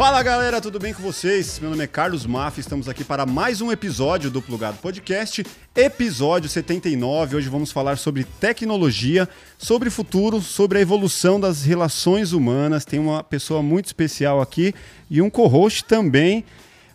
Fala 0.00 0.22
galera, 0.22 0.62
tudo 0.62 0.78
bem 0.78 0.94
com 0.94 1.02
vocês? 1.02 1.58
Meu 1.60 1.68
nome 1.68 1.84
é 1.84 1.86
Carlos 1.86 2.24
Maff, 2.24 2.58
estamos 2.58 2.88
aqui 2.88 3.04
para 3.04 3.26
mais 3.26 3.60
um 3.60 3.70
episódio 3.70 4.30
do 4.30 4.40
Plugado 4.40 4.78
Podcast, 4.78 5.44
episódio 5.76 6.48
79. 6.48 7.36
Hoje 7.36 7.50
vamos 7.50 7.70
falar 7.70 7.98
sobre 7.98 8.24
tecnologia, 8.24 9.28
sobre 9.58 9.90
futuro, 9.90 10.40
sobre 10.40 10.78
a 10.78 10.80
evolução 10.80 11.38
das 11.38 11.64
relações 11.64 12.32
humanas. 12.32 12.86
Tem 12.86 12.98
uma 12.98 13.22
pessoa 13.22 13.62
muito 13.62 13.88
especial 13.88 14.40
aqui 14.40 14.74
e 15.10 15.20
um 15.20 15.28
co-host 15.28 15.84
também 15.84 16.46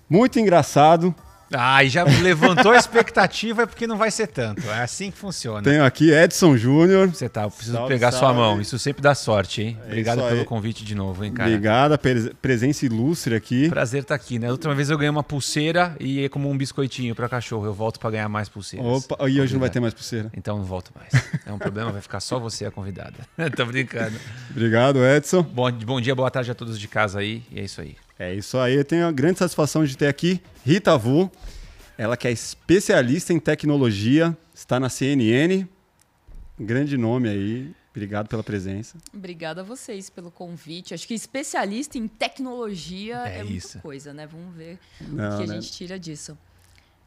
muito 0.09 0.39
engraçado, 0.39 1.13
ah, 1.53 1.83
e 1.83 1.89
já 1.89 2.03
levantou 2.03 2.71
a 2.71 2.77
expectativa 2.77 3.63
é 3.63 3.65
porque 3.65 3.85
não 3.85 3.97
vai 3.97 4.09
ser 4.09 4.27
tanto. 4.27 4.67
É 4.69 4.81
assim 4.81 5.11
que 5.11 5.17
funciona. 5.17 5.61
Tenho 5.61 5.83
aqui 5.83 6.11
Edson 6.11 6.57
Júnior. 6.57 7.09
Você 7.09 7.29
tá, 7.29 7.43
eu 7.43 7.51
preciso 7.51 7.77
salve, 7.77 7.93
pegar 7.93 8.11
salve. 8.11 8.25
sua 8.25 8.33
mão. 8.33 8.61
Isso 8.61 8.79
sempre 8.79 9.01
dá 9.01 9.13
sorte, 9.13 9.61
hein? 9.61 9.77
É 9.83 9.87
Obrigado 9.87 10.27
pelo 10.27 10.45
convite 10.45 10.83
de 10.83 10.95
novo, 10.95 11.23
hein, 11.23 11.31
cara. 11.31 11.49
Obrigada, 11.49 11.99
presença 12.41 12.85
ilustre 12.85 13.35
aqui. 13.35 13.69
Prazer 13.69 14.01
estar 14.01 14.17
tá 14.17 14.23
aqui, 14.23 14.39
né? 14.39 14.47
A 14.47 14.51
última 14.51 14.73
vez 14.73 14.89
eu 14.89 14.97
ganhei 14.97 15.09
uma 15.09 15.23
pulseira 15.23 15.95
e 15.99 16.23
é 16.23 16.29
como 16.29 16.49
um 16.49 16.57
biscoitinho 16.57 17.13
para 17.13 17.29
cachorro. 17.29 17.65
Eu 17.65 17.73
volto 17.73 17.99
para 17.99 18.11
ganhar 18.11 18.29
mais 18.29 18.49
pulseiras. 18.49 18.85
Opa, 18.85 19.29
e 19.29 19.39
hoje 19.39 19.53
não 19.53 19.59
vai 19.59 19.69
ter 19.69 19.79
mais 19.79 19.93
pulseira. 19.93 20.31
Então 20.35 20.57
não 20.57 20.65
volto 20.65 20.91
mais. 20.95 21.11
É 21.45 21.51
um 21.51 21.59
problema, 21.59 21.91
vai 21.91 22.01
ficar 22.01 22.19
só 22.19 22.39
você 22.39 22.65
a 22.65 22.71
convidada. 22.71 23.15
Tô 23.55 23.65
brincando. 23.65 24.17
Obrigado, 24.49 25.05
Edson. 25.05 25.43
Bom, 25.43 25.71
bom 25.71 26.01
dia, 26.01 26.15
boa 26.15 26.31
tarde 26.31 26.51
a 26.51 26.55
todos 26.55 26.79
de 26.79 26.87
casa 26.87 27.19
aí. 27.19 27.43
E 27.51 27.59
é 27.59 27.63
isso 27.63 27.81
aí. 27.81 27.95
É 28.17 28.33
isso 28.33 28.57
aí. 28.57 28.75
Eu 28.75 28.85
tenho 28.85 29.05
a 29.07 29.11
grande 29.11 29.39
satisfação 29.39 29.83
de 29.83 29.97
ter 29.97 30.07
aqui 30.07 30.41
Rita 30.65 30.97
Vu. 30.97 31.29
Ela 31.97 32.17
que 32.17 32.27
é 32.27 32.31
especialista 32.31 33.33
em 33.33 33.39
tecnologia, 33.39 34.37
está 34.53 34.79
na 34.79 34.89
CNN. 34.89 35.65
Grande 36.59 36.97
nome 36.97 37.29
aí. 37.29 37.75
Obrigado 37.91 38.27
pela 38.27 38.43
presença. 38.43 38.97
Obrigada 39.13 39.61
a 39.61 39.63
vocês 39.63 40.09
pelo 40.09 40.29
convite. 40.29 40.93
Acho 40.93 41.07
que 41.07 41.13
especialista 41.13 41.97
em 41.97 42.09
tecnologia 42.09 43.23
é, 43.25 43.39
é 43.39 43.43
muita 43.43 43.79
coisa, 43.79 44.13
né? 44.13 44.27
Vamos 44.27 44.53
ver 44.53 44.77
Não, 44.99 45.35
o 45.35 45.41
que 45.41 45.47
né? 45.47 45.55
a 45.55 45.61
gente 45.61 45.71
tira 45.71 45.97
disso. 45.97 46.37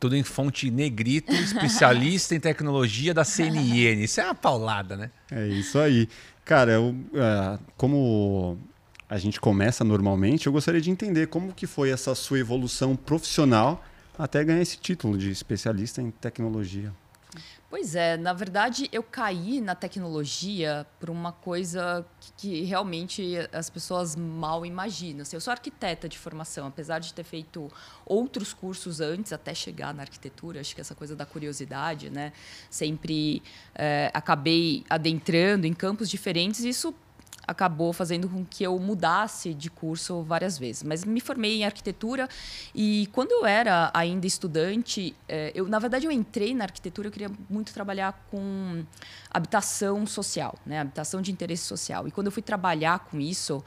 Tudo 0.00 0.16
em 0.16 0.22
fonte 0.22 0.70
negrito, 0.70 1.30
especialista 1.32 2.34
em 2.34 2.40
tecnologia 2.40 3.12
da 3.12 3.24
CNN. 3.24 4.02
Isso 4.02 4.20
é 4.20 4.24
uma 4.24 4.34
paulada, 4.34 4.96
né? 4.96 5.10
É 5.30 5.46
isso 5.48 5.78
aí. 5.78 6.08
Cara, 6.42 6.72
eu, 6.72 6.90
uh, 6.90 7.58
como 7.76 8.58
a 9.08 9.16
gente 9.16 9.40
começa 9.40 9.82
normalmente, 9.82 10.46
eu 10.46 10.52
gostaria 10.52 10.80
de 10.80 10.90
entender 10.90 11.28
como 11.28 11.52
que 11.52 11.66
foi 11.66 11.90
essa 11.90 12.14
sua 12.14 12.38
evolução 12.38 12.94
profissional 12.94 13.82
até 14.18 14.44
ganhar 14.44 14.60
esse 14.60 14.76
título 14.76 15.16
de 15.16 15.30
especialista 15.30 16.02
em 16.02 16.10
tecnologia. 16.10 16.92
Pois 17.70 17.94
é, 17.94 18.16
na 18.16 18.32
verdade 18.32 18.88
eu 18.90 19.02
caí 19.02 19.60
na 19.60 19.74
tecnologia 19.74 20.86
por 20.98 21.10
uma 21.10 21.32
coisa 21.32 22.04
que, 22.18 22.32
que, 22.32 22.62
realmente 22.62 23.36
as 23.52 23.68
pessoas 23.68 24.16
mal 24.16 24.64
imaginam. 24.64 25.20
Assim, 25.20 25.36
eu 25.36 25.40
sou 25.40 25.50
arquiteta 25.50 26.08
de 26.08 26.18
formação, 26.18 26.66
apesar 26.66 26.98
de 26.98 27.12
ter 27.12 27.24
feito 27.24 27.70
outros 28.06 28.54
cursos 28.54 29.02
antes 29.02 29.34
até 29.34 29.54
chegar 29.54 29.92
na 29.92 30.02
arquitetura, 30.02 30.60
acho 30.60 30.74
que 30.74 30.80
essa 30.80 30.94
coisa 30.94 31.14
da 31.14 31.26
curiosidade, 31.26 32.08
né? 32.08 32.32
Sempre 32.70 33.42
é, 33.74 34.10
acabei 34.14 34.84
adentrando 34.88 35.66
em 35.66 35.74
campos 35.74 36.08
diferentes. 36.08 36.64
E 36.64 36.70
isso 36.70 36.94
acabou 37.48 37.94
fazendo 37.94 38.28
com 38.28 38.44
que 38.44 38.62
eu 38.62 38.78
mudasse 38.78 39.54
de 39.54 39.70
curso 39.70 40.22
várias 40.22 40.58
vezes. 40.58 40.82
Mas 40.82 41.02
me 41.02 41.18
formei 41.18 41.56
em 41.56 41.64
arquitetura 41.64 42.28
e 42.74 43.08
quando 43.12 43.32
eu 43.32 43.46
era 43.46 43.90
ainda 43.94 44.26
estudante, 44.26 45.16
eh, 45.26 45.50
eu 45.54 45.66
na 45.66 45.78
verdade 45.78 46.04
eu 46.04 46.12
entrei 46.12 46.54
na 46.54 46.64
arquitetura, 46.64 47.08
eu 47.08 47.12
queria 47.12 47.30
muito 47.48 47.72
trabalhar 47.72 48.12
com 48.30 48.84
habitação 49.30 50.06
social, 50.06 50.54
né, 50.66 50.80
habitação 50.80 51.22
de 51.22 51.32
interesse 51.32 51.64
social. 51.64 52.06
E 52.06 52.10
quando 52.10 52.26
eu 52.26 52.32
fui 52.32 52.42
trabalhar 52.42 52.98
com 52.98 53.18
isso, 53.18 53.64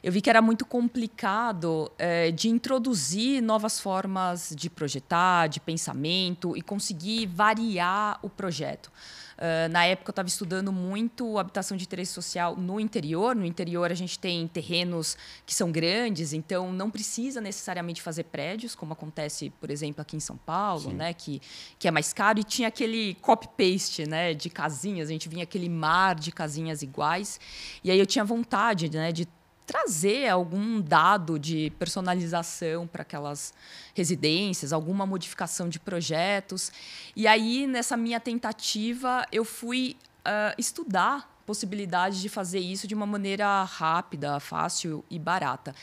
eu 0.00 0.12
vi 0.12 0.20
que 0.20 0.30
era 0.30 0.40
muito 0.40 0.64
complicado 0.64 1.90
é, 1.98 2.30
de 2.30 2.48
introduzir 2.48 3.42
novas 3.42 3.80
formas 3.80 4.54
de 4.54 4.70
projetar, 4.70 5.48
de 5.48 5.58
pensamento 5.58 6.56
e 6.56 6.62
conseguir 6.62 7.26
variar 7.26 8.20
o 8.22 8.28
projeto. 8.28 8.92
Uh, 9.36 9.68
na 9.70 9.84
época 9.84 10.10
eu 10.10 10.12
estava 10.12 10.28
estudando 10.28 10.72
muito 10.72 11.38
habitação 11.38 11.76
de 11.76 11.84
interesse 11.84 12.12
social 12.12 12.56
no 12.56 12.78
interior. 12.78 13.34
No 13.34 13.44
interior 13.44 13.90
a 13.90 13.94
gente 13.94 14.18
tem 14.18 14.46
terrenos 14.46 15.16
que 15.44 15.54
são 15.54 15.70
grandes, 15.70 16.32
então 16.32 16.72
não 16.72 16.90
precisa 16.90 17.40
necessariamente 17.40 18.00
fazer 18.00 18.24
prédios, 18.24 18.74
como 18.74 18.92
acontece, 18.92 19.50
por 19.60 19.70
exemplo, 19.70 20.00
aqui 20.00 20.16
em 20.16 20.20
São 20.20 20.36
Paulo, 20.36 20.92
né, 20.92 21.12
que, 21.12 21.40
que 21.78 21.88
é 21.88 21.90
mais 21.90 22.12
caro. 22.12 22.38
E 22.38 22.44
tinha 22.44 22.68
aquele 22.68 23.14
copy-paste 23.14 24.08
né, 24.08 24.34
de 24.34 24.48
casinhas, 24.48 25.08
a 25.08 25.12
gente 25.12 25.28
vinha 25.28 25.42
aquele 25.42 25.68
mar 25.68 26.14
de 26.14 26.30
casinhas 26.30 26.82
iguais. 26.82 27.40
E 27.82 27.90
aí 27.90 27.98
eu 27.98 28.06
tinha 28.06 28.24
vontade 28.24 28.90
né, 28.90 29.12
de 29.12 29.26
trazer 29.66 30.28
algum 30.28 30.80
dado 30.80 31.38
de 31.38 31.70
personalização 31.78 32.86
para 32.86 33.02
aquelas 33.02 33.54
residências, 33.94 34.72
alguma 34.72 35.06
modificação 35.06 35.68
de 35.68 35.80
projetos. 35.80 36.70
E 37.16 37.26
aí, 37.26 37.66
nessa 37.66 37.96
minha 37.96 38.20
tentativa, 38.20 39.26
eu 39.32 39.44
fui 39.44 39.96
uh, 40.20 40.54
estudar 40.58 41.32
possibilidades 41.46 42.20
de 42.20 42.28
fazer 42.28 42.58
isso 42.58 42.86
de 42.86 42.94
uma 42.94 43.06
maneira 43.06 43.62
rápida, 43.64 44.40
fácil 44.40 45.04
e 45.10 45.18
barata. 45.18 45.74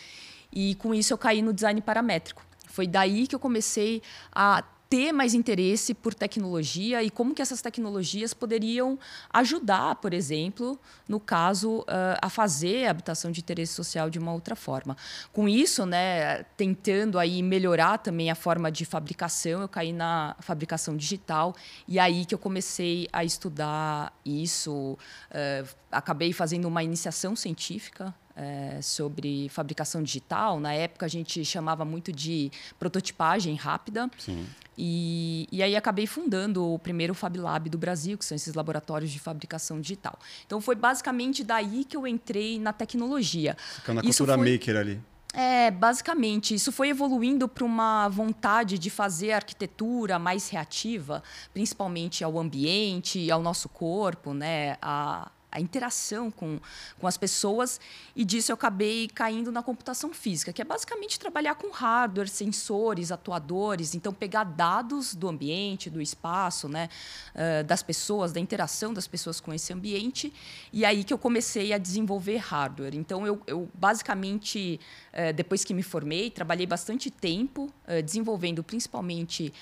E 0.52 0.76
com 0.76 0.94
isso 0.94 1.14
eu 1.14 1.18
caí 1.18 1.42
no 1.42 1.54
design 1.54 1.80
paramétrico. 1.82 2.44
Foi 2.68 2.88
daí 2.88 3.28
que 3.28 3.36
eu 3.36 3.40
comecei 3.40 4.02
a 4.34 4.64
ter 4.92 5.14
mais 5.14 5.34
interesse 5.34 5.94
por 5.94 6.14
tecnologia 6.14 7.02
e 7.02 7.10
como 7.10 7.34
que 7.34 7.42
essas 7.42 7.62
tecnologias 7.62 8.34
poderiam 8.34 9.00
ajudar, 9.32 9.96
por 9.96 10.14
exemplo, 10.14 10.78
no 11.08 11.18
caso, 11.18 11.80
uh, 11.80 12.20
a 12.22 12.30
fazer 12.30 12.88
a 12.88 12.92
habitação 12.92 13.32
de 13.32 13.40
interesse 13.40 13.72
social 13.72 14.10
de 14.10 14.20
uma 14.20 14.34
outra 14.34 14.54
forma. 14.54 14.98
Com 15.32 15.48
isso, 15.48 15.86
né, 15.86 16.44
tentando 16.58 17.18
aí 17.18 17.42
melhorar 17.42 18.00
também 18.00 18.30
a 18.30 18.36
forma 18.36 18.70
de 18.70 18.84
fabricação, 18.84 19.62
eu 19.62 19.70
caí 19.70 19.94
na 19.94 20.36
fabricação 20.42 20.98
digital 20.98 21.56
e 21.88 21.98
aí 21.98 22.26
que 22.26 22.36
eu 22.36 22.40
comecei 22.40 23.08
a 23.14 23.24
estudar 23.24 24.12
isso, 24.26 24.98
uh, 25.32 25.70
acabei 25.90 26.34
fazendo 26.34 26.68
uma 26.68 26.84
iniciação 26.84 27.34
científica 27.34 28.14
é, 28.42 28.82
sobre 28.82 29.48
fabricação 29.50 30.02
digital. 30.02 30.60
Na 30.60 30.74
época 30.74 31.06
a 31.06 31.10
gente 31.10 31.46
chamava 31.46 31.86
muito 31.86 32.12
de 32.12 32.52
prototipagem 32.80 33.56
rápida. 33.56 34.10
Sim. 34.18 34.46
E, 34.78 35.48
e 35.52 35.62
aí 35.62 35.76
acabei 35.76 36.08
fundando 36.08 36.74
o 36.74 36.80
primeiro 36.80 37.14
Fab 37.14 37.38
Lab 37.38 37.70
do 37.70 37.78
Brasil, 37.78 38.18
que 38.18 38.26
são 38.26 38.36
esses 38.36 38.56
laboratórios 38.56 39.12
de 39.12 39.20
fabricação 39.20 39.80
digital. 39.80 40.18
Então 40.46 40.60
foi 40.60 40.76
basicamente 40.76 41.44
daí 41.44 41.84
que 41.84 41.96
eu 41.96 42.08
entrei 42.08 42.58
na 42.58 42.74
tecnologia. 42.74 43.56
Ficando 43.76 43.98
na 43.98 44.02
cultura 44.02 44.36
foi... 44.36 44.52
maker 44.52 44.78
ali. 44.78 45.02
É, 45.34 45.72
basicamente, 45.72 46.54
isso 46.54 46.74
foi 46.74 46.90
evoluindo 46.90 47.48
para 47.48 47.64
uma 47.64 48.10
vontade 48.10 48.78
de 48.78 48.90
fazer 48.90 49.32
arquitetura 49.32 50.20
mais 50.20 50.50
reativa, 50.50 51.24
principalmente 51.54 52.22
ao 52.22 52.38
ambiente, 52.38 53.32
ao 53.32 53.42
nosso 53.42 53.70
corpo, 53.70 54.34
né? 54.34 54.78
A, 54.82 55.32
a 55.52 55.60
interação 55.60 56.32
com, 56.32 56.60
com 57.00 57.08
as 57.08 57.18
pessoas, 57.18 57.80
e 58.16 58.24
disso 58.24 58.52
eu 58.52 58.56
acabei 58.56 59.08
caindo 59.08 59.52
na 59.52 59.62
computação 59.62 60.14
física, 60.14 60.54
que 60.54 60.62
é 60.62 60.66
basicamente 60.66 61.20
trabalhar 61.20 61.56
com 61.56 61.70
hardware, 61.72 62.30
sensores, 62.30 63.12
atuadores, 63.12 63.94
então 63.94 64.14
pegar 64.14 64.44
dados 64.44 65.14
do 65.14 65.28
ambiente, 65.28 65.90
do 65.90 66.02
espaço, 66.02 66.70
né, 66.70 66.90
uh, 67.36 67.64
das 67.64 67.84
pessoas, 67.84 68.32
da 68.32 68.40
interação 68.40 68.94
das 68.94 69.08
pessoas 69.08 69.40
com 69.40 69.54
esse 69.54 69.74
ambiente, 69.74 70.34
e 70.72 70.86
aí 70.86 71.04
que 71.04 71.14
eu 71.14 71.18
comecei 71.18 71.74
a 71.74 71.78
desenvolver 71.78 72.38
hardware. 72.38 72.96
Então, 72.96 73.28
eu, 73.28 73.42
eu 73.46 73.70
basicamente, 73.74 74.80
uh, 75.14 75.34
depois 75.34 75.64
que 75.64 75.74
me 75.74 75.84
formei, 75.84 76.30
trabalhei 76.30 76.66
bastante 76.66 77.12
tempo 77.12 77.64
uh, 77.88 78.02
desenvolvendo 78.02 78.64
principalmente 78.64 79.54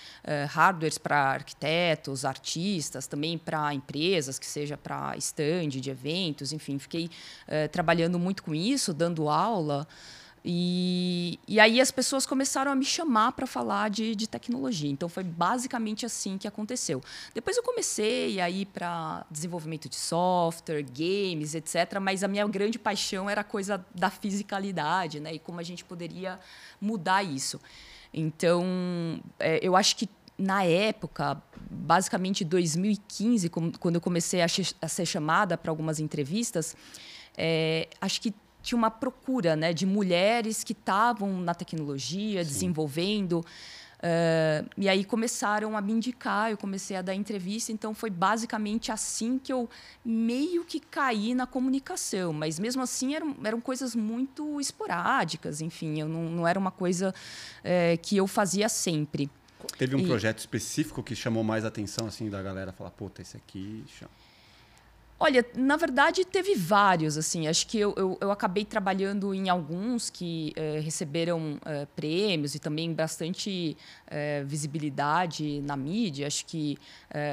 hardwares 0.50 0.98
para 0.98 1.32
arquitetos, 1.32 2.26
artistas, 2.26 3.08
também 3.08 3.38
para 3.38 3.74
empresas, 3.74 4.38
que 4.38 4.46
seja 4.46 4.78
para 4.78 5.16
stand, 5.18 5.79
de 5.80 5.90
eventos, 5.90 6.54
enfim, 6.54 6.78
fiquei 6.80 7.06
uh, 7.06 7.70
trabalhando 7.72 8.20
muito 8.20 8.44
com 8.44 8.54
isso, 8.54 8.94
dando 8.94 9.30
aula. 9.30 9.88
E, 10.44 11.38
e 11.48 11.60
aí 11.60 11.82
as 11.82 11.92
pessoas 11.92 12.26
começaram 12.26 12.72
a 12.72 12.76
me 12.76 12.86
chamar 12.86 13.34
para 13.34 13.46
falar 13.46 13.90
de, 13.90 14.16
de 14.16 14.28
tecnologia. 14.28 14.90
Então 14.90 15.10
foi 15.10 15.24
basicamente 15.24 16.06
assim 16.06 16.38
que 16.38 16.48
aconteceu. 16.48 17.04
Depois 17.34 17.58
eu 17.58 17.64
comecei 17.64 18.40
a 18.40 18.50
ir 18.50 18.66
para 18.68 19.26
desenvolvimento 19.30 19.90
de 19.90 19.96
software, 19.96 20.84
games, 20.84 21.56
etc. 21.56 22.00
Mas 22.02 22.24
a 22.24 22.28
minha 22.28 22.48
grande 22.48 22.80
paixão 22.80 23.30
era 23.30 23.42
a 23.42 23.44
coisa 23.44 23.86
da 23.94 24.10
fisicalidade, 24.10 25.20
né? 25.20 25.34
E 25.34 25.40
como 25.40 25.60
a 25.60 25.64
gente 25.64 25.84
poderia 25.84 26.40
mudar 26.80 27.24
isso. 27.24 27.60
Então 28.14 29.22
é, 29.40 29.60
eu 29.62 29.76
acho 29.76 29.96
que 29.96 30.10
na 30.40 30.64
época, 30.64 31.42
basicamente 31.70 32.46
2015, 32.46 33.50
quando 33.50 33.96
eu 33.96 34.02
comecei 34.02 34.42
a, 34.42 34.48
ser 34.48 35.06
chamada 35.06 35.58
para 35.58 35.70
algumas 35.70 36.00
entrevistas, 36.00 36.76
é, 37.38 37.90
acho 38.00 38.22
que 38.22 38.34
tinha 38.62 38.78
uma 38.78 38.90
procura 38.90 39.56
né, 39.56 39.74
de 39.74 39.86
mulheres 39.86 40.64
que 40.64 40.72
estavam 40.72 41.42
na 41.42 41.54
tecnologia, 41.54 42.44
Sim. 42.44 42.50
desenvolvendo. 42.50 43.46
Uh, 44.00 44.64
e 44.78 44.88
aí 44.88 45.04
começaram 45.04 45.76
a 45.76 45.82
me 45.82 45.92
indicar, 45.92 46.50
eu 46.50 46.58
comecei 46.58 46.96
a 46.96 47.02
dar 47.02 47.14
entrevista, 47.14 47.74
então 47.74 47.94
foi 47.94 48.10
basicamente 48.10 48.94
assim 48.94 49.38
que 49.38 49.52
eu 49.52 49.70
meio 50.06 50.64
que 50.64 50.80
caí 50.80 51.36
na 51.36 51.46
comunicação. 51.46 52.32
Mas 52.32 52.58
mesmo 52.60 52.82
assim 52.82 53.14
eram, 53.14 53.36
eram 53.44 53.60
coisas 53.60 53.96
muito 53.96 54.60
esporádicas, 54.62 55.60
enfim, 55.60 56.00
eu 56.00 56.08
não, 56.08 56.24
não 56.30 56.48
era 56.48 56.58
uma 56.58 56.72
coisa 56.72 57.14
é, 57.62 57.98
que 57.98 58.16
eu 58.16 58.26
fazia 58.26 58.70
sempre. 58.70 59.30
Teve 59.78 59.96
um 59.96 60.00
e... 60.00 60.06
projeto 60.08 60.40
específico 60.40 61.04
que 61.04 61.16
chamou 61.16 61.44
mais 61.44 61.66
atenção 61.66 62.08
assim 62.08 62.30
da 62.30 62.42
galera 62.42 62.72
falar, 62.72 62.92
puta, 62.92 63.22
esse 63.22 63.38
aqui 63.38 63.84
chama. 63.88 64.12
Olha, 65.22 65.46
na 65.54 65.76
verdade 65.76 66.24
teve 66.24 66.56
vários, 66.56 67.18
assim. 67.18 67.46
Acho 67.46 67.68
que 67.68 67.78
eu, 67.78 67.94
eu, 67.98 68.18
eu 68.22 68.32
acabei 68.32 68.64
trabalhando 68.64 69.34
em 69.34 69.50
alguns 69.50 70.10
que 70.10 70.54
eh, 70.56 70.80
receberam 70.80 71.60
eh, 71.66 71.86
prêmios 71.94 72.56
e 72.56 72.60
também 72.60 72.94
bastante 72.94 73.76
eh, 74.08 74.44
visibilidade 74.46 75.60
na 75.62 75.76
mídia. 75.76 76.26
Acho 76.26 76.46
que 76.46 76.78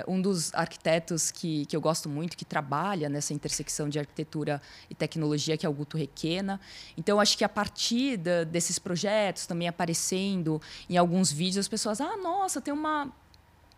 um 0.09 0.21
dos 0.21 0.53
arquitetos 0.55 1.31
que, 1.31 1.67
que 1.67 1.77
eu 1.77 1.81
gosto 1.81 2.09
muito, 2.09 2.37
que 2.37 2.45
trabalha 2.47 3.09
nessa 3.09 3.35
intersecção 3.35 3.89
de 3.89 3.99
arquitetura 3.99 4.61
e 4.89 4.95
tecnologia, 4.95 5.57
que 5.57 5.67
é 5.67 5.69
o 5.69 5.73
Guto 5.73 5.99
Requena. 5.99 6.59
Então, 6.97 7.21
acho 7.21 7.37
que 7.37 7.45
a 7.45 7.49
partir 7.49 8.17
da, 8.17 8.43
desses 8.43 8.79
projetos 8.79 9.47
também 9.47 9.69
aparecendo 9.69 10.61
em 10.89 10.97
alguns 10.97 11.31
vídeos, 11.31 11.59
as 11.59 11.69
pessoas, 11.69 12.01
ah, 12.01 12.17
nossa, 12.17 12.61
tem 12.61 12.73
uma 12.73 13.13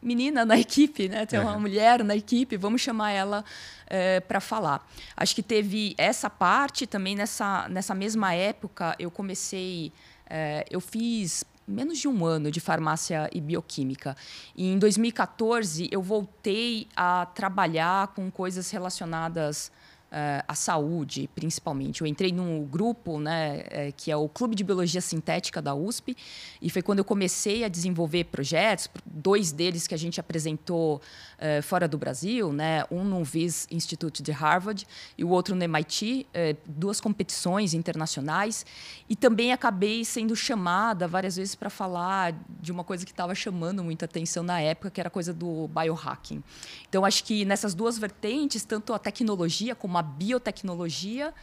menina 0.00 0.44
na 0.44 0.58
equipe, 0.58 1.08
né? 1.08 1.26
Tem 1.26 1.38
uma 1.38 1.54
uhum. 1.54 1.60
mulher 1.60 2.02
na 2.04 2.16
equipe, 2.16 2.56
vamos 2.56 2.80
chamar 2.80 3.12
ela 3.12 3.44
é, 3.88 4.16
eh, 4.16 4.20
para 4.20 4.40
falar. 4.40 4.86
Acho 5.16 5.34
que 5.34 5.42
teve 5.42 5.94
essa 5.98 6.30
parte 6.30 6.86
também 6.86 7.16
nessa, 7.16 7.68
nessa 7.68 7.94
mesma 7.94 8.34
época. 8.34 8.94
Eu 8.98 9.10
comecei, 9.10 9.92
é, 10.28 10.64
eu 10.70 10.80
fiz 10.80 11.44
menos 11.66 11.98
de 11.98 12.08
um 12.08 12.24
ano 12.24 12.50
de 12.50 12.60
farmácia 12.60 13.28
e 13.32 13.40
bioquímica. 13.40 14.16
E 14.56 14.66
em 14.72 14.78
2014 14.78 15.88
eu 15.92 16.00
voltei 16.00 16.88
a 16.96 17.26
trabalhar 17.26 18.08
com 18.08 18.30
coisas 18.30 18.70
relacionadas 18.70 19.70
uh, 20.08 20.44
a 20.46 20.54
saúde, 20.54 21.28
principalmente. 21.34 22.00
Eu 22.00 22.06
entrei 22.06 22.32
num 22.32 22.64
grupo, 22.64 23.18
né, 23.18 23.64
é, 23.70 23.92
que 23.92 24.10
é 24.10 24.16
o 24.16 24.28
Clube 24.28 24.54
de 24.54 24.64
Biologia 24.64 25.00
Sintética 25.00 25.60
da 25.60 25.74
USP, 25.74 26.16
e 26.60 26.70
foi 26.70 26.82
quando 26.82 26.98
eu 26.98 27.04
comecei 27.04 27.64
a 27.64 27.68
desenvolver 27.68 28.24
projetos, 28.24 28.88
dois 29.04 29.52
deles 29.52 29.86
que 29.86 29.94
a 29.94 29.98
gente 29.98 30.20
apresentou 30.20 30.96
uh, 30.96 31.62
fora 31.62 31.86
do 31.86 31.98
Brasil, 31.98 32.52
né, 32.52 32.84
um 32.90 33.04
no 33.04 33.22
Viz 33.24 33.66
Institute 33.70 34.22
de 34.22 34.32
Harvard 34.32 34.86
e 35.16 35.24
o 35.24 35.28
outro 35.28 35.54
no 35.54 35.62
MIT, 35.62 36.26
uh, 36.28 36.56
duas 36.66 37.00
competições 37.00 37.74
internacionais, 37.74 38.64
e 39.08 39.16
também 39.16 39.52
acabei 39.52 40.04
sendo 40.04 40.34
chamada 40.34 41.06
várias 41.06 41.36
vezes 41.36 41.54
para 41.54 41.70
falar 41.70 42.34
de 42.60 42.72
uma 42.72 42.84
coisa 42.84 43.04
que 43.04 43.10
estava 43.10 43.34
chamando 43.34 43.82
muita 43.84 44.04
atenção 44.04 44.42
na 44.42 44.60
época, 44.60 44.90
que 44.90 45.00
era 45.00 45.08
a 45.08 45.10
coisa 45.10 45.32
do 45.32 45.68
biohacking. 45.68 46.42
Então, 46.88 47.04
acho 47.04 47.24
que 47.24 47.44
nessas 47.44 47.74
duas 47.74 47.98
vertentes, 47.98 48.64
tanto 48.64 48.92
a 48.92 48.98
tecnologia 48.98 49.74
como 49.74 49.97
uma 49.98 50.02
biotecnologia. 50.02 51.34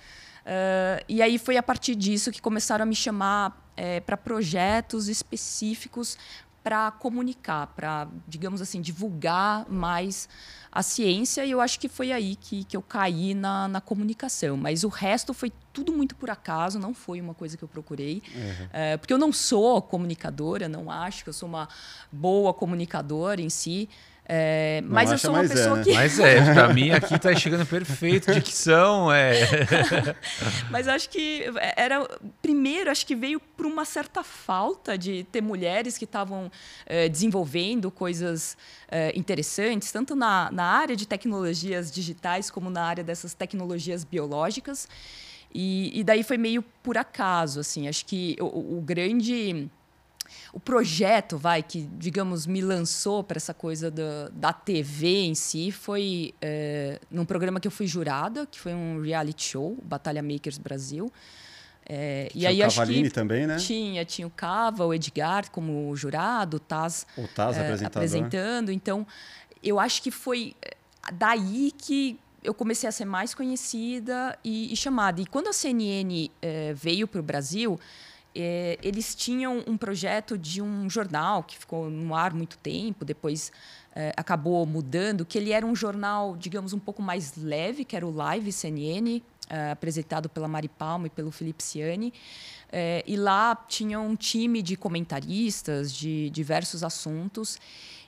Uh, 0.46 1.04
e 1.10 1.22
aí 1.22 1.38
foi 1.38 1.58
a 1.58 1.64
partir 1.64 1.96
disso 1.96 2.32
que 2.32 2.42
começaram 2.42 2.84
a 2.84 2.86
me 2.86 2.96
chamar 2.96 3.66
é, 3.76 4.00
para 4.00 4.16
projetos 4.16 5.08
específicos 5.08 6.18
para 6.66 6.90
comunicar, 6.90 7.68
para, 7.68 8.08
digamos 8.28 8.60
assim, 8.60 8.82
divulgar 8.82 9.70
mais 9.70 10.28
a 10.72 10.82
ciência. 10.82 11.46
E 11.46 11.52
eu 11.52 11.62
acho 11.62 11.80
que 11.80 11.88
foi 11.88 12.12
aí 12.12 12.36
que, 12.36 12.64
que 12.64 12.76
eu 12.76 12.82
caí 12.82 13.36
na, 13.36 13.68
na 13.68 13.80
comunicação. 13.80 14.58
Mas 14.58 14.84
o 14.84 14.88
resto 14.88 15.32
foi 15.32 15.52
tudo 15.72 15.94
muito 15.94 16.16
por 16.16 16.28
acaso, 16.32 16.80
não 16.80 16.92
foi 16.92 17.22
uma 17.22 17.36
coisa 17.36 17.56
que 17.56 17.64
eu 17.64 17.68
procurei. 17.68 18.24
Uhum. 18.34 18.70
É, 18.74 18.98
porque 18.98 19.14
eu 19.14 19.18
não 19.20 19.32
sou 19.32 19.80
comunicadora, 19.80 20.68
não 20.68 20.90
acho 20.90 21.24
que 21.24 21.30
eu 21.30 21.34
sou 21.34 21.48
uma 21.48 21.70
boa 22.12 22.52
comunicadora 22.52 23.40
em 23.40 23.50
si. 23.50 23.88
É, 24.28 24.82
mas 24.86 25.12
eu 25.12 25.20
sou 25.20 25.32
uma 25.32 25.42
pessoa 25.42 25.76
é, 25.76 25.78
né? 25.78 25.84
que. 25.84 25.94
Mas 25.94 26.20
é, 26.20 26.54
pra 26.54 26.74
mim 26.74 26.90
aqui 26.90 27.20
tá 27.20 27.36
chegando 27.36 27.64
perfeito, 27.64 28.34
dicção, 28.34 29.12
é. 29.14 29.36
mas 30.72 30.88
acho 30.88 31.10
que 31.10 31.44
era. 31.78 32.08
Primeiro, 32.42 32.90
acho 32.90 33.06
que 33.06 33.16
veio 33.16 33.40
por 33.40 33.68
uma 33.68 33.86
certa 33.86 34.24
falta 34.24 34.98
de 34.98 35.26
ter 35.32 35.42
mulheres 35.42 35.96
que 35.96 36.06
estavam 36.06 36.52
é, 36.88 37.08
desenvolvendo 37.08 37.92
coisas 37.92 38.58
é, 38.90 39.12
interessantes, 39.16 39.92
tanto 39.92 40.16
na, 40.16 40.50
na 40.52 40.66
área 40.66 40.96
de 40.96 41.08
tecnologias 41.08 41.92
digitais 41.92 42.50
como 42.50 42.72
na 42.72 42.84
área 42.84 43.04
dessas 43.04 43.36
tecnologias 43.36 44.04
biológicas. 44.04 44.88
E, 45.54 46.00
e 46.00 46.04
daí 46.04 46.24
foi 46.24 46.38
meio 46.38 46.64
por 46.82 46.98
acaso, 46.98 47.60
assim. 47.60 47.88
Acho 47.88 48.06
que 48.06 48.36
o, 48.42 48.78
o 48.78 48.82
grande 48.82 49.70
o 50.56 50.60
projeto, 50.60 51.38
vai, 51.38 51.62
que, 51.62 51.82
digamos, 51.98 52.48
me 52.48 52.62
lançou 52.62 53.22
para 53.22 53.36
essa 53.36 53.54
coisa 53.54 53.92
da, 53.92 54.30
da 54.32 54.54
TV 54.54 55.26
em 55.26 55.36
si 55.36 55.70
foi 55.70 56.34
é, 56.42 56.98
num 57.12 57.26
programa 57.26 57.60
que 57.60 57.68
eu 57.68 57.72
fui 57.72 57.86
jurada, 57.86 58.46
que 58.46 58.58
foi 58.58 58.74
um 58.74 59.02
reality 59.02 59.50
show, 59.52 59.78
Batalha 59.84 60.24
Makers 60.24 60.58
Brasil. 60.58 61.12
É, 61.86 62.30
e 62.34 62.48
aí 62.48 62.62
o 62.62 62.70
Cavalini 62.70 63.00
acho 63.02 63.10
que 63.10 63.14
também, 63.14 63.46
né? 63.46 63.58
Tinha, 63.58 64.06
tinha 64.06 64.26
o 64.26 64.32
Cava, 64.32 64.86
o 64.86 64.94
Edgar 64.94 65.52
como 65.52 65.94
jurado, 65.94 66.56
o 66.56 66.60
Taz, 66.62 67.06
o 67.18 67.28
Taz 67.28 67.58
é, 67.58 67.86
apresentando. 67.86 68.72
Então, 68.72 69.06
eu 69.62 69.78
acho 69.78 70.02
que 70.02 70.10
foi 70.10 70.56
daí 71.16 71.74
que 71.78 72.18
eu 72.42 72.54
comecei 72.54 72.88
a 72.88 72.94
ser 72.94 73.04
mais 73.04 73.34
conhecida 73.34 74.40
e, 74.42 74.72
e 74.72 74.76
chamada. 74.78 75.20
E 75.20 75.26
quando 75.26 75.50
a 75.50 75.54
CNN 75.54 76.32
é, 76.42 76.74
veio 76.74 77.10
para 77.10 77.20
o 77.20 77.24
Brasil, 77.24 77.78
é, 78.36 78.78
eles 78.84 79.16
tinham 79.16 79.64
um 79.66 79.78
projeto 79.78 80.38
de 80.38 80.62
um 80.62 80.90
jornal 80.90 81.44
que 81.44 81.58
ficou 81.58 81.90
no 81.90 82.14
ar 82.14 82.34
muito 82.34 82.58
tempo, 82.58 83.06
depois 83.06 83.52
é, 83.96 84.12
acabou 84.18 84.66
mudando, 84.66 85.26
que 85.26 85.38
ele 85.38 85.52
era 85.52 85.66
um 85.66 85.76
jornal, 85.76 86.36
digamos, 86.36 86.74
um 86.74 86.80
pouco 86.80 87.02
mais 87.02 87.36
leve, 87.38 87.86
que 87.86 87.96
era 87.96 88.06
o 88.06 88.14
Live 88.14 88.52
CNN, 88.52 89.22
é, 89.50 89.72
apresentado 89.72 90.28
pela 90.28 90.48
Mari 90.48 90.68
Palma 90.68 91.08
e 91.08 91.10
pelo 91.10 91.32
Felipe 91.32 91.64
Ciani. 91.64 92.14
E 93.08 93.16
lá 93.16 93.56
tinha 93.56 94.02
um 94.02 94.18
time 94.18 94.62
de 94.62 94.76
comentaristas 94.76 95.94
de 95.94 96.30
diversos 96.30 96.84
assuntos. 96.84 97.58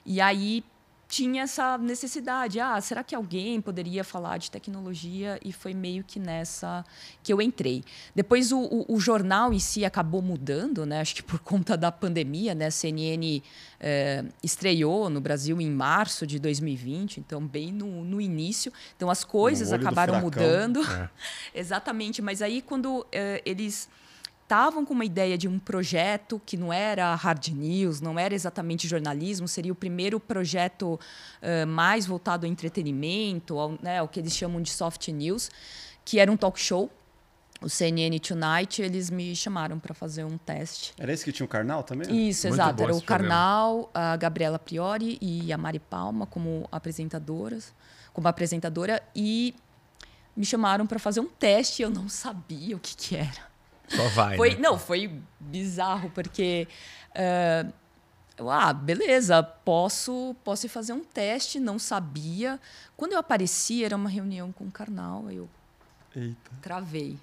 E 0.04 0.20
aí 0.20 0.62
tinha 1.08 1.44
essa 1.44 1.78
necessidade. 1.78 2.60
Ah, 2.60 2.78
será 2.82 3.02
que 3.02 3.14
alguém 3.14 3.60
poderia 3.62 4.04
falar 4.04 4.36
de 4.36 4.50
tecnologia? 4.50 5.40
E 5.42 5.52
foi 5.52 5.72
meio 5.72 6.04
que 6.04 6.20
nessa 6.20 6.84
que 7.22 7.32
eu 7.32 7.40
entrei. 7.40 7.82
Depois 8.14 8.52
o, 8.52 8.58
o, 8.58 8.94
o 8.94 9.00
jornal 9.00 9.52
em 9.52 9.58
si 9.58 9.86
acabou 9.86 10.20
mudando, 10.20 10.84
né? 10.84 11.00
Acho 11.00 11.14
que 11.14 11.22
por 11.22 11.38
conta 11.40 11.76
da 11.76 11.90
pandemia, 11.90 12.54
né? 12.54 12.66
A 12.66 12.70
CNN 12.70 13.42
é, 13.80 14.22
estreou 14.42 15.08
no 15.08 15.20
Brasil 15.20 15.58
em 15.60 15.70
março 15.70 16.26
de 16.26 16.38
2020, 16.38 17.20
então 17.20 17.44
bem 17.46 17.72
no, 17.72 18.04
no 18.04 18.20
início. 18.20 18.70
Então 18.94 19.08
as 19.08 19.24
coisas 19.24 19.72
acabaram 19.72 20.20
mudando. 20.20 20.82
É. 20.82 21.08
Exatamente. 21.58 22.20
Mas 22.20 22.42
aí 22.42 22.60
quando 22.60 23.06
é, 23.10 23.40
eles 23.46 23.88
estavam 24.48 24.82
com 24.82 24.94
uma 24.94 25.04
ideia 25.04 25.36
de 25.36 25.46
um 25.46 25.58
projeto 25.58 26.40
que 26.46 26.56
não 26.56 26.72
era 26.72 27.14
hard 27.14 27.48
news, 27.48 28.00
não 28.00 28.18
era 28.18 28.34
exatamente 28.34 28.88
jornalismo, 28.88 29.46
seria 29.46 29.70
o 29.70 29.74
primeiro 29.74 30.18
projeto 30.18 30.94
uh, 30.94 31.66
mais 31.66 32.06
voltado 32.06 32.46
ao 32.46 32.50
entretenimento, 32.50 33.58
ao, 33.58 33.72
né, 33.82 33.98
ao 33.98 34.08
que 34.08 34.18
eles 34.18 34.34
chamam 34.34 34.62
de 34.62 34.70
soft 34.70 35.06
news, 35.08 35.50
que 36.02 36.18
era 36.18 36.32
um 36.32 36.36
talk 36.36 36.58
show. 36.58 36.90
O 37.60 37.68
CNN 37.68 38.18
Tonight, 38.20 38.80
eles 38.80 39.10
me 39.10 39.36
chamaram 39.36 39.78
para 39.78 39.92
fazer 39.92 40.24
um 40.24 40.38
teste. 40.38 40.94
Era 40.96 41.12
esse 41.12 41.24
que 41.24 41.32
tinha 41.32 41.44
o 41.44 41.48
Karnal 41.48 41.82
também? 41.82 42.28
Isso, 42.28 42.46
Muito 42.46 42.54
exato. 42.54 42.82
Era 42.84 42.94
o 42.94 43.02
Karnal, 43.02 43.90
a 43.92 44.16
Gabriela 44.16 44.58
Priori 44.58 45.18
e 45.20 45.52
a 45.52 45.58
Mari 45.58 45.80
Palma 45.80 46.24
como 46.24 46.66
apresentadoras, 46.70 47.74
como 48.14 48.28
apresentadora 48.28 49.02
e 49.14 49.54
me 50.34 50.44
chamaram 50.46 50.86
para 50.86 51.00
fazer 51.00 51.20
um 51.20 51.26
teste 51.26 51.82
e 51.82 51.84
eu 51.84 51.90
não 51.90 52.08
sabia 52.08 52.76
o 52.76 52.78
que, 52.78 52.96
que 52.96 53.16
era. 53.16 53.47
Só 53.88 54.08
vai. 54.08 54.36
Foi, 54.36 54.50
né? 54.50 54.60
Não, 54.60 54.78
foi 54.78 55.20
bizarro, 55.40 56.10
porque. 56.10 56.68
Uh, 57.10 57.72
ah, 58.48 58.72
beleza, 58.72 59.42
posso, 59.42 60.36
posso 60.44 60.68
fazer 60.68 60.92
um 60.92 61.02
teste, 61.02 61.58
não 61.58 61.78
sabia. 61.78 62.60
Quando 62.96 63.12
eu 63.12 63.18
apareci, 63.18 63.82
era 63.82 63.96
uma 63.96 64.08
reunião 64.08 64.52
com 64.52 64.64
o 64.64 64.70
Karnal, 64.70 65.28
eu 65.30 65.48
Eita. 66.14 66.50
travei. 66.62 67.18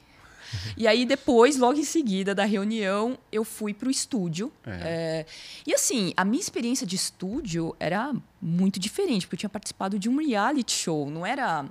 E 0.77 0.87
aí, 0.87 1.05
depois, 1.05 1.57
logo 1.57 1.79
em 1.79 1.83
seguida 1.83 2.35
da 2.35 2.45
reunião, 2.45 3.17
eu 3.31 3.43
fui 3.43 3.73
para 3.73 3.87
o 3.87 3.91
estúdio. 3.91 4.51
É. 4.65 4.71
É, 4.71 5.25
e 5.65 5.73
assim, 5.73 6.13
a 6.15 6.25
minha 6.25 6.41
experiência 6.41 6.85
de 6.85 6.95
estúdio 6.95 7.75
era 7.79 8.13
muito 8.41 8.79
diferente, 8.79 9.25
porque 9.25 9.35
eu 9.35 9.39
tinha 9.39 9.49
participado 9.49 9.97
de 9.97 10.09
um 10.09 10.17
reality 10.17 10.71
show, 10.71 11.09
não 11.09 11.25
era 11.25 11.65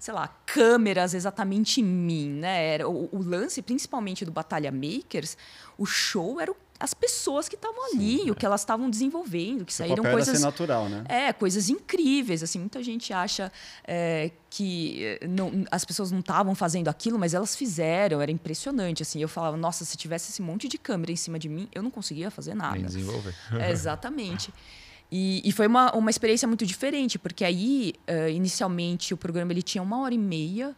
sei 0.00 0.14
lá, 0.14 0.26
câmeras 0.46 1.12
exatamente 1.14 1.80
em 1.82 1.84
mim, 1.84 2.30
né? 2.30 2.74
Era 2.74 2.88
o, 2.88 3.08
o 3.12 3.22
lance, 3.22 3.60
principalmente 3.60 4.24
do 4.24 4.32
Batalha 4.32 4.72
Makers, 4.72 5.36
o 5.78 5.84
show 5.86 6.40
era 6.40 6.50
o 6.50 6.56
as 6.82 6.94
pessoas 6.94 7.46
que 7.46 7.56
estavam 7.56 7.92
ali, 7.92 8.20
Sim, 8.20 8.30
o 8.30 8.34
que 8.34 8.46
elas 8.46 8.62
estavam 8.62 8.88
desenvolvendo, 8.88 9.66
que 9.66 9.72
Seu 9.74 9.84
saíram 9.84 9.96
papel 10.02 10.12
era 10.12 10.16
coisas 10.16 10.38
ser 10.38 10.42
natural, 10.46 10.88
né? 10.88 11.04
é, 11.10 11.30
coisas 11.30 11.68
incríveis. 11.68 12.42
Assim, 12.42 12.58
muita 12.58 12.82
gente 12.82 13.12
acha 13.12 13.52
é, 13.86 14.30
que 14.48 15.04
eh, 15.04 15.26
não- 15.28 15.66
as 15.70 15.84
pessoas 15.84 16.10
não 16.10 16.20
estavam 16.20 16.54
fazendo 16.54 16.88
aquilo, 16.88 17.18
mas 17.18 17.34
elas 17.34 17.54
fizeram. 17.54 18.22
Era 18.22 18.30
impressionante. 18.30 19.02
Assim, 19.02 19.20
eu 19.20 19.28
falava, 19.28 19.58
nossa, 19.58 19.84
se 19.84 19.94
tivesse 19.94 20.30
esse 20.30 20.40
monte 20.40 20.68
de 20.68 20.78
câmera 20.78 21.12
em 21.12 21.16
cima 21.16 21.38
de 21.38 21.50
mim, 21.50 21.68
eu 21.74 21.82
não 21.82 21.90
conseguia 21.90 22.30
fazer 22.30 22.54
nada. 22.54 22.76
Nem 22.76 22.86
desenvolver. 22.86 23.34
É, 23.60 23.70
exatamente. 23.70 24.50
E, 25.12 25.42
e 25.44 25.50
foi 25.52 25.66
uma, 25.66 25.92
uma 25.94 26.10
experiência 26.10 26.46
muito 26.46 26.64
diferente, 26.64 27.18
porque 27.18 27.44
aí, 27.44 27.94
eh, 28.06 28.30
inicialmente, 28.30 29.12
o 29.12 29.16
programa 29.16 29.52
ele 29.52 29.62
tinha 29.62 29.82
uma 29.82 29.98
hora 30.00 30.14
e 30.14 30.18
meia, 30.18 30.74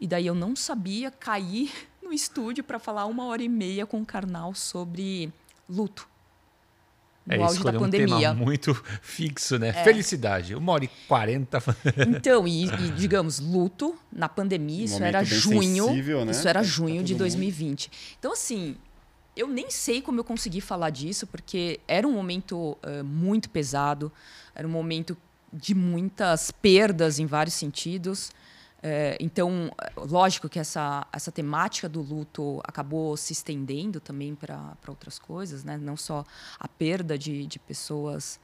e 0.00 0.06
daí 0.06 0.26
eu 0.26 0.34
não 0.34 0.54
sabia 0.54 1.10
cair 1.10 1.70
no 2.02 2.12
estúdio 2.12 2.62
para 2.62 2.78
falar 2.78 3.06
uma 3.06 3.24
hora 3.26 3.42
e 3.42 3.48
meia 3.48 3.84
com 3.84 4.00
o 4.00 4.06
Karnal 4.06 4.54
sobre 4.54 5.32
luto. 5.68 6.08
No 7.26 7.34
É, 7.34 7.36
auge 7.36 7.46
da 7.54 7.54
escolher 7.70 7.76
um 7.76 7.80
pandemia. 7.80 8.16
tema 8.30 8.34
muito 8.34 8.74
fixo, 9.02 9.56
né? 9.58 9.72
Felicidade. 9.72 10.54
Uma 10.56 10.72
hora 10.72 10.84
e 10.84 10.90
quarenta. 11.08 11.60
Então, 12.08 12.46
e, 12.48 12.64
e, 12.66 12.90
digamos, 12.96 13.38
luto 13.38 13.96
na 14.12 14.28
pandemia, 14.28 14.82
Um 14.82 14.84
isso 14.84 15.02
era 15.04 15.22
junho. 15.24 15.86
sensível, 15.86 16.24
né? 16.24 16.30
Isso 16.32 16.48
era 16.48 16.62
junho 16.64 17.02
de 17.02 17.14
todo 17.14 17.22
mundo. 17.22 17.30
2020. 17.30 17.90
Então, 18.18 18.32
assim, 18.32 18.76
eu 19.36 19.46
nem 19.48 19.70
sei 19.70 20.02
como 20.02 20.20
eu 20.20 20.24
consegui 20.24 20.60
falar 20.60 20.90
disso, 20.90 21.26
porque 21.26 21.80
era 21.88 22.06
um 22.06 22.12
momento 22.12 22.76
eh, 22.82 23.02
muito 23.02 23.48
pesado, 23.50 24.12
era 24.54 24.66
um 24.66 24.70
momento 24.70 25.16
de 25.52 25.74
muitas 25.74 26.50
perdas 26.50 27.18
em 27.18 27.26
vários 27.26 27.54
sentidos. 27.54 28.30
Eh, 28.82 29.16
então, 29.20 29.70
lógico 29.96 30.48
que 30.48 30.58
essa, 30.58 31.06
essa 31.12 31.30
temática 31.32 31.88
do 31.88 32.02
luto 32.02 32.60
acabou 32.64 33.16
se 33.16 33.32
estendendo 33.32 34.00
também 34.00 34.34
para 34.34 34.74
outras 34.88 35.18
coisas, 35.18 35.62
né? 35.64 35.76
não 35.78 35.96
só 35.96 36.24
a 36.58 36.68
perda 36.68 37.16
de, 37.16 37.46
de 37.46 37.58
pessoas 37.58 38.38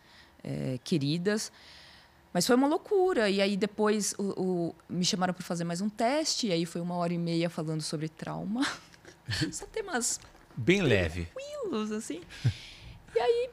eh, 0.45 0.78
queridas. 0.85 1.50
Mas 2.33 2.47
foi 2.47 2.54
uma 2.57 2.68
loucura. 2.68 3.28
E 3.28 3.40
aí 3.40 3.57
depois 3.57 4.14
o, 4.18 4.23
o- 4.42 4.75
me 4.88 5.04
chamaram 5.04 5.35
para 5.35 5.42
fazer 5.42 5.64
mais 5.64 5.80
um 5.80 5.88
teste, 5.88 6.47
e 6.49 6.52
aí 6.52 6.64
foi 6.66 6.80
uma 6.80 6.95
hora 6.95 7.12
e 7.12 7.18
meia 7.18 7.50
falando 7.50 7.80
sobre 7.83 8.09
trauma. 8.09 8.66
Só 9.52 9.66
temas 9.66 10.21
Bem 10.58 10.82
leve. 10.82 11.26
tranquilos, 11.26 11.92
assim. 11.92 12.20
E 13.16 13.18
aí, 13.20 13.48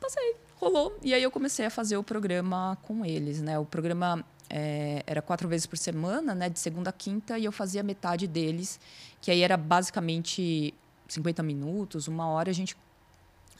passei, 0.00 0.34
rolou. 0.56 0.98
E 1.00 1.14
aí 1.14 1.22
eu 1.22 1.30
comecei 1.30 1.64
a 1.64 1.70
fazer 1.70 1.96
o 1.96 2.02
programa 2.02 2.76
com 2.82 3.04
eles, 3.04 3.40
né? 3.40 3.56
O 3.58 3.64
programa 3.64 4.22
é, 4.50 5.02
era 5.06 5.22
quatro 5.22 5.48
vezes 5.48 5.64
por 5.64 5.78
semana, 5.78 6.34
né? 6.34 6.48
De 6.48 6.58
segunda 6.58 6.90
a 6.90 6.92
quinta, 6.92 7.38
e 7.38 7.44
eu 7.44 7.52
fazia 7.52 7.82
metade 7.84 8.26
deles, 8.26 8.80
que 9.20 9.30
aí 9.30 9.42
era 9.42 9.56
basicamente 9.56 10.74
50 11.08 11.42
minutos, 11.42 12.08
uma 12.08 12.26
hora, 12.28 12.50
a 12.50 12.52
gente 12.52 12.76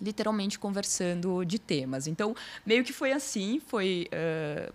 literalmente 0.01 0.59
conversando 0.59 1.45
de 1.45 1.59
temas. 1.59 2.07
Então, 2.07 2.35
meio 2.67 2.83
que 2.83 2.93
foi 2.93 3.13
assim, 3.13 3.61
foi 3.67 4.09
eh, 4.11 4.71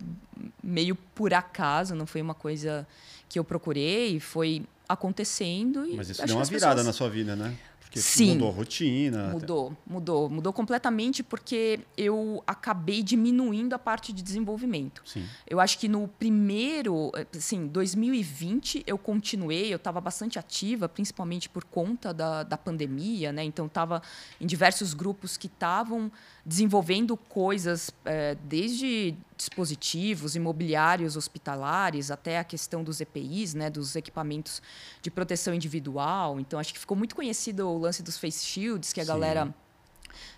meio 0.64 0.94
por 1.14 1.34
acaso, 1.34 1.94
não 1.94 2.06
foi 2.06 2.22
uma 2.22 2.34
coisa 2.34 2.86
que 3.28 3.38
eu 3.38 3.44
procurei, 3.44 4.18
foi 4.20 4.64
acontecendo. 4.88 5.84
E 5.86 5.96
Mas 5.96 6.10
isso 6.10 6.24
deu 6.24 6.36
uma 6.36 6.44
virada 6.44 6.76
pessoas- 6.76 6.86
na 6.86 6.92
sua 6.92 7.08
vida, 7.10 7.36
né? 7.36 7.56
Porque 7.86 8.00
Sim. 8.00 8.32
mudou 8.32 8.48
a 8.48 8.52
rotina. 8.52 9.28
Mudou, 9.28 9.76
mudou, 9.86 10.28
mudou 10.28 10.52
completamente 10.52 11.22
porque 11.22 11.80
eu 11.96 12.42
acabei 12.46 13.02
diminuindo 13.02 13.74
a 13.74 13.78
parte 13.78 14.12
de 14.12 14.22
desenvolvimento. 14.22 15.02
Sim. 15.04 15.24
Eu 15.48 15.60
acho 15.60 15.78
que 15.78 15.88
no 15.88 16.08
primeiro, 16.08 17.12
assim, 17.34 17.66
2020 17.68 18.82
eu 18.86 18.98
continuei, 18.98 19.72
eu 19.72 19.76
estava 19.76 20.00
bastante 20.00 20.38
ativa, 20.38 20.88
principalmente 20.88 21.48
por 21.48 21.64
conta 21.64 22.12
da, 22.12 22.42
da 22.42 22.58
pandemia, 22.58 23.32
né? 23.32 23.44
Então 23.44 23.66
estava 23.66 24.02
em 24.40 24.46
diversos 24.46 24.92
grupos 24.92 25.36
que 25.36 25.46
estavam 25.46 26.10
desenvolvendo 26.44 27.16
coisas 27.16 27.90
eh, 28.04 28.36
desde 28.44 29.14
dispositivos 29.36 30.34
imobiliários 30.34 31.16
hospitalares 31.16 32.10
até 32.10 32.38
a 32.38 32.44
questão 32.44 32.82
dos 32.82 33.00
EPIs, 33.00 33.54
né, 33.54 33.68
dos 33.68 33.94
equipamentos 33.94 34.62
de 35.02 35.10
proteção 35.10 35.54
individual. 35.54 36.40
Então 36.40 36.58
acho 36.58 36.72
que 36.72 36.78
ficou 36.78 36.96
muito 36.96 37.14
conhecido 37.14 37.68
o 37.68 37.78
lance 37.78 38.02
dos 38.02 38.18
face 38.18 38.44
shields 38.44 38.92
que 38.92 39.00
a 39.00 39.04
Sim. 39.04 39.08
galera 39.08 39.54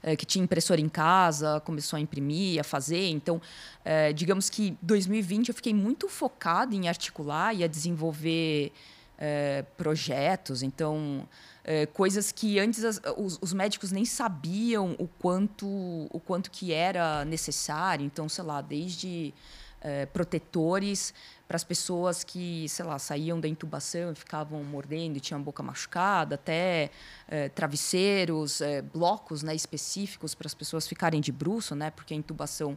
eh, 0.02 0.16
que 0.16 0.26
tinha 0.26 0.44
impressora 0.44 0.80
em 0.80 0.88
casa, 0.88 1.60
começou 1.60 1.96
a 1.96 2.00
imprimir, 2.00 2.60
a 2.60 2.64
fazer. 2.64 3.08
Então, 3.08 3.40
eh, 3.84 4.12
digamos 4.12 4.50
que 4.50 4.76
2020 4.82 5.48
eu 5.48 5.54
fiquei 5.54 5.74
muito 5.74 6.08
focada 6.08 6.74
em 6.74 6.88
articular 6.88 7.54
e 7.54 7.64
a 7.64 7.66
desenvolver 7.66 8.72
eh, 9.18 9.64
projetos. 9.76 10.62
Então, 10.62 11.28
eh, 11.70 11.84
coisas 11.86 12.32
que 12.32 12.58
antes 12.58 12.82
as- 12.82 13.00
os, 13.16 13.38
os 13.42 13.52
médicos 13.52 13.92
nem 13.92 14.04
sabiam 14.06 14.96
o 14.98 15.06
quanto, 15.06 15.66
o 16.10 16.18
quanto 16.28 16.50
que 16.50 16.72
era 16.72 17.24
necessário. 17.26 18.04
Então, 18.06 18.26
sei 18.26 18.42
lá, 18.44 18.62
desde 18.62 19.34
eh, 19.82 20.06
protetores 20.06 21.12
para 21.46 21.56
as 21.56 21.64
pessoas 21.64 22.24
que, 22.24 22.66
sei 22.68 22.84
lá, 22.86 22.98
saíam 22.98 23.38
da 23.40 23.46
intubação 23.48 24.12
e 24.12 24.14
ficavam 24.14 24.64
mordendo 24.64 25.16
e 25.18 25.20
tinham 25.20 25.40
a 25.40 25.44
boca 25.44 25.62
machucada, 25.62 26.34
até 26.36 26.90
eh, 27.28 27.48
travesseiros, 27.50 28.60
eh, 28.62 28.80
blocos 28.82 29.42
né, 29.42 29.54
específicos 29.54 30.34
para 30.34 30.46
as 30.46 30.54
pessoas 30.54 30.88
ficarem 30.88 31.20
de 31.20 31.30
bruço, 31.32 31.74
né, 31.74 31.90
porque 31.90 32.12
a 32.14 32.16
intubação 32.16 32.76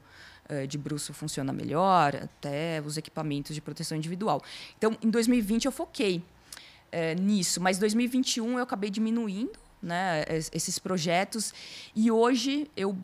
eh, 0.49 0.67
de 0.67 0.77
bruço 0.77 1.13
funciona 1.13 1.51
melhor, 1.53 2.15
até 2.15 2.81
os 2.85 2.97
equipamentos 2.97 3.55
de 3.55 3.61
proteção 3.61 3.97
individual. 3.97 4.41
Então, 4.77 4.97
em 5.01 5.09
2020 5.09 5.65
eu 5.65 5.71
foquei 5.71 6.21
eh, 6.91 7.15
nisso, 7.15 7.59
mas 7.61 7.77
2021 7.77 8.57
eu 8.57 8.63
acabei 8.63 8.89
diminuindo 8.89 9.51
né, 9.81 10.23
es- 10.29 10.49
esses 10.53 10.77
projetos 10.77 11.53
e 11.95 12.11
hoje 12.11 12.69
eu 12.77 12.95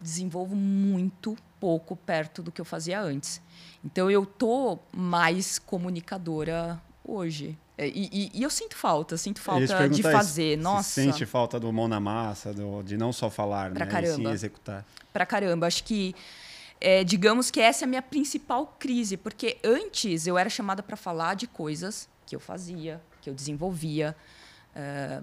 desenvolvo 0.00 0.54
muito 0.56 1.36
pouco 1.58 1.94
perto 1.94 2.42
do 2.42 2.50
que 2.50 2.60
eu 2.60 2.64
fazia 2.64 3.00
antes. 3.00 3.40
Então 3.84 4.10
eu 4.10 4.24
tô 4.26 4.78
mais 4.94 5.58
comunicadora 5.58 6.80
hoje. 7.04 7.56
É, 7.78 7.86
E, 7.88 8.08
e- 8.12 8.30
e 8.34 8.42
eu 8.42 8.50
sinto 8.50 8.76
falta, 8.76 9.16
sinto 9.16 9.40
falta 9.40 9.88
de 9.88 10.00
isso. 10.02 10.10
fazer. 10.10 10.56
Você 10.58 10.62
Nossa, 10.62 10.88
sente 11.00 11.24
falta 11.24 11.58
do 11.58 11.72
mão 11.72 11.88
na 11.88 11.98
massa, 12.00 12.52
do- 12.52 12.82
de 12.82 12.96
não 12.98 13.10
só 13.12 13.30
falar, 13.30 13.70
Pra 13.72 13.86
né? 13.86 13.90
E 13.90 13.94
sim 14.06 14.08
caramba. 14.08 14.32
executar. 14.32 14.84
pra 15.12 15.24
caramba. 15.26 15.66
Acho 15.66 15.82
que, 15.84 16.14
é, 16.80 17.02
digamos 17.02 17.50
que 17.50 17.58
essa 17.60 17.84
é 17.84 17.86
a 17.86 17.88
minha 17.88 18.02
principal 18.02 18.76
crise, 18.78 19.16
porque 19.16 19.56
antes 19.64 20.26
eu 20.26 20.36
era 20.38 20.48
chamada 20.50 20.82
para 20.82 20.96
falar 20.96 21.34
de 21.34 21.46
coisas 21.46 22.06
que 22.30 22.36
eu 22.36 22.40
fazia, 22.40 23.00
que 23.20 23.28
eu 23.28 23.34
desenvolvia. 23.34 24.16
é, 24.74 25.20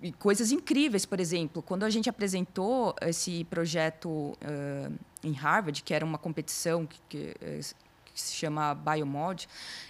e 0.00 0.12
coisas 0.12 0.52
incríveis, 0.52 1.04
por 1.04 1.18
exemplo, 1.18 1.60
quando 1.60 1.84
a 1.84 1.90
gente 1.90 2.08
apresentou 2.08 2.94
esse 3.02 3.44
projeto 3.44 4.36
é, 4.40 4.90
em 5.24 5.32
Harvard, 5.32 5.82
que 5.82 5.92
era 5.92 6.04
uma 6.04 6.18
competição 6.18 6.86
que, 6.86 7.00
que, 7.08 7.34
é, 7.40 7.60
que 8.04 8.20
se 8.20 8.34
chama 8.34 8.74
Biomod, 8.74 9.48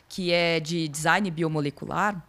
que 0.08 0.32
é 0.32 0.60
de 0.60 0.88
design 0.88 1.30
biomolecular, 1.30 2.22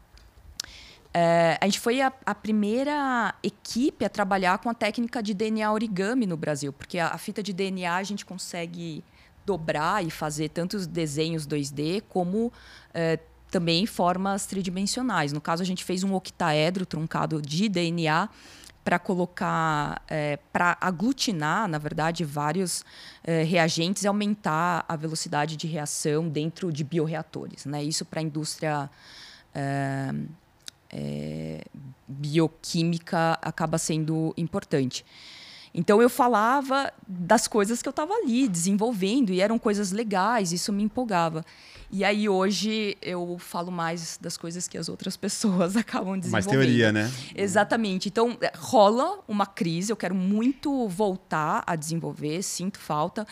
é, 1.14 1.58
a 1.60 1.66
gente 1.66 1.80
foi 1.80 2.02
a, 2.02 2.12
a 2.26 2.36
primeira 2.36 3.34
equipe 3.42 4.04
a 4.04 4.10
trabalhar 4.10 4.58
com 4.60 4.70
a 4.70 4.74
técnica 4.74 5.24
de 5.24 5.34
DNA 5.34 5.72
origami 5.72 6.26
no 6.26 6.36
Brasil, 6.36 6.74
porque 6.74 7.00
a, 7.00 7.08
a 7.08 7.18
fita 7.18 7.42
de 7.42 7.54
DNA 7.54 7.96
a 7.96 8.04
gente 8.04 8.26
consegue 8.26 9.04
dobrar 9.46 10.06
e 10.06 10.12
fazer 10.12 10.50
tanto 10.50 10.76
os 10.76 10.86
desenhos 10.86 11.48
2D 11.48 12.04
como 12.10 12.52
também 13.50 13.86
formas 13.86 14.46
tridimensionais. 14.46 15.34
No 15.34 15.42
caso, 15.42 15.62
a 15.62 15.66
gente 15.66 15.84
fez 15.84 16.04
um 16.04 16.14
octaedro 16.14 16.86
truncado 16.86 17.42
de 17.42 17.68
DNA 17.70 18.30
para 18.84 18.98
colocar, 18.98 20.02
para 20.52 20.78
aglutinar, 20.82 21.68
na 21.68 21.78
verdade, 21.78 22.24
vários 22.24 22.84
eh, 23.24 23.44
reagentes 23.44 24.04
e 24.04 24.08
aumentar 24.08 24.84
a 24.88 24.96
velocidade 24.96 25.56
de 25.56 25.68
reação 25.68 26.28
dentro 26.28 26.72
de 26.72 26.84
bioreatores. 26.84 27.66
Né? 27.66 27.84
Isso 27.84 28.04
para 28.04 28.20
a 28.20 28.24
indústria 28.24 28.90
eh, 29.54 30.14
eh, 30.92 31.64
bioquímica 32.08 33.38
acaba 33.42 33.78
sendo 33.78 34.34
importante. 34.36 35.06
Então 35.74 36.02
eu 36.02 36.10
falava 36.10 36.92
das 37.08 37.48
coisas 37.48 37.82
que 37.82 37.88
eu 37.88 37.92
estava 37.92 38.14
ali 38.14 38.48
desenvolvendo 38.48 39.32
e 39.32 39.40
eram 39.40 39.60
coisas 39.60 39.92
legais, 39.92 40.52
isso 40.52 40.74
me 40.74 40.84
empolgava. 40.84 41.46
E 41.92 42.04
aí 42.04 42.30
hoje 42.30 42.96
eu 43.02 43.38
falo 43.40 43.72
mais 43.72 44.18
das 44.22 44.38
coisas 44.38 44.68
que 44.68 44.78
as 44.78 44.90
outras 44.90 45.18
pessoas 45.18 45.76
acabam 45.78 46.10
Mais 46.12 46.22
desenvolvendo. 46.22 46.52
teoria, 46.52 46.92
né? 46.92 47.12
Exatamente. 47.36 48.08
Então, 48.10 48.38
é, 48.42 48.52
rola 48.56 49.20
uma 49.28 49.46
crise, 49.46 49.92
eu 49.92 49.96
quero 49.98 50.14
muito 50.14 50.88
voltar 50.88 51.64
a 51.66 51.76
desenvolver, 51.76 52.44
sinto 52.44 52.78
falta, 52.78 53.26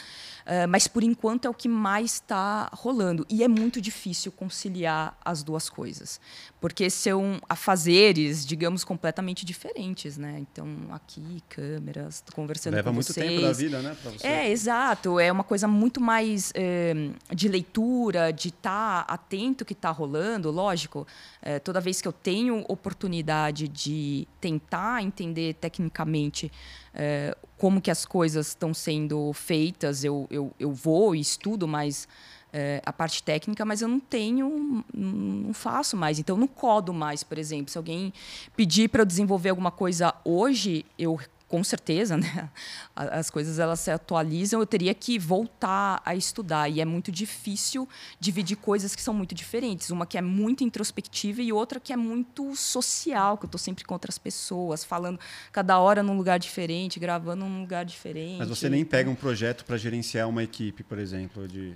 eh, 0.46 0.66
mas 0.66 0.88
por 0.88 1.04
enquanto 1.04 1.46
é 1.46 1.50
o 1.50 1.54
que 1.54 1.68
mais 1.68 2.14
está 2.14 2.70
rolando. 2.74 3.26
E 3.30 3.44
é 3.44 3.48
muito 3.48 3.80
difícil 3.80 4.32
conciliar 4.32 5.16
as 5.24 5.44
duas 5.44 5.70
coisas, 5.70 6.20
porque 6.60 6.90
são 6.90 7.40
afazeres, 7.48 8.46
digamos, 8.46 8.84
completamente 8.84 9.46
diferentes, 9.46 10.18
né? 10.18 10.40
Então, 10.40 10.68
aqui, 10.92 11.44
câmeras, 11.48 12.22
tô 12.22 12.34
conversando 12.34 12.74
Leva 12.74 12.90
com 12.90 12.96
muito 12.96 13.14
vocês. 13.14 13.30
tempo 13.30 13.42
da 13.42 13.54
vida, 13.54 13.82
né? 13.82 13.96
É, 14.24 14.50
exato. 14.50 15.20
É 15.20 15.32
uma 15.32 15.44
coisa 15.44 15.68
muito 15.68 16.02
mais 16.02 16.52
eh, 16.56 17.12
de 17.34 17.48
leitura, 17.48 18.32
de 18.32 18.47
de 18.48 18.56
estar 18.56 19.06
tá 19.06 19.14
atento 19.14 19.66
que 19.66 19.74
está 19.74 19.92
rolando, 19.92 20.50
lógico, 20.50 21.06
é, 21.42 21.60
toda 21.60 21.82
vez 21.82 22.02
que 22.02 22.08
eu 22.08 22.14
tenho 22.14 22.64
oportunidade 22.68 23.68
de 23.68 24.28
tentar 24.40 25.04
entender 25.04 25.56
tecnicamente 25.56 26.52
é, 26.94 27.36
como 27.58 27.82
que 27.82 27.92
as 27.92 28.06
coisas 28.06 28.48
estão 28.48 28.74
sendo 28.74 29.34
feitas, 29.34 30.04
eu, 30.04 30.28
eu, 30.30 30.54
eu 30.60 30.72
vou 30.72 31.16
e 31.16 31.20
estudo 31.20 31.68
mais 31.68 32.08
é, 32.54 32.82
a 32.86 32.94
parte 32.94 33.22
técnica, 33.22 33.66
mas 33.66 33.82
eu 33.82 33.88
não 33.88 34.00
tenho, 34.00 34.84
não 34.94 35.54
faço 35.54 35.98
mais. 35.98 36.18
Então, 36.20 36.36
eu 36.36 36.40
não 36.40 36.48
codo 36.48 36.94
mais, 36.94 37.24
por 37.24 37.38
exemplo. 37.38 37.70
Se 37.70 37.78
alguém 37.78 38.14
pedir 38.56 38.90
para 38.90 39.02
eu 39.02 39.06
desenvolver 39.06 39.50
alguma 39.50 39.72
coisa 39.72 40.14
hoje, 40.24 40.86
eu 40.98 41.20
com 41.48 41.64
certeza, 41.64 42.18
né? 42.18 42.50
As 42.96 43.30
coisas 43.30 43.60
elas 43.60 43.80
se 43.80 43.92
atualizam. 43.92 44.60
Eu 44.60 44.66
teria 44.66 44.94
que 44.94 45.18
voltar 45.18 46.02
a 46.06 46.16
estudar 46.16 46.70
e 46.70 46.82
é 46.82 46.86
muito 46.86 47.12
difícil 47.12 47.88
dividir 48.20 48.58
coisas 48.58 48.96
que 48.96 49.02
são 49.02 49.14
muito 49.14 49.34
diferentes. 49.34 49.90
Uma 49.90 50.06
que 50.06 50.18
é 50.18 50.22
muito 50.22 50.64
introspectiva 50.64 51.42
e 51.42 51.52
outra 51.54 51.80
que 51.80 51.94
é 51.94 51.98
muito 51.98 52.56
social, 52.56 53.38
que 53.38 53.46
eu 53.46 53.48
estou 53.48 53.60
sempre 53.60 53.84
com 53.84 53.94
outras 53.94 54.18
pessoas, 54.18 54.84
falando 54.84 55.20
cada 55.52 55.80
hora 55.80 56.04
num 56.04 56.18
lugar 56.18 56.40
diferente, 56.40 57.00
gravando 57.00 57.46
num 57.46 57.62
lugar 57.62 57.86
diferente. 57.86 58.40
Mas 58.40 58.50
você 58.50 58.70
nem 58.70 58.84
pega 58.84 59.10
um 59.10 59.16
projeto 59.16 59.64
para 59.66 59.78
gerenciar 59.78 60.28
uma 60.28 60.44
equipe, 60.44 60.84
por 60.84 61.00
exemplo, 61.00 61.48
de 61.48 61.74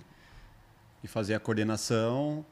e 1.03 1.07
fazer 1.07 1.33
a 1.33 1.39
coordenação 1.39 2.45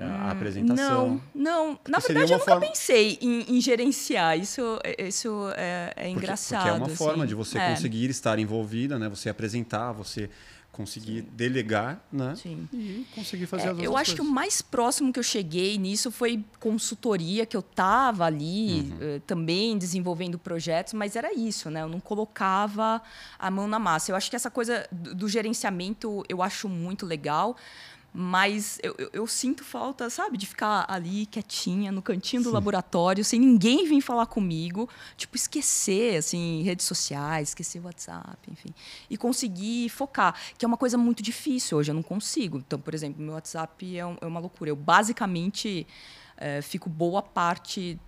a 0.00 0.04
hum, 0.04 0.30
apresentação? 0.30 1.22
Não, 1.34 1.68
não. 1.68 1.78
Na 1.88 1.98
verdade, 1.98 2.32
eu 2.32 2.38
nunca 2.38 2.52
forma... 2.52 2.66
pensei 2.66 3.18
em, 3.20 3.56
em, 3.56 3.60
gerenciar. 3.60 4.38
Isso, 4.38 4.78
isso 4.98 5.50
é, 5.56 5.92
é 5.96 6.08
engraçado. 6.08 6.62
Porque, 6.62 6.68
porque 6.68 6.68
é 6.68 6.72
uma 6.72 6.86
assim. 6.86 6.96
forma 6.96 7.26
de 7.26 7.34
você 7.34 7.58
é. 7.58 7.70
conseguir 7.70 8.10
estar 8.10 8.38
envolvida, 8.38 8.98
né? 8.98 9.08
Você 9.08 9.28
apresentar, 9.28 9.92
você 9.92 10.30
conseguir 10.72 11.22
Sim. 11.22 11.28
delegar, 11.32 12.02
né? 12.12 12.34
Sim. 12.36 12.68
E 12.72 13.06
conseguir 13.14 13.46
fazer 13.46 13.68
é, 13.68 13.70
as 13.72 13.78
Eu 13.78 13.96
acho 13.96 14.12
coisas. 14.12 14.14
que 14.14 14.20
o 14.20 14.24
mais 14.24 14.62
próximo 14.62 15.12
que 15.12 15.18
eu 15.18 15.22
cheguei 15.22 15.76
nisso 15.76 16.10
foi 16.10 16.44
consultoria, 16.58 17.44
que 17.44 17.56
eu 17.56 17.60
estava 17.60 18.24
ali 18.24 18.80
uhum. 18.80 19.16
uh, 19.16 19.20
também 19.26 19.76
desenvolvendo 19.76 20.38
projetos, 20.38 20.94
mas 20.94 21.16
era 21.16 21.34
isso, 21.34 21.70
né? 21.70 21.82
Eu 21.82 21.88
não 21.88 22.00
colocava 22.00 23.02
a 23.38 23.50
mão 23.50 23.66
na 23.66 23.78
massa. 23.78 24.12
Eu 24.12 24.16
acho 24.16 24.30
que 24.30 24.36
essa 24.36 24.50
coisa 24.50 24.86
do 24.90 25.28
gerenciamento 25.28 26.24
eu 26.28 26.42
acho 26.42 26.68
muito 26.68 27.04
legal, 27.04 27.56
mas 28.12 28.78
eu, 28.82 28.94
eu, 28.98 29.10
eu, 29.12 29.26
sinto 29.26 29.64
falta, 29.64 30.10
sabe, 30.10 30.36
de 30.36 30.46
ficar 30.46 30.84
ali 30.88 31.26
quietinha 31.26 31.92
no 31.92 32.02
cantinho 32.02 32.42
do 32.42 32.48
Sim. 32.48 32.54
laboratório, 32.54 33.24
sem 33.24 33.38
ninguém 33.38 33.86
vir 33.86 34.00
falar 34.00 34.26
comigo, 34.26 34.88
tipo, 35.16 35.36
esquecer, 35.36 36.16
assim, 36.16 36.62
redes 36.62 36.86
sociais, 36.86 37.50
esquecer 37.50 37.80
WhatsApp, 37.84 38.38
enfim. 38.50 38.74
E 39.08 39.16
conseguir 39.16 39.88
focar, 39.90 40.34
que 40.58 40.64
é 40.64 40.68
uma 40.68 40.76
coisa 40.76 40.98
muito 40.98 41.22
difícil 41.22 41.78
hoje, 41.78 41.92
eu 41.92 41.94
não 41.94 42.02
consigo. 42.02 42.58
Então, 42.58 42.80
por 42.80 42.94
exemplo, 42.94 43.22
meu 43.22 43.34
WhatsApp 43.34 43.96
é, 43.96 44.04
um, 44.04 44.16
é 44.20 44.26
uma 44.26 44.40
loucura. 44.40 44.70
Eu 44.70 44.76
basicamente 44.76 45.86
é, 46.36 46.60
fico 46.62 46.90
boa 46.90 47.22
parte, 47.22 47.98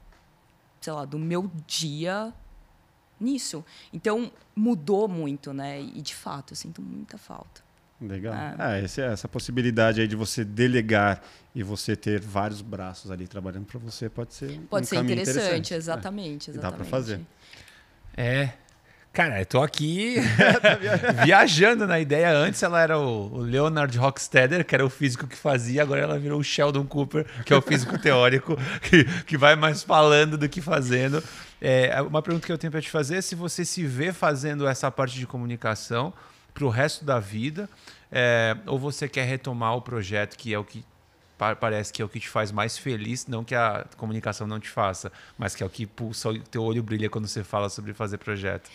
sei 0.81 0.93
lá, 0.93 1.05
do 1.05 1.19
meu 1.19 1.49
dia 1.65 2.35
nisso. 3.21 3.65
Então, 3.93 4.33
mudou 4.57 5.07
muito, 5.07 5.53
né? 5.53 5.81
E, 5.81 6.03
de 6.03 6.15
fato, 6.15 6.53
eu 6.53 6.57
sinto 6.57 6.83
muita 6.83 7.17
falta. 7.17 7.63
Legal. 8.03 8.35
Ah. 8.35 8.79
É, 8.79 8.85
essa 8.85 9.29
possibilidade 9.29 10.01
aí 10.01 10.09
de 10.09 10.17
você 10.17 10.45
delegar 10.45 11.23
e 11.55 11.63
você 11.63 11.95
ter 11.95 12.21
vários 12.21 12.61
braços 12.61 13.11
ali 13.11 13.29
trabalhando 13.29 13.67
para 13.67 13.79
você 13.79 14.09
pode 14.09 14.35
ser 14.35 14.59
pode 14.69 14.85
um 14.85 14.89
ser 14.89 14.97
interessante, 14.97 15.39
interessante, 15.39 15.75
exatamente, 15.75 16.51
é. 16.51 16.55
exatamente. 16.55 16.61
Dá 16.61 16.73
para 16.73 16.85
fazer. 16.85 17.21
É. 18.17 18.51
Cara, 19.13 19.41
eu 19.41 19.47
tô 19.47 19.63
aqui 19.63 20.17
viajando 21.25 21.87
na 21.87 22.01
ideia. 22.01 22.33
Antes 22.33 22.63
ela 22.63 22.81
era 22.81 22.99
o 22.99 23.39
Leonard 23.39 23.97
Rockstetter, 23.99 24.65
que 24.65 24.75
era 24.75 24.85
o 24.85 24.89
físico 24.89 25.27
que 25.27 25.37
fazia, 25.37 25.83
agora 25.83 26.01
ela 26.01 26.19
virou 26.19 26.41
o 26.41 26.45
Sheldon 26.45 26.87
Cooper, 26.87 27.27
que 27.45 27.53
é 27.53 27.57
o 27.57 27.61
físico 27.61 27.99
teórico, 28.01 28.57
que, 28.81 29.05
que 29.25 29.37
vai 29.37 29.55
mais 29.55 29.83
falando 29.83 30.39
do 30.39 30.49
que 30.49 30.63
fazendo. 30.63 31.23
É, 31.61 32.01
uma 32.01 32.23
pergunta 32.23 32.47
que 32.47 32.53
eu 32.53 32.59
tenho 32.59 32.71
para 32.71 32.81
te 32.81 32.91
fazer 32.91 33.17
é 33.17 33.21
se 33.21 33.35
você 33.35 33.65
se 33.67 33.85
vê 33.85 34.13
fazendo 34.13 34.67
essa 34.67 34.91
parte 34.91 35.19
de 35.19 35.27
comunicação 35.27 36.13
para 36.53 36.65
o 36.65 36.69
resto 36.69 37.05
da 37.05 37.19
vida? 37.19 37.69
É, 38.11 38.57
ou 38.67 38.79
você 38.79 39.09
quer 39.09 39.25
retomar 39.25 39.77
o 39.77 39.83
projeto 39.83 40.37
que 40.37 40.53
é 40.53 40.59
o 40.59 40.65
que 40.65 40.85
parece 41.59 41.93
que 41.93 42.01
é 42.01 42.05
o 42.05 42.09
que 42.09 42.21
te 42.21 42.29
faz 42.29 42.53
mais 42.53 42.79
feliz, 42.79 43.27
não 43.27 43.43
que 43.43 43.55
a 43.55 43.85
comunicação 43.97 44.47
não 44.47 44.61
te 44.61 44.69
faça, 44.69 45.11
mas 45.37 45.57
que 45.57 45.63
é 45.63 45.67
o 45.67 45.69
que 45.69 45.87
pulsa 45.87 46.29
o 46.29 46.39
teu 46.39 46.63
olho 46.63 46.83
brilha 46.83 47.11
quando 47.11 47.27
você 47.27 47.43
fala 47.43 47.69
sobre 47.69 47.93
fazer 47.93 48.19
projeto. 48.19 48.71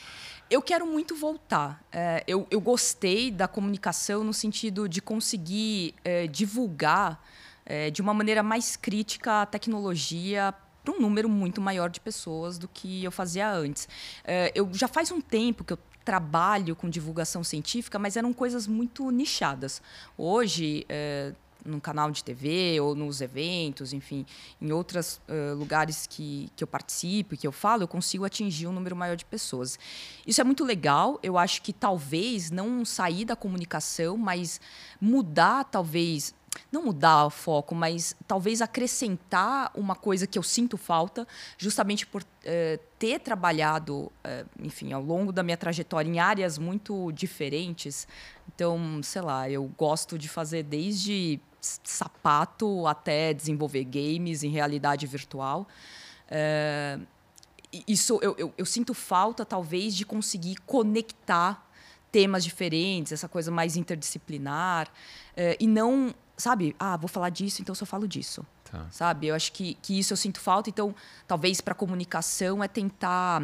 Eu 0.49 0.61
quero 0.61 0.85
muito 0.85 1.15
voltar. 1.15 1.81
É, 1.91 2.23
eu, 2.27 2.47
eu, 2.49 2.59
gostei 2.59 3.31
da 3.31 3.47
comunicação 3.47 4.23
no 4.23 4.33
sentido 4.33 4.87
de 4.87 5.01
conseguir 5.01 5.93
é, 6.03 6.27
divulgar 6.27 7.21
é, 7.65 7.89
de 7.89 8.01
uma 8.01 8.13
maneira 8.13 8.41
mais 8.41 8.75
crítica 8.75 9.41
a 9.41 9.45
tecnologia 9.45 10.53
para 10.87 10.95
um 10.95 11.01
número 11.01 11.27
muito 11.27 11.59
maior 11.59 11.89
de 11.89 11.99
pessoas 11.99 12.57
do 12.57 12.67
que 12.67 13.03
eu 13.03 13.11
fazia 13.11 13.51
antes. 13.51 13.89
É, 14.23 14.53
eu 14.55 14.69
já 14.73 14.87
faz 14.87 15.11
um 15.11 15.19
tempo 15.19 15.65
que 15.65 15.73
eu 15.73 15.79
trabalho 16.05 16.73
com 16.77 16.89
divulgação 16.89 17.43
científica, 17.43 17.99
mas 17.99 18.15
eram 18.15 18.31
coisas 18.31 18.65
muito 18.65 19.11
nichadas. 19.11 19.81
Hoje, 20.17 20.85
é, 20.87 21.33
canal 21.81 22.09
de 22.09 22.23
TV 22.23 22.79
ou 22.79 22.95
nos 22.95 23.19
eventos, 23.19 23.91
enfim, 23.91 24.25
em 24.61 24.71
outros 24.71 25.19
uh, 25.27 25.53
lugares 25.53 26.07
que, 26.07 26.49
que 26.55 26.63
eu 26.63 26.67
participo 26.67 27.33
e 27.33 27.37
que 27.37 27.45
eu 27.45 27.51
falo, 27.51 27.83
eu 27.83 27.87
consigo 27.89 28.23
atingir 28.23 28.67
um 28.67 28.71
número 28.71 28.95
maior 28.95 29.17
de 29.17 29.25
pessoas. 29.25 29.77
Isso 30.25 30.39
é 30.39 30.45
muito 30.45 30.63
legal. 30.63 31.19
Eu 31.21 31.37
acho 31.37 31.61
que 31.61 31.73
talvez 31.73 32.49
não 32.49 32.85
sair 32.85 33.25
da 33.25 33.35
comunicação, 33.35 34.15
mas 34.15 34.61
mudar, 35.01 35.65
talvez, 35.65 36.33
não 36.71 36.83
mudar 36.83 37.25
o 37.25 37.29
foco, 37.29 37.73
mas 37.73 38.15
talvez 38.27 38.61
acrescentar 38.61 39.71
uma 39.75 39.95
coisa 39.95 40.27
que 40.27 40.37
eu 40.37 40.43
sinto 40.43 40.77
falta, 40.77 41.27
justamente 41.57 42.05
por 42.05 42.23
eh, 42.43 42.79
ter 42.99 43.19
trabalhado, 43.19 44.11
eh, 44.23 44.45
enfim, 44.59 44.91
ao 44.93 45.01
longo 45.01 45.31
da 45.31 45.43
minha 45.43 45.57
trajetória 45.57 46.09
em 46.09 46.19
áreas 46.19 46.57
muito 46.57 47.11
diferentes. 47.11 48.07
Então, 48.53 49.01
sei 49.03 49.21
lá, 49.21 49.49
eu 49.49 49.63
gosto 49.77 50.17
de 50.17 50.27
fazer 50.27 50.63
desde 50.63 51.39
sapato 51.61 52.85
até 52.87 53.33
desenvolver 53.33 53.83
games 53.83 54.43
em 54.43 54.49
realidade 54.49 55.05
virtual. 55.07 55.67
Eh, 56.29 56.99
isso 57.87 58.19
eu, 58.21 58.35
eu, 58.37 58.53
eu 58.57 58.65
sinto 58.65 58.93
falta, 58.93 59.45
talvez, 59.45 59.95
de 59.95 60.05
conseguir 60.05 60.55
conectar 60.65 61.65
temas 62.09 62.43
diferentes, 62.43 63.11
essa 63.11 63.27
coisa 63.27 63.51
mais 63.51 63.75
interdisciplinar, 63.75 64.89
e 65.59 65.67
não 65.67 66.15
sabe, 66.37 66.75
ah, 66.79 66.95
vou 66.95 67.07
falar 67.07 67.29
disso, 67.29 67.61
então 67.61 67.73
só 67.73 67.85
falo 67.85 68.07
disso. 68.07 68.45
Tá. 68.71 68.85
Sabe? 68.91 69.27
Eu 69.27 69.35
acho 69.35 69.51
que, 69.51 69.73
que 69.81 69.97
isso 69.97 70.13
eu 70.13 70.17
sinto 70.17 70.39
falta. 70.39 70.69
Então, 70.69 70.93
talvez 71.27 71.59
para 71.59 71.73
comunicação 71.73 72.63
é 72.63 72.67
tentar 72.67 73.43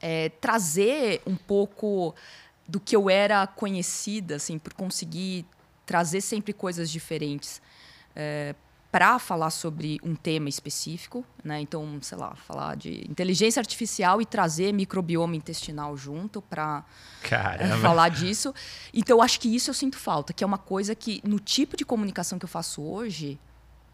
é, 0.00 0.30
trazer 0.40 1.22
um 1.26 1.36
pouco 1.36 2.14
do 2.66 2.80
que 2.80 2.96
eu 2.96 3.10
era 3.10 3.46
conhecida, 3.46 4.36
assim, 4.36 4.58
por 4.58 4.72
conseguir 4.72 5.46
trazer 5.84 6.20
sempre 6.20 6.52
coisas 6.52 6.90
diferentes. 6.90 7.60
É, 8.14 8.54
para 8.90 9.18
falar 9.18 9.50
sobre 9.50 9.98
um 10.02 10.14
tema 10.14 10.48
específico, 10.48 11.24
né? 11.44 11.60
Então, 11.60 11.98
sei 12.00 12.16
lá, 12.16 12.34
falar 12.34 12.76
de 12.76 13.04
inteligência 13.08 13.60
artificial 13.60 14.22
e 14.22 14.26
trazer 14.26 14.72
microbioma 14.72 15.36
intestinal 15.36 15.96
junto 15.96 16.40
para 16.40 16.84
é, 17.58 17.76
falar 17.80 18.08
disso. 18.08 18.54
Então, 18.94 19.20
acho 19.20 19.40
que 19.40 19.54
isso 19.54 19.70
eu 19.70 19.74
sinto 19.74 19.98
falta, 19.98 20.32
que 20.32 20.42
é 20.42 20.46
uma 20.46 20.58
coisa 20.58 20.94
que 20.94 21.20
no 21.24 21.38
tipo 21.38 21.76
de 21.76 21.84
comunicação 21.84 22.38
que 22.38 22.44
eu 22.44 22.48
faço 22.48 22.82
hoje 22.82 23.38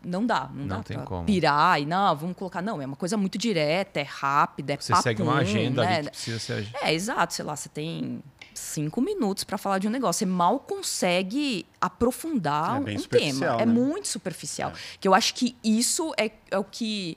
não 0.05 0.27
dá, 0.27 0.49
não, 0.53 0.67
não 0.67 0.67
dá 0.67 0.83
tem 0.83 0.99
como. 1.05 1.25
pirar 1.25 1.81
e 1.81 1.87
não, 1.87 2.15
vamos 2.17 2.37
colocar, 2.37 2.61
não, 2.61 2.83
é 2.83 2.87
uma 2.87 2.97
coisa 2.97 3.17
muito 3.17 3.39
direta, 3.39 4.01
é 4.01 4.07
rápida, 4.09 4.75
é 4.75 4.77
Você 4.77 4.93
papum, 4.93 5.03
segue 5.03 5.23
uma 5.23 5.39
agenda 5.39 5.85
né? 5.85 6.03
que 6.03 6.11
precisa 6.11 6.39
ser. 6.39 6.69
É, 6.83 6.93
exato, 6.93 7.33
sei 7.33 7.45
lá, 7.45 7.55
você 7.55 7.69
tem 7.69 8.23
cinco 8.59 9.01
minutos 9.01 9.45
para 9.45 9.59
falar 9.59 9.79
de 9.79 9.89
um 9.89 9.91
negócio. 9.91 10.21
Você 10.21 10.27
mal 10.27 10.59
consegue 10.59 11.67
aprofundar 11.81 12.77
é 12.77 12.97
um 12.97 13.03
tema. 13.03 13.47
É 13.47 13.57
né? 13.57 13.63
É 13.63 13.67
muito 13.67 14.09
superficial. 14.09 14.71
É. 14.71 14.75
Que 15.01 15.09
eu 15.09 15.15
acho 15.15 15.35
que 15.35 15.57
isso 15.63 16.13
é, 16.17 16.31
é, 16.51 16.59
o 16.59 16.65
que 16.65 17.17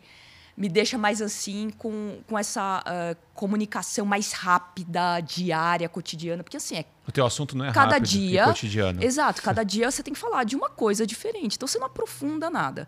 me 0.57 0.69
deixa 0.69 0.97
mais 0.97 1.21
assim 1.21 1.69
com, 1.77 2.19
com 2.27 2.39
essa 2.39 2.81
uh, 2.81 3.17
comunicação 3.33 4.05
mais 4.05 4.31
rápida, 4.31 5.19
diária, 5.19 5.87
cotidiana. 5.89 6.43
Porque 6.43 6.57
assim, 6.57 6.77
é. 6.77 6.85
O 7.07 7.11
teu 7.11 7.25
assunto 7.25 7.57
não 7.57 7.65
é 7.65 7.71
cada 7.71 7.95
rápido, 7.95 8.07
dia, 8.07 8.41
é 8.41 8.45
cotidiano. 8.45 9.03
Exato, 9.03 9.41
cada 9.41 9.63
dia 9.65 9.91
você 9.91 10.01
tem 10.01 10.13
que 10.13 10.19
falar 10.19 10.43
de 10.43 10.55
uma 10.55 10.69
coisa 10.69 11.05
diferente. 11.05 11.55
Então 11.57 11.67
você 11.67 11.77
não 11.77 11.87
aprofunda 11.87 12.49
nada 12.49 12.87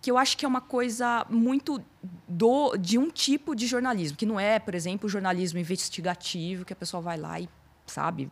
que 0.00 0.10
eu 0.10 0.16
acho 0.16 0.36
que 0.36 0.44
é 0.44 0.48
uma 0.48 0.60
coisa 0.60 1.26
muito 1.28 1.82
do 2.28 2.76
de 2.76 2.98
um 2.98 3.10
tipo 3.10 3.54
de 3.54 3.66
jornalismo, 3.66 4.16
que 4.16 4.26
não 4.26 4.38
é, 4.38 4.58
por 4.58 4.74
exemplo, 4.74 5.06
o 5.06 5.10
jornalismo 5.10 5.58
investigativo, 5.58 6.64
que 6.64 6.72
a 6.72 6.76
pessoa 6.76 7.00
vai 7.00 7.16
lá 7.16 7.40
e 7.40 7.48
sabe? 7.88 8.30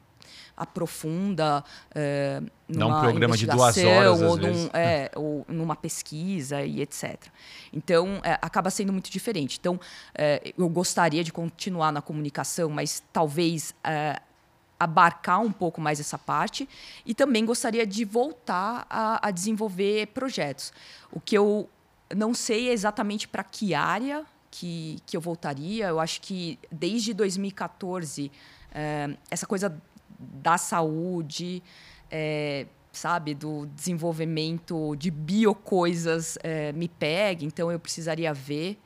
aprofunda 0.57 1.63
é, 1.95 2.43
numa 2.69 2.99
um 2.99 3.01
programa 3.03 3.37
de 3.37 3.47
duas 3.47 3.77
horas 3.77 4.23
ou, 4.23 4.37
num, 4.37 4.71
é, 4.73 5.11
ou 5.15 5.45
numa 5.49 5.77
pesquisa 5.77 6.63
e 6.63 6.81
etc. 6.81 7.27
Então 7.73 8.21
é, 8.25 8.39
acaba 8.41 8.71
sendo 8.71 8.93
muito 8.93 9.11
diferente. 9.11 9.59
Então 9.61 9.79
é, 10.15 10.53
eu 10.57 10.69
gostaria 10.69 11.23
de 11.23 11.33
continuar 11.33 11.93
na 11.93 12.01
comunicação, 12.01 12.71
mas 12.71 13.03
talvez 13.13 13.75
é, 13.85 14.21
abarcar 14.81 15.41
um 15.41 15.53
pouco 15.53 15.81
mais 15.81 16.01
essa 16.01 16.19
parte 16.19 16.69
e 17.05 17.15
também 17.15 17.45
gostaria 17.45 17.87
de 17.87 18.05
voltar 18.05 18.87
a, 18.89 19.29
a 19.29 19.31
desenvolver 19.31 20.09
projetos. 20.09 20.73
O 21.13 21.21
que 21.21 21.37
eu 21.37 21.69
não 22.15 22.33
sei 22.33 22.71
exatamente 22.71 23.27
para 23.27 23.43
que 23.43 23.75
área 23.75 24.25
que, 24.51 24.99
que 25.05 25.17
eu 25.17 25.21
voltaria. 25.21 25.89
Eu 25.89 26.01
acho 26.01 26.21
que 26.21 26.59
desde 26.71 27.13
2014, 27.13 28.31
é, 28.77 29.11
eh, 29.11 29.17
essa 29.31 29.47
coisa 29.47 29.77
da 30.19 30.59
saúde, 30.59 31.63
é, 32.11 32.67
sabe, 32.93 33.35
do 33.35 33.67
desenvolvimento 33.67 34.95
de 34.97 35.11
biocoisas 35.11 36.39
é, 36.43 36.73
me 36.73 36.89
pega, 36.89 37.45
então 37.45 37.71
eu 37.73 37.81
precisaria 37.81 38.33
ver. 38.33 38.79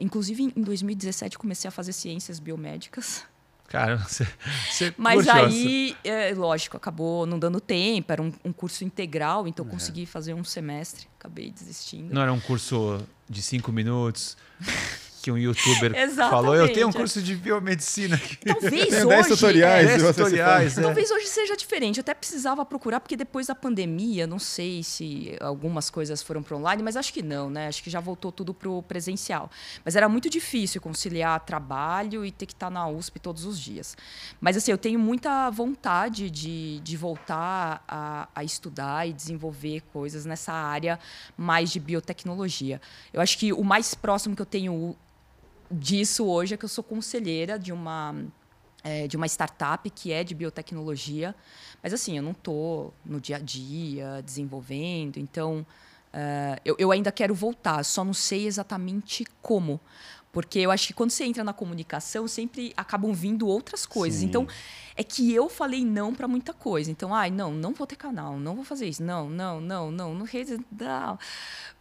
inclusive, 0.00 0.52
em 0.54 0.62
2017, 0.62 1.38
comecei 1.38 1.68
a 1.68 1.70
fazer 1.70 1.92
ciências 1.92 2.38
biomédicas. 2.38 3.24
Cara, 3.68 3.96
você, 4.08 4.26
você 4.70 4.94
Mas 4.96 5.26
aí, 5.28 5.96
é, 6.04 6.32
lógico, 6.34 6.76
acabou 6.76 7.26
não 7.26 7.38
dando 7.38 7.60
tempo, 7.60 8.12
era 8.12 8.22
um, 8.22 8.32
um 8.44 8.52
curso 8.52 8.84
integral, 8.84 9.48
então 9.48 9.66
é. 9.66 9.68
consegui 9.68 10.06
fazer 10.06 10.34
um 10.34 10.44
semestre, 10.44 11.08
acabei 11.18 11.50
desistindo. 11.50 12.14
Não 12.14 12.22
era 12.22 12.32
um 12.32 12.40
curso 12.40 13.00
de 13.28 13.42
cinco 13.42 13.72
minutos, 13.72 14.36
que 15.24 15.32
um 15.32 15.38
youtuber 15.38 15.94
falou, 16.28 16.54
eu 16.54 16.70
tenho 16.70 16.88
um 16.88 16.92
curso 16.92 17.22
de 17.22 17.34
biomedicina. 17.34 18.20
Talvez 18.44 18.88
Tem 18.92 19.06
10 19.06 19.28
tutoriais. 19.28 19.88
É, 19.88 19.96
10 19.96 20.16
tutoriais 20.16 20.78
é. 20.78 20.82
Talvez 20.82 21.10
hoje 21.10 21.26
seja 21.28 21.56
diferente. 21.56 21.96
Eu 21.96 22.02
até 22.02 22.12
precisava 22.12 22.62
procurar, 22.66 23.00
porque 23.00 23.16
depois 23.16 23.46
da 23.46 23.54
pandemia, 23.54 24.26
não 24.26 24.38
sei 24.38 24.82
se 24.82 25.34
algumas 25.40 25.88
coisas 25.88 26.22
foram 26.22 26.42
para 26.42 26.54
online, 26.58 26.82
mas 26.82 26.94
acho 26.94 27.10
que 27.10 27.22
não, 27.22 27.48
né? 27.48 27.68
Acho 27.68 27.82
que 27.82 27.88
já 27.88 28.00
voltou 28.00 28.30
tudo 28.30 28.52
para 28.52 28.68
o 28.68 28.82
presencial. 28.82 29.50
Mas 29.82 29.96
era 29.96 30.10
muito 30.10 30.28
difícil 30.28 30.78
conciliar 30.78 31.40
trabalho 31.40 32.22
e 32.22 32.30
ter 32.30 32.44
que 32.44 32.52
estar 32.52 32.68
na 32.68 32.86
USP 32.86 33.18
todos 33.18 33.46
os 33.46 33.58
dias. 33.58 33.96
Mas 34.38 34.58
assim, 34.58 34.72
eu 34.72 34.78
tenho 34.78 34.98
muita 34.98 35.48
vontade 35.48 36.30
de, 36.30 36.80
de 36.80 36.96
voltar 36.98 37.82
a, 37.88 38.28
a 38.34 38.44
estudar 38.44 39.08
e 39.08 39.14
desenvolver 39.14 39.80
coisas 39.90 40.26
nessa 40.26 40.52
área 40.52 40.98
mais 41.34 41.70
de 41.70 41.80
biotecnologia. 41.80 42.78
Eu 43.10 43.22
acho 43.22 43.38
que 43.38 43.54
o 43.54 43.64
mais 43.64 43.94
próximo 43.94 44.36
que 44.36 44.42
eu 44.42 44.46
tenho 44.46 44.94
disso 45.70 46.26
hoje 46.26 46.54
é 46.54 46.56
que 46.56 46.64
eu 46.64 46.68
sou 46.68 46.84
conselheira 46.84 47.58
de 47.58 47.72
uma 47.72 48.14
é, 48.84 49.08
de 49.08 49.16
uma 49.16 49.26
startup 49.26 49.88
que 49.88 50.12
é 50.12 50.22
de 50.22 50.34
biotecnologia, 50.34 51.34
mas 51.82 51.92
assim 51.94 52.16
eu 52.18 52.22
não 52.22 52.32
estou 52.32 52.92
no 53.04 53.18
dia 53.18 53.36
a 53.36 53.40
dia 53.40 54.20
desenvolvendo, 54.22 55.16
então 55.16 55.66
uh, 56.12 56.60
eu, 56.64 56.76
eu 56.78 56.92
ainda 56.92 57.10
quero 57.10 57.34
voltar, 57.34 57.82
só 57.82 58.04
não 58.04 58.12
sei 58.12 58.46
exatamente 58.46 59.24
como, 59.40 59.80
porque 60.34 60.58
eu 60.58 60.72
acho 60.72 60.88
que 60.88 60.92
quando 60.92 61.10
você 61.10 61.24
entra 61.24 61.44
na 61.44 61.52
comunicação 61.52 62.26
sempre 62.26 62.74
acabam 62.76 63.12
vindo 63.14 63.46
outras 63.46 63.86
coisas, 63.86 64.20
Sim. 64.20 64.26
então 64.26 64.48
é 64.96 65.04
que 65.04 65.32
eu 65.32 65.48
falei 65.48 65.84
não 65.84 66.12
para 66.12 66.26
muita 66.26 66.52
coisa. 66.52 66.90
Então, 66.90 67.14
ai, 67.14 67.30
não, 67.30 67.52
não 67.52 67.72
vou 67.72 67.86
ter 67.86 67.94
canal, 67.94 68.36
não 68.36 68.56
vou 68.56 68.64
fazer 68.64 68.88
isso. 68.88 69.02
Não, 69.02 69.30
não, 69.30 69.60
não, 69.60 69.92
não, 69.92 70.14
não, 70.14 70.26
não. 70.72 71.18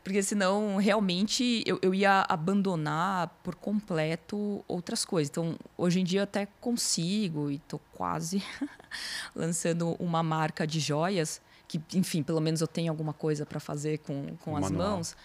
Porque 0.04 0.22
senão, 0.22 0.78
realmente, 0.78 1.64
eu, 1.66 1.80
eu 1.82 1.96
ia 1.96 2.26
abandonar 2.30 3.28
por 3.44 3.56
completo 3.56 4.64
outras 4.68 5.04
coisas. 5.04 5.30
Então, 5.32 5.56
hoje 5.76 6.00
em 6.00 6.04
dia, 6.04 6.20
eu 6.20 6.24
até 6.24 6.48
consigo 6.62 7.50
e 7.50 7.56
estou 7.56 7.82
quase 7.92 8.44
lançando 9.36 9.96
uma 10.00 10.22
marca 10.22 10.68
de 10.68 10.80
joias 10.80 11.42
que, 11.68 11.82
enfim, 11.98 12.22
pelo 12.22 12.40
menos 12.40 12.62
eu 12.62 12.68
tenho 12.68 12.92
alguma 12.92 13.14
coisa 13.14 13.46
para 13.46 13.60
fazer 13.60 14.00
com, 14.00 14.36
com 14.38 14.56
as 14.56 14.70
manual. 14.70 14.90
mãos. 14.90 15.16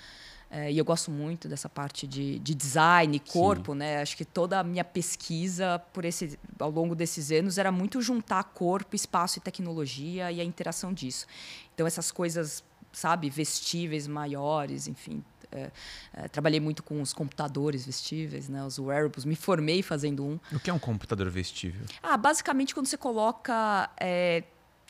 É, 0.50 0.72
e 0.72 0.78
eu 0.78 0.84
gosto 0.84 1.10
muito 1.10 1.46
dessa 1.46 1.68
parte 1.68 2.06
de, 2.06 2.38
de 2.38 2.54
design, 2.54 3.18
corpo, 3.18 3.72
Sim. 3.72 3.78
né? 3.78 4.00
Acho 4.00 4.16
que 4.16 4.24
toda 4.24 4.58
a 4.58 4.64
minha 4.64 4.84
pesquisa 4.84 5.78
por 5.92 6.04
esse, 6.04 6.38
ao 6.58 6.70
longo 6.70 6.94
desses 6.94 7.30
anos 7.30 7.58
era 7.58 7.70
muito 7.70 8.00
juntar 8.00 8.42
corpo, 8.44 8.96
espaço 8.96 9.38
e 9.38 9.42
tecnologia 9.42 10.32
e 10.32 10.40
a 10.40 10.44
interação 10.44 10.92
disso. 10.92 11.26
Então 11.74 11.86
essas 11.86 12.10
coisas, 12.10 12.64
sabe, 12.92 13.28
vestíveis 13.28 14.06
maiores, 14.06 14.88
enfim. 14.88 15.22
É, 15.50 15.70
é, 16.12 16.28
trabalhei 16.28 16.60
muito 16.60 16.82
com 16.82 17.00
os 17.00 17.12
computadores 17.12 17.84
vestíveis, 17.84 18.48
né, 18.48 18.64
os 18.64 18.78
wearables. 18.78 19.24
Me 19.24 19.36
formei 19.36 19.82
fazendo 19.82 20.24
um. 20.24 20.40
O 20.52 20.58
que 20.58 20.70
é 20.70 20.72
um 20.72 20.78
computador 20.78 21.28
vestível? 21.30 21.86
Ah, 22.02 22.16
basicamente 22.16 22.74
quando 22.74 22.86
você 22.86 22.96
coloca 22.96 23.90
é, 24.00 24.44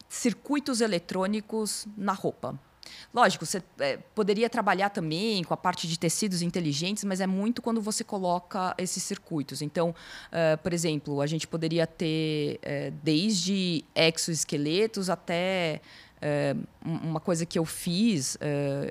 circuitos 0.08 0.80
eletrônicos 0.80 1.86
na 1.96 2.12
roupa. 2.12 2.58
Lógico, 3.12 3.46
você 3.46 3.62
é, 3.78 3.98
poderia 4.14 4.48
trabalhar 4.50 4.90
também 4.90 5.42
com 5.44 5.54
a 5.54 5.56
parte 5.56 5.88
de 5.88 5.98
tecidos 5.98 6.42
inteligentes, 6.42 7.04
mas 7.04 7.20
é 7.20 7.26
muito 7.26 7.62
quando 7.62 7.80
você 7.80 8.04
coloca 8.04 8.74
esses 8.78 9.02
circuitos. 9.02 9.62
Então, 9.62 9.90
uh, 9.90 10.58
por 10.62 10.72
exemplo, 10.72 11.20
a 11.20 11.26
gente 11.26 11.46
poderia 11.46 11.86
ter 11.86 12.60
uh, 12.62 12.94
desde 13.02 13.84
exoesqueletos 13.94 15.08
até 15.08 15.80
uh, 16.16 16.66
uma 16.84 17.20
coisa 17.20 17.46
que 17.46 17.58
eu 17.58 17.64
fiz 17.64 18.36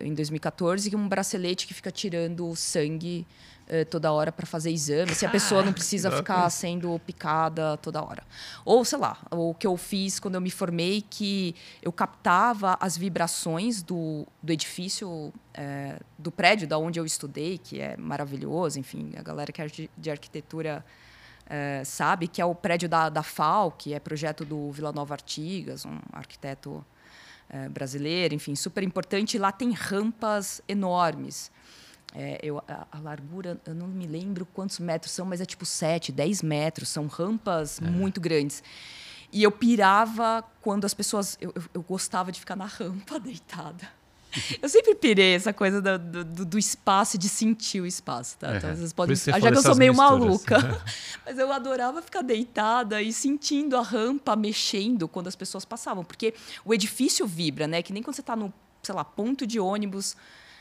em 0.02 0.14
2014, 0.14 0.90
que 0.90 0.96
é 0.96 1.00
um 1.00 1.08
bracelete 1.08 1.68
que 1.68 1.74
fica 1.74 1.92
tirando 1.92 2.56
sangue 2.56 3.26
eh, 3.70 3.84
toda 3.84 4.14
hora 4.14 4.32
para 4.32 4.46
fazer 4.46 4.72
exame, 4.72 5.14
se 5.14 5.26
a 5.26 5.30
pessoa 5.30 5.62
não 5.62 5.74
precisa 5.74 6.10
ficar 6.10 6.50
sendo 6.50 6.98
picada 7.00 7.76
toda 7.76 8.02
hora. 8.02 8.24
Ou, 8.64 8.86
sei 8.86 8.98
lá, 8.98 9.18
o 9.30 9.54
que 9.54 9.68
eu 9.68 9.76
fiz 9.76 10.22
quando 10.22 10.36
eu 10.36 10.42
me 10.42 10.50
formei, 10.50 11.02
que 11.02 11.54
eu 11.82 11.92
captava 11.92 12.78
as 12.80 12.96
vibrações 12.98 13.84
do, 13.84 14.26
do 14.42 14.54
edifício, 14.54 15.34
é, 15.54 16.00
do 16.18 16.32
prédio 16.32 16.66
da 16.66 16.78
onde 16.78 16.98
eu 16.98 17.06
estudei, 17.06 17.58
que 17.58 17.82
é 17.82 17.98
maravilhoso, 17.98 18.80
enfim, 18.80 19.12
a 19.18 19.22
galera 19.22 19.52
que 19.52 19.62
é 19.62 19.68
de 19.98 20.10
arquitetura 20.10 20.86
é, 21.50 21.84
sabe, 21.84 22.30
que 22.30 22.42
é 22.42 22.46
o 22.46 22.56
prédio 22.56 22.88
da, 22.88 23.10
da 23.10 23.22
FAO, 23.22 23.72
que 23.72 23.94
é 23.94 24.00
projeto 24.00 24.46
do 24.46 24.72
Vila 24.72 24.94
Nova 24.94 25.14
Artigas, 25.14 25.86
um 25.86 26.00
arquiteto 26.14 26.86
brasileiro, 27.72 28.36
enfim, 28.36 28.56
super 28.56 28.84
importante. 28.84 29.38
Lá 29.38 29.54
tem 29.54 29.72
rampas 29.72 30.62
enormes. 30.68 31.50
É, 32.20 32.40
eu, 32.42 32.58
a, 32.68 32.88
a, 32.92 33.00
largura, 33.00 33.62
eu 33.64 33.76
não 33.76 33.88
me 33.88 34.08
lembro 34.08 34.44
quantos 34.44 34.80
metros 34.80 35.12
são, 35.12 35.24
mas 35.24 35.40
é 35.40 35.46
tipo 35.46 35.68
7, 35.68 36.12
10 36.12 36.42
metros. 36.42 36.90
São 36.90 37.06
rampas 37.06 37.80
é. 37.80 37.86
muito 37.86 38.20
grandes. 38.20 38.64
E 39.32 39.44
eu 39.44 39.52
pirava 39.52 40.44
quando 40.64 40.86
as 40.86 40.96
pessoas. 40.96 41.38
Eu, 41.40 41.54
eu, 41.56 41.64
eu, 41.76 41.82
gostava 41.84 42.32
de 42.32 42.40
ficar 42.40 42.56
na 42.56 42.66
rampa 42.66 43.20
deitada. 43.22 43.88
Eu 44.60 44.68
sempre 44.68 44.96
pirei 44.96 45.36
essa 45.36 45.54
coisa 45.54 45.80
do, 45.80 46.24
do, 46.24 46.46
do 46.46 46.58
espaço 46.58 47.18
e 47.18 47.20
de 47.20 47.30
sentir 47.30 47.82
o 47.82 47.86
espaço, 47.86 48.38
tá? 48.40 48.58
Então, 48.58 48.76
vocês 48.76 48.94
podem 48.94 49.14
achar 49.14 49.40
que 49.40 49.48
eu 49.48 49.62
sou 49.62 49.76
meio 49.76 49.94
misturas. 49.94 50.20
maluca. 50.20 50.82
Mas 51.24 51.38
eu 51.38 51.52
adorava 51.52 52.02
ficar 52.02 52.24
deitada 52.24 53.00
e 53.00 53.14
sentindo 53.14 53.78
a 53.78 53.82
rampa 53.84 54.36
mexendo 54.36 55.08
quando 55.08 55.28
as 55.28 55.36
pessoas 55.36 55.66
passavam. 55.66 56.04
Porque 56.04 56.34
o 56.66 56.74
edifício 56.74 57.28
vibra, 57.28 57.68
né? 57.68 57.84
Que 57.84 57.94
nem 57.94 58.02
quando 58.02 58.16
você 58.16 58.22
está 58.22 58.36
no, 58.36 58.52
sei 58.82 58.96
lá, 58.96 59.04
ponto 59.04 59.46
de 59.46 59.60
ônibus 59.60 60.16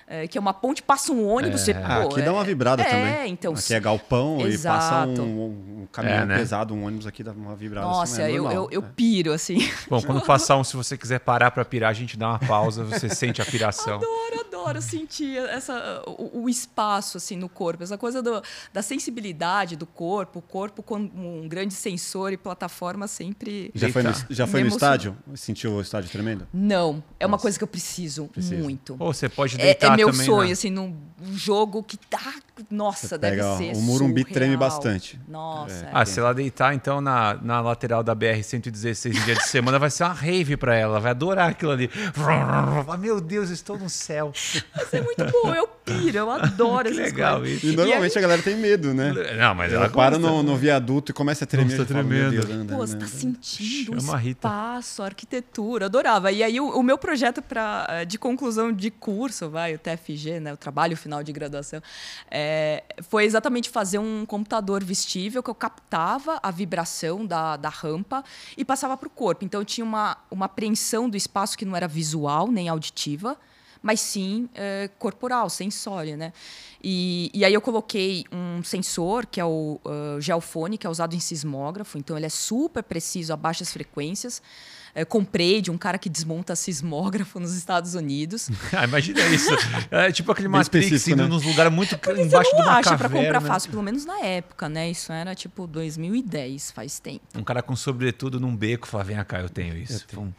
é, 0.06 0.28
que 0.28 0.38
é 0.38 0.40
uma 0.40 0.54
ponte, 0.54 0.82
passa 0.82 1.12
um 1.12 1.26
ônibus. 1.26 1.62
É. 1.62 1.64
Você, 1.64 1.72
ah, 1.72 2.02
aqui 2.04 2.20
é, 2.20 2.24
dá 2.24 2.32
uma 2.32 2.44
vibrada 2.44 2.82
é, 2.82 2.84
também. 2.88 3.32
Então, 3.32 3.52
aqui 3.52 3.74
é 3.74 3.80
galpão 3.80 4.40
exato. 4.46 4.54
e 4.54 5.16
passa 5.18 5.22
um, 5.22 5.82
um 5.82 5.88
caminhão 5.90 6.18
é, 6.18 6.26
né? 6.26 6.38
pesado, 6.38 6.74
um 6.74 6.84
ônibus 6.84 7.06
aqui 7.06 7.24
dá 7.24 7.32
uma 7.32 7.56
vibrada. 7.56 7.88
Assim, 7.88 7.98
Nossa, 7.98 8.22
assim, 8.22 8.32
eu, 8.32 8.50
eu, 8.50 8.68
eu, 8.70 8.82
piro, 8.82 9.32
assim. 9.32 9.58
Bom, 9.90 10.00
quando 10.02 10.20
passar 10.22 10.56
um, 10.56 10.64
se 10.64 10.76
você 10.76 10.96
quiser 10.96 11.18
parar 11.18 11.50
para 11.50 11.64
pirar, 11.64 11.90
a 11.90 11.94
gente 11.94 12.16
dá 12.16 12.28
uma 12.28 12.38
pausa, 12.38 12.84
você 12.84 13.08
sente 13.08 13.42
a 13.42 13.44
piração. 13.44 13.96
Adoro, 14.06 14.46
adoro 14.46 14.82
sentir 14.82 15.38
essa, 15.38 16.02
o, 16.06 16.42
o, 16.42 16.48
espaço 16.48 17.16
assim 17.16 17.36
no 17.36 17.48
corpo, 17.48 17.82
essa 17.82 17.96
coisa 17.96 18.22
do, 18.22 18.42
da 18.72 18.82
sensibilidade 18.82 19.76
do 19.76 19.86
corpo, 19.86 20.38
o 20.40 20.42
corpo 20.42 20.82
com 20.82 20.96
um 20.96 21.48
grande 21.48 21.74
sensor 21.74 22.32
e 22.32 22.36
plataforma 22.36 23.06
sempre. 23.06 23.70
Já 23.74 23.88
foi 23.90 24.02
no, 24.02 24.12
já 24.30 24.46
foi 24.46 24.62
no 24.62 24.68
estádio? 24.68 25.16
Sentiu 25.34 25.72
o 25.72 25.80
estádio 25.80 26.10
tremendo? 26.10 26.46
Não, 26.52 27.02
é 27.18 27.24
Nossa. 27.24 27.26
uma 27.26 27.38
coisa 27.38 27.58
que 27.58 27.64
eu 27.64 27.68
preciso, 27.68 28.26
preciso. 28.26 28.62
muito. 28.62 28.96
Ou 28.98 29.12
você 29.12 29.28
pode 29.28 29.56
deitar 29.56 29.92
é, 29.92 29.92
é 29.92 29.95
meu 29.96 30.10
também, 30.10 30.26
sonho, 30.26 30.46
né? 30.46 30.52
assim, 30.52 30.70
num 30.70 30.96
jogo 31.34 31.82
que 31.82 31.96
tá. 31.96 32.34
Nossa, 32.70 33.08
Você 33.08 33.18
deve 33.18 33.36
pega, 33.36 33.56
ser. 33.56 33.76
O 33.76 33.82
Morumbi 33.82 34.22
surreal. 34.22 34.34
treme 34.34 34.56
bastante. 34.56 35.20
Nossa. 35.28 35.84
É. 35.86 35.90
Ah, 35.92 36.06
se 36.06 36.18
ela 36.18 36.32
deitar, 36.32 36.74
então, 36.74 37.00
na, 37.00 37.34
na 37.34 37.60
lateral 37.60 38.02
da 38.02 38.16
BR-116 38.16 39.14
em 39.14 39.24
dia 39.24 39.34
de 39.34 39.46
semana, 39.46 39.78
vai 39.78 39.90
ser 39.90 40.04
uma 40.04 40.14
rave 40.14 40.56
pra 40.56 40.74
ela. 40.74 40.98
Vai 40.98 41.10
adorar 41.10 41.50
aquilo 41.50 41.72
ali. 41.72 41.90
Meu 42.98 43.20
Deus, 43.20 43.50
estou 43.50 43.78
no 43.78 43.90
céu. 43.90 44.32
Vai 44.74 44.86
ser 44.86 45.02
muito 45.02 45.24
bom. 45.30 45.54
Eu 45.54 45.68
piro, 45.84 46.18
eu 46.18 46.30
adoro 46.30 46.88
essas 46.88 47.12
legal 47.12 47.40
coisas. 47.40 47.62
isso. 47.62 47.72
E 47.72 47.76
normalmente 47.76 48.14
e 48.14 48.16
a... 48.16 48.18
a... 48.18 48.22
galera 48.22 48.42
tem 48.42 48.56
medo, 48.56 48.94
né? 48.94 49.12
Não, 49.38 49.54
mas 49.54 49.72
ela, 49.72 49.84
ela 49.84 49.92
para 49.92 50.18
no, 50.18 50.42
no, 50.42 50.56
viaduto 50.56 51.12
e 51.12 51.14
começa 51.14 51.44
a 51.44 51.46
tremer. 51.46 51.76
Tá 51.76 51.84
tremendo. 51.84 52.42
Fala, 52.42 52.64
Deus, 52.64 52.70
Pô, 52.70 52.86
você 52.86 52.96
tá 52.96 53.06
sentindo 53.06 54.00
Chama 54.00 54.22
o 54.22 54.28
espaço, 54.28 55.02
a 55.02 55.06
arquitetura. 55.06 55.86
Adorava. 55.86 56.32
E 56.32 56.42
aí, 56.42 56.58
o, 56.58 56.70
o 56.70 56.82
meu 56.82 56.96
projeto 56.96 57.42
pra, 57.42 57.86
eh, 57.90 58.04
de 58.04 58.18
conclusão 58.18 58.72
de 58.72 58.90
curso, 58.90 59.50
vai, 59.50 59.74
o 59.74 59.78
TFG, 59.78 60.40
né? 60.40 60.52
O 60.52 60.56
trabalho 60.56 60.96
final 60.96 61.22
de 61.22 61.32
graduação, 61.32 61.82
é, 62.30 62.45
foi 63.02 63.24
exatamente 63.24 63.70
fazer 63.70 63.98
um 63.98 64.24
computador 64.26 64.82
vestível 64.82 65.42
que 65.42 65.50
eu 65.50 65.54
captava 65.54 66.38
a 66.42 66.50
vibração 66.50 67.24
da, 67.24 67.56
da 67.56 67.68
rampa 67.68 68.24
e 68.56 68.64
passava 68.64 68.96
para 68.96 69.06
o 69.06 69.10
corpo. 69.10 69.44
Então, 69.44 69.60
eu 69.60 69.64
tinha 69.64 69.84
uma, 69.84 70.16
uma 70.30 70.46
apreensão 70.46 71.08
do 71.08 71.16
espaço 71.16 71.56
que 71.56 71.64
não 71.64 71.76
era 71.76 71.88
visual 71.88 72.48
nem 72.48 72.68
auditiva, 72.68 73.36
mas 73.82 74.00
sim 74.00 74.48
é, 74.54 74.90
corporal, 74.98 75.48
sensória, 75.48 76.16
né? 76.16 76.32
E, 76.82 77.30
e, 77.32 77.44
aí 77.44 77.54
eu 77.54 77.60
coloquei 77.60 78.24
um 78.32 78.62
sensor, 78.62 79.26
que 79.26 79.40
é 79.40 79.44
o 79.44 79.80
uh, 79.84 80.20
geofone, 80.20 80.78
que 80.78 80.86
é 80.86 80.90
usado 80.90 81.14
em 81.14 81.20
sismógrafo, 81.20 81.98
então 81.98 82.16
ele 82.16 82.26
é 82.26 82.30
super 82.30 82.82
preciso 82.82 83.32
a 83.32 83.36
baixas 83.36 83.72
frequências. 83.72 84.42
Eu 84.96 85.06
comprei 85.06 85.60
de 85.60 85.70
um 85.70 85.76
cara 85.76 85.98
que 85.98 86.08
desmonta 86.08 86.56
sismógrafo 86.56 87.38
nos 87.38 87.54
Estados 87.54 87.94
Unidos. 87.94 88.48
ah, 88.72 88.84
imagina 88.84 89.20
isso. 89.26 89.50
É 89.90 90.10
tipo 90.10 90.32
aquele 90.32 90.48
Bem 90.48 90.58
Matrix 90.58 91.06
indo 91.08 91.22
né? 91.22 91.28
nos 91.28 91.44
lugares 91.44 91.70
muito 91.70 91.94
é, 91.94 92.22
embaixo 92.22 92.50
de 92.56 92.62
uma 92.62 92.78
acha 92.78 92.96
para 92.96 93.10
comprar 93.10 93.40
fácil, 93.42 93.70
pelo 93.70 93.82
menos 93.82 94.06
na 94.06 94.20
época, 94.20 94.68
né? 94.68 94.90
Isso 94.90 95.12
era 95.12 95.34
tipo 95.34 95.66
2010, 95.66 96.70
faz 96.70 96.98
tempo. 96.98 97.20
Um 97.34 97.44
cara 97.44 97.62
com 97.62 97.76
sobretudo 97.76 98.40
num 98.40 98.56
beco 98.56 98.88
fala, 98.88 99.04
vem 99.04 99.22
cá, 99.24 99.40
eu 99.40 99.50
tenho 99.50 99.76
isso. 99.76 100.04
Eu 100.10 100.16
tenho. 100.16 100.34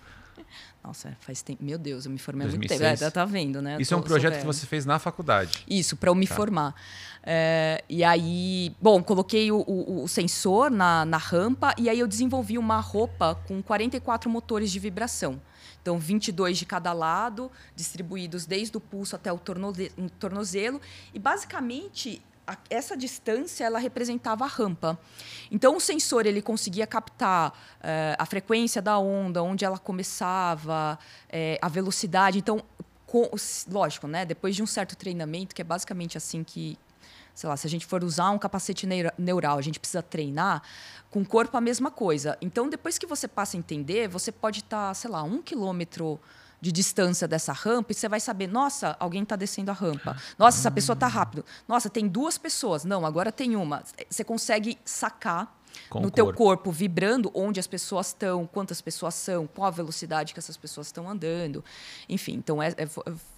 Nossa, 0.88 1.17
faz 1.19 1.41
tempo. 1.41 1.62
Meu 1.62 1.78
Deus, 1.78 2.06
eu 2.06 2.12
me 2.12 2.17
formei 2.17 2.47
há 2.47 2.50
muito 2.50 2.65
tempo. 2.65 2.82
É, 2.82 2.95
tá 3.12 3.26
vendo, 3.26 3.62
né? 3.62 3.76
Isso 3.78 3.93
é 3.93 3.97
um 3.97 4.02
projeto 4.02 4.39
que 4.39 4.45
você 4.45 4.65
fez 4.65 4.86
na 4.86 4.97
faculdade. 4.97 5.65
Isso, 5.69 5.97
para 5.97 6.10
eu 6.10 6.15
me 6.15 6.26
tá. 6.26 6.34
formar. 6.34 6.76
É, 7.21 7.84
e 7.89 8.06
aí, 8.06 8.73
bom, 8.82 9.04
coloquei 9.04 9.52
o, 9.52 9.58
o, 9.67 10.04
o, 10.04 10.08
sensor 10.08 10.71
na, 10.71 11.04
na 11.04 11.17
rampa 11.17 11.76
e 11.78 11.89
aí 11.89 12.00
eu 12.00 12.08
desenvolvi 12.08 12.58
uma 12.58 12.80
roupa 12.80 13.36
com 13.50 13.62
44 13.62 14.30
motores 14.30 14.71
de 14.71 14.80
vibração. 14.80 15.41
Então, 15.82 16.00
22 16.00 16.58
de 16.58 16.65
cada 16.65 16.93
lado, 16.93 17.52
distribuídos 17.76 18.45
desde 18.45 18.78
o 18.78 18.80
pulso 18.80 19.13
até 19.13 19.30
o 19.30 19.38
tornozelo. 20.17 20.80
E, 21.13 21.19
basicamente, 21.19 22.21
essa 22.69 22.95
distância 22.95 23.65
ela 23.65 23.79
representava 23.79 24.45
a 24.45 24.47
rampa. 24.47 24.97
Então 25.51 25.75
o 25.75 25.79
sensor 25.81 26.25
ele 26.25 26.41
conseguia 26.41 26.88
captar 26.88 27.49
uh, 27.51 28.15
a 28.17 28.25
frequência 28.25 28.81
da 28.81 28.97
onda, 28.97 29.43
onde 29.43 29.65
ela 29.65 29.77
começava, 29.77 30.97
uh, 31.25 31.57
a 31.62 31.67
velocidade. 31.67 32.39
Então, 32.39 32.63
com, 33.05 33.29
lógico, 33.69 34.07
né? 34.07 34.25
Depois 34.25 34.55
de 34.55 34.62
um 34.62 34.67
certo 34.67 34.95
treinamento, 34.95 35.55
que 35.55 35.62
é 35.62 35.65
basicamente 35.65 36.17
assim 36.17 36.43
que, 36.43 36.77
sei 37.33 37.49
lá, 37.49 37.55
se 37.57 37.65
a 37.65 37.69
gente 37.69 37.86
for 37.86 38.03
usar 38.03 38.31
um 38.31 38.38
capacete 38.38 38.88
neural, 39.17 39.57
a 39.57 39.62
gente 39.62 39.79
precisa 39.79 40.03
treinar. 40.03 40.62
Com 41.10 41.21
o 41.21 41.25
corpo 41.25 41.55
a 41.55 41.62
mesma 41.62 41.89
coisa. 41.89 42.38
Então, 42.41 42.69
depois 42.69 42.97
que 42.97 43.07
você 43.07 43.27
passa 43.27 43.55
a 43.55 43.60
entender, 43.60 44.10
você 44.10 44.29
pode 44.29 44.60
estar, 44.60 44.89
tá, 44.89 44.93
sei 44.93 45.10
lá, 45.10 45.23
um 45.23 45.41
quilômetro 45.41 46.19
de 46.60 46.72
distância 46.72 47.28
dessa 47.28 47.54
rampa 47.54 47.91
e 47.91 47.96
você 47.96 48.10
vai 48.10 48.20
saber, 48.20 48.48
nossa, 48.48 48.96
alguém 49.00 49.24
está 49.24 49.36
descendo 49.36 49.70
a 49.72 49.74
rampa. 49.74 50.17
Nossa, 50.38 50.60
essa 50.60 50.72
pessoa 50.72 50.96
está 50.96 51.08
rápido. 51.08 51.46
Nossa, 51.67 51.89
tem 51.89 52.08
duas 52.08 52.38
pessoas. 52.38 52.84
Não, 52.84 53.06
agora 53.06 53.32
tem 53.32 53.56
uma. 53.56 53.84
Você 54.10 54.24
consegue 54.24 54.78
sacar 54.84 55.56
Com 55.89 56.02
no 56.02 56.10
teu 56.10 56.26
corpo. 56.26 56.38
corpo 56.38 56.72
vibrando 56.72 57.32
onde 57.34 57.60
as 57.60 57.67
pessoas 57.67 58.08
estão, 58.08 58.48
quantas 58.48 58.82
pessoas 58.82 59.13
são, 59.13 59.46
qual 59.48 59.67
a 59.67 59.72
velocidade 59.72 60.34
que 60.34 60.39
essas 60.39 60.58
pessoas 60.58 60.88
estão 60.88 61.08
andando. 61.10 61.63
Enfim, 62.10 62.34
então 62.34 62.62
é, 62.62 62.70
é 62.70 62.88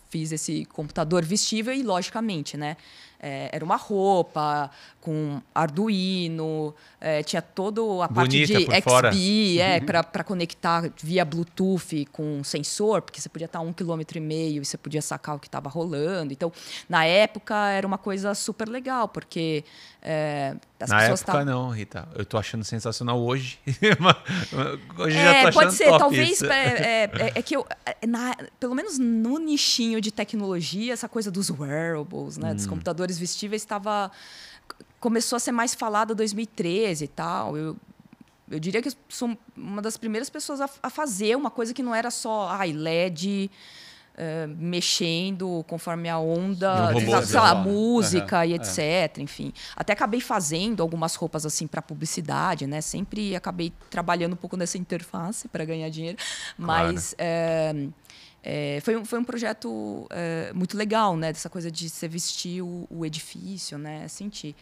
fiz 0.09 0.31
esse 0.31 0.65
computador 0.65 1.23
vestível 1.23 1.73
e, 1.73 1.83
logicamente, 1.83 2.57
né? 2.57 2.75
É, 3.21 3.49
era 3.51 3.65
uma 3.65 3.75
roupa 3.75 4.71
com 5.01 5.41
Arduino, 5.53 6.73
é, 7.01 7.21
tinha 7.23 7.41
toda 7.41 7.81
a 8.03 8.07
parte 8.07 8.45
de 8.45 8.53
XP, 8.53 9.59
é, 9.59 9.77
uhum. 9.77 10.03
para 10.03 10.23
conectar 10.23 10.89
via 11.01 11.25
Bluetooth 11.25 12.05
com 12.11 12.43
sensor, 12.43 13.01
porque 13.01 13.19
você 13.19 13.27
podia 13.27 13.45
estar 13.45 13.59
a 13.59 13.61
um 13.61 13.73
quilômetro 13.73 14.17
e 14.17 14.21
meio 14.21 14.61
e 14.61 14.65
você 14.65 14.77
podia 14.77 15.01
sacar 15.01 15.35
o 15.35 15.39
que 15.39 15.47
estava 15.47 15.69
rolando. 15.69 16.31
Então, 16.31 16.51
na 16.87 17.05
época, 17.05 17.55
era 17.69 17.87
uma 17.87 17.97
coisa 17.97 18.33
super 18.35 18.69
legal, 18.69 19.07
porque 19.07 19.63
é, 20.01 20.55
as 20.79 20.89
na 20.89 21.03
época, 21.03 21.25
tavam... 21.25 21.45
não, 21.45 21.69
Rita. 21.69 22.07
Eu 22.15 22.21
estou 22.21 22.39
achando 22.39 22.63
sensacional 22.63 23.19
hoje. 23.21 23.59
hoje 24.97 25.17
é, 25.17 25.43
já 25.43 25.51
tô 25.51 25.59
pode 25.59 25.73
ser, 25.73 25.89
talvez. 25.97 26.41
É, 26.41 26.47
é, 26.47 27.03
é, 27.13 27.31
é, 27.35 27.41
que 27.41 27.55
eu, 27.55 27.65
é, 27.85 28.07
na, 28.07 28.35
pelo 28.59 28.75
menos 28.75 28.97
no 28.97 29.37
nichinho 29.39 29.99
de 29.99 30.11
tecnologia, 30.11 30.93
essa 30.93 31.09
coisa 31.09 31.31
dos 31.31 31.49
wearables, 31.49 32.37
né, 32.37 32.51
hum. 32.51 32.55
dos 32.55 32.65
computadores 32.65 33.08
computadores 33.09 33.17
vestíveis 33.17 33.61
estava 33.61 34.11
começou 34.99 35.37
a 35.37 35.39
ser 35.39 35.51
mais 35.51 35.73
falada 35.73 36.13
em 36.13 36.15
2013 36.15 37.05
e 37.05 37.07
tal. 37.07 37.57
Eu, 37.57 37.75
eu 38.51 38.59
diria 38.59 38.81
que 38.81 38.91
sou 39.07 39.37
uma 39.55 39.81
das 39.81 39.97
primeiras 39.97 40.29
pessoas 40.29 40.61
a, 40.61 40.69
a 40.83 40.89
fazer 40.89 41.35
uma 41.35 41.49
coisa 41.49 41.73
que 41.73 41.81
não 41.81 41.95
era 41.95 42.11
só 42.11 42.49
ai, 42.49 42.73
LED 42.73 43.49
uh, 44.15 44.47
mexendo 44.57 45.63
conforme 45.67 46.09
a 46.09 46.19
onda, 46.19 46.91
robô, 46.91 47.21
sei 47.21 47.39
lá, 47.39 47.55
música 47.55 48.39
uhum, 48.39 48.45
e 48.45 48.53
etc. 48.55 48.77
É. 48.79 49.11
Enfim, 49.19 49.53
até 49.73 49.93
acabei 49.93 50.19
fazendo 50.19 50.83
algumas 50.83 51.15
roupas 51.15 51.45
assim 51.45 51.65
para 51.65 51.81
publicidade, 51.81 52.67
né? 52.67 52.81
Sempre 52.81 53.35
acabei 53.35 53.71
trabalhando 53.89 54.33
um 54.33 54.37
pouco 54.37 54.57
nessa 54.57 54.77
interface 54.77 55.47
para 55.47 55.63
ganhar 55.63 55.89
dinheiro, 55.89 56.17
mas 56.57 57.15
claro. 57.17 57.87
uh, 57.87 57.93
é, 58.43 58.79
foi, 58.81 58.95
um, 58.95 59.03
foi 59.03 59.19
um 59.19 59.23
projeto 59.23 60.07
é, 60.09 60.51
muito 60.53 60.77
legal, 60.77 61.17
né? 61.17 61.33
Dessa 61.33 61.49
coisa 61.49 61.69
de 61.69 61.89
você 61.89 62.07
vestir 62.07 62.61
o, 62.61 62.87
o, 62.89 63.05
edifício, 63.05 63.77
né? 63.77 64.07
Sentir. 64.07 64.55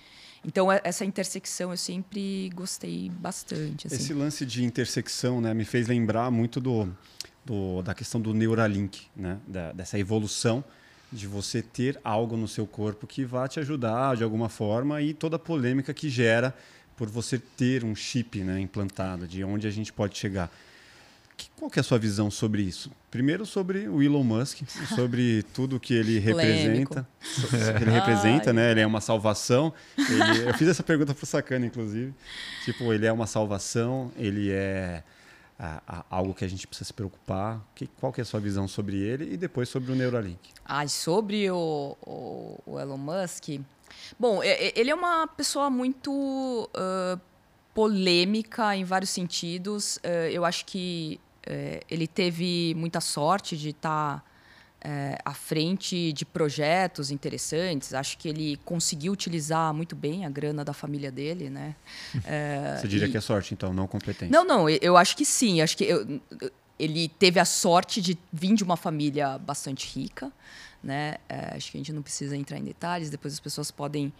Então, 0.45 0.71
é, 0.71 0.81
essa 0.83 1.05
intersecção 1.05 1.71
eu 1.71 1.77
sempre 1.77 2.49
gostei 2.55 3.09
bastante. 3.09 3.87
Assim. 3.87 3.95
Esse 3.95 4.13
lance 4.13 4.45
de 4.45 4.63
intersecção 4.63 5.39
né, 5.39 5.53
me 5.53 5.65
fez 5.65 5.87
lembrar 5.87 6.31
muito 6.31 6.59
do, 6.59 6.89
do 7.45 7.81
da 7.83 7.93
questão 7.93 8.19
do 8.19 8.33
Neuralink, 8.33 9.07
né? 9.15 9.37
Da, 9.47 9.71
dessa 9.71 9.99
evolução 9.99 10.63
de 11.11 11.27
você 11.27 11.61
ter 11.61 11.99
algo 12.03 12.35
no 12.35 12.47
seu 12.47 12.67
corpo 12.67 13.07
que 13.07 13.23
vá 13.23 13.47
te 13.47 13.59
ajudar 13.59 14.17
de 14.17 14.23
alguma 14.23 14.49
forma 14.49 15.01
e 15.01 15.13
toda 15.13 15.37
a 15.37 15.39
polêmica 15.39 15.93
que 15.93 16.09
gera 16.09 16.53
por 16.97 17.07
você 17.07 17.37
ter 17.37 17.83
um 17.85 17.95
chip 17.95 18.43
né, 18.43 18.59
implantado, 18.59 19.27
de 19.27 19.43
onde 19.43 19.67
a 19.67 19.71
gente 19.71 19.93
pode 19.93 20.17
chegar. 20.17 20.51
Qual 21.57 21.71
que 21.71 21.79
é 21.79 21.81
a 21.81 21.83
sua 21.83 21.97
visão 21.97 22.29
sobre 22.29 22.61
isso? 22.61 22.91
Primeiro 23.09 23.45
sobre 23.45 23.87
o 23.87 24.01
Elon 24.01 24.23
Musk, 24.23 24.61
sobre 24.95 25.43
tudo 25.53 25.79
que 25.79 25.93
ele 25.93 26.19
representa. 26.19 27.07
que 27.19 27.55
ele 27.81 27.91
representa, 27.91 28.53
né? 28.53 28.71
Ele 28.71 28.81
é 28.81 28.87
uma 28.87 29.01
salvação. 29.01 29.73
Ele, 29.97 30.49
eu 30.49 30.53
fiz 30.53 30.67
essa 30.67 30.83
pergunta 30.83 31.13
para 31.13 31.23
o 31.23 31.27
Sacana, 31.27 31.65
inclusive. 31.65 32.13
Tipo, 32.63 32.93
ele 32.93 33.05
é 33.05 33.11
uma 33.11 33.27
salvação, 33.27 34.11
ele 34.15 34.51
é 34.51 35.03
a, 35.57 35.81
a, 35.87 36.05
algo 36.09 36.33
que 36.33 36.45
a 36.45 36.47
gente 36.47 36.67
precisa 36.67 36.87
se 36.87 36.93
preocupar. 36.93 37.61
Que, 37.75 37.87
qual 37.87 38.13
que 38.13 38.21
é 38.21 38.23
a 38.23 38.25
sua 38.25 38.39
visão 38.39 38.67
sobre 38.67 38.97
ele 38.97 39.33
e 39.33 39.37
depois 39.37 39.67
sobre 39.69 39.91
o 39.91 39.95
Neuralink? 39.95 40.39
Ah, 40.65 40.87
sobre 40.87 41.49
o, 41.51 41.97
o, 42.01 42.59
o 42.65 42.79
Elon 42.79 42.97
Musk... 42.97 43.59
Bom, 44.19 44.43
ele 44.43 44.91
é 44.91 44.95
uma 44.95 45.27
pessoa 45.27 45.69
muito... 45.69 46.69
Uh, 46.75 47.19
polêmica 47.73 48.75
em 48.75 48.83
vários 48.83 49.11
sentidos. 49.11 49.97
Uh, 49.97 50.29
eu 50.31 50.43
acho 50.43 50.65
que 50.65 51.19
é, 51.47 51.81
ele 51.89 52.07
teve 52.07 52.73
muita 52.75 52.99
sorte 52.99 53.55
de 53.55 53.69
estar 53.69 54.19
tá, 54.19 54.23
é, 54.81 55.17
à 55.23 55.33
frente 55.33 56.11
de 56.11 56.25
projetos 56.25 57.09
interessantes. 57.09 57.93
Acho 57.93 58.17
que 58.17 58.27
ele 58.27 58.59
conseguiu 58.65 59.13
utilizar 59.13 59.73
muito 59.73 59.95
bem 59.95 60.25
a 60.25 60.29
grana 60.29 60.65
da 60.65 60.73
família 60.73 61.11
dele, 61.11 61.49
né? 61.49 61.75
É, 62.25 62.77
Você 62.79 62.87
diria 62.87 63.07
e... 63.07 63.11
que 63.11 63.17
é 63.17 63.21
sorte, 63.21 63.53
então, 63.53 63.73
não 63.73 63.87
competência? 63.87 64.29
Não, 64.29 64.43
não. 64.43 64.69
Eu 64.69 64.97
acho 64.97 65.15
que 65.15 65.25
sim. 65.25 65.61
Acho 65.61 65.77
que 65.77 65.85
eu, 65.85 66.21
ele 66.77 67.07
teve 67.07 67.39
a 67.39 67.45
sorte 67.45 68.01
de 68.01 68.17
vir 68.31 68.53
de 68.53 68.63
uma 68.63 68.75
família 68.75 69.37
bastante 69.37 69.87
rica, 69.97 70.31
né? 70.83 71.15
É, 71.29 71.55
acho 71.55 71.71
que 71.71 71.77
a 71.77 71.79
gente 71.79 71.93
não 71.93 72.01
precisa 72.01 72.35
entrar 72.35 72.57
em 72.57 72.63
detalhes. 72.63 73.09
Depois 73.09 73.33
as 73.33 73.39
pessoas 73.39 73.71
podem 73.71 74.11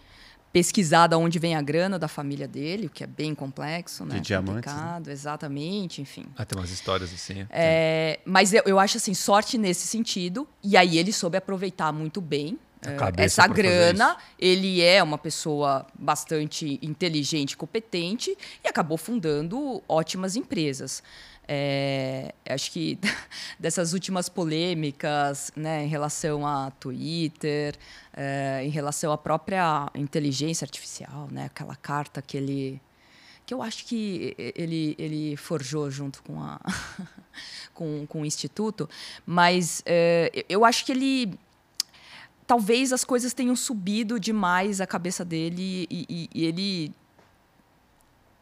pesquisar 0.52 1.06
de 1.06 1.16
onde 1.16 1.38
vem 1.38 1.54
a 1.54 1.62
grana 1.62 1.98
da 1.98 2.08
família 2.08 2.48
dele, 2.48 2.86
o 2.86 2.90
que 2.90 3.04
é 3.04 3.06
bem 3.06 3.34
complexo, 3.34 4.04
né? 4.04 4.14
De 4.16 4.20
diamantes. 4.20 4.72
Né? 4.72 5.02
Exatamente, 5.08 6.00
enfim. 6.00 6.26
Ah, 6.36 6.44
tem 6.44 6.58
umas 6.58 6.70
histórias 6.70 7.12
assim. 7.12 7.46
É, 7.50 8.20
mas 8.24 8.52
eu, 8.52 8.62
eu 8.66 8.78
acho 8.78 8.96
assim, 8.96 9.14
sorte 9.14 9.58
nesse 9.58 9.86
sentido. 9.86 10.48
E 10.62 10.76
aí 10.76 10.98
ele 10.98 11.12
soube 11.12 11.36
aproveitar 11.36 11.92
muito 11.92 12.20
bem 12.20 12.58
é, 12.82 13.24
essa 13.24 13.46
grana. 13.46 14.16
Ele 14.38 14.82
é 14.82 15.02
uma 15.02 15.18
pessoa 15.18 15.86
bastante 15.98 16.78
inteligente, 16.82 17.56
competente 17.56 18.36
e 18.64 18.68
acabou 18.68 18.96
fundando 18.96 19.82
ótimas 19.88 20.36
empresas. 20.36 21.02
É, 21.50 22.34
acho 22.46 22.70
que 22.70 22.98
dessas 23.58 23.94
últimas 23.94 24.28
polêmicas 24.28 25.50
né, 25.56 25.82
em 25.82 25.88
relação 25.88 26.46
a 26.46 26.70
Twitter, 26.72 27.74
é, 28.12 28.60
em 28.62 28.68
relação 28.68 29.10
à 29.10 29.16
própria 29.16 29.90
inteligência 29.94 30.66
artificial, 30.66 31.26
né, 31.32 31.46
aquela 31.46 31.74
carta 31.74 32.20
que 32.20 32.36
ele. 32.36 32.80
que 33.46 33.54
eu 33.54 33.62
acho 33.62 33.86
que 33.86 34.34
ele, 34.36 34.94
ele 34.98 35.36
forjou 35.38 35.90
junto 35.90 36.22
com, 36.22 36.38
a 36.38 36.60
com, 37.72 38.06
com 38.06 38.20
o 38.20 38.26
Instituto, 38.26 38.86
mas 39.24 39.82
é, 39.86 40.44
eu 40.50 40.66
acho 40.66 40.84
que 40.84 40.92
ele. 40.92 41.38
Talvez 42.46 42.92
as 42.92 43.04
coisas 43.04 43.32
tenham 43.34 43.54
subido 43.56 44.18
demais 44.18 44.80
a 44.80 44.86
cabeça 44.86 45.24
dele 45.24 45.86
e, 45.90 46.06
e, 46.08 46.30
e 46.34 46.44
ele. 46.44 46.94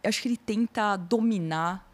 Acho 0.03 0.23
que 0.23 0.29
ele 0.29 0.37
tenta 0.37 0.97
dominar 0.97 1.87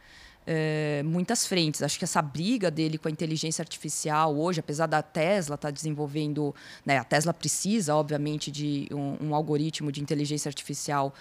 é, 0.47 1.03
muitas 1.05 1.47
frentes. 1.47 1.83
Acho 1.83 1.99
que 1.99 2.05
essa 2.05 2.21
briga 2.21 2.71
dele 2.71 2.99
com 2.99 3.09
a 3.09 3.11
inteligência 3.11 3.63
artificial 3.63 4.37
hoje, 4.37 4.61
apesar 4.61 4.87
da 4.87 5.03
Tesla 5.03 5.55
estar 5.55 5.69
tá 5.69 5.73
desenvolvendo, 5.73 6.55
né, 6.85 6.99
a 6.99 7.05
Tesla 7.05 7.33
precisa, 7.33 7.95
obviamente, 7.95 8.51
de 8.51 8.89
um, 8.93 9.29
um 9.29 9.35
algoritmo 9.35 9.93
de 9.93 10.01
inteligência 10.01 10.49
artificial 10.49 11.15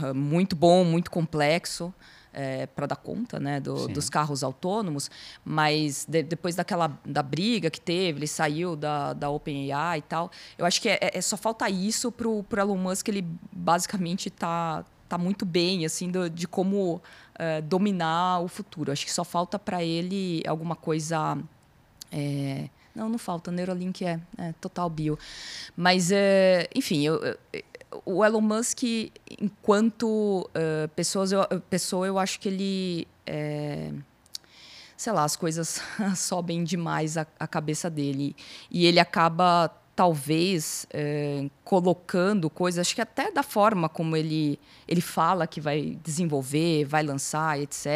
uh, 0.00 0.14
muito 0.14 0.54
bom, 0.54 0.84
muito 0.84 1.10
complexo. 1.10 1.92
é, 2.32 2.66
para 2.66 2.86
dar 2.86 2.96
conta 2.96 3.40
né, 3.40 3.58
do, 3.58 3.88
dos 3.88 4.08
carros 4.08 4.42
autônomos, 4.42 5.10
mas 5.44 6.04
de, 6.06 6.22
depois 6.22 6.54
daquela 6.54 6.98
da 7.04 7.22
briga 7.22 7.70
que 7.70 7.80
teve, 7.80 8.20
ele 8.20 8.26
saiu 8.26 8.76
da, 8.76 9.12
da 9.12 9.30
OpenAI 9.30 9.98
e 9.98 10.02
tal. 10.02 10.30
Eu 10.56 10.64
acho 10.64 10.80
que 10.80 10.88
é, 10.88 10.98
é 11.00 11.20
só 11.20 11.36
falta 11.36 11.68
isso 11.68 12.12
para 12.12 12.28
o 12.28 12.44
Elon 12.56 12.76
Musk, 12.76 13.08
ele 13.08 13.26
basicamente 13.50 14.28
está 14.28 14.84
tá 15.08 15.16
muito 15.16 15.46
bem 15.46 15.86
assim 15.86 16.10
do, 16.10 16.28
de 16.28 16.46
como 16.46 17.02
é, 17.38 17.60
dominar 17.60 18.40
o 18.40 18.48
futuro. 18.48 18.90
Acho 18.90 19.06
que 19.06 19.12
só 19.12 19.24
falta 19.24 19.58
para 19.58 19.82
ele 19.82 20.42
alguma 20.46 20.74
coisa. 20.74 21.38
É, 22.10 22.68
não, 22.94 23.08
não 23.08 23.18
falta. 23.18 23.50
Neuralink 23.50 24.04
é, 24.04 24.20
é 24.36 24.52
total 24.60 24.90
bio. 24.90 25.18
Mas, 25.76 26.10
é, 26.10 26.68
enfim, 26.74 27.06
eu, 27.06 27.22
eu, 27.24 27.38
o 28.04 28.24
Elon 28.24 28.40
Musk, 28.40 28.82
enquanto 29.40 30.50
uh, 30.50 30.88
pessoas, 30.94 31.32
eu, 31.32 31.46
pessoa, 31.70 32.06
eu 32.06 32.18
acho 32.18 32.40
que 32.40 32.48
ele. 32.48 33.08
Sei 34.96 35.12
lá, 35.12 35.22
as 35.22 35.36
coisas 35.36 35.80
sobem 36.16 36.64
demais 36.64 37.16
a, 37.16 37.24
a, 37.38 37.46
cabeça 37.46 37.88
dele. 37.88 38.34
E 38.68 38.84
ele 38.84 38.98
acaba, 38.98 39.70
talvez, 39.98 40.86
é, 40.92 41.50
colocando 41.64 42.48
coisas, 42.48 42.78
acho 42.86 42.94
que 42.94 43.00
até 43.00 43.32
da 43.32 43.42
forma 43.42 43.88
como 43.88 44.16
ele, 44.16 44.56
ele 44.86 45.00
fala 45.00 45.44
que 45.44 45.60
vai 45.60 45.98
desenvolver, 46.04 46.84
vai 46.84 47.02
lançar, 47.02 47.58
etc. 47.58 47.86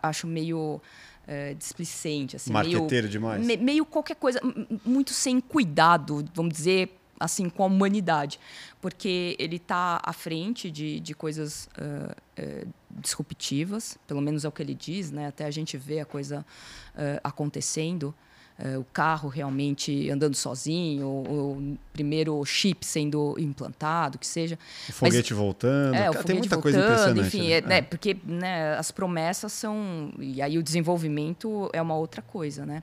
Acho 0.00 0.28
meio. 0.28 0.80
É, 1.24 1.54
displicente, 1.54 2.34
assim, 2.34 2.52
Marqueteiro 2.52 3.06
meio, 3.06 3.08
demais. 3.08 3.46
Me, 3.46 3.56
meio 3.56 3.86
qualquer 3.86 4.16
coisa, 4.16 4.40
muito 4.84 5.12
sem 5.12 5.40
cuidado, 5.40 6.24
vamos 6.34 6.52
dizer, 6.52 6.98
assim 7.18 7.48
com 7.48 7.62
a 7.62 7.66
humanidade, 7.66 8.40
porque 8.80 9.36
ele 9.38 9.54
está 9.54 10.00
à 10.02 10.12
frente 10.12 10.68
de, 10.68 10.98
de 10.98 11.14
coisas 11.14 11.68
uh, 11.78 12.10
uh, 12.42 12.68
disruptivas, 12.90 13.96
pelo 14.04 14.20
menos 14.20 14.44
é 14.44 14.48
o 14.48 14.52
que 14.52 14.62
ele 14.62 14.74
diz, 14.74 15.12
né? 15.12 15.28
Até 15.28 15.44
a 15.44 15.50
gente 15.52 15.76
vê 15.76 16.00
a 16.00 16.04
coisa 16.04 16.44
uh, 16.96 17.20
acontecendo. 17.22 18.12
O 18.78 18.84
carro 18.92 19.28
realmente 19.28 20.08
andando 20.10 20.36
sozinho, 20.36 21.06
o, 21.06 21.58
o, 21.58 21.78
primeiro 21.92 22.44
chip 22.44 22.86
sendo 22.86 23.34
implantado, 23.38 24.18
que 24.18 24.26
seja. 24.26 24.58
O 24.88 24.92
foguete 24.92 25.32
Mas, 25.32 25.42
voltando. 25.42 25.94
É, 25.94 26.08
o 26.08 26.12
foguete 26.12 26.26
tem 26.26 26.38
muita 26.38 26.56
voltando, 26.56 26.62
coisa 26.62 26.78
impressionante. 26.78 27.26
Enfim, 27.26 27.48
né? 27.48 27.54
É, 27.54 27.60
né? 27.60 27.82
porque 27.82 28.16
né, 28.24 28.74
as 28.74 28.90
promessas 28.90 29.52
são. 29.52 30.12
E 30.18 30.40
aí 30.40 30.58
o 30.58 30.62
desenvolvimento 30.62 31.68
é 31.72 31.82
uma 31.82 31.94
outra 31.94 32.22
coisa, 32.22 32.64
né? 32.64 32.82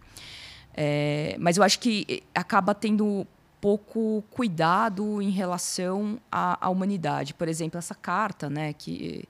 É, 0.73 1.35
mas 1.39 1.57
eu 1.57 1.63
acho 1.63 1.79
que 1.79 2.23
acaba 2.33 2.73
tendo 2.73 3.25
pouco 3.61 4.23
cuidado 4.29 5.21
em 5.21 5.29
relação 5.29 6.19
à, 6.31 6.65
à 6.65 6.69
humanidade. 6.69 7.33
Por 7.33 7.47
exemplo, 7.47 7.77
essa 7.77 7.95
carta, 7.95 8.49
né, 8.49 8.73
que 8.73 9.25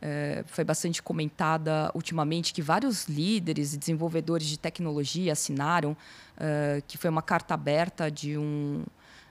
é, 0.00 0.42
foi 0.46 0.64
bastante 0.64 1.02
comentada 1.02 1.90
ultimamente, 1.94 2.54
que 2.54 2.62
vários 2.62 3.04
líderes 3.06 3.74
e 3.74 3.76
desenvolvedores 3.76 4.46
de 4.46 4.58
tecnologia 4.58 5.32
assinaram, 5.32 5.96
é, 6.38 6.82
que 6.88 6.96
foi 6.96 7.10
uma 7.10 7.20
carta 7.20 7.52
aberta 7.52 8.10
de 8.10 8.38
um, 8.38 8.82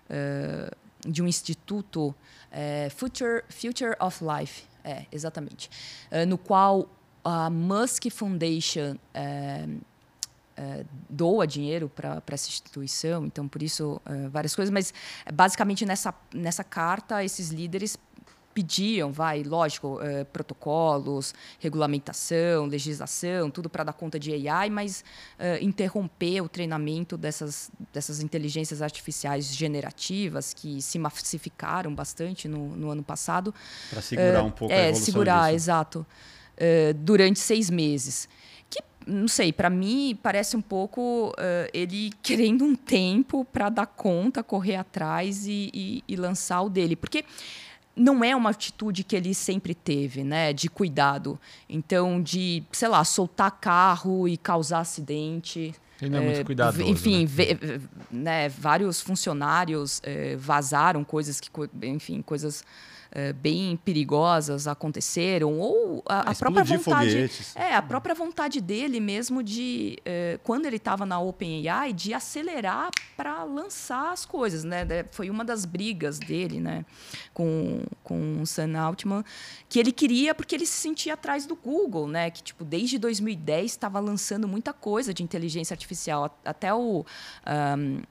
é, 0.09 0.71
de 1.07 1.23
um 1.23 1.27
instituto, 1.27 2.13
Future, 2.95 3.43
Future 3.49 3.95
of 3.99 4.23
Life, 4.23 4.63
é, 4.83 5.05
exatamente, 5.11 5.69
no 6.27 6.35
qual 6.35 6.89
a 7.23 7.47
Musk 7.47 8.09
Foundation 8.09 8.97
doa 11.07 11.45
dinheiro 11.45 11.87
para 11.87 12.23
essa 12.31 12.49
instituição, 12.49 13.25
então 13.25 13.47
por 13.47 13.61
isso 13.61 14.01
várias 14.31 14.55
coisas, 14.55 14.73
mas 14.73 14.93
basicamente 15.31 15.85
nessa, 15.85 16.13
nessa 16.33 16.63
carta 16.63 17.23
esses 17.23 17.49
líderes 17.49 17.97
pediam, 18.59 19.09
vai, 19.09 19.41
lógico, 19.41 20.01
é, 20.01 20.25
protocolos, 20.25 21.33
regulamentação, 21.59 22.65
legislação, 22.65 23.49
tudo 23.49 23.69
para 23.69 23.85
dar 23.85 23.93
conta 23.93 24.19
de 24.19 24.47
AI, 24.47 24.69
mas 24.69 25.03
interromper 25.61 26.41
o 26.41 26.49
treinamento 26.49 27.15
dessas, 27.15 27.71
dessas 27.93 28.19
inteligências 28.19 28.81
artificiais 28.81 29.45
generativas 29.55 30.53
que 30.53 30.81
se 30.81 30.99
massificaram 30.99 31.95
bastante 31.95 32.49
no, 32.49 32.75
no 32.75 32.91
ano 32.91 33.01
passado. 33.03 33.53
Para 33.89 34.01
segurar 34.01 34.43
um 34.43 34.51
pouco 34.51 34.73
é, 34.73 34.77
a 34.77 34.83
evolução 34.89 35.05
segurar, 35.05 35.43
disso. 35.45 35.55
exato, 35.55 36.05
durante 36.97 37.39
seis 37.39 37.69
meses 37.69 38.27
não 39.09 39.27
sei, 39.27 39.51
para 39.51 39.69
mim 39.69 40.17
parece 40.21 40.55
um 40.55 40.61
pouco 40.61 41.29
uh, 41.29 41.69
ele 41.73 42.11
querendo 42.21 42.63
um 42.63 42.75
tempo 42.75 43.43
para 43.45 43.69
dar 43.69 43.87
conta, 43.87 44.43
correr 44.43 44.75
atrás 44.75 45.47
e, 45.47 45.69
e, 45.73 46.03
e, 46.07 46.15
lançar 46.15 46.61
o 46.61 46.69
dele. 46.69 46.95
Porque 46.95 47.25
não 47.99 48.23
é 48.23 48.35
uma 48.35 48.51
atitude 48.51 49.03
que 49.03 49.15
ele 49.15 49.33
sempre 49.33 49.75
teve, 49.75 50.23
né? 50.23 50.53
De 50.53 50.69
cuidado. 50.69 51.39
Então, 51.67 52.21
de, 52.21 52.63
sei 52.71 52.87
lá, 52.87 53.03
soltar 53.03 53.51
carro 53.59 54.27
e 54.27 54.37
causar 54.37 54.79
acidente. 54.79 55.75
Ele 56.01 56.11
não 56.11 56.19
é, 56.19 56.21
é 56.21 56.25
muito 56.27 56.45
cuidadoso. 56.45 56.81
Enfim, 56.81 57.27
né? 57.27 57.81
né? 58.09 58.49
vários 58.49 59.01
funcionários 59.01 59.99
é, 60.03 60.37
vazaram 60.37 61.03
coisas 61.03 61.41
que, 61.41 61.49
enfim, 61.83 62.21
coisas 62.21 62.63
eh, 63.11 63.33
bem 63.33 63.75
perigosas 63.75 64.67
aconteceram 64.67 65.57
ou 65.59 66.03
a, 66.07 66.29
a 66.29 66.35
própria 66.35 66.63
vontade 66.63 67.09
foguetes. 67.09 67.55
é 67.55 67.73
a 67.73 67.81
própria 67.81 68.13
vontade 68.13 68.61
dele 68.61 68.99
mesmo 68.99 69.41
de 69.41 69.97
uh, 70.01 70.39
quando 70.43 70.67
ele 70.67 70.75
estava 70.75 71.07
na 71.07 71.19
OpenAI 71.19 71.91
de 71.91 72.13
acelerar 72.13 72.91
para 73.17 73.43
lançar 73.45 74.11
as 74.11 74.25
coisas 74.25 74.63
né? 74.63 74.85
Foi 75.09 75.27
uma 75.27 75.43
das 75.43 75.65
brigas 75.65 76.19
dele 76.19 76.59
né? 76.59 76.85
Com 77.33 77.81
com 78.03 78.43
o 78.43 78.45
Sam 78.45 78.77
Altman 78.77 79.25
que 79.67 79.79
ele 79.79 79.91
queria 79.91 80.35
porque 80.35 80.53
ele 80.53 80.67
se 80.67 80.79
sentia 80.79 81.15
atrás 81.15 81.47
do 81.47 81.55
Google 81.55 82.07
né? 82.07 82.29
Que 82.29 82.43
tipo 82.43 82.63
desde 82.63 82.99
2010 82.99 83.71
estava 83.71 83.99
lançando 83.99 84.47
muita 84.47 84.71
coisa 84.71 85.15
de 85.15 85.23
inteligência 85.23 85.73
artificial. 85.73 86.39
Até 86.45 86.71
o 86.75 87.03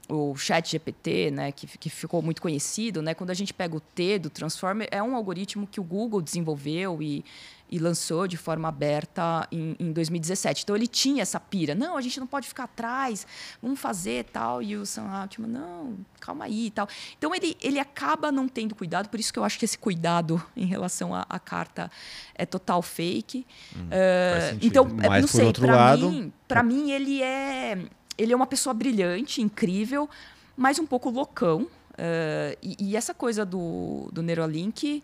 um, 0.09 0.31
o 0.31 0.35
Chat 0.35 0.71
GPT 0.71 1.31
né? 1.31 1.53
Que, 1.53 1.65
que 1.77 1.89
ficou 1.89 2.21
muito 2.21 2.41
conhecido 2.41 3.01
né? 3.01 3.13
Quando 3.13 3.29
a 3.29 3.33
gente 3.33 3.53
pega 3.53 3.77
o 3.77 3.79
T 3.79 4.19
do 4.19 4.29
Transformer 4.29 4.88
é 4.91 5.01
um 5.01 5.15
algoritmo 5.15 5.67
que 5.67 5.79
o 5.79 5.83
Google 5.83 6.21
desenvolveu 6.21 7.01
e, 7.01 7.23
e 7.69 7.79
lançou 7.79 8.27
de 8.27 8.37
forma 8.37 8.67
aberta 8.67 9.47
em, 9.51 9.75
em, 9.79 9.91
2017. 9.91 10.63
Então 10.63 10.75
ele 10.75 10.87
tinha 10.87 11.21
essa 11.21 11.39
pira. 11.39 11.75
Não, 11.75 11.97
a 11.97 12.01
gente 12.01 12.19
não 12.19 12.27
pode 12.27 12.47
ficar 12.47 12.63
atrás, 12.65 13.25
vamos 13.61 13.79
fazer 13.79 14.25
tal. 14.25 14.61
E 14.61 14.75
o 14.75 14.85
Sam 14.85 15.07
Altman, 15.09 15.49
não, 15.49 15.97
calma 16.19 16.45
aí 16.45 16.67
e 16.67 16.71
tal. 16.71 16.87
Então 17.17 17.33
ele, 17.33 17.55
ele 17.61 17.79
acaba 17.79 18.31
não 18.31 18.47
tendo 18.47 18.75
cuidado, 18.75 19.09
por 19.09 19.19
isso 19.19 19.31
que 19.31 19.39
eu 19.39 19.43
acho 19.43 19.57
que 19.57 19.65
esse 19.65 19.77
cuidado 19.77 20.43
em 20.55 20.65
relação 20.65 21.13
à, 21.13 21.39
carta 21.39 21.89
é 22.35 22.45
total 22.45 22.81
fake. 22.81 23.45
Hum, 23.75 23.85
uh, 23.85 24.59
então, 24.61 24.85
Mas, 24.85 25.21
não 25.21 25.27
sei, 25.27 25.53
para 25.53 25.97
mim, 25.97 26.33
para 26.47 26.63
mim 26.63 26.91
ele 26.91 27.21
é 27.21 27.77
ele 28.19 28.33
é 28.33 28.35
uma 28.35 28.45
pessoa 28.45 28.73
brilhante, 28.73 29.41
incrível, 29.41 30.09
mas 30.57 30.77
um 30.77 30.85
pouco 30.85 31.09
loucão. 31.09 31.67
Uh, 31.99 32.57
e, 32.63 32.77
e, 32.79 32.95
essa 32.95 33.13
coisa 33.13 33.45
do, 33.45 34.09
do 34.13 34.21
Neuralink, 34.23 35.03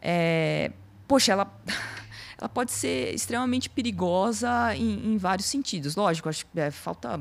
é, 0.00 0.70
poxa, 1.08 1.32
ela, 1.32 1.52
ela 2.38 2.48
pode 2.48 2.70
ser 2.70 3.12
extremamente 3.12 3.68
perigosa 3.68 4.72
em, 4.76 5.14
em 5.14 5.16
vários 5.16 5.48
sentidos. 5.48 5.96
Lógico, 5.96 6.28
acho 6.28 6.46
que 6.46 6.60
é, 6.60 6.70
falta 6.70 7.20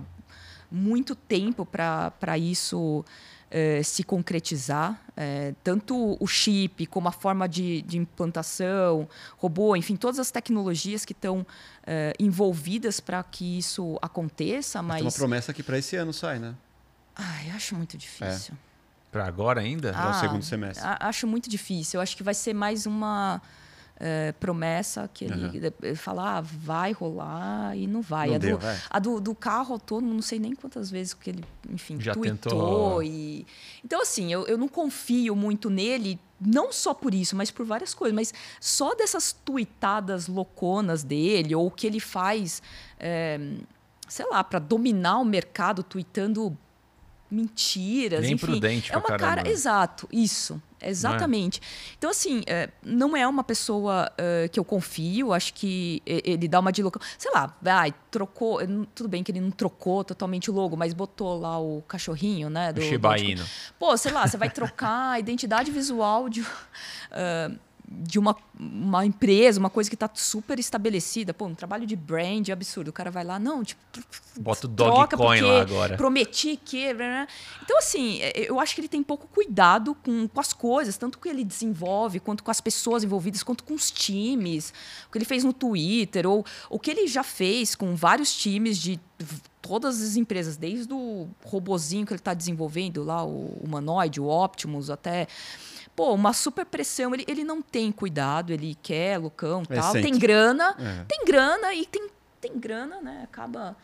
muito 0.70 1.16
tempo 1.16 1.66
para 1.66 2.38
isso 2.38 3.04
é, 3.50 3.82
se 3.82 4.04
concretizar. 4.04 5.04
É, 5.18 5.56
tanto 5.64 6.16
o 6.20 6.28
chip, 6.28 6.86
como 6.86 7.08
a 7.08 7.12
forma 7.12 7.50
de, 7.50 7.82
de, 7.82 7.98
implantação, 7.98 9.10
robô, 9.38 9.76
enfim, 9.76 9.96
todas 9.96 10.20
as 10.20 10.30
tecnologias 10.30 11.04
que 11.04 11.14
estão 11.14 11.44
é, 11.88 12.14
envolvidas 12.20 13.00
para 13.00 13.24
que 13.24 13.58
isso 13.58 13.98
aconteça. 14.00 14.80
Mas... 14.84 14.98
Tem 14.98 15.08
uma 15.08 15.12
promessa 15.12 15.52
que 15.52 15.64
para 15.64 15.80
esse 15.80 15.96
ano 15.96 16.14
sai, 16.14 16.38
né? 16.38 16.56
Ai, 17.16 17.50
acho 17.50 17.76
muito 17.76 17.98
difícil. 17.98 18.54
É. 18.68 18.71
Para 19.12 19.26
agora 19.26 19.60
ainda? 19.60 19.94
Ah, 19.96 20.08
é 20.08 20.10
o 20.12 20.14
segundo 20.20 20.44
semestre. 20.44 20.86
Acho 21.00 21.28
muito 21.28 21.50
difícil. 21.50 21.98
Eu 21.98 22.02
acho 22.02 22.16
que 22.16 22.24
vai 22.24 22.34
ser 22.34 22.54
mais 22.54 22.86
uma 22.86 23.42
é, 24.04 24.32
promessa 24.32 25.08
que 25.14 25.26
ele, 25.26 25.46
uhum. 25.46 25.74
ele 25.84 25.96
fala, 25.96 26.38
ah, 26.38 26.42
vai 26.42 26.92
rolar 26.92 27.78
e 27.78 27.86
não 27.86 28.02
vai. 28.02 28.30
Não 28.30 28.36
a, 28.36 28.38
deu, 28.40 28.58
do, 28.58 28.62
vai. 28.64 28.78
a 28.90 29.00
do, 29.00 29.22
do, 29.22 29.36
carro 29.36 29.74
autônomo, 29.74 30.12
não 30.12 30.24
sei 30.24 30.40
nem 30.40 30.56
quantas 30.56 30.90
vezes 30.90 31.14
que 31.14 31.30
ele, 31.30 31.46
enfim, 31.70 32.02
Já 32.02 32.14
tweetou. 32.14 32.52
Tentou. 32.52 33.04
E... 33.04 33.46
Então, 33.86 34.02
assim, 34.02 34.34
eu, 34.34 34.48
eu 34.48 34.58
não 34.58 34.68
confio 34.68 35.36
muito 35.36 35.70
nele, 35.70 36.20
não 36.40 36.74
só 36.74 36.96
por 36.96 37.14
isso, 37.14 37.36
mas 37.36 37.52
por 37.52 37.64
várias 37.64 37.94
coisas. 37.94 38.16
Mas 38.16 38.34
só 38.60 38.96
dessas 38.96 39.32
tweetadas 39.32 40.28
louconas 40.28 41.04
dele, 41.04 41.54
ou 41.54 41.68
o 41.68 41.72
que 41.72 41.86
ele 41.86 42.00
faz, 42.00 42.64
é, 43.00 43.40
sei 44.08 44.26
lá, 44.32 44.44
para 44.44 44.58
dominar 44.58 45.20
o 45.20 45.26
mercado, 45.26 45.84
tweetando 45.84 46.58
mentiras, 47.32 48.22
Bem 48.22 48.34
enfim. 48.34 48.46
Prudente 48.46 48.92
é 48.92 48.98
uma 48.98 49.08
caramba. 49.08 49.36
cara, 49.36 49.50
exato, 49.50 50.08
isso, 50.12 50.62
exatamente. 50.82 51.60
É? 51.60 51.96
Então 51.98 52.10
assim, 52.10 52.42
é, 52.46 52.70
não 52.84 53.16
é 53.16 53.26
uma 53.26 53.44
pessoa 53.44 54.12
é, 54.18 54.50
que 54.50 54.60
eu 54.60 54.66
confio. 54.66 55.32
Acho 55.32 55.54
que 55.54 56.02
ele 56.06 56.48
dá 56.48 56.60
uma 56.60 56.72
de 56.72 56.84
louco, 56.84 57.00
sei 57.18 57.32
lá, 57.32 57.56
vai 57.62 57.94
trocou, 58.12 58.60
tudo 58.94 59.08
bem 59.08 59.24
que 59.24 59.32
ele 59.32 59.40
não 59.40 59.52
trocou 59.52 60.04
totalmente 60.04 60.52
o 60.52 60.54
logo, 60.54 60.76
mas 60.76 60.94
botou 60.94 61.40
lá 61.40 61.58
o 61.58 61.82
cachorrinho, 61.88 62.50
né? 62.50 62.74
Do, 62.74 62.82
Shiba 62.82 63.18
Inu. 63.18 63.46
Pô, 63.80 63.96
sei 63.96 64.12
lá, 64.12 64.28
você 64.28 64.36
vai 64.36 64.50
trocar 64.50 65.12
a 65.12 65.20
identidade 65.20 65.72
visual 65.72 66.28
de 66.28 66.42
uh, 66.42 67.58
de 67.92 68.18
uma, 68.18 68.36
uma 68.58 69.06
empresa, 69.06 69.60
uma 69.60 69.70
coisa 69.70 69.90
que 69.90 69.96
está 69.96 70.10
super 70.14 70.58
estabelecida. 70.58 71.34
Pô, 71.34 71.46
um 71.46 71.54
trabalho 71.54 71.86
de 71.86 71.96
brand 71.96 72.48
absurdo. 72.50 72.88
O 72.88 72.94
cara 72.94 73.12
vai 73.12 73.24
lá, 73.24 73.38
não, 73.38 73.64
tipo. 73.64 73.82
Bota 74.40 74.66
o 74.66 74.70
Dogecoin 74.70 75.42
lá 75.42 75.62
agora. 75.62 75.98
Prometi 75.98 76.58
que. 76.64 76.92
Então, 77.62 77.78
assim, 77.78 78.22
é, 78.22 78.50
eu 78.50 78.60
acho 78.60 78.74
que 78.74 78.82
ele 78.82 78.88
tem 78.88 79.04
pouco 79.04 79.28
cuidado 79.28 79.94
com, 79.96 80.28
com 80.28 80.40
as 80.40 80.54
coisas, 80.54 80.98
tanto 80.98 81.20
que 81.20 81.28
ele 81.28 81.44
desenvolve, 81.44 82.20
quanto 82.20 82.44
com 82.44 82.52
as 82.52 82.62
pessoas 82.62 83.04
envolvidas, 83.04 83.44
quanto 83.44 83.64
com 83.64 83.74
os 83.74 83.92
times. 83.92 84.74
O 85.08 85.12
que 85.12 85.18
ele 85.18 85.26
fez 85.26 85.44
no 85.44 85.52
Twitter, 85.52 86.26
ou 86.26 86.46
o 86.70 86.80
que 86.80 86.92
ele 86.92 87.08
já 87.08 87.24
fez 87.24 87.76
com 87.76 87.96
vários 87.96 88.34
times 88.34 88.78
de 88.78 89.00
todas 89.62 90.02
as 90.02 90.16
empresas, 90.16 90.58
desde 90.58 90.94
o 90.94 91.28
robozinho 91.46 92.06
que 92.06 92.14
ele 92.14 92.20
está 92.20 92.34
desenvolvendo 92.34 93.04
lá, 93.04 93.24
o 93.24 93.60
humanoide, 93.62 94.20
o 94.20 94.28
Optimus, 94.28 94.90
até 94.90 95.28
pô, 95.96 96.14
uma 96.14 96.34
super 96.34 96.66
pressão. 96.66 97.14
Ele, 97.14 97.26
ele 97.28 97.44
não 97.44 97.62
tem 97.62 97.92
cuidado, 97.92 98.52
ele 98.52 98.76
quer 98.82 99.18
Lucão 99.18 99.64
é 99.70 99.76
tal. 99.76 99.94
Tem 99.94 100.18
grana, 100.18 100.76
é. 100.80 101.06
tem 101.08 101.26
grana 101.26 101.74
e 101.74 101.86
tem, 101.86 102.08
tem 102.40 102.58
grana, 102.58 103.00
né? 103.02 103.22
Acaba. 103.24 103.78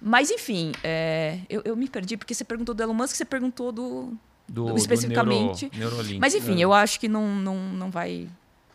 Mas, 0.00 0.30
enfim, 0.30 0.72
é, 0.82 1.40
eu, 1.48 1.62
eu 1.64 1.76
me 1.76 1.88
perdi, 1.88 2.16
porque 2.16 2.34
você 2.34 2.44
perguntou 2.44 2.74
do 2.74 2.82
Elon 2.82 2.94
Musk, 2.94 3.14
você 3.14 3.24
perguntou 3.24 3.70
do. 3.70 4.18
Do, 4.48 4.64
do 4.64 4.76
especificamente. 4.76 5.68
Do 5.68 5.78
neuro, 5.78 5.96
Mas 6.18 6.34
enfim, 6.34 6.58
é. 6.58 6.64
eu 6.64 6.72
acho 6.72 6.98
que 6.98 7.06
não, 7.06 7.36
não, 7.36 7.54
não 7.54 7.88
vai 7.88 8.28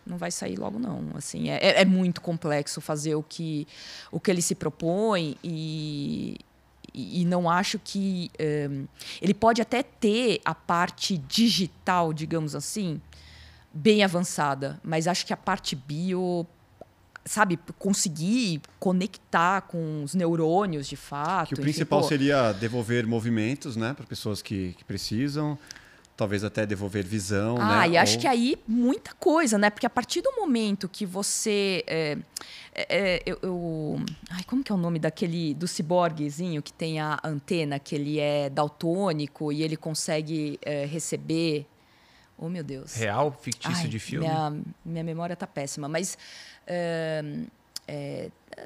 não 0.06 0.18
vai 0.18 0.32
sair 0.32 0.58
logo 0.58 0.78
não 0.80 1.10
assim 1.16 1.50
é, 1.50 1.56
é, 1.56 1.82
é 1.82 1.86
muito 1.86 2.22
complexo 2.22 2.80
fazer 2.80 3.16
o 3.16 3.24
que 3.24 3.68
o 4.12 4.20
que 4.20 4.30
ele 4.30 4.42
se 4.42 4.56
propõe 4.56 5.38
e, 5.44 6.38
e, 6.94 7.26
não 7.26 7.50
acho 7.50 7.78
que 7.78 8.32
um, 8.40 8.40
eh, 8.40 8.70
ele 9.22 9.34
pode 9.34 9.62
até 9.62 9.84
ter 9.84 10.40
a 10.46 10.56
parte 10.56 11.18
digital, 11.18 12.14
digamos 12.14 12.56
assim, 12.56 13.02
bem 13.74 14.02
avançada, 14.02 14.80
mas 14.82 15.06
acho 15.06 15.26
que 15.26 15.34
a 15.34 15.38
parte 15.38 15.76
bio 15.76 16.48
sabe, 17.26 17.60
conseguir 17.80 18.62
conectar 18.80 19.62
com 19.62 20.04
os 20.04 20.14
neurônios 20.14 20.88
de 20.88 20.96
fato. 20.96 21.50
Que 21.50 21.56
o 21.56 21.62
principal 21.62 22.04
seria 22.04 22.54
devolver 22.54 23.06
movimentos, 23.08 23.76
né, 23.76 23.94
para 23.94 24.06
pessoas 24.06 24.42
que, 24.42 24.74
que 24.78 24.84
precisam 24.84 25.58
talvez 26.16 26.44
até 26.44 26.66
devolver 26.66 27.04
visão. 27.04 27.58
Ah, 27.60 27.82
né? 27.82 27.90
e 27.90 27.98
acho 27.98 28.16
Ou... 28.16 28.22
que 28.22 28.28
aí 28.28 28.58
muita 28.68 29.14
coisa, 29.14 29.58
né? 29.58 29.70
Porque 29.70 29.86
a 29.86 29.90
partir 29.90 30.22
do 30.22 30.32
momento 30.32 30.88
que 30.88 31.06
você. 31.06 31.84
É, 31.88 32.18
é, 32.74 33.24
eu, 33.26 33.40
eu, 33.42 34.06
Ai, 34.30 34.44
como 34.46 34.64
que 34.64 34.72
é 34.72 34.76
o 34.76 34.78
nome 34.78 35.00
daquele. 35.00 35.54
do 35.54 35.68
ciborguezinho 35.68 36.62
que 36.62 36.74
tem 36.74 37.00
a 37.00 37.20
antena, 37.24 37.80
que 37.80 37.96
ele 37.96 38.20
é 38.20 38.50
daltônico 38.50 39.52
e 39.52 39.62
ele 39.62 39.78
consegue 39.78 40.60
é, 40.62 40.86
receber. 40.86 41.68
Oh, 42.38 42.50
meu 42.50 42.64
Deus. 42.64 42.94
Real, 42.96 43.32
fictício 43.32 43.84
Ai, 43.84 43.88
de 43.88 44.00
filme? 44.00 44.28
Minha, 44.28 44.62
minha 44.84 45.04
memória 45.04 45.36
tá 45.36 45.48
péssima, 45.48 45.88
mas. 45.88 46.18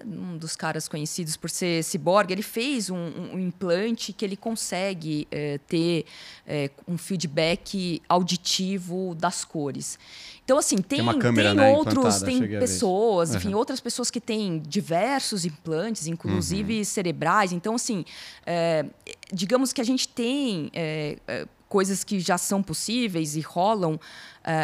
Um 0.06 0.38
dos 0.38 0.56
caras 0.56 0.88
conhecidos 0.88 1.36
por 1.36 1.50
ser 1.50 1.84
ciborgue, 1.84 2.34
ele 2.34 2.44
fez 2.44 2.90
um, 2.90 3.12
um 3.34 3.40
implante 3.40 4.14
que 4.14 4.24
ele 4.24 4.38
consegue 4.38 5.28
é, 5.32 5.58
ter 5.68 6.06
é, 6.46 6.70
um 6.88 6.98
feedback 6.98 8.02
auditivo 8.08 9.16
das 9.16 9.44
cores. 9.44 9.98
Então, 10.44 10.58
assim, 10.58 10.78
tem, 10.78 11.06
tem, 11.06 11.20
câmera, 11.20 11.50
tem 11.50 11.58
né, 11.58 11.72
outros, 11.72 12.22
tem 12.22 12.40
pessoas, 12.48 13.36
enfim, 13.36 13.50
uhum. 13.50 13.58
outras 13.58 13.80
pessoas 13.80 14.10
que 14.10 14.20
têm 14.20 14.60
diversos 14.60 15.46
implantes, 15.46 16.08
inclusive 16.08 16.80
uhum. 16.80 16.84
cerebrais. 16.84 17.52
Então, 17.52 17.76
assim, 17.76 18.04
é, 18.46 18.86
digamos 19.32 19.72
que 19.72 19.80
a 19.80 19.84
gente 19.84 20.08
tem 20.08 20.72
coisas 21.70 22.04
que 22.04 22.20
já 22.20 22.38
são 22.38 22.64
possíveis 22.64 23.36
e 23.36 23.42
rolam 23.42 23.94
uh, 23.94 24.00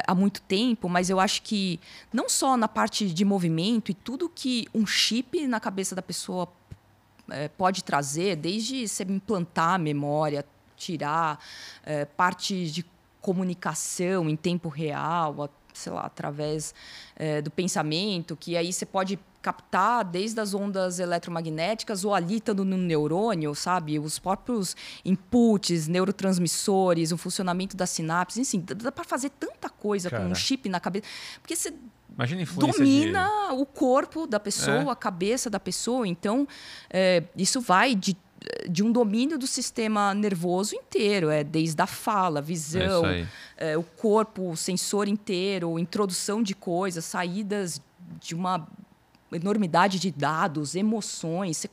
há 0.07 0.15
muito 0.15 0.41
tempo, 0.41 0.89
mas 0.89 1.09
eu 1.09 1.19
acho 1.19 1.43
que 1.43 1.79
não 2.11 2.27
só 2.27 2.57
na 2.57 2.67
parte 2.67 3.07
de 3.07 3.23
movimento 3.23 3.91
e 3.91 3.93
tudo 3.93 4.27
que 4.27 4.67
um 4.73 4.85
chip 4.85 5.47
na 5.47 5.59
cabeça 5.59 5.95
da 5.95 6.01
pessoa 6.01 6.45
uh, 7.29 7.49
pode 7.55 7.83
trazer, 7.83 8.35
desde 8.35 8.87
você 8.87 9.03
implantar 9.03 9.75
a 9.75 9.77
memória, 9.77 10.43
tirar 10.75 11.39
uh, 11.83 12.05
parte 12.17 12.71
de 12.71 12.83
comunicação 13.21 14.27
em 14.27 14.35
tempo 14.35 14.67
real, 14.67 15.49
sei 15.77 15.91
lá, 15.91 16.01
através 16.01 16.73
do 17.43 17.49
pensamento, 17.49 18.35
que 18.35 18.57
aí 18.57 18.73
você 18.73 18.85
pode 18.85 19.17
captar 19.45 20.03
desde 20.03 20.39
as 20.39 20.55
ondas 20.55 20.97
eletromagnéticas 20.97 22.03
ou 22.03 22.15
ali 22.15 22.37
estando 22.37 22.65
no 22.65 22.77
neurônio, 22.77 23.53
sabe? 23.53 23.99
Os 23.99 24.17
próprios 24.17 24.75
inputs, 25.05 25.87
neurotransmissores, 25.87 27.11
o 27.11 27.17
funcionamento 27.17 27.77
das 27.77 27.91
sinapses, 27.91 28.37
enfim, 28.37 28.65
dá 28.65 28.91
para 28.91 29.03
fazer 29.03 29.29
tanta 29.29 29.69
coisa 29.69 30.09
Cara. 30.09 30.23
com 30.23 30.31
um 30.31 30.33
chip 30.33 30.67
na 30.67 30.79
cabeça. 30.79 31.05
Porque 31.41 31.55
você 31.55 31.71
domina 32.57 33.29
de... 33.49 33.53
o 33.53 33.67
corpo 33.67 34.25
da 34.25 34.39
pessoa, 34.39 34.77
é. 34.77 34.89
a 34.89 34.95
cabeça 34.95 35.47
da 35.47 35.59
pessoa. 35.59 36.07
Então, 36.07 36.47
é, 36.89 37.23
isso 37.37 37.61
vai 37.61 37.93
de 37.93 38.17
de 38.69 38.83
um 38.83 38.91
domínio 38.91 39.37
do 39.37 39.47
sistema 39.47 40.13
nervoso 40.13 40.75
inteiro, 40.75 41.29
é 41.29 41.43
desde 41.43 41.81
a 41.81 41.87
fala, 41.87 42.41
visão, 42.41 43.05
é 43.05 43.27
é, 43.57 43.77
o 43.77 43.83
corpo, 43.83 44.51
o 44.51 44.57
sensor 44.57 45.07
inteiro, 45.07 45.79
introdução 45.79 46.43
de 46.43 46.53
coisas, 46.53 47.05
saídas 47.05 47.81
de 48.19 48.35
uma 48.35 48.67
enormidade 49.31 49.99
de 49.99 50.11
dados, 50.11 50.75
emoções. 50.75 51.65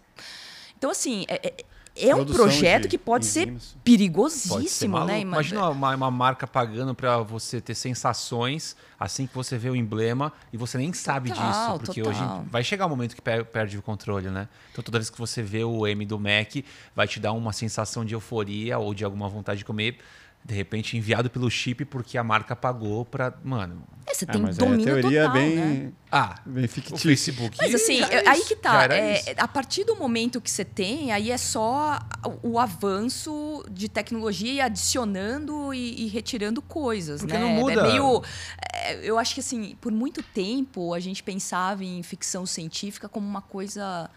Então, 0.77 0.91
assim, 0.91 1.25
é, 1.29 1.65
é, 1.95 2.15
um 2.15 2.25
projeto 2.25 2.89
que 2.89 2.97
pode 2.97 3.27
ser 3.27 3.55
perigosíssimo, 3.85 4.55
pode 4.55 4.69
ser 4.69 4.89
né? 4.89 5.21
Imagina 5.21 5.69
uma, 5.69 5.95
uma 5.95 6.11
marca 6.11 6.47
pagando 6.47 6.95
para 6.95 7.19
você 7.19 7.61
ter 7.61 7.75
sensações 7.75 8.75
assim 8.99 9.27
que 9.27 9.35
você 9.35 9.59
vê 9.59 9.69
o 9.69 9.77
emblema 9.77 10.33
e 10.53 10.57
você 10.57 10.79
nem 10.79 10.93
sabe 10.93 11.31
total, 11.31 11.79
disso, 11.79 11.85
porque 11.85 12.03
total. 12.03 12.39
hoje 12.39 12.49
vai 12.51 12.65
chegar 12.65 12.87
um 12.87 12.91
momento 12.91 13.15
que 13.15 13.21
perde 13.21 13.77
o 13.77 13.83
controle, 13.83 14.31
né? 14.31 14.49
Então 14.71 14.83
toda 14.83 14.99
vez 14.99 15.11
que 15.11 15.19
você 15.19 15.43
vê 15.43 15.65
o 15.65 15.87
M 15.87 16.07
do 16.07 16.19
Mac, 16.19 16.65
vai 16.95 17.07
te 17.07 17.21
dar 17.21 17.33
uma 17.33 17.53
sensação 17.53 18.05
de 18.05 18.15
euforia 18.15 18.79
ou 18.79 18.95
de 18.95 19.05
alguma 19.05 19.29
vontade 19.29 19.59
de 19.59 19.65
comer 19.65 19.99
de 20.45 20.55
repente 20.55 20.97
enviado 20.97 21.31
pelo 21.31 21.49
chip 21.49 21.85
porque 21.85 22.19
a 22.19 22.25
marca 22.25 22.57
pagou 22.57 23.05
para, 23.05 23.33
mano. 23.45 23.85
É, 24.05 24.13
você 24.13 24.27
tem 24.27 24.45
ah, 24.45 24.51
domínio 24.51 24.83
a 24.83 25.01
teoria 25.01 25.23
total, 25.23 25.37
é 25.37 25.41
bem, 25.41 25.57
né? 25.57 25.93
ah, 26.11 26.35
bem 26.45 26.67
fictício. 26.67 26.97
O 26.97 26.99
Facebook. 26.99 27.57
Mas 27.61 27.75
assim, 27.75 28.03
é 28.03 28.29
aí 28.29 28.43
que 28.45 28.57
tá. 28.57 28.87
É, 28.87 29.35
a 29.37 29.47
partir 29.47 29.85
do 29.85 29.95
momento 29.95 30.41
que 30.41 30.51
você 30.51 30.65
tem, 30.65 31.13
aí 31.13 31.31
é 31.31 31.39
só 31.39 32.01
o, 32.43 32.55
o 32.55 32.59
avanço 32.59 33.65
de 33.71 33.89
tecnologia 33.89 34.53
e 34.53 34.61
adicionando 34.61 35.73
e, 35.73 36.05
e 36.05 36.09
retirando 36.09 36.61
coisas, 36.61 37.21
porque 37.21 37.35
né? 37.35 37.41
Não 37.41 37.51
muda. 37.51 37.75
É 37.75 37.83
meio, 37.83 38.23
é, 38.75 39.09
eu 39.09 39.19
acho 39.19 39.35
que 39.35 39.41
assim, 39.41 39.77
por 39.81 39.93
muito 39.93 40.23
tempo 40.23 40.93
a 40.93 40.99
gente 40.99 41.23
pensava 41.23 41.85
em 41.85 42.03
ficção 42.03 42.45
científica 42.45 43.09
como 43.09 43.27
uma 43.27 43.43
coisa 43.43 44.11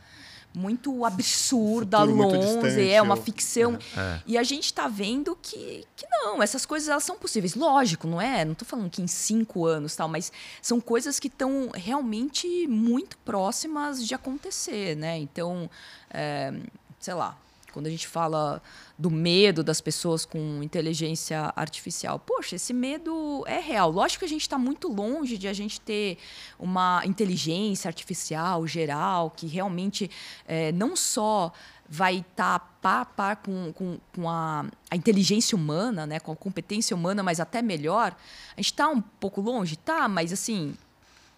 muito 0.56 1.06
absurda, 1.06 2.03
longe, 2.03 2.89
é 2.89 3.01
uma 3.01 3.16
ficção. 3.16 3.78
É, 3.95 3.99
é. 3.99 4.22
E 4.26 4.38
a 4.38 4.43
gente 4.43 4.66
está 4.66 4.88
vendo 4.88 5.38
que, 5.41 5.86
que 5.95 6.08
não, 6.10 6.41
essas 6.41 6.66
coisas 6.66 6.89
elas 6.89 7.03
são 7.03 7.18
possíveis. 7.18 7.56
Lógico, 7.56 8.08
não 8.08 8.22
é? 8.22 8.43
Não 8.45 8.53
estou 8.53 8.68
falando 8.68 8.89
que 8.89 9.01
em 9.01 9.08
cinco 9.08 9.66
anos 9.66 9.95
tal, 9.95 10.08
mas 10.08 10.32
são 10.62 10.80
coisas 10.80 11.20
que 11.20 11.28
estão 11.28 11.70
realmente 11.74 12.68
muito 12.68 13.18
próximas 13.20 14.06
de 14.06 14.14
acontecer, 14.14 14.95
né? 14.95 15.18
Então, 15.18 15.70
é, 16.10 16.53
sei 16.99 17.14
lá, 17.14 17.38
quando 17.76 17.88
a 17.88 17.89
gente 17.89 18.07
fala 18.07 18.61
do 18.97 19.11
medo 19.11 19.61
das 19.61 19.82
pessoas 19.82 20.23
com 20.23 20.63
inteligência 20.63 21.51
artificial. 21.57 22.17
Poxa, 22.17 22.55
esse 22.55 22.73
medo 22.73 23.43
é 23.45 23.59
real. 23.59 23.91
Lógico 23.91 24.19
que 24.19 24.26
a 24.26 24.30
gente 24.30 24.43
está 24.43 24.57
muito 24.57 24.88
longe 24.88 25.38
de 25.38 25.45
a 25.45 25.51
gente 25.51 25.82
ter 25.82 26.17
uma 26.57 27.01
inteligência 27.05 27.89
artificial 27.89 28.65
geral 28.65 29.30
que 29.30 29.45
realmente 29.45 30.09
é, 30.47 30.71
não 30.71 30.95
só 30.95 31.51
vai 31.88 32.19
estar 32.19 32.59
tá 32.59 32.65
pá 32.82 33.01
a 33.01 33.05
par 33.05 33.36
com, 33.36 33.73
com, 33.73 33.99
com 34.13 34.30
a, 34.30 34.65
a, 34.89 34.95
inteligência 34.95 35.55
humana, 35.57 36.07
né, 36.07 36.19
com 36.21 36.32
a 36.32 36.36
competência 36.36 36.95
humana, 36.95 37.21
mas 37.21 37.41
até 37.41 37.61
melhor. 37.61 38.15
A 38.55 38.61
gente 38.61 38.71
está 38.71 38.88
um 38.88 39.01
pouco 39.01 39.41
longe, 39.41 39.76
tá, 39.76 40.07
mas 40.07 40.32
assim, 40.32 40.76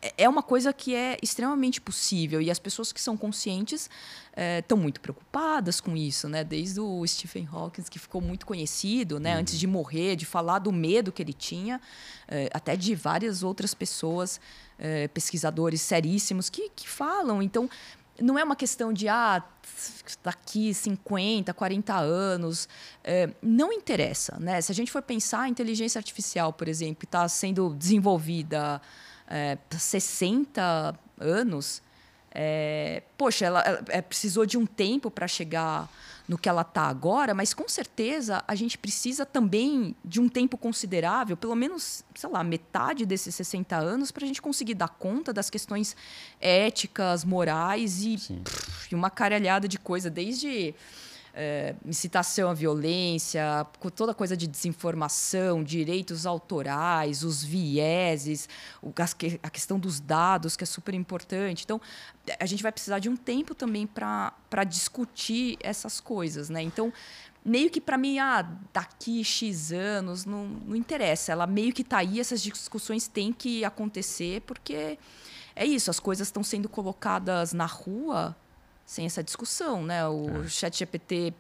é, 0.02 0.14
é 0.18 0.30
uma 0.30 0.44
coisa 0.44 0.72
que 0.72 0.96
é 0.96 1.18
extremamente 1.22 1.82
possível 1.82 2.42
e 2.42 2.52
as 2.52 2.60
pessoas 2.60 2.92
que 2.92 3.02
são 3.02 3.18
conscientes 3.18 3.90
estão 4.60 4.78
é, 4.78 4.82
muito 4.82 5.02
preocupadas 5.02 5.82
com 5.82 5.98
isso, 5.98 6.30
né? 6.30 6.44
Desde 6.44 6.80
o 6.80 7.06
Stephen 7.08 7.48
Hawking, 7.52 7.84
que 7.84 7.98
ficou 7.98 8.22
muito 8.22 8.46
conhecido, 8.46 9.20
né? 9.20 9.34
Uhum. 9.34 9.42
Antes 9.42 9.60
de 9.60 9.66
morrer, 9.66 10.16
de 10.16 10.26
falar 10.26 10.60
do 10.60 10.72
medo 10.72 11.12
que 11.12 11.22
ele 11.22 11.34
tinha, 11.34 11.82
é, 12.28 12.50
até 12.54 12.76
de 12.76 12.94
várias 12.94 13.42
outras 13.42 13.74
pessoas, 13.74 14.40
é, 14.78 15.08
pesquisadores 15.08 15.82
seríssimos 15.82 16.50
que, 16.50 16.70
que 16.70 16.88
falam. 16.88 17.42
Então, 17.42 17.68
não 18.22 18.38
é 18.38 18.44
uma 18.44 18.56
questão 18.56 18.94
de 18.94 19.08
ah, 19.08 19.44
daqui 20.24 20.74
50, 20.74 21.54
40 21.54 21.96
anos. 21.96 22.70
É, 23.04 23.30
não 23.42 23.72
interessa, 23.74 24.38
né? 24.40 24.62
Se 24.62 24.72
a 24.72 24.76
gente 24.76 24.92
for 24.92 25.02
pensar 25.02 25.42
a 25.42 25.50
inteligência 25.50 25.98
artificial, 25.98 26.54
por 26.54 26.68
exemplo, 26.68 27.06
está 27.06 27.28
sendo 27.28 27.74
desenvolvida 27.74 28.80
é, 29.28 29.58
60 29.70 30.98
anos, 31.20 31.82
é, 32.32 33.04
poxa, 33.18 33.46
ela, 33.46 33.62
ela 33.62 33.84
é, 33.90 34.02
precisou 34.02 34.46
de 34.46 34.58
um 34.58 34.66
tempo 34.66 35.10
para 35.10 35.28
chegar 35.28 35.90
no 36.28 36.38
que 36.38 36.50
ela 36.50 36.62
está 36.62 36.84
agora, 36.84 37.34
mas 37.34 37.54
com 37.54 37.68
certeza 37.70 38.44
a 38.46 38.54
gente 38.54 38.78
precisa 38.78 39.26
também 39.26 39.96
de 40.04 40.20
um 40.20 40.28
tempo 40.28 40.58
considerável, 40.58 41.38
pelo 41.38 41.56
menos, 41.56 42.04
sei 42.14 42.30
lá, 42.30 42.44
metade 42.44 43.06
desses 43.06 43.34
60 43.34 43.76
anos, 43.78 44.12
para 44.12 44.26
a 44.26 44.28
gente 44.28 44.42
conseguir 44.42 44.74
dar 44.74 44.90
conta 44.90 45.32
das 45.32 45.50
questões 45.50 45.96
éticas, 46.40 47.24
morais 47.24 48.04
e, 48.04 48.18
pff, 48.18 48.92
e 48.92 48.96
uma 48.96 49.10
caralhada 49.10 49.68
de 49.68 49.80
coisa, 49.80 50.10
desde 50.10 50.76
é, 51.40 51.76
incitação 51.86 52.50
à 52.50 52.54
violência, 52.56 53.68
toda 53.96 54.12
coisa 54.12 54.36
de 54.36 54.48
desinformação, 54.48 55.64
direitos 55.64 56.26
autorais, 56.26 57.24
os 57.24 57.44
vieses, 57.44 58.50
a 59.44 59.50
questão 59.52 59.78
dos 59.78 60.00
dados, 60.00 60.58
que 60.58 60.64
é 60.64 60.68
super 60.68 60.96
importante. 60.96 61.64
Então, 61.64 61.80
a 62.40 62.46
gente 62.48 62.64
vai 62.64 62.72
precisar 62.72 62.98
de 62.98 63.08
um 63.08 63.16
tempo 63.16 63.54
também 63.54 63.86
para 63.86 64.64
discutir 64.68 65.60
essas 65.62 66.00
coisas. 66.00 66.50
Né? 66.50 66.64
Então, 66.64 66.92
meio 67.46 67.70
que 67.70 67.80
para 67.80 68.00
mim, 68.00 68.18
ah, 68.18 68.42
daqui 68.74 69.24
X 69.24 69.72
anos, 69.72 70.26
não, 70.26 70.48
não 70.48 70.76
interessa. 70.76 71.32
Ela 71.32 71.46
meio 71.46 71.72
que 71.72 71.84
está 71.84 72.00
aí, 72.00 72.20
essas 72.20 72.42
discussões 72.42 73.08
têm 73.08 73.32
que 73.32 73.64
acontecer, 73.64 74.42
porque 74.42 74.98
é 75.56 75.66
isso, 75.68 75.92
as 75.92 76.00
coisas 76.00 76.30
estão 76.30 76.44
sendo 76.44 76.68
colocadas 76.68 77.54
na 77.54 77.68
rua 77.68 78.36
sem 78.88 79.06
essa 79.06 79.22
discussão, 79.22 79.84
né? 79.84 80.08
O 80.08 80.46
é. 80.46 80.48
Chat 80.48 80.80
GPT 80.80 81.34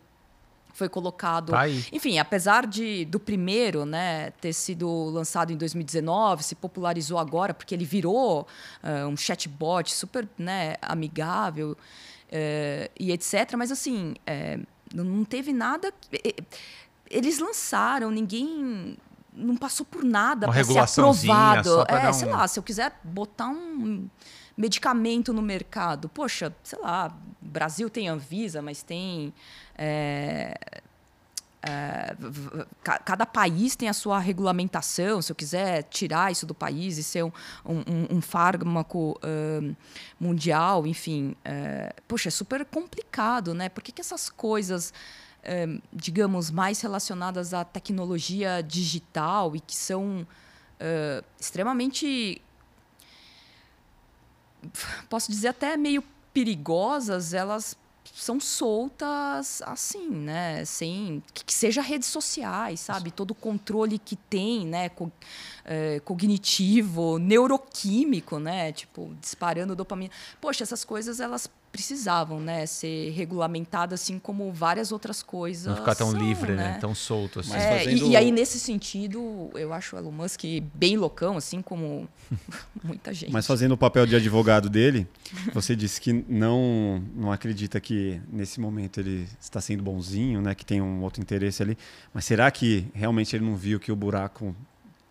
foi 0.74 0.90
colocado. 0.90 1.54
Tá 1.54 1.68
enfim, 1.68 2.20
apesar 2.20 2.68
de 2.68 3.06
do 3.06 3.20
primeiro, 3.20 3.86
né, 3.86 4.32
ter 4.42 4.54
sido 4.54 5.06
lançado 5.06 5.52
em 5.52 5.58
2019, 5.58 6.44
se 6.44 6.54
popularizou 6.54 7.18
agora 7.18 7.54
porque 7.54 7.74
ele 7.74 7.86
virou 7.86 8.46
uh, 8.84 9.08
um 9.08 9.16
chatbot 9.18 9.92
super, 9.92 10.28
né, 10.38 10.76
amigável 10.82 11.72
uh, 11.72 12.92
e 13.00 13.12
etc. 13.12 13.54
Mas 13.58 13.72
assim, 13.72 14.14
uh, 14.28 14.68
não 14.94 15.24
teve 15.24 15.54
nada. 15.54 15.92
Eles 17.10 17.40
lançaram, 17.40 18.12
ninguém 18.12 18.98
não 19.34 19.56
passou 19.56 19.86
por 19.86 20.04
nada 20.04 20.48
para 20.48 20.64
ser 20.64 21.02
aprovado. 21.02 21.86
É, 21.88 22.12
sei 22.12 22.28
um... 22.28 22.32
lá, 22.32 22.48
se 22.48 22.60
eu 22.60 22.64
quiser 22.64 23.00
botar 23.04 23.48
um 23.48 24.08
medicamento 24.58 25.32
no 25.32 25.42
mercado. 25.42 26.10
Poxa, 26.10 26.54
sei 26.64 26.80
lá, 26.80 27.16
Brasil 27.40 27.90
tem 27.90 28.10
Anvisa, 28.10 28.62
mas 28.62 28.82
tem. 28.82 29.32
É, 29.78 30.82
é, 31.62 32.16
cada 32.84 33.26
país 33.26 33.76
tem 33.76 33.88
a 33.88 33.94
sua 33.94 34.20
regulamentação. 34.20 35.22
Se 35.22 35.32
eu 35.32 35.36
quiser 35.36 35.84
tirar 35.84 36.32
isso 36.32 36.46
do 36.46 36.56
país 36.56 36.98
e 36.98 37.04
ser 37.04 37.24
um, 37.24 37.32
um, 37.66 38.18
um 38.18 38.22
fármaco 38.22 39.20
mundial, 40.20 40.88
enfim, 40.88 41.36
uh, 41.40 42.02
poxa, 42.08 42.30
é 42.30 42.32
super 42.32 42.64
complicado, 42.66 43.54
né? 43.54 43.70
Por 43.70 43.84
que, 43.84 43.92
que 43.92 44.02
essas 44.02 44.30
coisas, 44.30 44.94
digamos, 45.92 46.52
mais 46.52 46.80
relacionadas 46.82 47.54
à 47.54 47.66
tecnologia 47.66 48.62
digital 48.62 49.56
e 49.56 49.60
que 49.60 49.76
são 49.76 50.28
extremamente 51.40 52.42
posso 55.10 55.32
dizer 55.32 55.50
até 55.50 55.78
meio 55.78 56.04
perigosas, 56.34 57.34
elas 57.34 57.76
são 58.14 58.40
soltas 58.40 59.62
assim, 59.64 60.10
né? 60.10 60.66
Sem 60.66 61.22
que, 61.34 61.46
que 61.46 61.54
seja 61.54 61.82
redes 61.82 62.08
sociais, 62.08 62.80
sabe? 62.80 63.12
Todo 63.12 63.32
o 63.32 63.36
controle 63.36 64.00
que 64.00 64.16
tem, 64.16 64.66
né? 64.66 64.90
Co, 64.90 65.12
é, 65.66 66.00
cognitivo, 66.00 67.18
neuroquímico, 67.20 68.40
né? 68.40 68.72
Tipo, 68.72 69.14
disparando 69.22 69.76
dopamina. 69.76 70.12
Poxa, 70.42 70.64
essas 70.64 70.84
coisas 70.84 71.20
elas 71.20 71.50
precisavam, 71.78 72.40
né, 72.40 72.66
ser 72.66 73.12
regulamentadas 73.12 74.02
assim 74.02 74.18
como 74.18 74.52
várias 74.52 74.92
outras 74.92 75.22
coisas. 75.22 75.68
Não 75.68 75.76
ficar 75.76 75.94
tão 75.94 76.10
são, 76.10 76.20
livre, 76.20 76.54
né? 76.54 76.72
né? 76.74 76.78
Tão 76.82 76.96
solto 76.96 77.40
assim. 77.40 77.54
É, 77.54 77.78
fazendo... 77.78 78.08
e, 78.08 78.10
e, 78.10 78.16
aí 78.16 78.32
nesse 78.32 78.60
sentido, 78.60 79.52
eu 79.54 79.72
acho 79.72 79.96
o 79.96 80.00
Elon 80.00 80.12
Musk 80.12 80.42
bem 80.74 80.98
loucão, 80.98 81.38
assim 81.38 81.62
como 81.62 82.10
muita 82.84 83.14
gente. 83.14 83.32
Mas 83.32 83.46
fazendo 83.46 83.74
o 83.74 83.78
papel 83.78 84.08
de 84.08 84.16
advogado 84.16 84.72
dele, 84.72 85.08
você 85.54 85.76
disse 85.76 86.02
que 86.02 86.12
não 86.28 87.04
não 87.16 87.32
acredita 87.32 87.80
que 87.80 88.20
nesse 88.28 88.60
momento 88.60 89.00
ele 89.00 89.28
está 89.40 89.62
sendo 89.62 89.84
bonzinho, 89.84 90.42
né, 90.42 90.56
que 90.56 90.66
tem 90.66 90.82
um 90.82 91.04
outro 91.04 91.22
interesse 91.22 91.62
ali. 91.62 91.78
Mas 92.12 92.26
será 92.26 92.50
que 92.50 92.88
realmente 92.92 93.36
ele 93.36 93.46
não 93.46 93.56
viu 93.56 93.80
que 93.80 93.92
o 93.92 93.96
buraco 93.96 94.56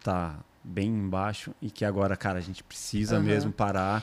tá 0.03 0.37
bem 0.65 0.89
embaixo 0.89 1.55
e 1.63 1.71
que 1.71 1.85
agora, 1.85 2.17
cara, 2.17 2.41
a 2.41 2.43
gente 2.43 2.65
precisa 2.65 3.19
uhum. 3.19 3.23
mesmo 3.23 3.53
parar 3.53 4.03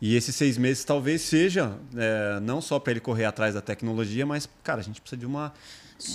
e 0.00 0.14
esses 0.14 0.34
seis 0.34 0.56
meses 0.56 0.84
talvez 0.84 1.22
seja 1.22 1.76
é, 1.96 2.38
não 2.40 2.60
só 2.60 2.78
para 2.78 2.92
ele 2.92 3.00
correr 3.00 3.24
atrás 3.24 3.54
da 3.54 3.60
tecnologia, 3.60 4.24
mas, 4.24 4.48
cara, 4.62 4.80
a 4.80 4.84
gente 4.84 5.00
precisa 5.00 5.18
de 5.18 5.26
uma, 5.26 5.52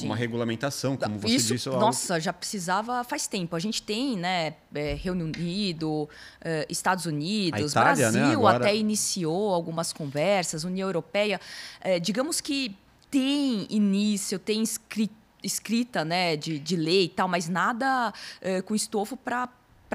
uma 0.01 0.15
regulamentação, 0.15 0.95
como 0.95 1.19
você 1.19 1.35
Isso, 1.35 1.53
disse. 1.53 1.69
Nossa, 1.69 2.19
já 2.19 2.31
precisava 2.31 3.03
faz 3.03 3.27
tempo. 3.27 3.55
A 3.55 3.59
gente 3.59 3.83
tem, 3.83 4.15
né, 4.17 4.55
é, 4.73 4.93
Reino 4.93 5.25
Unido, 5.25 6.09
é, 6.39 6.65
Estados 6.69 7.05
Unidos, 7.05 7.71
Itália, 7.71 8.09
né, 8.09 8.11
Brasil 8.11 8.27
né, 8.27 8.33
Agora... 8.33 8.57
até 8.57 8.75
iniciou 8.75 9.53
algumas 9.53 9.91
conversas, 9.91 10.63
União 10.63 10.87
Europeia. 10.87 11.39
É, 11.81 11.99
digamos 11.99 12.39
que 12.39 12.75
tem 13.11 13.67
início, 13.69 14.39
tem 14.39 14.63
escrita, 14.63 15.13
escrita 15.43 16.05
né, 16.05 16.37
de, 16.37 16.57
de 16.57 16.77
lei 16.77 17.03
e 17.03 17.09
tal, 17.09 17.27
mas 17.27 17.49
nada 17.49 18.13
é, 18.39 18.61
com 18.61 18.73
estofo 18.73 19.17
para 19.17 19.49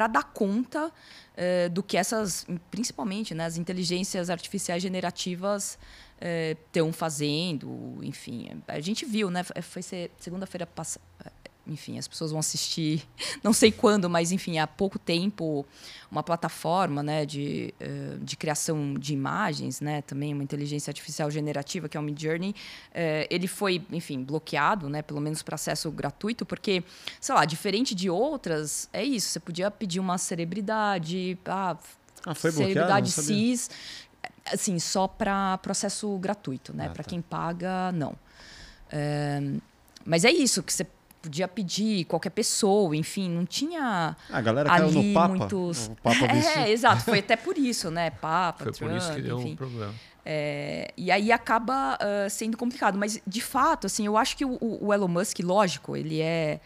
dar 0.07 0.25
conta 0.25 0.93
eh, 1.37 1.69
do 1.69 1.83
que 1.83 1.97
essas, 1.97 2.47
principalmente, 2.71 3.35
né, 3.35 3.45
as 3.47 3.57
inteligências 3.57 4.31
artificiais 4.31 4.83
generativas 4.83 5.79
estão 6.67 6.89
eh, 6.89 6.93
fazendo, 6.93 7.99
enfim. 8.03 8.63
A 8.67 8.81
gente 8.81 9.05
viu, 9.05 9.31
né? 9.31 9.43
Foi 9.63 9.83
segunda-feira 10.19 10.67
passada 10.67 11.03
enfim, 11.69 11.99
as 11.99 12.09
pessoas 12.09 12.31
vão 12.31 12.41
assistir, 12.41 13.03
não 13.43 13.53
sei 13.53 13.71
quando, 13.71 14.09
mas 14.09 14.33
enfim, 14.33 14.59
há 14.59 14.67
pouco 14.67 14.99
tempo, 14.99 15.67
uma 16.11 16.23
plataforma 16.23 17.03
né, 17.03 17.27
de, 17.27 17.75
uh, 17.81 18.19
de 18.19 18.37
criação 18.37 18.95
de 18.95 19.13
imagens, 19.13 19.81
né, 19.81 20.03
também 20.03 20.33
uma 20.33 20.43
inteligência 20.43 20.91
artificial 20.91 21.31
generativa, 21.31 21.89
que 21.89 21.97
é 21.97 22.01
o 22.01 22.03
Midjourney, 22.03 22.51
uh, 22.51 22.55
ele 23.31 23.47
foi, 23.47 23.85
enfim, 23.93 24.23
bloqueado, 24.23 24.89
né, 24.89 25.03
pelo 25.03 25.21
menos 25.21 25.43
para 25.43 25.55
acesso 25.55 25.91
gratuito, 25.91 26.47
porque, 26.47 26.83
sei 27.21 27.35
lá, 27.35 27.45
diferente 27.45 27.95
de 27.95 28.09
outras, 28.09 28.89
é 28.93 29.05
isso, 29.05 29.29
você 29.29 29.41
podia 29.41 29.71
pedir 29.71 30.01
uma 30.01 30.19
celebridade, 30.19 31.39
ah, 31.45 31.77
ah 32.25 32.35
foi 32.35 32.51
celebridade 32.51 33.11
cis, 33.13 33.71
assim, 34.47 34.79
só 34.79 35.07
para 35.07 35.59
processo 35.59 36.17
gratuito, 36.19 36.75
né, 36.75 36.87
ah, 36.87 36.91
para 36.91 37.05
tá. 37.05 37.11
quem 37.11 37.21
paga, 37.21 37.93
não. 37.93 38.13
Uh, 38.91 39.61
mas 40.05 40.25
é 40.25 40.31
isso 40.31 40.63
que 40.63 40.73
você 40.73 40.87
podia 41.21 41.49
pedir 41.49 42.05
qualquer 42.05 42.31
pessoa, 42.31 42.95
enfim, 42.97 43.29
não 43.29 43.45
tinha. 43.45 44.17
A 44.31 44.41
galera 44.41 44.69
caiu 44.69 44.91
no 44.91 45.13
Papa. 45.13 45.35
Muitos... 45.35 45.89
O 45.89 45.97
Papa 45.97 46.27
é, 46.57 46.71
exato, 46.71 47.05
foi 47.05 47.19
até 47.21 47.37
por 47.37 47.59
isso, 47.59 47.91
né? 47.91 48.11
Papa, 48.11 48.65
foi 48.65 48.73
Trump, 48.73 48.91
por 48.91 48.99
isso 48.99 49.13
que 49.15 49.23
deu 49.23 49.39
enfim. 49.39 49.53
um 49.53 49.57
problema. 49.57 49.95
É, 50.25 50.93
e 50.97 51.11
aí 51.11 51.33
acaba 51.33 51.97
uh, 51.97 52.29
sendo 52.31 52.57
complicado. 52.57 52.99
Mas, 52.99 53.21
de 53.27 53.41
fato, 53.41 53.87
assim, 53.87 54.07
eu 54.07 54.17
acho 54.17 54.37
que 54.37 54.45
o, 54.45 54.59
o 54.61 54.93
Elon 54.93 55.09
Musk, 55.09 55.41
lógico, 55.41 55.97
ele 55.97 56.21
é. 56.21 56.61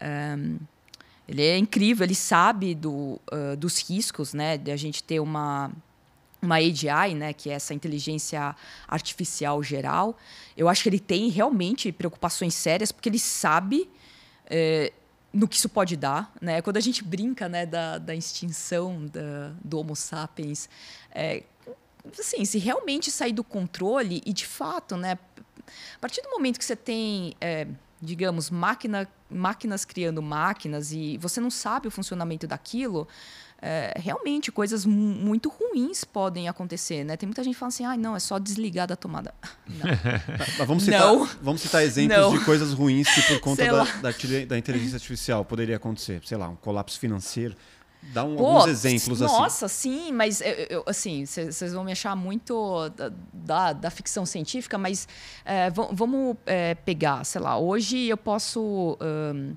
Um, 0.00 0.58
ele 1.26 1.42
é 1.42 1.58
incrível, 1.58 2.06
ele 2.06 2.14
sabe 2.14 2.74
do, 2.74 3.20
uh, 3.30 3.54
dos 3.58 3.86
riscos, 3.86 4.32
né? 4.32 4.56
De 4.56 4.70
a 4.70 4.76
gente 4.76 5.02
ter 5.02 5.20
uma 5.20 5.70
uma 6.40 6.56
AGI, 6.56 7.14
né, 7.16 7.32
que 7.32 7.50
é 7.50 7.54
essa 7.54 7.74
inteligência 7.74 8.54
artificial 8.86 9.60
geral, 9.62 10.16
eu 10.56 10.68
acho 10.68 10.84
que 10.84 10.88
ele 10.88 11.00
tem 11.00 11.28
realmente 11.28 11.90
preocupações 11.90 12.54
sérias, 12.54 12.92
porque 12.92 13.08
ele 13.08 13.18
sabe 13.18 13.88
é, 14.48 14.92
no 15.32 15.46
que 15.46 15.56
isso 15.56 15.68
pode 15.68 15.96
dar. 15.96 16.32
Né? 16.40 16.62
Quando 16.62 16.76
a 16.76 16.80
gente 16.80 17.04
brinca 17.04 17.48
né, 17.48 17.66
da, 17.66 17.98
da 17.98 18.14
extinção 18.14 19.06
da, 19.06 19.52
do 19.62 19.78
Homo 19.78 19.94
sapiens, 19.94 20.68
é, 21.12 21.42
assim, 22.18 22.44
se 22.44 22.58
realmente 22.58 23.10
sair 23.10 23.32
do 23.32 23.44
controle, 23.44 24.22
e 24.24 24.32
de 24.32 24.46
fato, 24.46 24.96
né, 24.96 25.18
a 25.94 25.98
partir 26.00 26.22
do 26.22 26.30
momento 26.30 26.58
que 26.58 26.64
você 26.64 26.76
tem. 26.76 27.36
É, 27.40 27.66
digamos, 28.00 28.48
máquina, 28.48 29.08
máquinas 29.28 29.84
criando 29.84 30.22
máquinas 30.22 30.92
e 30.92 31.18
você 31.18 31.40
não 31.40 31.50
sabe 31.50 31.88
o 31.88 31.90
funcionamento 31.90 32.46
daquilo, 32.46 33.08
é, 33.60 33.92
realmente 33.96 34.52
coisas 34.52 34.86
muito 34.86 35.48
ruins 35.48 36.04
podem 36.04 36.48
acontecer, 36.48 37.02
né? 37.04 37.16
Tem 37.16 37.26
muita 37.26 37.42
gente 37.42 37.54
que 37.54 37.58
fala 37.58 37.68
assim, 37.68 37.84
ah, 37.84 37.96
não, 37.96 38.14
é 38.14 38.20
só 38.20 38.38
desligar 38.38 38.86
da 38.86 38.94
tomada. 38.94 39.34
Não. 40.58 40.66
vamos, 40.66 40.84
citar, 40.84 41.00
não. 41.00 41.28
vamos 41.42 41.60
citar 41.60 41.82
exemplos 41.82 42.16
não. 42.16 42.38
de 42.38 42.44
coisas 42.44 42.72
ruins 42.72 43.08
que 43.08 43.22
por 43.22 43.40
conta 43.40 43.64
da, 43.64 43.84
da, 43.84 44.10
da, 44.46 44.58
inteligência 44.58 44.96
artificial 44.96 45.44
poderia 45.44 45.76
acontecer. 45.76 46.20
Sei 46.24 46.36
lá, 46.36 46.48
um 46.48 46.56
colapso 46.56 46.98
financeiro. 46.98 47.54
Dá 48.12 48.24
um, 48.24 48.36
Pô, 48.36 48.46
alguns 48.46 48.68
exemplos 48.68 49.20
nossa, 49.20 49.34
assim. 49.34 49.42
Nossa, 49.42 49.68
sim, 49.68 50.12
mas 50.12 50.40
eu, 50.40 50.52
eu, 50.70 50.84
assim, 50.86 51.26
vocês 51.26 51.72
vão 51.72 51.84
me 51.84 51.92
achar 51.92 52.14
muito 52.14 52.88
da, 52.90 53.12
da, 53.32 53.72
da 53.72 53.90
ficção 53.90 54.24
científica, 54.24 54.78
mas 54.78 55.08
é, 55.44 55.68
vamos 55.70 56.36
é, 56.46 56.74
pegar, 56.76 57.24
sei 57.24 57.40
lá, 57.40 57.58
hoje 57.58 58.06
eu 58.06 58.16
posso... 58.16 58.96
Um, 59.00 59.54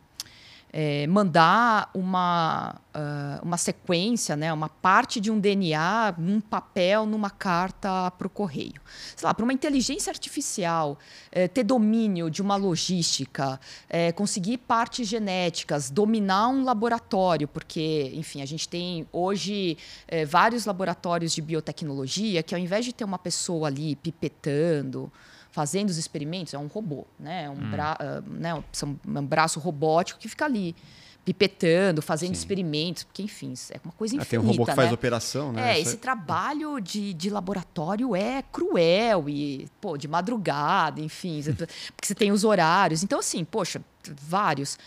é, 0.74 1.06
mandar 1.08 1.90
uma, 1.94 2.76
uh, 2.96 3.44
uma 3.46 3.58
sequência, 3.58 4.38
né, 4.38 4.54
uma 4.54 4.70
parte 4.70 5.20
de 5.20 5.30
um 5.30 5.38
DNA 5.38 6.16
num 6.18 6.40
papel, 6.40 7.06
numa 7.06 7.30
carta 7.30 8.10
para 8.12 8.26
o 8.26 8.30
correio. 8.30 8.82
Sei 9.16 9.28
lá, 9.28 9.34
para 9.34 9.44
uma 9.44 9.52
inteligência 9.52 10.10
artificial 10.10 10.98
é, 11.32 11.48
ter 11.48 11.64
domínio 11.64 12.30
de 12.30 12.42
uma 12.42 12.56
logística, 12.56 13.60
é, 13.90 14.14
conseguir 14.14 14.60
partes 14.60 15.08
genéticas, 15.08 15.90
dominar 15.90 16.48
um 16.48 16.64
laboratório, 16.64 17.48
porque, 17.48 18.12
enfim, 18.14 18.42
a 18.42 18.46
gente 18.46 18.70
tem 18.70 19.06
hoje 19.12 19.78
é, 20.08 20.26
vários 20.26 20.66
laboratórios 20.66 21.34
de 21.34 21.42
biotecnologia 21.42 22.42
que, 22.42 22.56
ao 22.56 22.62
invés 22.62 22.86
de 22.86 22.94
ter 22.94 23.04
uma 23.04 23.20
pessoa 23.20 23.68
ali 23.68 23.96
pipetando, 23.98 25.12
fazendo 25.52 25.90
os 25.90 25.98
experimentos, 25.98 26.54
é 26.54 26.58
um 26.58 26.68
robô, 26.68 27.06
né? 27.20 27.44
É 27.44 27.50
um, 27.50 27.54
hum. 27.54 27.72
bra 27.72 27.98
uh, 28.00 28.30
né? 28.32 28.56
um 28.56 29.26
braço 29.26 29.60
robótico 29.60 30.20
que 30.20 30.30
fica 30.30 30.46
ali 30.46 30.76
pipetando, 31.24 32.02
fazendo 32.02 32.34
Sim. 32.34 32.40
experimentos, 32.40 33.04
porque, 33.04 33.22
enfim, 33.22 33.54
é 33.70 33.80
uma 33.84 33.94
coisa 33.94 34.16
infinita. 34.16 34.28
Ah, 34.28 34.30
tem 34.30 34.40
um 34.40 34.52
robô 34.52 34.64
que 34.64 34.72
né? 34.72 34.76
faz 34.76 34.92
operação, 34.92 35.52
né? 35.54 35.74
É, 35.74 35.80
esse 35.80 35.98
trabalho 35.98 36.80
de, 36.80 37.14
de 37.14 37.30
laboratório 37.30 38.16
é 38.16 38.42
cruel 38.52 39.30
e, 39.30 39.68
pô, 39.80 39.98
de 39.98 40.08
madrugada, 40.08 41.00
enfim, 41.00 41.42
porque 41.96 42.08
você 42.08 42.16
tem 42.16 42.32
os 42.32 42.44
horários. 42.44 43.04
Então, 43.04 43.20
assim, 43.20 43.46
poxa, 43.46 43.82
vários. 44.20 44.80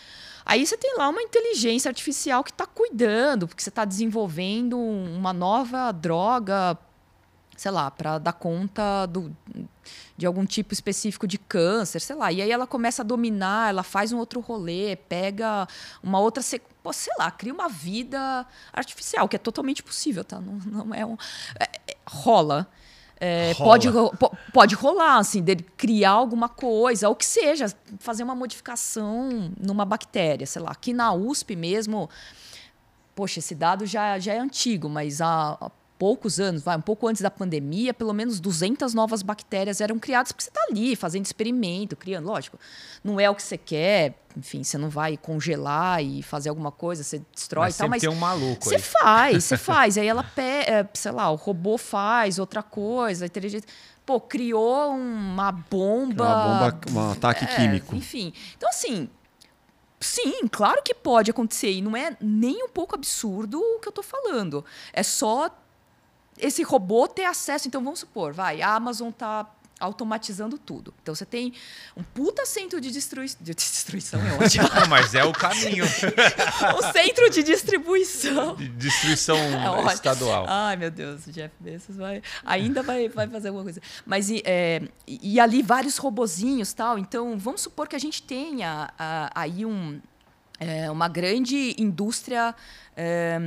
Aí 0.45 0.65
você 0.65 0.77
tem 0.77 0.95
lá 0.97 1.07
uma 1.07 1.21
inteligência 1.21 1.87
artificial 1.87 2.43
que 2.43 2.51
está 2.51 2.67
cuidando, 2.67 3.47
porque 3.47 3.63
você 3.63 3.69
está 3.69 3.85
desenvolvendo 3.85 4.77
uma 4.77 5.31
nova 5.31 5.91
droga, 5.93 6.77
sei 7.55 7.71
lá, 7.71 7.89
para 7.89 8.17
dar 8.17 8.33
conta 8.33 9.05
do, 9.05 9.35
de 10.17 10.25
algum 10.25 10.45
tipo 10.45 10.73
específico 10.73 11.27
de 11.27 11.37
câncer, 11.37 11.99
sei 11.99 12.15
lá. 12.15 12.31
E 12.31 12.41
aí 12.41 12.51
ela 12.51 12.67
começa 12.67 13.01
a 13.01 13.05
dominar, 13.05 13.69
ela 13.69 13.83
faz 13.83 14.11
um 14.11 14.17
outro 14.17 14.39
rolê, 14.39 14.95
pega 14.95 15.67
uma 16.01 16.19
outra. 16.19 16.43
Pô, 16.81 16.93
sei 16.93 17.13
lá, 17.17 17.31
cria 17.31 17.53
uma 17.53 17.69
vida 17.69 18.45
artificial, 18.71 19.27
que 19.27 19.35
é 19.35 19.39
totalmente 19.39 19.81
possível, 19.81 20.23
tá? 20.23 20.39
Não, 20.39 20.85
não 20.85 20.93
é 20.93 21.05
um. 21.05 21.17
É, 21.59 21.63
é, 21.87 21.97
rola. 22.05 22.67
É, 23.17 23.53
pode, 23.53 23.87
pode 24.51 24.75
rolar, 24.75 25.17
assim, 25.17 25.41
dele 25.41 25.65
criar 25.77 26.11
alguma 26.11 26.49
coisa, 26.49 27.07
ou 27.07 27.15
que 27.15 27.25
seja, 27.25 27.73
fazer 27.97 28.23
uma 28.23 28.35
modificação 28.35 29.53
numa 29.57 29.85
bactéria, 29.85 30.45
sei 30.45 30.61
lá. 30.61 30.71
Aqui 30.71 30.93
na 30.93 31.13
USP 31.13 31.55
mesmo, 31.55 32.09
poxa, 33.15 33.39
esse 33.39 33.55
dado 33.55 33.85
já, 33.85 34.19
já 34.19 34.33
é 34.33 34.39
antigo, 34.39 34.89
mas 34.89 35.21
há 35.21 35.71
poucos 35.97 36.39
anos, 36.39 36.61
vai, 36.61 36.77
um 36.77 36.81
pouco 36.81 37.07
antes 37.07 37.21
da 37.21 37.31
pandemia, 37.31 37.93
pelo 37.93 38.13
menos 38.13 38.39
200 38.39 38.93
novas 38.93 39.21
bactérias 39.21 39.79
eram 39.79 39.97
criadas, 39.97 40.31
porque 40.31 40.43
você 40.43 40.49
está 40.49 40.61
ali 40.69 40.95
fazendo 40.95 41.25
experimento, 41.25 41.95
criando. 41.95 42.25
Lógico, 42.25 42.59
não 43.03 43.19
é 43.19 43.29
o 43.29 43.35
que 43.35 43.43
você 43.43 43.57
quer, 43.57 44.15
enfim, 44.37 44.63
você 44.63 44.77
não 44.77 44.89
vai 44.89 45.17
congelar 45.17 46.03
e 46.03 46.21
fazer 46.21 46.49
alguma 46.49 46.71
coisa, 46.71 47.03
você 47.03 47.21
destrói 47.33 47.67
mas 47.67 47.75
e 47.75 47.77
tal, 47.77 47.89
mas. 47.89 48.01
tem 48.01 48.09
um 48.09 48.15
maluco 48.15 48.65
Você 48.65 48.79
faz, 48.79 49.43
você 49.43 49.57
faz. 49.57 49.97
Aí 49.97 50.07
ela, 50.07 50.23
pega, 50.23 50.89
sei 50.93 51.11
lá, 51.11 51.29
o 51.29 51.35
robô 51.35 51.77
faz 51.77 52.39
outra 52.39 52.61
coisa, 52.61 53.25
a 53.25 53.27
inteligência. 53.27 53.67
Pô, 54.05 54.19
criou 54.19 54.91
uma 54.91 55.51
bomba. 55.51 56.25
Uma 56.25 56.71
bomba, 56.71 57.01
um 57.01 57.11
ataque 57.11 57.45
é, 57.45 57.47
químico. 57.47 57.95
Enfim. 57.95 58.33
Então, 58.55 58.69
assim, 58.69 59.09
Sim, 59.97 60.47
claro 60.51 60.83
que 60.83 60.93
pode 60.93 61.31
acontecer. 61.31 61.71
E 61.71 61.81
não 61.81 61.97
é 61.97 62.15
nem 62.21 62.63
um 62.63 62.69
pouco 62.69 62.93
absurdo 62.93 63.59
o 63.59 63.79
que 63.79 63.87
eu 63.87 63.91
estou 63.91 64.03
falando. 64.03 64.63
É 64.93 65.01
só 65.01 65.49
esse 66.37 66.63
robô 66.63 67.07
ter 67.07 67.25
acesso. 67.25 67.67
Então, 67.67 67.83
vamos 67.83 67.99
supor, 67.99 68.33
vai, 68.33 68.61
a 68.61 68.75
Amazon 68.75 69.09
está 69.09 69.49
automatizando 69.79 70.57
tudo. 70.57 70.93
Então 71.01 71.13
você 71.13 71.25
tem 71.25 71.53
um 71.95 72.03
puta 72.03 72.45
centro 72.45 72.79
de, 72.79 72.91
destrui... 72.91 73.27
de 73.39 73.53
destruição, 73.53 74.21
é 74.21 74.33
ótimo. 74.33 74.69
Não, 74.73 74.87
mas 74.87 75.13
é 75.13 75.23
o 75.23 75.33
caminho. 75.33 75.85
o 75.85 76.81
centro 76.93 77.29
de 77.29 77.43
distribuição. 77.43 78.55
De 78.55 78.69
destruição 78.69 79.37
é 79.37 79.93
estadual. 79.93 80.45
Ai, 80.47 80.75
meu 80.77 80.91
Deus, 80.91 81.27
o 81.27 81.31
Jeff 81.31 81.53
Bezos 81.59 81.95
vai, 81.97 82.21
ainda 82.45 82.81
vai, 82.81 83.09
vai 83.09 83.27
fazer 83.27 83.49
alguma 83.49 83.63
coisa. 83.63 83.81
Mas 84.05 84.29
e, 84.29 84.41
é, 84.45 84.81
e 85.07 85.39
ali 85.39 85.61
vários 85.61 85.97
robozinhos 85.97 86.73
tal. 86.73 86.97
Então 86.97 87.37
vamos 87.37 87.61
supor 87.61 87.87
que 87.87 87.95
a 87.95 87.99
gente 87.99 88.23
tenha 88.23 88.93
a, 88.97 89.29
aí 89.35 89.65
um, 89.65 89.99
é, 90.59 90.89
uma 90.89 91.07
grande 91.07 91.75
indústria 91.77 92.55
é, 92.95 93.37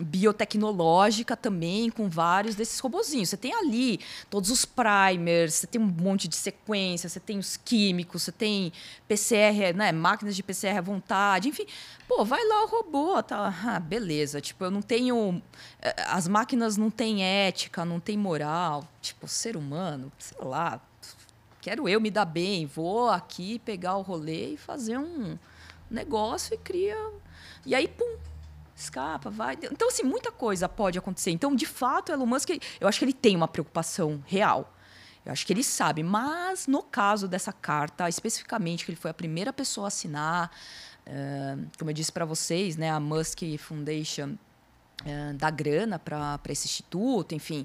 biotecnológica 0.00 1.36
também, 1.36 1.90
com 1.90 2.08
vários 2.08 2.54
desses 2.54 2.78
robozinhos. 2.78 3.30
Você 3.30 3.36
tem 3.36 3.52
ali 3.52 3.98
todos 4.30 4.50
os 4.50 4.64
primers, 4.64 5.54
você 5.54 5.66
tem 5.66 5.80
um 5.80 5.86
monte 5.86 6.28
de 6.28 6.36
sequência, 6.36 7.08
você 7.08 7.18
tem 7.18 7.38
os 7.38 7.56
químicos, 7.56 8.22
você 8.22 8.32
tem 8.32 8.72
PCR, 9.08 9.74
né, 9.74 9.90
máquinas 9.90 10.36
de 10.36 10.42
PCR 10.42 10.78
à 10.78 10.80
vontade, 10.80 11.48
enfim. 11.48 11.66
Pô, 12.06 12.24
vai 12.24 12.44
lá 12.46 12.64
o 12.64 12.68
robô, 12.68 13.20
tá? 13.22 13.52
Ah, 13.64 13.80
beleza. 13.80 14.40
Tipo, 14.40 14.64
eu 14.64 14.70
não 14.70 14.82
tenho. 14.82 15.42
É, 15.80 15.94
as 16.06 16.28
máquinas 16.28 16.76
não 16.76 16.90
têm 16.90 17.24
ética, 17.24 17.84
não 17.84 17.98
têm 17.98 18.16
moral. 18.16 18.86
Tipo, 19.00 19.26
ser 19.26 19.56
humano, 19.56 20.12
sei 20.18 20.38
lá. 20.42 20.80
Quero 21.60 21.88
eu 21.88 22.00
me 22.00 22.10
dar 22.10 22.24
bem, 22.24 22.66
vou 22.66 23.08
aqui 23.08 23.60
pegar 23.60 23.96
o 23.96 24.02
rolê 24.02 24.54
e 24.54 24.56
fazer 24.56 24.98
um 24.98 25.38
negócio 25.92 26.54
e 26.54 26.58
cria. 26.58 26.96
E 27.64 27.74
aí, 27.74 27.86
pum, 27.86 28.16
escapa, 28.74 29.30
vai. 29.30 29.58
Então, 29.70 29.88
assim, 29.88 30.02
muita 30.02 30.32
coisa 30.32 30.68
pode 30.68 30.98
acontecer. 30.98 31.30
Então, 31.30 31.54
de 31.54 31.66
fato, 31.66 32.12
Elon 32.12 32.26
Musk, 32.26 32.50
eu 32.80 32.88
acho 32.88 32.98
que 32.98 33.04
ele 33.04 33.12
tem 33.12 33.36
uma 33.36 33.48
preocupação 33.48 34.22
real. 34.26 34.74
Eu 35.24 35.32
acho 35.32 35.46
que 35.46 35.52
ele 35.52 35.62
sabe. 35.62 36.02
Mas, 36.02 36.66
no 36.66 36.82
caso 36.82 37.28
dessa 37.28 37.52
carta, 37.52 38.08
especificamente, 38.08 38.84
que 38.84 38.90
ele 38.90 38.98
foi 38.98 39.10
a 39.10 39.14
primeira 39.14 39.52
pessoa 39.52 39.86
a 39.86 39.88
assinar, 39.88 40.50
uh, 41.06 41.66
como 41.78 41.90
eu 41.90 41.94
disse 41.94 42.10
para 42.10 42.24
vocês, 42.24 42.76
né, 42.76 42.90
a 42.90 42.98
Musk 42.98 43.40
Foundation 43.58 44.30
uh, 45.02 45.34
dá 45.34 45.50
grana 45.50 45.98
para 45.98 46.40
esse 46.48 46.66
instituto, 46.66 47.34
enfim. 47.34 47.64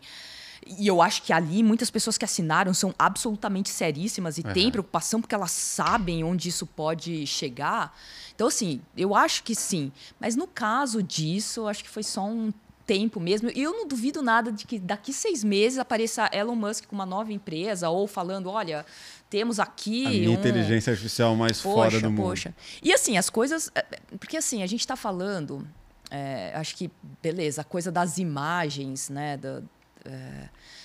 E 0.80 0.88
eu 0.88 1.02
acho 1.02 1.24
que 1.24 1.32
ali 1.32 1.64
muitas 1.64 1.90
pessoas 1.90 2.18
que 2.18 2.26
assinaram 2.26 2.74
são 2.74 2.94
absolutamente 2.98 3.70
seríssimas 3.70 4.38
e 4.38 4.42
uhum. 4.42 4.54
têm 4.54 4.72
preocupação 4.72 5.22
porque 5.22 5.36
elas 5.36 5.52
sabem 5.52 6.24
onde 6.24 6.50
isso 6.50 6.66
pode 6.66 7.26
chegar. 7.28 7.96
Então, 8.36 8.48
assim, 8.48 8.82
eu 8.96 9.16
acho 9.16 9.44
que 9.44 9.56
sim. 9.56 9.92
Mas 10.20 10.36
no 10.36 10.48
caso 10.48 11.02
disso, 11.02 11.62
eu 11.62 11.68
acho 11.68 11.84
que 11.84 11.90
foi 11.90 12.04
só 12.04 12.26
um 12.26 12.52
tempo 12.88 13.20
mesmo. 13.20 13.52
E 13.54 13.62
eu 13.62 13.74
não 13.74 13.86
duvido 13.86 14.22
nada 14.22 14.52
de 14.52 14.66
que 14.66 14.80
daqui 14.80 15.12
seis 15.12 15.44
meses 15.44 15.78
apareça 15.78 16.30
Elon 16.32 16.56
Musk 16.56 16.86
com 16.86 16.96
uma 16.96 17.06
nova 17.06 17.34
empresa 17.34 17.90
ou 17.90 18.08
falando, 18.08 18.50
olha, 18.50 18.86
temos 19.30 19.60
aqui 19.60 20.06
a 20.06 20.10
minha 20.10 20.30
um... 20.30 20.34
inteligência 20.34 20.92
artificial 20.92 21.36
mais 21.36 21.62
poxa, 21.62 21.76
fora 21.76 22.02
do 22.02 22.10
mundo. 22.10 22.30
Poxa. 22.30 22.56
E 22.82 22.94
assim, 22.94 23.18
as 23.18 23.30
coisas, 23.30 23.70
é, 23.76 23.80
é, 23.80 24.00
porque 24.18 24.38
assim, 24.38 24.64
a 24.64 24.68
gente 24.68 24.80
está 24.80 24.96
falando, 24.96 25.68
é, 26.10 26.54
acho 26.56 26.76
que 26.76 26.90
beleza, 27.22 27.62
a 27.62 27.66
coisa 27.66 27.92
das 27.92 28.18
imagens, 28.18 29.10
né, 29.10 29.36
do, 29.36 29.68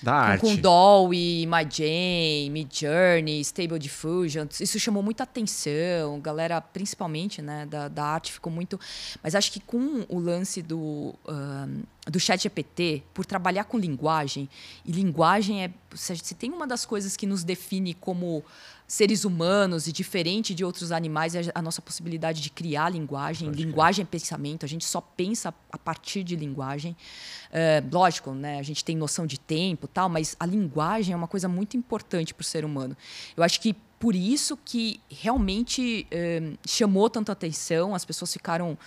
da 0.03 0.13
arte. 0.13 0.41
Com 0.41 0.55
Dolly, 0.55 1.45
MyJane, 1.47 2.49
Midjourney, 2.49 3.39
Stable 3.41 3.79
Diffusion. 3.79 4.45
Isso 4.59 4.77
chamou 4.77 5.01
muita 5.01 5.23
atenção. 5.23 6.19
Galera, 6.19 6.59
principalmente, 6.59 7.41
né, 7.41 7.65
da, 7.65 7.87
da 7.87 8.03
arte, 8.03 8.33
ficou 8.33 8.51
muito... 8.51 8.79
Mas 9.23 9.33
acho 9.33 9.51
que 9.51 9.61
com 9.61 10.05
o 10.09 10.19
lance 10.19 10.61
do, 10.61 11.15
um, 11.25 11.83
do 12.05 12.19
chat 12.19 12.43
GPT, 12.43 13.03
por 13.13 13.25
trabalhar 13.25 13.63
com 13.63 13.77
linguagem, 13.77 14.49
e 14.85 14.91
linguagem 14.91 15.63
é... 15.63 15.71
Se 15.95 16.33
tem 16.33 16.51
uma 16.51 16.67
das 16.67 16.85
coisas 16.85 17.15
que 17.15 17.25
nos 17.25 17.43
define 17.43 17.93
como 17.93 18.43
seres 18.87 19.25
humanos 19.25 19.87
e 19.87 19.91
diferente 19.91 20.53
de 20.53 20.63
outros 20.63 20.91
animais 20.91 21.35
é 21.35 21.51
a 21.55 21.61
nossa 21.61 21.81
possibilidade 21.81 22.41
de 22.41 22.49
criar 22.49 22.89
linguagem. 22.89 23.49
Linguagem 23.49 24.03
é 24.03 24.05
pensamento, 24.05 24.65
a 24.65 24.69
gente 24.69 24.85
só 24.85 25.01
pensa 25.01 25.53
a 25.71 25.77
partir 25.77 26.23
de 26.23 26.35
linguagem. 26.35 26.95
É, 27.51 27.83
lógico, 27.91 28.31
né, 28.31 28.59
a 28.59 28.63
gente 28.63 28.83
tem 28.83 28.95
noção 28.95 29.25
de 29.25 29.39
tempo 29.39 29.87
tal, 29.87 30.09
mas 30.09 30.35
a 30.39 30.45
linguagem 30.45 31.13
é 31.13 31.15
uma 31.15 31.27
coisa 31.27 31.47
muito 31.47 31.77
importante 31.77 32.33
para 32.33 32.41
o 32.41 32.45
ser 32.45 32.65
humano. 32.65 32.95
Eu 33.35 33.43
acho 33.43 33.59
que 33.61 33.75
por 33.99 34.15
isso 34.15 34.57
que 34.65 34.99
realmente 35.09 36.05
é, 36.11 36.51
chamou 36.67 37.09
tanta 37.09 37.31
atenção, 37.31 37.95
as 37.95 38.03
pessoas 38.03 38.33
ficaram 38.33 38.77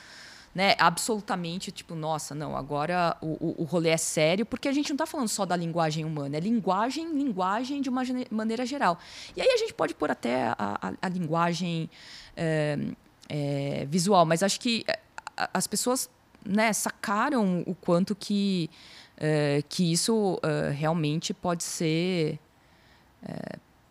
né, 0.57 0.75
absolutamente, 0.79 1.71
tipo, 1.71 1.95
nossa, 1.95 2.35
não, 2.35 2.57
agora 2.57 3.15
o, 3.21 3.63
o, 3.63 3.65
rolê 3.65 3.91
é 3.91 3.97
sério, 3.99 4.47
porque 4.47 4.67
a 4.69 4.73
gente 4.73 4.89
não 4.89 4.95
está 4.95 5.05
falando 5.05 5.29
só 5.29 5.45
da 5.45 5.55
linguagem 5.55 6.03
humana, 6.03 6.39
é 6.39 6.41
linguagem, 6.41 7.13
linguagem 7.13 7.83
de 7.83 7.91
uma 7.91 8.01
maneira 8.31 8.65
geral. 8.65 8.99
E 9.37 9.43
aí 9.43 9.49
a 9.51 9.59
gente 9.59 9.75
pode 9.75 9.93
pôr 9.95 10.11
até 10.11 10.45
a, 10.45 10.57
a, 10.59 10.93
a 11.03 11.09
linguagem 11.11 11.91
é, 12.35 12.79
é, 13.29 13.87
visual, 13.91 14.25
mas 14.25 14.43
acho 14.43 14.59
que 14.59 14.83
eh, 14.89 14.99
as 15.53 15.67
pessoas 15.67 16.09
né, 16.43 16.73
sacaram 16.73 17.63
o 17.67 17.75
quanto 17.75 18.15
que, 18.15 18.71
é, 19.19 19.63
que 19.69 19.93
isso 19.93 20.41
realmente 20.75 21.35
pode 21.35 21.65
ser 21.65 22.39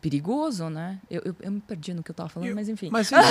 perigoso, 0.06 0.70
né? 0.70 1.00
Eu, 1.10 1.20
eu, 1.26 1.36
eu, 1.42 1.52
me 1.52 1.60
perdi 1.60 1.92
no 1.92 2.04
que 2.04 2.12
eu 2.12 2.14
estava 2.14 2.30
falando, 2.30 2.50
eu, 2.50 2.54
mas 2.54 2.70
enfim. 2.70 2.90
Mas, 2.92 3.10
ah, 3.12 3.24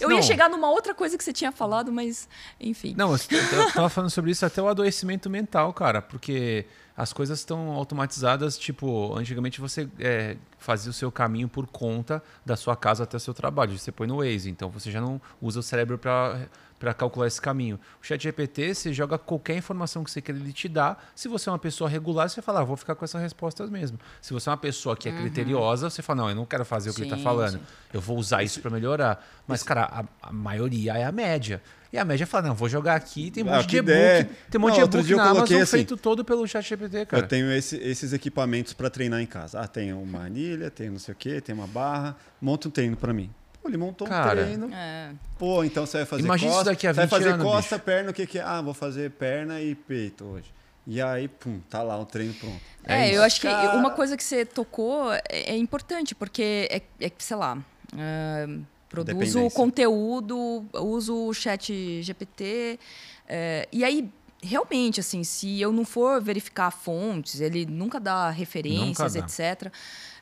eu 0.00 0.08
não. 0.08 0.14
ia 0.14 0.22
chegar 0.22 0.48
numa 0.48 0.70
outra 0.70 0.94
coisa 0.94 1.18
que 1.18 1.24
você 1.24 1.32
tinha 1.32 1.50
falado, 1.50 1.90
mas 1.90 2.28
enfim. 2.60 2.94
Não, 2.96 3.10
eu 3.10 3.16
estava 3.16 3.88
falando 3.88 4.08
sobre 4.08 4.30
isso 4.30 4.46
até 4.46 4.62
o 4.62 4.68
adoecimento 4.68 5.28
mental, 5.28 5.72
cara, 5.72 6.00
porque 6.00 6.64
as 6.96 7.12
coisas 7.12 7.40
estão 7.40 7.72
automatizadas. 7.72 8.56
Tipo, 8.56 9.16
antigamente 9.16 9.60
você 9.60 9.88
é, 9.98 10.36
fazia 10.58 10.90
o 10.90 10.94
seu 10.94 11.10
caminho 11.10 11.48
por 11.48 11.66
conta 11.66 12.22
da 12.46 12.56
sua 12.56 12.76
casa 12.76 13.02
até 13.02 13.16
o 13.16 13.20
seu 13.20 13.34
trabalho. 13.34 13.76
Você 13.76 13.90
põe 13.90 14.06
no 14.06 14.18
Waze, 14.18 14.48
então 14.48 14.70
você 14.70 14.92
já 14.92 15.00
não 15.00 15.20
usa 15.40 15.58
o 15.58 15.62
cérebro 15.62 15.98
para 15.98 16.46
para 16.82 16.92
calcular 16.92 17.28
esse 17.28 17.40
caminho. 17.40 17.78
O 18.02 18.04
chat 18.04 18.20
GPT, 18.20 18.74
você 18.74 18.92
joga 18.92 19.16
qualquer 19.16 19.56
informação 19.56 20.02
que 20.02 20.10
você 20.10 20.20
quer, 20.20 20.34
ele 20.34 20.52
te 20.52 20.68
dá. 20.68 20.96
Se 21.14 21.28
você 21.28 21.48
é 21.48 21.52
uma 21.52 21.58
pessoa 21.58 21.88
regular, 21.88 22.28
você 22.28 22.42
fala, 22.42 22.60
ah, 22.60 22.64
vou 22.64 22.76
ficar 22.76 22.96
com 22.96 23.04
essas 23.04 23.22
respostas 23.22 23.70
mesmo. 23.70 24.00
Se 24.20 24.32
você 24.32 24.48
é 24.48 24.50
uma 24.50 24.58
pessoa 24.58 24.96
que 24.96 25.08
é 25.08 25.12
uhum. 25.12 25.20
criteriosa, 25.20 25.88
você 25.88 26.02
fala, 26.02 26.22
não, 26.22 26.30
eu 26.30 26.34
não 26.34 26.44
quero 26.44 26.64
fazer 26.64 26.90
o 26.90 26.92
que 26.92 26.98
sim, 26.98 27.06
ele 27.06 27.14
está 27.14 27.22
falando. 27.22 27.52
Sim. 27.52 27.64
Eu 27.94 28.00
vou 28.00 28.18
usar 28.18 28.42
isso 28.42 28.60
para 28.60 28.68
melhorar. 28.68 29.24
Mas, 29.46 29.62
cara, 29.62 29.84
a, 29.84 30.28
a, 30.28 30.32
maioria 30.32 30.94
é 30.94 31.04
a 31.04 31.12
média. 31.12 31.62
E 31.92 31.98
a 31.98 32.04
média 32.04 32.26
fala, 32.26 32.48
não, 32.48 32.54
vou 32.56 32.68
jogar 32.68 32.96
aqui, 32.96 33.30
tem 33.30 33.44
um 33.44 33.52
ah, 33.52 33.58
monte 33.58 33.68
de 33.68 33.76
e-book, 33.76 34.34
tem 34.50 34.58
um 34.58 34.62
monte 34.62 34.80
não, 34.80 34.88
de 34.88 34.98
e-book 34.98 35.14
na 35.14 35.30
Amazon 35.30 35.62
assim, 35.62 35.76
feito 35.76 35.96
todo 35.96 36.24
pelo 36.24 36.48
chat 36.48 36.68
GPT, 36.68 37.06
cara. 37.06 37.22
Eu 37.22 37.28
tenho 37.28 37.52
esse, 37.52 37.76
esses 37.76 38.12
equipamentos 38.12 38.72
para 38.72 38.90
treinar 38.90 39.20
em 39.20 39.26
casa. 39.26 39.60
Ah, 39.60 39.68
tem 39.68 39.92
uma 39.92 40.24
anilha, 40.24 40.68
tem 40.68 40.90
não 40.90 40.98
sei 40.98 41.12
o 41.12 41.16
quê, 41.16 41.40
tem 41.40 41.54
uma 41.54 41.68
barra, 41.68 42.16
monta 42.40 42.66
um 42.66 42.72
treino 42.72 42.96
para 42.96 43.12
mim. 43.12 43.30
Pô, 43.62 43.68
ele 43.68 43.76
montou 43.76 44.08
Cara, 44.08 44.40
um 44.40 44.44
treino. 44.44 44.70
É. 44.72 45.10
Pô, 45.38 45.62
então 45.62 45.86
você 45.86 45.98
vai 45.98 46.06
fazer 46.06 46.22
Imagina 46.24 46.50
costa. 46.50 46.62
Isso 46.62 46.70
daqui 46.72 46.86
a 46.86 46.92
20 46.92 46.96
vai 46.96 47.08
fazer 47.08 47.28
anos, 47.30 47.46
costa, 47.46 47.76
bicho. 47.76 47.84
perna, 47.84 48.10
o 48.10 48.14
que, 48.14 48.26
que 48.26 48.38
é? 48.38 48.42
Ah, 48.42 48.60
vou 48.60 48.74
fazer 48.74 49.10
perna 49.12 49.60
e 49.60 49.74
peito 49.74 50.24
hoje. 50.24 50.52
E 50.84 51.00
aí, 51.00 51.28
pum, 51.28 51.60
tá 51.70 51.80
lá 51.82 51.96
o 51.96 52.04
treino 52.04 52.34
pronto. 52.34 52.60
É, 52.84 53.10
é 53.10 53.16
eu 53.16 53.22
acho 53.22 53.40
Cara... 53.40 53.70
que 53.70 53.76
uma 53.76 53.92
coisa 53.92 54.16
que 54.16 54.24
você 54.24 54.44
tocou 54.44 55.12
é, 55.12 55.22
é 55.28 55.56
importante, 55.56 56.14
porque 56.14 56.68
é, 56.70 56.82
é 57.00 57.12
sei 57.18 57.36
lá. 57.36 57.56
Uh, 57.92 58.64
produzo 58.88 59.48
conteúdo, 59.50 60.64
uso 60.74 61.28
o 61.28 61.32
chat 61.32 62.02
GPT. 62.02 62.80
Uh, 63.24 63.68
e 63.70 63.84
aí, 63.84 64.10
realmente, 64.42 64.98
assim, 64.98 65.22
se 65.22 65.60
eu 65.60 65.72
não 65.72 65.84
for 65.84 66.20
verificar 66.20 66.70
fontes, 66.72 67.40
ele 67.40 67.64
nunca 67.64 68.00
dá 68.00 68.28
referências, 68.28 69.14
nunca 69.14 69.20
dá. 69.20 69.20
etc. 69.20 69.72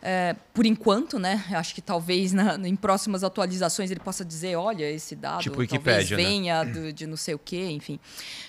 É, 0.03 0.35
por 0.55 0.64
enquanto, 0.64 1.18
né? 1.18 1.45
Acho 1.53 1.75
que 1.75 1.81
talvez 1.81 2.33
na, 2.33 2.57
em 2.66 2.77
próximas 2.77 3.25
atualizações 3.25 3.91
ele 3.91 4.01
possa 4.01 4.25
dizer, 4.25 4.57
olha, 4.57 4.91
esse 4.91 5.16
dado 5.16 5.43
tipo 5.43 5.66
talvez 5.66 6.11
né? 6.11 6.16
venha 6.16 6.64
né? 6.64 6.73
do, 6.73 6.93
de 6.93 7.07
não 7.07 7.16
sei 7.16 7.35
o 7.35 7.39
quê, 7.39 7.68
enfim. 7.71 7.99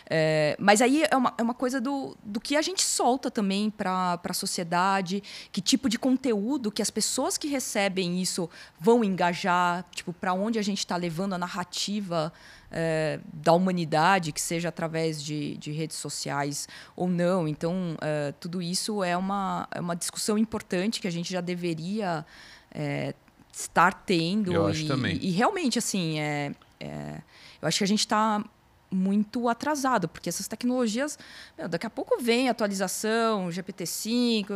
É, 0.09 0.55
mas 0.59 0.81
aí 0.81 1.03
é 1.09 1.15
uma, 1.15 1.33
é 1.37 1.43
uma 1.43 1.53
coisa 1.53 1.79
do, 1.79 2.17
do 2.23 2.39
que 2.39 2.55
a 2.55 2.61
gente 2.61 2.83
solta 2.83 3.31
também 3.31 3.69
para 3.69 4.19
a 4.23 4.33
sociedade, 4.33 5.23
que 5.51 5.61
tipo 5.61 5.87
de 5.87 5.97
conteúdo 5.97 6.71
que 6.71 6.81
as 6.81 6.89
pessoas 6.89 7.37
que 7.37 7.47
recebem 7.47 8.21
isso 8.21 8.49
vão 8.79 9.03
engajar, 9.03 9.85
tipo, 9.93 10.11
para 10.11 10.33
onde 10.33 10.59
a 10.59 10.61
gente 10.61 10.79
está 10.79 10.95
levando 10.95 11.33
a 11.33 11.37
narrativa 11.37 12.31
é, 12.71 13.19
da 13.33 13.53
humanidade, 13.53 14.31
que 14.31 14.41
seja 14.41 14.69
através 14.69 15.21
de, 15.21 15.57
de, 15.57 15.71
redes 15.71 15.97
sociais 15.97 16.67
ou 16.95 17.07
não. 17.07 17.47
Então, 17.47 17.97
é, 18.01 18.33
tudo 18.39 18.61
isso 18.61 19.03
é 19.03 19.15
uma, 19.17 19.67
é 19.71 19.79
uma 19.79 19.95
discussão 19.95 20.37
importante 20.37 21.01
que 21.01 21.07
a 21.07 21.11
gente 21.11 21.31
já 21.31 21.41
deveria 21.41 22.25
é, 22.73 23.13
estar 23.51 23.93
tendo. 23.93 24.53
Eu 24.53 24.67
acho 24.67 24.87
também. 24.87 25.17
E, 25.17 25.29
e 25.29 25.31
realmente, 25.31 25.77
assim, 25.77 26.19
é, 26.19 26.51
é, 26.79 27.21
eu 27.61 27.67
acho 27.67 27.77
que 27.77 27.83
a 27.83 27.87
gente 27.87 27.99
está 27.99 28.43
muito 28.91 29.47
atrasado, 29.47 30.07
porque 30.07 30.27
essas 30.27 30.47
tecnologias, 30.47 31.17
meu, 31.57 31.69
daqui 31.69 31.85
a 31.85 31.89
pouco 31.89 32.21
vem 32.21 32.49
atualização, 32.49 33.47
GPT-5, 33.47 34.47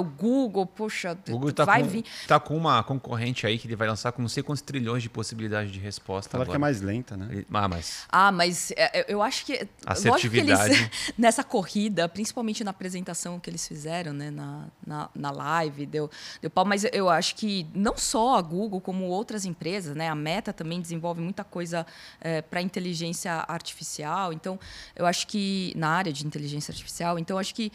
o 0.00 0.04
Google, 0.04 0.64
poxa, 0.64 1.16
Google 1.28 1.52
tá 1.52 1.64
vai 1.64 1.82
com, 1.82 1.88
vir. 1.88 2.04
Tá 2.26 2.40
com 2.40 2.56
uma 2.56 2.82
concorrente 2.82 3.46
aí 3.46 3.58
que 3.58 3.66
ele 3.66 3.76
vai 3.76 3.86
lançar 3.86 4.12
com 4.12 4.22
não 4.22 4.28
sei 4.28 4.42
quantos 4.42 4.62
trilhões 4.62 5.02
de 5.02 5.10
possibilidades 5.10 5.70
de 5.70 5.78
resposta. 5.78 6.30
Claro 6.30 6.48
que 6.48 6.56
é 6.56 6.58
mais 6.58 6.80
lenta, 6.80 7.16
né? 7.16 7.44
Ah, 7.52 7.68
mas. 7.68 8.06
Ah, 8.08 8.32
mas 8.32 8.72
é, 8.76 9.04
eu 9.12 9.22
acho 9.22 9.44
que. 9.44 9.68
Assertividade. 9.84 10.70
Que 10.70 10.76
eles, 10.76 10.90
nessa 11.18 11.44
corrida, 11.44 12.08
principalmente 12.08 12.64
na 12.64 12.70
apresentação 12.70 13.38
que 13.38 13.50
eles 13.50 13.68
fizeram, 13.68 14.12
né, 14.12 14.30
na, 14.30 14.66
na, 14.86 15.10
na 15.14 15.30
live, 15.30 15.84
deu, 15.84 16.10
deu 16.40 16.50
pau, 16.50 16.64
mas 16.64 16.84
eu 16.92 17.10
acho 17.10 17.34
que 17.34 17.66
não 17.74 17.96
só 17.96 18.36
a 18.36 18.42
Google, 18.42 18.80
como 18.80 19.04
outras 19.04 19.44
empresas, 19.44 19.94
né, 19.94 20.08
a 20.08 20.14
Meta 20.14 20.52
também 20.52 20.80
desenvolve 20.80 21.20
muita 21.20 21.44
coisa 21.44 21.86
é, 22.20 22.40
para 22.40 22.62
inteligência 22.62 23.44
artificial 23.48 23.81
artificial. 23.82 24.32
Então, 24.32 24.58
eu 24.94 25.04
acho 25.04 25.26
que 25.26 25.72
na 25.76 25.88
área 25.88 26.12
de 26.12 26.26
inteligência 26.26 26.72
artificial, 26.72 27.18
então 27.18 27.36
acho 27.36 27.54
que 27.54 27.70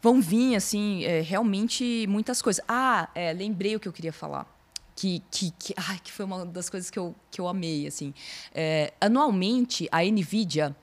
vão 0.00 0.20
vir 0.20 0.54
assim 0.54 1.04
é, 1.04 1.20
realmente 1.20 2.06
muitas 2.08 2.40
coisas. 2.40 2.64
Ah, 2.68 3.08
é, 3.14 3.32
lembrei 3.32 3.76
o 3.76 3.80
que 3.80 3.88
eu 3.88 3.92
queria 3.92 4.12
falar. 4.12 4.46
Que, 4.96 5.20
que, 5.28 5.50
que, 5.58 5.74
ai, 5.76 5.98
que 6.02 6.12
foi 6.12 6.24
uma 6.24 6.46
das 6.46 6.70
coisas 6.70 6.88
que 6.88 6.98
eu, 6.98 7.14
que 7.30 7.40
eu 7.40 7.48
amei. 7.48 7.86
Assim. 7.86 8.14
É, 8.54 8.92
anualmente, 9.00 9.88
a 9.90 10.04
NVIDIA 10.04 10.74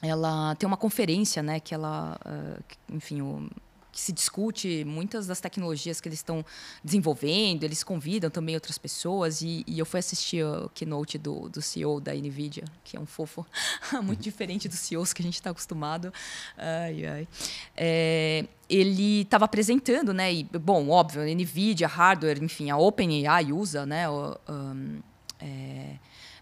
ela 0.00 0.54
tem 0.54 0.66
uma 0.66 0.76
conferência, 0.76 1.42
né, 1.42 1.58
que 1.58 1.74
ela, 1.74 2.16
uh, 2.24 2.62
enfim, 2.94 3.20
o, 3.20 3.50
que 3.90 4.00
se 4.00 4.12
discute 4.12 4.84
muitas 4.84 5.26
das 5.26 5.40
tecnologias 5.40 6.00
que 6.00 6.08
eles 6.08 6.18
estão 6.18 6.44
desenvolvendo, 6.84 7.64
eles 7.64 7.82
convidam 7.82 8.30
também 8.30 8.54
outras 8.54 8.78
pessoas, 8.78 9.42
e, 9.42 9.64
e 9.66 9.78
eu 9.78 9.86
fui 9.86 10.00
assistir 10.00 10.44
o 10.44 10.68
keynote 10.70 11.18
do, 11.18 11.48
do 11.48 11.62
CEO 11.62 12.00
da 12.00 12.14
NVIDIA, 12.14 12.64
que 12.84 12.96
é 12.96 13.00
um 13.00 13.06
fofo 13.06 13.46
muito 14.02 14.22
diferente 14.22 14.68
dos 14.68 14.78
CEOs 14.78 15.12
que 15.12 15.22
a 15.22 15.24
gente 15.24 15.34
está 15.34 15.50
acostumado. 15.50 16.12
Ai, 16.56 17.06
ai. 17.06 17.28
É, 17.76 18.44
ele 18.68 19.22
estava 19.22 19.46
apresentando, 19.46 20.12
né, 20.12 20.32
e, 20.32 20.44
bom, 20.44 20.90
óbvio, 20.90 21.22
NVIDIA, 21.22 21.88
hardware, 21.88 22.42
enfim, 22.42 22.70
a 22.70 22.76
OpenAI 22.76 23.52
usa, 23.52 23.86
né, 23.86 24.08
o, 24.08 24.36
um, 24.48 25.00
é, 25.40 25.96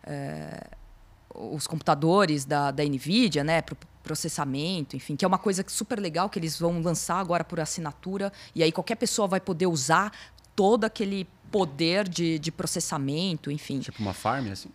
é, 0.05 0.67
os 1.35 1.67
computadores 1.67 2.45
da, 2.45 2.71
da 2.71 2.85
NVIDIA, 2.85 3.45
né, 3.45 3.63
processamento, 4.07 4.95
enfim, 4.95 5.17
que 5.17 5.25
é 5.25 5.29
uma 5.29 5.37
coisa 5.39 5.65
super 5.67 5.99
legal 5.99 6.31
que 6.31 6.39
eles 6.39 6.57
vão 6.57 6.81
lançar 6.81 7.19
agora 7.19 7.43
por 7.43 7.59
assinatura, 7.59 8.33
e 8.55 8.63
aí 8.63 8.71
qualquer 8.71 8.95
pessoa 8.95 9.27
vai 9.27 9.41
poder 9.41 9.67
usar 9.67 10.13
todo 10.55 10.85
aquele 10.85 11.27
poder 11.51 12.09
de, 12.09 12.39
de 12.39 12.53
processamento, 12.53 13.51
enfim. 13.51 13.81
Tipo 13.81 14.01
uma 14.01 14.15
farm, 14.15 14.53
assim? 14.53 14.71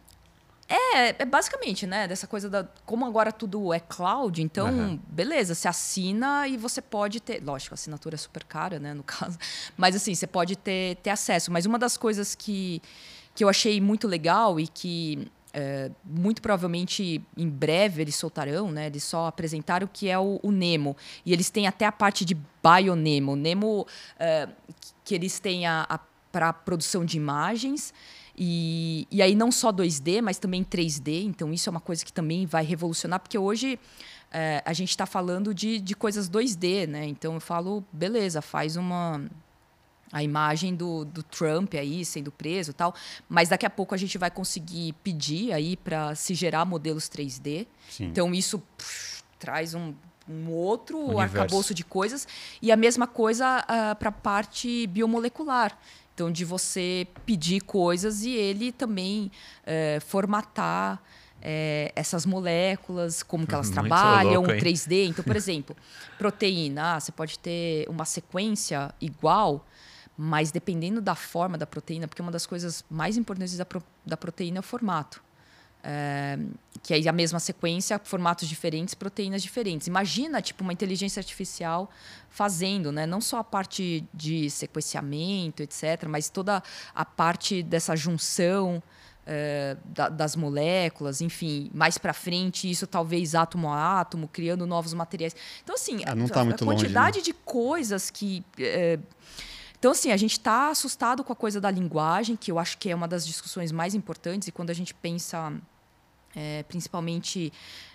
É, 0.68 1.22
é 1.22 1.26
basicamente, 1.26 1.88
né? 1.88 2.10
Dessa 2.10 2.28
coisa 2.28 2.50
da. 2.50 2.68
Como 2.86 3.06
agora 3.06 3.32
tudo 3.32 3.74
é 3.74 3.80
cloud, 3.80 4.42
então, 4.42 4.68
uhum. 4.68 5.00
beleza, 5.08 5.56
você 5.56 5.68
assina 5.68 6.46
e 6.48 6.58
você 6.58 6.82
pode 6.82 7.22
ter. 7.22 7.42
Lógico, 7.42 7.74
a 7.74 7.76
assinatura 7.76 8.16
é 8.16 8.18
super 8.18 8.44
cara, 8.44 8.80
né? 8.80 8.94
No 8.94 9.04
caso. 9.08 9.38
Mas 9.78 9.96
assim, 9.96 10.14
você 10.14 10.28
pode 10.28 10.58
ter, 10.58 10.98
ter 10.98 11.10
acesso. 11.10 11.52
Mas 11.52 11.66
uma 11.66 11.80
das 11.80 11.96
coisas 11.96 12.36
que, 12.36 12.82
que 13.34 13.44
eu 13.46 13.50
achei 13.50 13.80
muito 13.80 14.08
legal 14.08 14.60
e 14.60 14.68
que 14.68 15.28
é, 15.54 15.92
muito 16.04 16.42
provavelmente 16.42 17.22
em 17.38 17.50
breve 17.50 18.02
eles 18.02 18.16
soltarão, 18.16 18.72
né? 18.72 18.88
Eles 18.88 19.04
só 19.04 19.28
apresentaram 19.28 19.86
o 19.86 19.90
que 19.90 20.10
é 20.10 20.18
o, 20.18 20.40
o 20.42 20.52
Nemo. 20.52 20.96
E 21.26 21.34
eles 21.34 21.50
têm 21.50 21.68
até 21.68 21.86
a 21.86 21.92
parte 21.92 22.24
de 22.24 22.38
Bionemo. 22.64 23.36
Nemo, 23.36 23.86
é, 24.20 24.48
que 25.04 25.16
eles 25.16 25.40
têm 25.40 25.66
a, 25.66 25.86
a 25.90 26.00
para 26.32 26.54
produção 26.54 27.04
de 27.04 27.18
imagens. 27.18 27.94
E, 28.38 29.06
e 29.12 29.22
aí 29.22 29.36
não 29.36 29.52
só 29.52 29.72
2D, 29.72 30.22
mas 30.22 30.40
também 30.40 30.64
3D. 30.64 31.26
Então 31.26 31.54
isso 31.54 31.70
é 31.70 31.72
uma 31.72 31.82
coisa 31.82 32.06
que 32.06 32.14
também 32.14 32.46
vai 32.46 32.64
revolucionar, 32.64 33.20
porque 33.20 33.38
hoje 33.38 33.78
é, 34.32 34.64
a 34.66 34.74
gente 34.74 34.90
está 34.90 35.06
falando 35.06 35.54
de, 35.54 35.80
de 35.80 35.94
coisas 35.94 36.30
2D, 36.30 36.88
né? 36.88 37.06
Então 37.06 37.34
eu 37.34 37.42
falo, 37.42 37.84
beleza, 37.92 38.42
faz 38.42 38.78
uma 38.78 39.22
a 40.12 40.22
imagem 40.22 40.76
do, 40.76 41.06
do 41.06 41.24
Trump 41.24 41.74
aí 41.76 42.04
sendo 42.04 42.32
preso 42.32 42.74
tal, 42.74 42.94
mas 43.30 43.50
daqui 43.50 43.66
a 43.66 43.70
pouco 43.70 43.96
a 43.96 43.98
gente 43.98 44.18
vai 44.18 44.30
conseguir 44.30 44.94
pedir 45.04 45.54
aí 45.54 45.78
para 45.78 46.16
se 46.16 46.34
gerar 46.34 46.66
modelos 46.66 47.10
3D. 47.10 47.66
Sim. 47.90 48.06
Então 48.06 48.34
isso 48.34 48.60
pff, 48.78 49.24
traz 49.40 49.74
um, 49.74 49.94
um 50.30 50.50
outro 50.50 50.98
Universo. 50.98 51.22
arcabouço 51.22 51.74
de 51.74 51.84
coisas 51.84 52.28
e 52.62 52.72
a 52.72 52.76
mesma 52.76 53.08
coisa 53.08 53.60
uh, 53.60 53.64
ah, 53.68 53.96
para 53.96 54.10
a 54.10 54.14
parte 54.14 54.88
biomolecular. 54.88 55.78
Então 56.14 56.32
de 56.32 56.44
você 56.44 57.08
pedir 57.26 57.62
coisas 57.62 58.24
e 58.24 58.32
ele 58.32 58.72
também 58.72 59.32
uh, 59.64 60.02
formatar 60.02 61.02
é, 61.42 61.92
essas 61.96 62.26
moléculas, 62.26 63.24
como 63.24 63.48
que 63.48 63.54
elas 63.54 63.68
Muito 63.68 63.80
trabalham, 63.80 64.44
louco, 64.44 64.54
3D. 64.54 65.08
Então, 65.10 65.24
por 65.24 65.36
exemplo, 65.36 65.76
proteína, 66.18 66.96
ah, 66.96 67.00
você 67.00 67.12
pode 67.12 67.40
ter 67.40 67.90
uma 67.90 68.06
sequência 68.06 68.94
igual, 69.02 69.66
mas 70.18 70.52
dependendo 70.52 71.02
da 71.02 71.16
forma 71.16 71.58
da 71.58 71.66
proteína, 71.66 72.08
porque 72.08 72.22
uma 72.22 72.32
das 72.32 72.46
coisas 72.46 72.84
mais 72.90 73.18
importantes 73.18 73.58
da, 73.58 73.66
pro, 73.66 73.84
da 74.06 74.18
proteína 74.18 74.58
é 74.58 74.60
o 74.60 74.64
formato. 74.64 75.22
É, 75.84 76.38
que 76.84 76.94
é 76.94 77.10
a 77.10 77.12
mesma 77.12 77.40
sequência, 77.40 78.00
formatos 78.04 78.48
diferentes, 78.48 78.94
proteínas 78.94 79.42
diferentes. 79.42 79.88
Imagina, 79.88 80.40
tipo, 80.40 80.64
uma 80.64 80.72
inteligência 80.72 81.20
artificial 81.20 81.90
fazendo, 82.30 82.92
né? 82.92 83.08
Não 83.08 83.20
só 83.20 83.40
a 83.40 83.44
parte 83.44 84.08
de 84.14 84.48
sequenciamento, 84.52 85.64
etc., 85.64 86.06
mas 86.08 86.30
toda 86.30 86.62
a 86.94 87.04
parte 87.04 87.64
dessa 87.64 87.96
junção 87.96 88.82
é, 89.26 89.78
da, 89.86 90.10
das 90.10 90.36
moléculas, 90.36 91.22
enfim, 91.22 91.70
mais 91.74 91.98
para 91.98 92.14
frente, 92.14 92.70
isso 92.70 92.88
talvez 92.88 93.36
átomo 93.36 93.70
a 93.70 94.02
átomo, 94.02 94.28
criando 94.28 94.66
novos 94.66 94.94
materiais. 94.94 95.36
Então, 95.64 95.76
assim, 95.76 96.02
ah, 96.06 96.16
tá 96.28 96.42
a, 96.42 96.44
a, 96.44 96.58
quantidade 96.58 97.18
longe, 97.18 97.20
né? 97.20 97.22
de 97.22 97.34
coisas 97.34 98.10
que. 98.10 98.44
É, 98.60 99.00
então, 99.82 99.94
assim, 99.94 100.12
a 100.12 100.18
gente 100.18 100.34
está 100.34 100.70
assustado 100.70 101.24
com 101.24 101.34
a 101.34 101.36
coisa 101.36 101.60
da 101.60 101.72
linguagem, 101.72 102.36
que 102.36 102.52
eu 102.52 102.60
acho 102.60 102.78
que 102.78 102.92
é 102.92 102.94
uma 102.94 103.08
das 103.08 103.26
discussões 103.26 103.72
mais 103.72 103.96
importantes, 103.96 104.48
e 104.48 104.52
quando 104.52 104.70
a 104.70 104.76
gente 104.76 104.94
pensa 104.94 105.52
é, 106.36 106.62
principalmente 106.68 107.52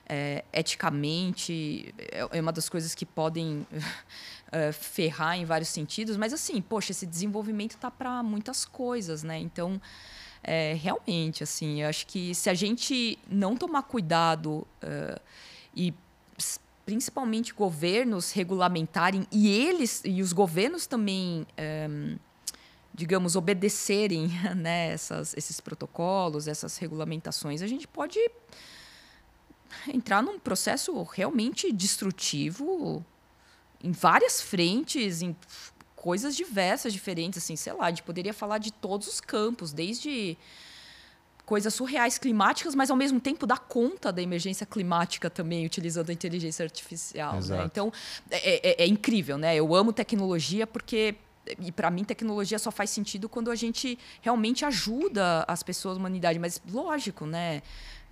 é, 0.08 0.44
eticamente, 0.52 1.94
é, 1.96 2.38
é 2.38 2.40
uma 2.40 2.50
das 2.50 2.68
coisas 2.68 2.92
que 2.92 3.06
podem 3.06 3.64
é, 4.50 4.72
ferrar 4.72 5.38
em 5.38 5.44
vários 5.44 5.68
sentidos, 5.68 6.16
mas 6.16 6.32
assim, 6.32 6.60
poxa, 6.60 6.90
esse 6.90 7.06
desenvolvimento 7.06 7.76
tá 7.76 7.88
para 7.88 8.20
muitas 8.20 8.64
coisas, 8.64 9.22
né? 9.22 9.38
Então, 9.38 9.80
é, 10.42 10.74
realmente, 10.74 11.44
assim, 11.44 11.82
eu 11.82 11.88
acho 11.88 12.04
que 12.04 12.34
se 12.34 12.50
a 12.50 12.54
gente 12.54 13.16
não 13.30 13.56
tomar 13.56 13.84
cuidado 13.84 14.66
uh, 14.82 15.20
e 15.72 15.94
principalmente 16.86 17.52
governos 17.52 18.32
regulamentarem 18.32 19.26
e 19.30 19.48
eles 19.48 20.00
e 20.04 20.22
os 20.22 20.32
governos 20.32 20.86
também 20.86 21.46
um, 21.90 22.16
digamos 22.94 23.36
obedecerem 23.36 24.28
né, 24.56 24.92
essas, 24.92 25.36
esses 25.36 25.60
protocolos 25.60 26.48
essas 26.48 26.78
regulamentações 26.78 27.60
a 27.60 27.66
gente 27.66 27.86
pode 27.86 28.18
entrar 29.92 30.22
num 30.22 30.38
processo 30.38 31.02
realmente 31.02 31.72
destrutivo 31.72 33.04
em 33.82 33.92
várias 33.92 34.40
frentes, 34.40 35.22
em 35.22 35.36
coisas 35.94 36.36
diversas, 36.36 36.92
diferentes, 36.92 37.42
assim, 37.42 37.56
sei 37.56 37.72
lá, 37.72 37.86
a 37.86 37.90
gente 37.90 38.02
poderia 38.02 38.32
falar 38.32 38.58
de 38.58 38.72
todos 38.72 39.06
os 39.06 39.20
campos, 39.20 39.72
desde 39.72 40.36
coisas 41.46 41.72
surreais 41.72 42.18
climáticas, 42.18 42.74
mas 42.74 42.90
ao 42.90 42.96
mesmo 42.96 43.20
tempo 43.20 43.46
dar 43.46 43.60
conta 43.60 44.12
da 44.12 44.20
emergência 44.20 44.66
climática 44.66 45.30
também, 45.30 45.64
utilizando 45.64 46.10
a 46.10 46.12
inteligência 46.12 46.64
artificial. 46.64 47.40
Né? 47.40 47.64
Então, 47.64 47.92
é, 48.30 48.82
é, 48.82 48.84
é, 48.84 48.86
incrível, 48.86 49.38
né? 49.38 49.56
Eu 49.56 49.74
amo 49.74 49.92
tecnologia 49.92 50.66
porque. 50.66 51.14
E 51.60 51.70
para 51.70 51.88
mim, 51.92 52.02
tecnologia 52.02 52.58
só 52.58 52.72
faz 52.72 52.90
sentido 52.90 53.28
quando 53.28 53.52
a 53.52 53.54
gente 53.54 53.96
realmente 54.20 54.64
ajuda 54.64 55.44
as 55.46 55.62
pessoas, 55.62 55.96
a 55.96 56.00
humanidade. 56.00 56.40
Mas, 56.40 56.60
lógico, 56.68 57.24
né? 57.24 57.62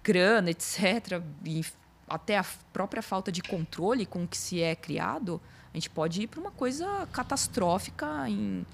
grana, 0.04 0.50
etc., 0.50 1.22
e 1.44 1.64
até 2.06 2.36
a 2.36 2.44
própria 2.72 3.02
falta 3.02 3.32
de 3.32 3.42
controle 3.42 4.04
com 4.04 4.24
o 4.24 4.28
que 4.28 4.36
se 4.36 4.60
é 4.62 4.76
criado, 4.76 5.40
a 5.72 5.76
gente 5.78 5.88
pode 5.88 6.22
ir 6.22 6.26
para 6.26 6.38
uma 6.38 6.50
coisa 6.50 7.08
catastrófica 7.10 8.28
em 8.28 8.66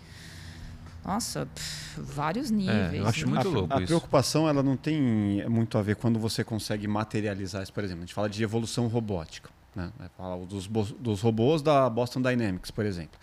nossa, 1.04 1.46
pff, 1.46 2.00
vários 2.00 2.50
níveis. 2.50 2.94
É, 2.94 2.98
eu 2.98 3.06
acho 3.06 3.26
né? 3.26 3.32
muito 3.32 3.48
a, 3.48 3.50
louco 3.50 3.74
a 3.74 3.76
isso. 3.78 3.86
preocupação 3.86 4.48
ela 4.48 4.62
não 4.62 4.76
tem 4.76 5.00
muito 5.48 5.78
a 5.78 5.82
ver 5.82 5.96
quando 5.96 6.18
você 6.18 6.44
consegue 6.44 6.86
materializar 6.86 7.62
isso. 7.62 7.72
Por 7.72 7.82
exemplo, 7.84 8.02
a 8.02 8.06
gente 8.06 8.14
fala 8.14 8.28
de 8.28 8.42
evolução 8.42 8.86
robótica. 8.86 9.50
Né? 9.74 9.90
Fala 10.16 10.44
dos, 10.46 10.66
dos 10.66 11.20
robôs 11.20 11.62
da 11.62 11.88
Boston 11.88 12.20
Dynamics, 12.20 12.70
por 12.70 12.84
exemplo. 12.84 13.18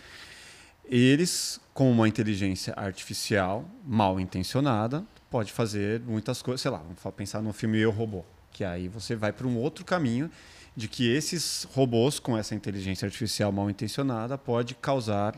Eles, 0.86 1.60
com 1.74 1.92
uma 1.92 2.08
inteligência 2.08 2.74
artificial 2.78 3.66
mal 3.86 4.20
intencionada, 4.20 5.06
pode 5.30 5.52
fazer 5.52 6.02
muitas 6.02 6.42
coisas. 6.42 6.62
Sei 6.62 6.72
lá, 6.72 6.78
vamos 6.78 7.16
pensar 7.16 7.42
no 7.42 7.52
filme 7.52 7.78
Eu 7.78 7.92
Robô, 7.92 8.24
que 8.52 8.64
aí 8.64 8.88
você 8.88 9.16
vai 9.16 9.34
para 9.34 9.46
um 9.46 9.58
outro 9.58 9.84
caminho 9.84 10.32
de 10.76 10.88
que 10.88 11.10
esses 11.12 11.68
robôs 11.74 12.20
com 12.20 12.38
essa 12.38 12.56
inteligência 12.56 13.06
artificial 13.06 13.52
mal 13.52 13.70
intencionada 13.70 14.38
pode 14.38 14.76
causar 14.76 15.36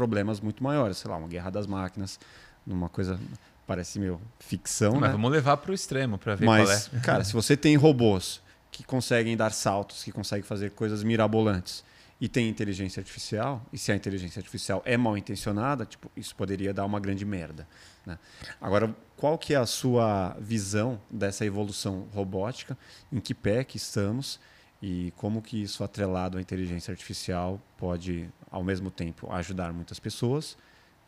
problemas 0.00 0.40
muito 0.40 0.64
maiores, 0.64 0.96
sei 0.96 1.10
lá, 1.10 1.18
uma 1.18 1.28
guerra 1.28 1.50
das 1.50 1.66
máquinas, 1.66 2.18
numa 2.66 2.88
coisa 2.88 3.20
parece 3.66 3.98
meio 3.98 4.18
ficção, 4.38 4.94
Mas 4.94 5.02
né? 5.02 5.08
vamos 5.10 5.30
levar 5.30 5.58
para 5.58 5.70
o 5.70 5.74
extremo 5.74 6.16
para 6.16 6.34
ver 6.34 6.46
Mas, 6.46 6.88
qual 6.88 6.98
é. 6.98 7.04
cara, 7.04 7.22
se 7.22 7.34
você 7.34 7.54
tem 7.54 7.76
robôs 7.76 8.40
que 8.72 8.82
conseguem 8.82 9.36
dar 9.36 9.52
saltos, 9.52 10.02
que 10.02 10.10
conseguem 10.10 10.42
fazer 10.42 10.70
coisas 10.70 11.02
mirabolantes, 11.02 11.84
e 12.18 12.28
tem 12.28 12.48
inteligência 12.48 13.00
artificial, 13.00 13.62
e 13.70 13.76
se 13.76 13.92
a 13.92 13.96
inteligência 13.96 14.40
artificial 14.40 14.82
é 14.86 14.96
mal 14.96 15.18
intencionada, 15.18 15.84
tipo, 15.84 16.10
isso 16.16 16.34
poderia 16.34 16.72
dar 16.72 16.86
uma 16.86 16.98
grande 16.98 17.26
merda. 17.26 17.68
Né? 18.06 18.18
Agora, 18.58 18.94
qual 19.18 19.36
que 19.36 19.52
é 19.52 19.58
a 19.58 19.66
sua 19.66 20.34
visão 20.40 20.98
dessa 21.10 21.44
evolução 21.44 22.08
robótica? 22.14 22.76
Em 23.12 23.20
que 23.20 23.34
pé 23.34 23.64
que 23.64 23.76
estamos? 23.76 24.40
E 24.82 25.12
como 25.16 25.42
que 25.42 25.62
isso 25.62 25.84
atrelado 25.84 26.38
à 26.38 26.40
inteligência 26.40 26.90
artificial 26.90 27.60
pode, 27.76 28.28
ao 28.50 28.64
mesmo 28.64 28.90
tempo, 28.90 29.30
ajudar 29.32 29.72
muitas 29.72 29.98
pessoas 29.98 30.56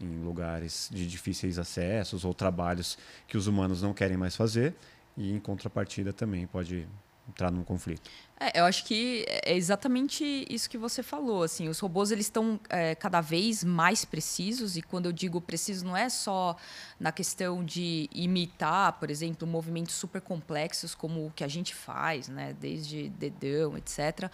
em 0.00 0.22
lugares 0.22 0.90
de 0.92 1.06
difíceis 1.06 1.58
acessos 1.58 2.24
ou 2.24 2.34
trabalhos 2.34 2.98
que 3.26 3.36
os 3.36 3.46
humanos 3.46 3.80
não 3.80 3.94
querem 3.94 4.16
mais 4.16 4.36
fazer 4.36 4.74
e, 5.16 5.32
em 5.32 5.38
contrapartida, 5.38 6.12
também 6.12 6.46
pode 6.46 6.86
entrar 7.32 7.50
num 7.50 7.64
conflito. 7.64 8.10
É, 8.38 8.60
eu 8.60 8.64
acho 8.64 8.84
que 8.84 9.24
é 9.28 9.54
exatamente 9.54 10.46
isso 10.50 10.68
que 10.68 10.76
você 10.76 11.02
falou. 11.02 11.42
Assim, 11.44 11.68
os 11.68 11.78
robôs 11.78 12.10
eles 12.10 12.26
estão 12.26 12.58
é, 12.68 12.94
cada 12.94 13.20
vez 13.20 13.62
mais 13.62 14.04
precisos 14.04 14.76
e 14.76 14.82
quando 14.82 15.06
eu 15.06 15.12
digo 15.12 15.40
preciso 15.40 15.84
não 15.84 15.96
é 15.96 16.08
só 16.08 16.56
na 16.98 17.12
questão 17.12 17.64
de 17.64 18.08
imitar, 18.12 18.94
por 18.94 19.10
exemplo, 19.10 19.46
movimentos 19.46 19.94
super 19.94 20.20
complexos 20.20 20.94
como 20.94 21.26
o 21.26 21.30
que 21.30 21.44
a 21.44 21.48
gente 21.48 21.74
faz, 21.74 22.28
né, 22.28 22.54
desde 22.60 23.08
dedão, 23.10 23.78
etc. 23.78 24.30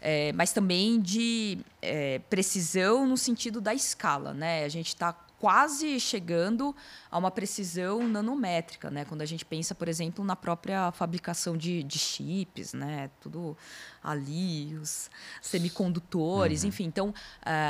É, 0.00 0.32
mas 0.32 0.52
também 0.52 1.00
de 1.00 1.58
é, 1.82 2.18
precisão 2.30 3.06
no 3.06 3.16
sentido 3.16 3.60
da 3.60 3.74
escala, 3.74 4.32
né? 4.32 4.64
A 4.64 4.68
gente 4.68 4.88
está 4.88 5.14
quase 5.40 5.98
chegando 5.98 6.76
a 7.10 7.16
uma 7.16 7.30
precisão 7.30 8.06
nanométrica, 8.06 8.90
né? 8.90 9.06
Quando 9.06 9.22
a 9.22 9.26
gente 9.26 9.42
pensa, 9.42 9.74
por 9.74 9.88
exemplo, 9.88 10.22
na 10.22 10.36
própria 10.36 10.92
fabricação 10.92 11.56
de, 11.56 11.82
de 11.82 11.98
chips, 11.98 12.74
né? 12.74 13.10
Tudo 13.20 13.56
ali, 14.04 14.76
os 14.76 15.10
semicondutores, 15.40 16.62
uhum. 16.62 16.68
enfim. 16.68 16.84
Então, 16.84 17.08
uh, 17.08 17.14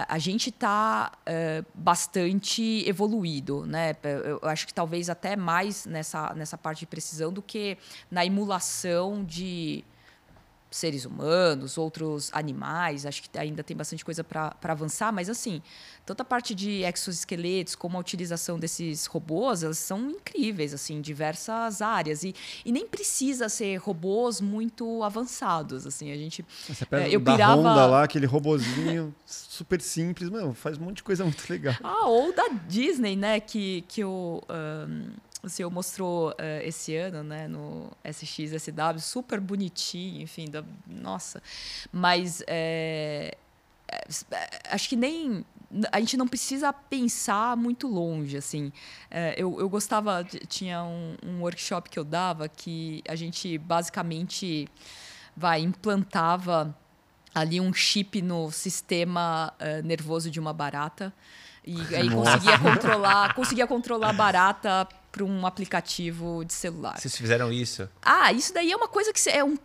a 0.09 0.19
gente 0.19 0.51
está 0.51 1.13
uh, 1.15 1.21
eh, 1.27 1.65
bastante 1.73 2.85
evoluído, 2.89 3.65
né? 3.65 3.97
Eu 4.03 4.41
acho 4.49 4.67
que 4.67 4.75
talvez 4.75 5.09
até 5.09 5.37
mais 5.37 5.87
nessa, 5.87 6.35
nessa 6.35 6.59
parte 6.59 6.81
de 6.81 6.87
precisão 6.87 7.33
do 7.33 7.41
que 7.41 7.79
na 8.11 8.27
emulação 8.27 9.25
de 9.25 9.85
seres 10.71 11.05
humanos, 11.05 11.77
outros 11.77 12.31
animais. 12.33 13.05
Acho 13.05 13.23
que 13.23 13.39
ainda 13.39 13.63
tem 13.63 13.77
bastante 13.77 14.05
coisa 14.05 14.23
para 14.23 14.55
avançar, 14.63 15.13
mas 15.13 15.29
assim, 15.29 15.61
tanto 16.07 16.21
a 16.21 16.25
parte 16.25 16.55
de 16.55 16.83
exoesqueletos 16.85 17.75
como 17.75 17.97
a 17.97 18.01
utilização 18.01 18.59
desses 18.59 19.07
robôs, 19.07 19.63
elas 19.63 19.79
são 19.79 20.11
incríveis, 20.11 20.73
assim, 20.73 20.97
em 20.97 21.01
diversas 21.01 21.83
áreas. 21.83 22.23
E, 22.23 22.35
e 22.65 22.71
nem 22.71 22.87
precisa 22.87 23.49
ser 23.49 23.77
robôs 23.77 24.41
muito 24.41 25.03
avançados, 25.03 25.87
assim. 25.87 26.13
A 26.13 26.17
gente... 26.17 26.45
Você 26.69 26.87
pega 26.87 27.09
é, 27.09 27.15
eu 27.15 27.21
da 27.21 27.33
pirava... 27.33 27.61
Honda 27.61 27.87
lá, 27.87 28.05
aquele 28.05 28.27
robozinho 28.27 29.15
super 29.27 29.81
simples, 29.81 30.31
mano, 30.31 30.55
faz 30.55 30.79
um 30.79 30.83
monte 30.83 30.99
de 30.99 31.03
coisa 31.03 31.25
muito 31.25 31.45
legal. 31.51 31.75
Ah, 31.83 32.07
ou 32.07 32.35
da 32.35 32.49
Disney, 32.69 33.17
né, 33.17 33.41
que, 33.41 33.83
que 33.89 34.05
o... 34.05 34.43
Um 34.49 35.30
o 35.43 35.49
senhor 35.49 35.71
mostrou 35.71 36.31
uh, 36.31 36.35
esse 36.63 36.95
ano, 36.97 37.23
né, 37.23 37.49
no 37.49 37.91
SXSW, 38.05 38.99
super 39.01 39.41
bonitinho, 39.41 40.23
enfim, 40.23 40.51
da, 40.51 40.63
nossa. 40.87 41.43
Mas 41.93 42.43
é, 42.47 43.37
acho 44.71 44.89
que 44.89 44.97
nem 44.97 45.45
a 45.93 46.01
gente 46.01 46.17
não 46.17 46.27
precisa 46.27 46.73
pensar 46.73 47.57
muito 47.57 47.87
longe, 47.87 48.37
assim. 48.37 48.73
É, 49.11 49.35
eu, 49.37 49.61
eu 49.61 49.69
gostava, 49.69 50.25
tinha 50.49 50.83
um, 50.83 51.17
um 51.25 51.41
workshop 51.41 51.89
que 51.89 51.99
eu 51.99 52.05
dava 52.05 52.49
que 52.49 53.03
a 53.09 53.15
gente 53.15 53.57
basicamente 53.59 54.69
vai 55.37 55.61
implantava 55.61 56.77
ali 57.33 57.61
um 57.61 57.73
chip 57.73 58.21
no 58.21 58.51
sistema 58.51 59.53
uh, 59.61 59.87
nervoso 59.87 60.31
de 60.31 60.41
uma 60.41 60.53
barata 60.53 61.13
e 61.65 61.95
aí 61.95 62.11
conseguia 62.11 62.59
controlar, 62.59 63.35
conseguia 63.35 63.67
controlar 63.67 64.11
a 64.11 64.13
barata 64.13 64.89
para 65.11 65.25
um 65.25 65.47
aplicativo 65.47 66.45
de 66.45 66.53
celular. 66.53 66.99
Vocês 66.99 67.17
fizeram 67.17 67.53
isso? 67.53 67.89
Ah, 68.03 68.33
isso 68.33 68.55
daí 68.55 68.71
é 68.71 68.77
uma 68.77 68.89
coisa 68.89 69.13
que 69.13 69.21
você 69.21 69.31
é 69.31 69.45
um, 69.45 69.57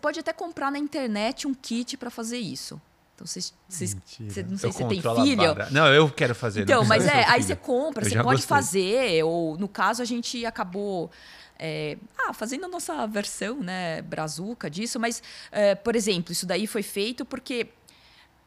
pode 0.00 0.20
até 0.20 0.32
comprar 0.32 0.70
na 0.70 0.78
internet 0.78 1.46
um 1.46 1.54
kit 1.54 1.96
para 1.96 2.10
fazer 2.10 2.38
isso. 2.38 2.80
Então 3.14 3.26
vocês, 3.26 3.54
vocês 3.68 3.96
cê, 4.28 4.42
não 4.42 4.58
sei 4.58 4.70
eu 4.70 4.72
se 4.72 4.78
você 4.78 4.88
tem 4.88 5.00
filho. 5.00 5.54
Não, 5.70 5.86
eu 5.86 6.10
quero 6.10 6.34
fazer. 6.34 6.62
Então, 6.62 6.84
mas 6.84 7.06
é, 7.06 7.24
aí 7.28 7.42
você 7.42 7.54
compra, 7.54 8.04
você 8.04 8.16
pode 8.16 8.40
gostei. 8.40 8.48
fazer. 8.48 9.24
Ou 9.24 9.56
no 9.56 9.68
caso 9.68 10.02
a 10.02 10.04
gente 10.04 10.44
acabou 10.44 11.10
é, 11.58 11.96
ah, 12.18 12.32
fazendo 12.32 12.64
a 12.64 12.68
nossa 12.68 13.06
versão, 13.06 13.60
né, 13.60 14.02
brazuca 14.02 14.68
disso. 14.68 14.98
Mas, 14.98 15.22
é, 15.52 15.74
por 15.74 15.94
exemplo, 15.94 16.32
isso 16.32 16.46
daí 16.46 16.66
foi 16.66 16.82
feito 16.82 17.24
porque, 17.24 17.68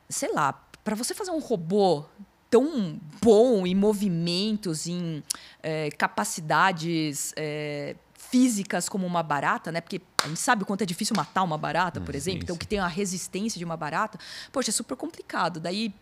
sei 0.09 0.33
lá, 0.33 0.53
para 0.83 0.95
você 0.95 1.13
fazer 1.13 1.31
um 1.31 1.39
robô 1.39 2.05
tão 2.49 2.99
bom 3.21 3.65
em 3.65 3.75
movimentos, 3.75 4.87
em 4.87 5.23
é, 5.61 5.89
capacidades 5.91 7.33
é, 7.35 7.95
físicas 8.15 8.89
como 8.89 9.05
uma 9.05 9.23
barata, 9.23 9.71
né? 9.71 9.81
Porque 9.81 10.01
a 10.23 10.27
gente 10.27 10.39
sabe 10.39 10.63
o 10.63 10.65
quanto 10.65 10.81
é 10.81 10.85
difícil 10.85 11.15
matar 11.15 11.43
uma 11.43 11.57
barata, 11.57 12.01
por 12.01 12.15
exemplo. 12.15 12.43
Então, 12.43 12.57
que 12.57 12.67
tem 12.67 12.79
a 12.79 12.87
resistência 12.87 13.57
de 13.57 13.65
uma 13.65 13.77
barata. 13.77 14.17
Poxa, 14.51 14.69
é 14.69 14.73
super 14.73 14.95
complicado. 14.95 15.59
Daí, 15.59 15.93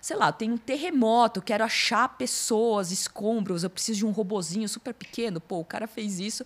sei 0.00 0.16
lá, 0.16 0.32
tem 0.32 0.50
um 0.50 0.56
terremoto, 0.56 1.42
quero 1.42 1.64
achar 1.64 2.16
pessoas, 2.16 2.90
escombros, 2.90 3.64
eu 3.64 3.70
preciso 3.70 3.98
de 3.98 4.06
um 4.06 4.10
robozinho 4.10 4.68
super 4.68 4.94
pequeno. 4.94 5.40
Pô, 5.40 5.60
o 5.60 5.64
cara 5.64 5.86
fez 5.86 6.18
isso 6.18 6.44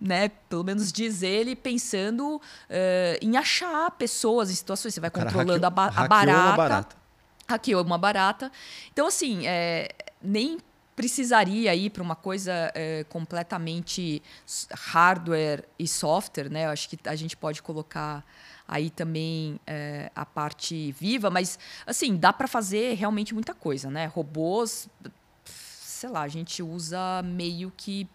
né, 0.00 0.28
pelo 0.48 0.62
menos 0.62 0.92
diz 0.92 1.22
ele, 1.22 1.56
pensando 1.56 2.36
uh, 2.36 2.40
em 3.20 3.36
achar 3.36 3.90
pessoas 3.90 4.48
em 4.48 4.54
situações. 4.54 4.94
Você 4.94 5.00
vai 5.00 5.10
controlando 5.10 5.60
hackeou, 5.60 5.66
a, 5.66 5.70
ba 5.70 5.86
a 5.86 6.08
barata. 6.08 6.56
Barata 6.56 7.07
hackeou 7.48 7.82
uma 7.82 7.98
barata. 7.98 8.52
Então, 8.92 9.06
assim, 9.06 9.46
é, 9.46 9.88
nem 10.22 10.58
precisaria 10.94 11.74
ir 11.74 11.90
para 11.90 12.02
uma 12.02 12.16
coisa 12.16 12.72
é, 12.74 13.04
completamente 13.08 14.20
hardware 14.72 15.64
e 15.78 15.86
software, 15.86 16.50
né? 16.50 16.66
Eu 16.66 16.70
acho 16.70 16.88
que 16.88 16.98
a 17.08 17.14
gente 17.14 17.36
pode 17.36 17.62
colocar 17.62 18.24
aí 18.66 18.90
também 18.90 19.60
é, 19.66 20.10
a 20.14 20.26
parte 20.26 20.92
viva, 20.92 21.30
mas 21.30 21.58
assim 21.86 22.16
dá 22.16 22.32
para 22.32 22.48
fazer 22.48 22.94
realmente 22.94 23.32
muita 23.32 23.54
coisa, 23.54 23.88
né? 23.88 24.06
Robôs, 24.06 24.88
sei 25.44 26.10
lá, 26.10 26.22
a 26.22 26.28
gente 26.28 26.64
usa 26.64 27.22
meio 27.22 27.72
que 27.76 28.08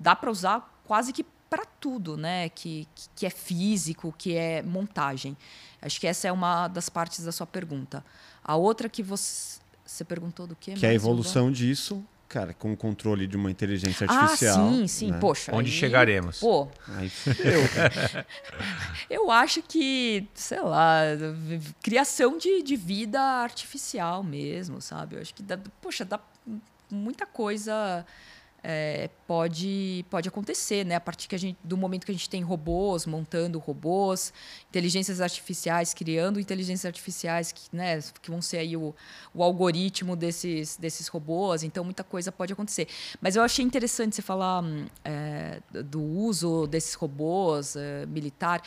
dá 0.00 0.16
para 0.16 0.30
usar 0.30 0.80
quase 0.84 1.12
que 1.12 1.24
para 1.50 1.66
tudo, 1.78 2.16
né? 2.16 2.48
Que, 2.48 2.88
que 3.14 3.26
é 3.26 3.30
físico, 3.30 4.14
que 4.16 4.34
é 4.34 4.62
montagem. 4.62 5.36
Acho 5.80 6.00
que 6.00 6.06
essa 6.06 6.26
é 6.26 6.32
uma 6.32 6.68
das 6.68 6.88
partes 6.88 7.22
da 7.24 7.30
sua 7.30 7.46
pergunta. 7.46 8.04
A 8.44 8.56
outra 8.56 8.88
que 8.88 9.02
você, 9.02 9.58
você 9.84 10.04
perguntou 10.04 10.46
do 10.46 10.54
quê? 10.54 10.74
Que 10.74 10.86
é 10.86 10.90
a 10.90 10.94
evolução 10.94 11.50
disso 11.50 12.04
cara, 12.34 12.52
com 12.52 12.72
o 12.72 12.76
controle 12.76 13.28
de 13.28 13.36
uma 13.36 13.48
inteligência 13.48 14.08
ah, 14.10 14.12
artificial. 14.12 14.66
Ah, 14.66 14.72
sim, 14.72 14.86
sim. 14.88 15.10
Né? 15.12 15.18
Poxa. 15.20 15.54
Onde 15.54 15.70
aí, 15.70 15.76
chegaremos? 15.76 16.40
Pô. 16.40 16.66
Aí, 16.88 17.10
eu. 17.38 18.24
eu 19.08 19.30
acho 19.30 19.62
que, 19.62 20.26
sei 20.34 20.60
lá, 20.60 21.02
criação 21.80 22.36
de, 22.36 22.60
de 22.60 22.74
vida 22.74 23.20
artificial 23.20 24.24
mesmo, 24.24 24.80
sabe? 24.80 25.14
Eu 25.14 25.20
acho 25.20 25.32
que, 25.32 25.44
dá, 25.44 25.56
poxa, 25.80 26.04
dá 26.04 26.18
muita 26.90 27.24
coisa 27.24 28.04
é, 28.66 29.10
pode, 29.26 30.06
pode 30.08 30.26
acontecer, 30.26 30.86
né? 30.86 30.94
A 30.94 31.00
partir 31.00 31.28
que 31.28 31.34
a 31.34 31.38
gente, 31.38 31.58
do 31.62 31.76
momento 31.76 32.06
que 32.06 32.10
a 32.10 32.14
gente 32.14 32.30
tem 32.30 32.42
robôs 32.42 33.04
montando 33.04 33.58
robôs, 33.58 34.32
inteligências 34.70 35.20
artificiais 35.20 35.92
criando 35.92 36.40
inteligências 36.40 36.86
artificiais 36.86 37.52
que, 37.52 37.64
né, 37.70 38.00
que 38.22 38.30
vão 38.30 38.40
ser 38.40 38.58
aí 38.58 38.74
o, 38.74 38.94
o 39.34 39.42
algoritmo 39.42 40.16
desses, 40.16 40.78
desses 40.78 41.08
robôs, 41.08 41.62
então 41.62 41.84
muita 41.84 42.02
coisa 42.02 42.32
pode 42.32 42.54
acontecer. 42.54 42.88
Mas 43.20 43.36
eu 43.36 43.42
achei 43.42 43.62
interessante 43.62 44.16
você 44.16 44.22
falar 44.22 44.64
é, 45.04 45.60
do 45.84 46.02
uso 46.02 46.66
desses 46.66 46.94
robôs 46.94 47.76
é, 47.76 48.06
militar. 48.06 48.62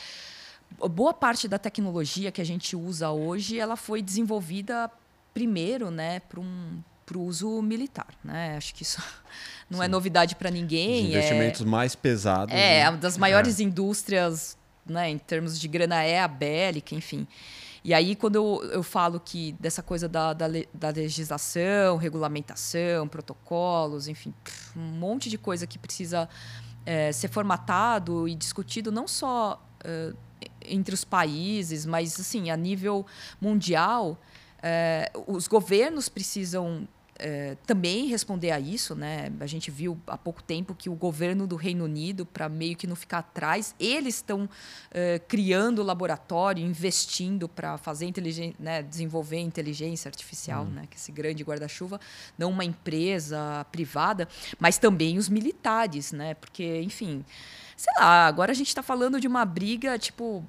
Boa 0.90 1.12
parte 1.12 1.48
da 1.48 1.58
tecnologia 1.58 2.30
que 2.30 2.40
a 2.40 2.44
gente 2.44 2.76
usa 2.76 3.10
hoje, 3.10 3.58
ela 3.58 3.74
foi 3.74 4.00
desenvolvida 4.00 4.88
primeiro, 5.34 5.90
né, 5.90 6.20
para 6.20 6.38
um 6.38 6.80
para 7.08 7.16
o 7.16 7.22
uso 7.22 7.62
militar, 7.62 8.08
né? 8.22 8.54
Acho 8.58 8.74
que 8.74 8.82
isso 8.82 9.02
não 9.70 9.78
é 9.78 9.86
Sim. 9.86 9.86
é 9.86 9.88
novidade 9.88 10.36
para 10.36 10.50
ninguém. 10.50 11.04
Os 11.04 11.10
investimentos 11.10 11.62
é, 11.62 11.64
mais 11.64 11.96
pesados. 11.96 12.54
É, 12.54 12.82
né? 12.82 12.90
uma 12.90 12.98
das 12.98 13.16
maiores 13.16 13.58
é. 13.58 13.62
indústrias, 13.62 14.58
né, 14.84 15.08
em 15.08 15.16
termos 15.16 15.58
de 15.58 15.66
grana 15.66 16.02
é 16.02 16.20
a 16.20 16.28
bélica, 16.28 16.94
enfim. 16.94 17.26
E 17.82 17.94
aí, 17.94 18.14
quando 18.14 18.34
eu, 18.34 18.70
eu 18.72 18.82
falo 18.82 19.18
que 19.18 19.52
dessa 19.58 19.82
coisa 19.82 20.06
da, 20.06 20.34
da, 20.34 20.46
da 20.74 20.90
legislação, 20.90 21.96
regulamentação, 21.96 23.08
protocolos, 23.08 24.08
enfim, 24.08 24.34
um 24.76 24.80
monte 24.80 25.30
de 25.30 25.38
coisa 25.38 25.66
que 25.66 25.78
precisa 25.78 26.28
é, 26.84 27.10
ser 27.12 27.28
formatado 27.28 28.28
e 28.28 28.34
discutido 28.34 28.92
não 28.92 29.08
só 29.08 29.62
entre 30.66 30.94
os 30.94 31.04
países, 31.04 31.86
mas 31.86 32.18
assim 32.20 32.50
a 32.50 32.56
nível 32.56 33.06
mundial, 33.40 34.18
é, 34.62 35.10
os 35.26 35.46
governos 35.46 36.08
precisam 36.08 36.86
é, 37.18 37.56
também 37.66 38.06
responder 38.06 38.52
a 38.52 38.60
isso, 38.60 38.94
né? 38.94 39.30
A 39.40 39.46
gente 39.46 39.70
viu 39.70 39.98
há 40.06 40.16
pouco 40.16 40.42
tempo 40.42 40.74
que 40.74 40.88
o 40.88 40.94
governo 40.94 41.46
do 41.46 41.56
Reino 41.56 41.84
Unido, 41.84 42.24
para 42.24 42.48
meio 42.48 42.76
que 42.76 42.86
não 42.86 42.94
ficar 42.94 43.18
atrás, 43.18 43.74
eles 43.78 44.16
estão 44.16 44.48
é, 44.90 45.18
criando 45.18 45.82
laboratório, 45.82 46.64
investindo 46.64 47.48
para 47.48 47.76
fazer 47.76 48.06
inteligência, 48.06 48.56
né? 48.58 48.82
desenvolver 48.82 49.38
inteligência 49.38 50.08
artificial, 50.08 50.64
hum. 50.64 50.70
né? 50.70 50.86
Que 50.88 50.96
esse 50.96 51.10
grande 51.10 51.42
guarda-chuva, 51.42 52.00
não 52.36 52.50
uma 52.50 52.64
empresa 52.64 53.66
privada, 53.72 54.28
mas 54.58 54.78
também 54.78 55.18
os 55.18 55.28
militares, 55.28 56.12
né? 56.12 56.34
Porque, 56.34 56.80
enfim, 56.82 57.24
sei 57.76 57.92
lá, 57.98 58.26
agora 58.26 58.52
a 58.52 58.54
gente 58.54 58.68
está 58.68 58.82
falando 58.82 59.20
de 59.20 59.26
uma 59.26 59.44
briga 59.44 59.98
tipo 59.98 60.44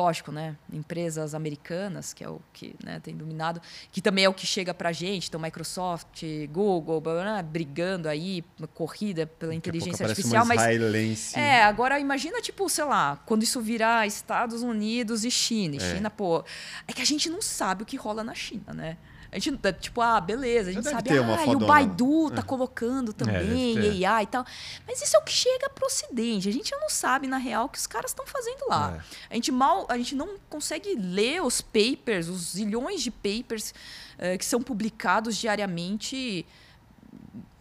lógico, 0.00 0.32
né, 0.32 0.56
empresas 0.72 1.34
americanas, 1.34 2.14
que 2.14 2.24
é 2.24 2.28
o 2.28 2.40
que 2.52 2.74
né, 2.82 3.00
tem 3.00 3.14
dominado, 3.14 3.60
que 3.92 4.00
também 4.00 4.24
é 4.24 4.28
o 4.28 4.34
que 4.34 4.46
chega 4.46 4.72
para 4.72 4.88
a 4.88 4.92
gente, 4.92 5.28
então 5.28 5.40
Microsoft, 5.40 6.22
Google, 6.50 7.00
blá, 7.00 7.22
blá, 7.22 7.42
brigando 7.42 8.08
aí, 8.08 8.42
corrida 8.72 9.26
pela 9.26 9.54
inteligência 9.54 10.06
artificial, 10.06 10.46
mas 10.46 11.34
é, 11.34 11.62
agora 11.62 12.00
imagina 12.00 12.40
tipo, 12.40 12.68
sei 12.68 12.84
lá, 12.84 13.20
quando 13.26 13.42
isso 13.42 13.60
virar 13.60 14.06
Estados 14.06 14.62
Unidos 14.62 15.24
e 15.24 15.30
China, 15.30 15.74
e 15.74 15.78
é. 15.78 15.94
China, 15.94 16.10
pô, 16.10 16.42
é 16.88 16.92
que 16.92 17.02
a 17.02 17.06
gente 17.06 17.28
não 17.28 17.42
sabe 17.42 17.82
o 17.82 17.86
que 17.86 17.96
rola 17.96 18.24
na 18.24 18.34
China, 18.34 18.72
né? 18.72 18.96
A 19.32 19.38
gente, 19.38 19.58
tipo, 19.80 20.00
ah, 20.00 20.20
beleza, 20.20 20.70
a 20.70 20.72
gente 20.72 20.88
sabe, 20.88 21.10
ah, 21.10 21.46
e 21.46 21.54
o 21.54 21.60
Baidu 21.60 22.30
tá 22.30 22.40
é. 22.40 22.44
colocando 22.44 23.12
também, 23.12 24.02
é, 24.02 24.06
AI 24.06 24.24
e 24.24 24.26
tal. 24.26 24.44
Mas 24.86 25.00
isso 25.00 25.16
é 25.16 25.20
o 25.20 25.22
que 25.22 25.32
chega 25.32 25.70
pro 25.70 25.86
Ocidente. 25.86 26.48
A 26.48 26.52
gente 26.52 26.74
não 26.76 26.88
sabe, 26.88 27.28
na 27.28 27.36
real, 27.36 27.66
o 27.66 27.68
que 27.68 27.78
os 27.78 27.86
caras 27.86 28.10
estão 28.10 28.26
fazendo 28.26 28.68
lá. 28.68 28.96
É. 28.96 29.00
A 29.30 29.34
gente 29.34 29.52
mal, 29.52 29.86
a 29.88 29.96
gente 29.96 30.16
não 30.16 30.36
consegue 30.48 30.96
ler 30.96 31.42
os 31.42 31.60
papers, 31.60 32.28
os 32.28 32.52
zilhões 32.52 33.02
de 33.02 33.10
papers 33.10 33.72
uh, 34.18 34.36
que 34.36 34.44
são 34.44 34.60
publicados 34.60 35.36
diariamente 35.36 36.44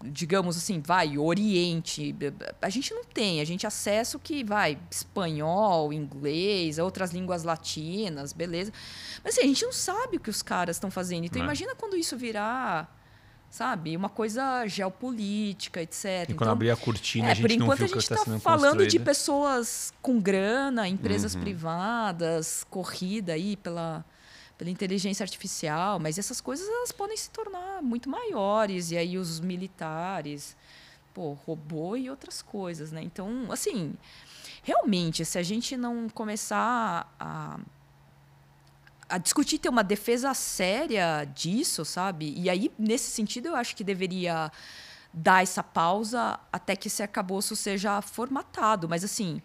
digamos 0.04 0.56
assim, 0.58 0.80
vai, 0.80 1.18
Oriente, 1.18 2.16
a 2.62 2.70
gente 2.70 2.94
não 2.94 3.04
tem, 3.04 3.42
a 3.42 3.46
gente 3.46 3.68
acessa 3.68 4.18
o 4.18 4.20
que 4.20 4.44
vai, 4.44 4.78
espanhol, 4.90 5.92
inglês, 5.92 6.80
outras 6.80 7.12
línguas 7.12 7.44
latinas, 7.44 8.32
beleza. 8.32 8.72
Mas 9.24 9.38
assim, 9.38 9.46
a 9.46 9.48
gente 9.48 9.66
não 9.66 9.74
sabe 9.74 10.18
o 10.18 10.20
que 10.20 10.30
os 10.30 10.42
caras 10.42 10.78
estão 10.78 10.90
fazendo. 10.90 11.26
Então, 11.26 11.42
é. 11.42 11.46
imagina 11.46 11.76
quando 11.76 11.98
isso 11.98 12.18
virar 12.18 12.96
sabe? 13.50 13.98
Uma 13.98 14.10
coisa 14.10 14.66
geopolítica, 14.68 15.82
etc. 15.82 16.06
E 16.06 16.26
quando 16.28 16.34
então, 16.34 16.52
abrir 16.52 16.70
a 16.70 16.76
cortina, 16.76 17.30
é, 17.30 17.32
a 17.32 17.34
gente 17.34 17.42
por 17.42 17.52
enquanto 17.52 17.84
a 17.84 17.88
gente 17.88 17.98
está 17.98 18.16
tá 18.16 18.40
falando 18.40 18.86
de 18.86 19.00
pessoas 19.00 19.92
com 20.02 20.20
grana, 20.20 20.88
empresas 20.88 21.34
uhum. 21.34 21.42
privadas, 21.42 22.64
corrida 22.70 23.34
aí 23.34 23.58
pela 23.58 24.06
pela 24.60 24.70
inteligência 24.70 25.24
artificial, 25.24 26.00
mas 26.00 26.20
essas 26.20 26.42
coisas 26.42 26.68
elas 26.68 26.92
podem 26.92 27.16
se 27.16 27.30
tornar 27.30 27.82
muito 27.82 28.10
maiores 28.10 28.92
e 28.92 28.98
aí 28.98 29.18
os 29.18 29.40
militares, 29.40 30.56
pô, 31.14 31.32
robô 31.32 31.96
e 31.96 32.10
outras 32.10 32.42
coisas, 32.42 32.92
né? 32.92 33.02
Então, 33.02 33.48
assim, 33.50 33.96
realmente, 34.62 35.24
se 35.24 35.40
a 35.40 35.44
gente 35.44 35.78
não 35.78 36.10
começar 36.10 37.10
a 37.18 37.58
a 39.10 39.18
discutir 39.18 39.58
ter 39.58 39.70
uma 39.70 39.84
defesa 39.84 40.36
séria 40.36 41.26
disso, 41.34 41.84
sabe? 41.84 42.32
E 42.38 42.48
aí, 42.48 42.72
nesse 42.78 43.10
sentido, 43.10 43.48
eu 43.48 43.56
acho 43.56 43.76
que 43.76 43.84
deveria 43.84 44.52
dar 45.12 45.42
essa 45.42 45.64
pausa 45.64 46.40
até 46.54 46.76
que 46.76 46.88
esse 46.88 47.02
arcabouço 47.02 47.56
seja 47.56 48.00
formatado. 48.04 48.88
Mas, 48.88 49.04
assim, 49.04 49.42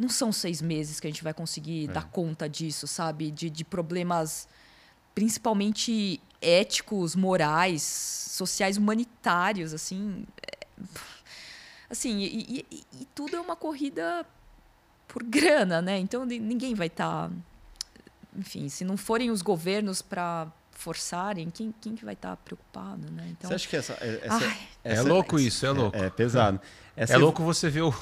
não 0.00 0.08
são 0.08 0.32
seis 0.32 0.62
meses 0.62 0.98
que 0.98 1.06
a 1.06 1.10
gente 1.10 1.22
vai 1.22 1.34
conseguir 1.34 1.90
é. 1.90 1.92
dar 1.92 2.04
conta 2.04 2.48
disso, 2.48 2.86
sabe? 2.86 3.30
De, 3.30 3.50
de 3.50 3.64
problemas 3.64 4.48
principalmente 5.14 6.18
éticos, 6.40 7.14
morais, 7.14 7.82
sociais, 7.82 8.78
humanitários, 8.78 9.74
assim. 9.74 10.24
É, 10.42 10.66
assim, 11.90 12.18
e, 12.20 12.64
e, 12.70 12.84
e, 12.98 13.04
tudo 13.14 13.36
é 13.36 13.40
uma 13.40 13.54
corrida 13.54 14.24
por 15.06 15.22
grana, 15.22 15.82
né? 15.82 15.98
Então 15.98 16.24
ninguém 16.24 16.74
vai 16.74 16.86
estar. 16.86 17.28
Tá, 17.28 17.34
enfim, 18.34 18.70
se 18.70 18.84
não 18.84 18.96
forem 18.96 19.30
os 19.30 19.42
governos 19.42 20.00
para 20.00 20.50
forçarem, 20.70 21.50
quem, 21.50 21.74
quem 21.78 21.94
que 21.94 22.06
vai 22.06 22.14
estar 22.14 22.30
tá 22.30 22.36
preocupado, 22.36 23.10
né? 23.12 23.28
Então, 23.32 23.50
Você 23.50 23.54
acha 23.54 23.68
que 23.68 23.76
essa, 23.76 23.92
essa, 23.92 24.46
Ai, 24.46 24.58
essa 24.82 25.02
é 25.02 25.04
louco 25.04 25.38
isso, 25.38 25.66
é 25.66 25.70
louco. 25.70 25.94
É, 25.94 26.06
é 26.06 26.10
pesado. 26.10 26.58
Essa 26.96 27.14
é 27.14 27.16
louco 27.18 27.42
você 27.42 27.68
ver 27.68 27.82
o, 27.82 27.94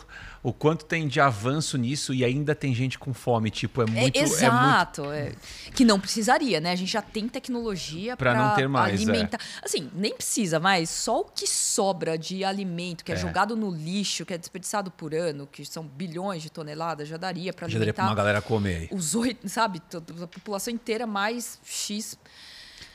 o 0.42 0.52
quanto 0.52 0.84
tem 0.84 1.08
de 1.08 1.20
avanço 1.20 1.76
nisso 1.76 2.14
e 2.14 2.24
ainda 2.24 2.54
tem 2.54 2.74
gente 2.74 2.98
com 2.98 3.12
fome. 3.12 3.50
Tipo, 3.50 3.82
é, 3.82 3.84
é 3.84 3.90
muito. 3.90 4.18
É, 4.18 4.22
exato. 4.22 5.04
É 5.10 5.22
muito... 5.24 5.38
que 5.74 5.84
não 5.84 5.98
precisaria, 5.98 6.60
né? 6.60 6.72
A 6.72 6.76
gente 6.76 6.92
já 6.92 7.02
tem 7.02 7.28
tecnologia 7.28 8.16
para 8.16 8.34
não 8.34 8.54
ter 8.54 8.68
mais. 8.68 9.00
É. 9.00 9.02
Alimentar. 9.02 9.40
Assim, 9.62 9.90
nem 9.94 10.14
precisa 10.14 10.60
mais. 10.60 10.90
Só 10.90 11.20
o 11.20 11.24
que 11.24 11.46
sobra 11.46 12.16
de 12.16 12.44
alimento, 12.44 13.04
que 13.04 13.12
é, 13.12 13.14
é, 13.14 13.18
jogado 13.18 13.56
no 13.56 13.70
lixo, 13.70 14.24
que 14.24 14.34
é 14.34 14.38
desperdiçado 14.38 14.90
por 14.90 15.14
ano, 15.14 15.46
que 15.46 15.64
são 15.64 15.84
bilhões 15.84 16.42
de 16.42 16.50
toneladas, 16.50 17.08
já 17.08 17.16
daria 17.16 17.52
para 17.52 17.66
alimentar. 17.66 17.78
Já 17.78 17.78
daria 17.78 17.94
para 17.94 18.04
uma 18.04 18.14
galera 18.14 18.42
comer. 18.42 18.88
Os 18.92 19.14
oito, 19.14 19.48
sabe? 19.48 19.82
A 20.22 20.26
população 20.26 20.72
inteira 20.72 21.06
mais 21.06 21.58
X 21.64 22.18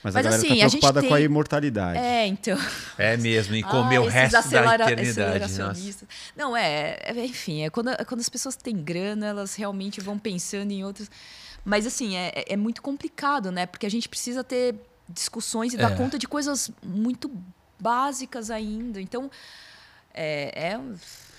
mas, 0.04 0.16
Mas 0.16 0.26
a 0.26 0.30
assim, 0.30 0.49
tá 0.49 0.56
preocupada 0.56 0.99
tem... 0.99 1.10
com 1.10 1.16
a 1.16 1.22
imortalidade. 1.22 1.97
É, 1.97 2.28
então. 2.28 2.58
É 2.97 3.16
mesmo, 3.16 3.56
e 3.56 3.64
comer 3.64 3.97
ah, 3.97 4.01
o 4.01 4.08
resto 4.08 4.36
acelera... 4.36 4.86
da 4.86 4.91
eternidade. 4.91 5.45
Não, 6.36 6.58
é, 6.58 6.97
é, 7.04 7.26
enfim, 7.26 7.62
é 7.64 7.70
quando, 7.70 7.91
é 7.91 8.04
quando 8.04 8.20
as 8.20 8.28
pessoas 8.28 8.56
têm 8.58 8.76
grana, 8.76 9.28
elas 9.28 9.56
realmente 9.56 10.01
vão 10.01 10.20
pensando 10.20 10.72
em 10.72 10.84
outras. 10.84 11.10
Mas 11.64 11.88
assim, 11.88 12.18
é, 12.18 12.43
é 12.49 12.58
muito 12.58 12.82
complicado, 12.82 13.49
né? 13.49 13.66
Porque 13.66 13.86
a 13.86 13.89
gente 13.89 14.10
precisa 14.10 14.43
ter 14.43 14.76
discussões 15.08 15.74
e 15.74 15.78
dar 15.78 15.93
é. 15.93 15.95
conta 15.95 16.20
de 16.20 16.28
coisas 16.28 16.70
muito 16.86 17.32
básicas 17.80 18.51
ainda. 18.51 18.99
Então, 18.99 19.32
é, 20.14 20.74
é 20.74 20.80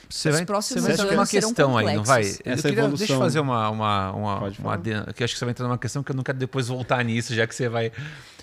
você 0.09 0.31
vai, 0.31 0.45
você 0.45 0.81
vai 0.81 0.93
entrar 0.93 1.11
numa 1.11 1.27
questão 1.27 1.77
aí, 1.77 1.97
não 1.97 2.05
vai? 2.05 2.23
Essa 2.23 2.41
queria, 2.69 2.79
evolução... 2.79 2.99
Deixa 2.99 3.13
eu 3.15 3.19
fazer 3.19 3.41
uma. 3.41 3.69
uma, 3.71 4.13
uma, 4.13 4.39
uma 4.59 4.79
que 5.13 5.25
acho 5.25 5.35
que 5.35 5.39
você 5.39 5.45
vai 5.45 5.53
entrar 5.53 5.67
numa 5.67 5.79
questão 5.79 6.03
que 6.03 6.13
eu 6.13 6.17
não 6.17 6.23
quero 6.23 6.39
depois 6.39 6.69
voltar 6.69 7.05
nisso, 7.05 7.35
já 7.35 7.47
que 7.47 7.55
você 7.55 7.69
vai. 7.69 7.91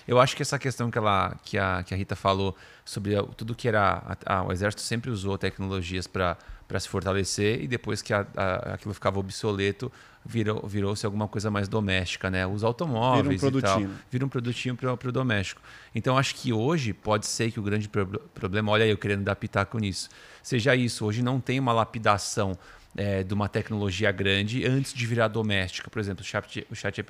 Eu 0.06 0.20
acho 0.20 0.34
que 0.36 0.42
essa 0.42 0.58
questão 0.58 0.90
que, 0.90 0.98
ela, 0.98 1.36
que, 1.44 1.58
a, 1.58 1.82
que 1.82 1.94
a 1.94 1.96
Rita 1.96 2.16
falou 2.16 2.56
sobre 2.84 3.14
tudo 3.36 3.54
que 3.54 3.68
era. 3.68 4.16
A, 4.26 4.36
a, 4.36 4.42
o 4.44 4.52
exército 4.52 4.82
sempre 4.82 5.10
usou 5.10 5.38
tecnologias 5.38 6.06
para 6.06 6.36
se 6.78 6.88
fortalecer 6.88 7.62
e 7.62 7.68
depois 7.68 8.02
que 8.02 8.12
a, 8.12 8.26
aquilo 8.74 8.94
ficava 8.94 9.18
obsoleto, 9.18 9.90
virou, 10.24 10.66
virou-se 10.66 11.04
alguma 11.04 11.28
coisa 11.28 11.50
mais 11.50 11.68
doméstica, 11.68 12.30
né? 12.30 12.46
Os 12.46 12.64
automóveis 12.64 13.40
vira 13.40 13.54
um 13.54 13.58
e 13.58 13.62
tal. 13.62 13.82
Vira 14.10 14.24
um 14.24 14.28
produtinho 14.28 14.76
para 14.76 14.92
o 14.92 15.12
doméstico. 15.12 15.60
Então 15.94 16.16
acho 16.16 16.34
que 16.34 16.52
hoje 16.52 16.92
pode 16.92 17.26
ser 17.26 17.50
que 17.50 17.60
o 17.60 17.62
grande 17.62 17.88
pro 17.88 18.06
problema, 18.34 18.72
olha 18.72 18.84
aí, 18.84 18.90
eu 18.90 18.98
querendo 18.98 19.22
dar 19.22 19.36
pitaco 19.36 19.78
nisso, 19.78 20.08
seja 20.42 20.74
isso. 20.74 21.04
Hoje 21.04 21.22
não 21.22 21.40
tem 21.40 21.58
uma 21.58 21.72
lapidação 21.72 22.56
é, 22.96 23.22
de 23.22 23.34
uma 23.34 23.48
tecnologia 23.48 24.12
grande 24.12 24.64
antes 24.66 24.92
de 24.92 25.06
virar 25.06 25.28
doméstica. 25.28 25.90
Por 25.90 25.98
exemplo, 25.98 26.22
o 26.22 26.24
Chat, 26.24 26.66
o 26.70 26.74
Chat 26.74 27.02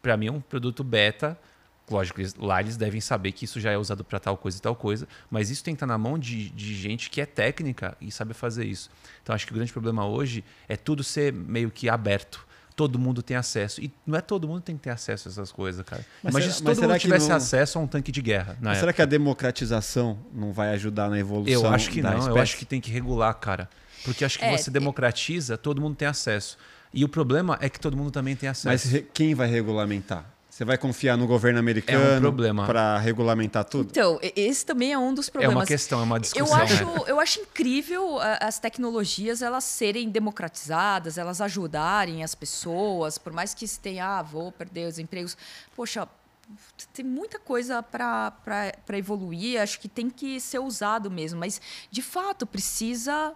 para 0.00 0.16
mim, 0.16 0.26
é 0.26 0.32
um 0.32 0.40
produto 0.40 0.82
beta. 0.82 1.38
Lógico, 1.90 2.20
lá 2.38 2.60
eles 2.60 2.76
devem 2.76 3.00
saber 3.00 3.32
que 3.32 3.44
isso 3.44 3.60
já 3.60 3.70
é 3.70 3.76
usado 3.76 4.02
para 4.02 4.18
tal 4.18 4.36
coisa 4.38 4.56
e 4.56 4.60
tal 4.60 4.74
coisa, 4.74 5.06
mas 5.30 5.50
isso 5.50 5.62
tem 5.62 5.74
que 5.74 5.76
estar 5.76 5.86
na 5.86 5.98
mão 5.98 6.18
de, 6.18 6.48
de 6.50 6.74
gente 6.74 7.10
que 7.10 7.20
é 7.20 7.26
técnica 7.26 7.96
e 8.00 8.10
sabe 8.10 8.32
fazer 8.32 8.64
isso. 8.64 8.90
Então, 9.22 9.34
acho 9.34 9.46
que 9.46 9.52
o 9.52 9.54
grande 9.54 9.72
problema 9.72 10.06
hoje 10.06 10.42
é 10.66 10.76
tudo 10.76 11.04
ser 11.04 11.32
meio 11.32 11.70
que 11.70 11.88
aberto 11.88 12.46
todo 12.76 12.98
mundo 12.98 13.22
tem 13.22 13.36
acesso. 13.36 13.80
E 13.80 13.90
não 14.06 14.18
é 14.18 14.20
todo 14.20 14.48
mundo 14.48 14.60
que 14.60 14.66
tem 14.66 14.76
que 14.76 14.82
ter 14.82 14.90
acesso 14.90 15.28
a 15.28 15.30
essas 15.30 15.52
coisas, 15.52 15.84
cara. 15.84 16.04
Mas 16.22 16.32
Imagina 16.32 16.52
será, 16.52 16.74
se 16.74 16.80
todo 16.80 16.88
mundo 16.88 16.98
tivesse 16.98 17.28
não... 17.28 17.36
acesso 17.36 17.78
a 17.78 17.82
um 17.82 17.86
tanque 17.86 18.10
de 18.10 18.20
guerra. 18.20 18.58
Mas 18.60 18.78
será 18.78 18.92
que 18.92 19.02
a 19.02 19.06
democratização 19.06 20.18
não 20.32 20.52
vai 20.52 20.70
ajudar 20.70 21.08
na 21.08 21.18
evolução? 21.18 21.52
Eu 21.52 21.68
acho 21.68 21.90
que 21.90 22.02
não. 22.02 22.10
Espécie? 22.10 22.28
Eu 22.28 22.38
acho 22.38 22.56
que 22.56 22.64
tem 22.64 22.80
que 22.80 22.90
regular, 22.90 23.32
cara. 23.34 23.68
Porque 24.04 24.24
acho 24.24 24.38
que 24.38 24.44
é, 24.44 24.56
você 24.56 24.70
democratiza, 24.70 25.56
todo 25.56 25.80
mundo 25.80 25.96
tem 25.96 26.08
acesso. 26.08 26.58
E 26.92 27.04
o 27.04 27.08
problema 27.08 27.58
é 27.60 27.68
que 27.68 27.80
todo 27.80 27.96
mundo 27.96 28.10
também 28.10 28.36
tem 28.36 28.48
acesso. 28.48 28.88
Mas 28.92 29.04
quem 29.12 29.34
vai 29.34 29.48
regulamentar? 29.48 30.33
Você 30.54 30.64
vai 30.64 30.78
confiar 30.78 31.16
no 31.16 31.26
governo 31.26 31.58
americano 31.58 32.28
é 32.28 32.52
um 32.52 32.64
para 32.64 32.96
regulamentar 32.98 33.64
tudo? 33.64 33.90
Então, 33.90 34.20
esse 34.22 34.64
também 34.64 34.92
é 34.92 34.96
um 34.96 35.12
dos 35.12 35.28
problemas. 35.28 35.52
É 35.52 35.58
uma 35.58 35.66
questão, 35.66 35.98
é 35.98 36.02
uma 36.04 36.20
discussão. 36.20 36.46
Eu 36.46 36.62
acho, 36.62 36.84
eu 37.08 37.18
acho 37.18 37.40
incrível 37.40 38.20
as 38.40 38.60
tecnologias 38.60 39.42
elas 39.42 39.64
serem 39.64 40.08
democratizadas, 40.08 41.18
elas 41.18 41.40
ajudarem 41.40 42.22
as 42.22 42.36
pessoas, 42.36 43.18
por 43.18 43.32
mais 43.32 43.52
que 43.52 43.66
se 43.66 43.80
tenha, 43.80 44.06
ah, 44.06 44.22
vou 44.22 44.52
perder 44.52 44.86
os 44.86 44.96
empregos. 44.96 45.36
Poxa, 45.74 46.06
tem 46.92 47.04
muita 47.04 47.40
coisa 47.40 47.82
para 47.82 48.72
evoluir, 48.92 49.60
acho 49.60 49.80
que 49.80 49.88
tem 49.88 50.08
que 50.08 50.38
ser 50.38 50.60
usado 50.60 51.10
mesmo, 51.10 51.40
mas 51.40 51.60
de 51.90 52.00
fato 52.00 52.46
precisa 52.46 53.34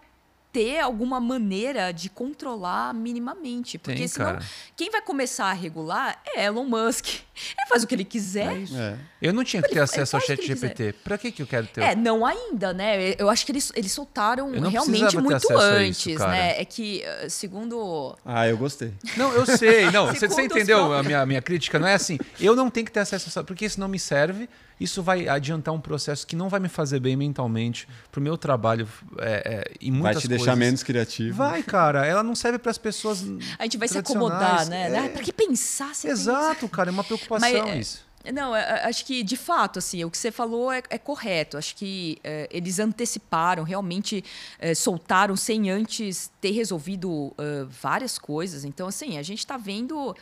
ter 0.58 0.80
alguma 0.80 1.20
maneira 1.20 1.92
de 1.92 2.10
controlar 2.10 2.92
minimamente. 2.92 3.78
Porque 3.78 4.00
Tem, 4.00 4.08
senão, 4.08 4.32
cara. 4.32 4.44
quem 4.76 4.90
vai 4.90 5.00
começar 5.00 5.46
a 5.46 5.52
regular 5.52 6.20
é 6.34 6.46
Elon 6.46 6.64
Musk. 6.64 7.06
Ele 7.06 7.68
faz 7.68 7.84
o 7.84 7.86
que 7.86 7.94
ele 7.94 8.04
quiser. 8.04 8.52
É 8.52 8.76
é. 8.76 8.98
Eu 9.22 9.32
não 9.32 9.44
tinha 9.44 9.62
que 9.62 9.68
ter 9.68 9.78
acesso 9.78 10.16
ao 10.16 10.22
chat 10.22 10.44
GPT. 10.44 10.94
Para 11.04 11.16
que, 11.16 11.30
que 11.30 11.40
eu 11.40 11.46
quero 11.46 11.68
ter? 11.68 11.80
É, 11.80 11.94
não 11.94 12.26
ainda, 12.26 12.72
né? 12.72 13.14
Eu 13.16 13.30
acho 13.30 13.46
que 13.46 13.52
eles, 13.52 13.70
eles 13.76 13.92
soltaram 13.92 14.50
realmente 14.50 15.16
muito 15.16 15.52
antes, 15.52 16.04
isso, 16.04 16.26
né? 16.26 16.60
É 16.60 16.64
que, 16.64 17.02
eh, 17.02 17.28
segundo. 17.28 18.18
Ah, 18.24 18.48
eu 18.48 18.58
gostei. 18.58 18.92
Não, 19.16 19.32
eu 19.32 19.46
sei. 19.46 19.88
Não, 19.92 20.06
você, 20.12 20.26
você 20.26 20.42
entendeu 20.42 20.92
a 20.92 21.04
minha, 21.04 21.24
minha 21.24 21.40
crítica? 21.40 21.78
Não 21.78 21.86
é 21.86 21.94
assim. 21.94 22.18
Eu 22.40 22.56
não 22.56 22.68
tenho 22.68 22.86
que 22.86 22.92
ter 22.92 23.00
acesso 23.00 23.38
a 23.38 23.44
porque 23.44 23.64
isso 23.64 23.78
não 23.78 23.86
me 23.86 24.00
serve 24.00 24.48
isso 24.80 25.02
vai 25.02 25.28
adiantar 25.28 25.74
um 25.74 25.80
processo 25.80 26.26
que 26.26 26.36
não 26.36 26.48
vai 26.48 26.60
me 26.60 26.68
fazer 26.68 27.00
bem 27.00 27.16
mentalmente 27.16 27.88
para 28.10 28.20
o 28.20 28.22
meu 28.22 28.36
trabalho 28.36 28.88
é, 29.18 29.64
é, 29.70 29.74
e 29.80 29.90
muitas 29.90 30.14
Vai 30.14 30.22
te 30.22 30.28
deixar 30.28 30.56
menos 30.56 30.82
criativo. 30.82 31.36
Vai, 31.36 31.62
cara. 31.62 32.06
Ela 32.06 32.22
não 32.22 32.34
serve 32.34 32.58
para 32.58 32.70
as 32.70 32.78
pessoas. 32.78 33.24
A 33.58 33.64
gente 33.64 33.76
vai 33.76 33.88
se 33.88 33.98
acomodar, 33.98 34.66
né? 34.68 35.06
É... 35.06 35.08
Para 35.08 35.22
que 35.22 35.32
pensar? 35.32 35.90
Exato, 36.04 36.60
pensa? 36.60 36.68
cara. 36.68 36.90
É 36.90 36.92
uma 36.92 37.04
preocupação 37.04 37.50
Mas, 37.50 37.74
é, 37.74 37.78
isso. 37.78 38.08
Não, 38.32 38.54
é, 38.54 38.84
acho 38.84 39.04
que 39.04 39.22
de 39.22 39.36
fato, 39.36 39.78
assim, 39.78 40.04
o 40.04 40.10
que 40.10 40.18
você 40.18 40.30
falou 40.30 40.70
é, 40.72 40.82
é 40.90 40.98
correto. 40.98 41.56
Acho 41.56 41.74
que 41.76 42.18
é, 42.22 42.48
eles 42.50 42.78
anteciparam, 42.78 43.62
realmente 43.62 44.24
é, 44.58 44.74
soltaram 44.74 45.36
sem 45.36 45.70
antes 45.70 46.30
ter 46.40 46.50
resolvido 46.50 47.10
uh, 47.10 47.34
várias 47.68 48.18
coisas. 48.18 48.64
Então, 48.64 48.88
assim, 48.88 49.18
a 49.18 49.22
gente 49.22 49.38
está 49.38 49.56
vendo 49.56 50.10
uh, 50.10 50.14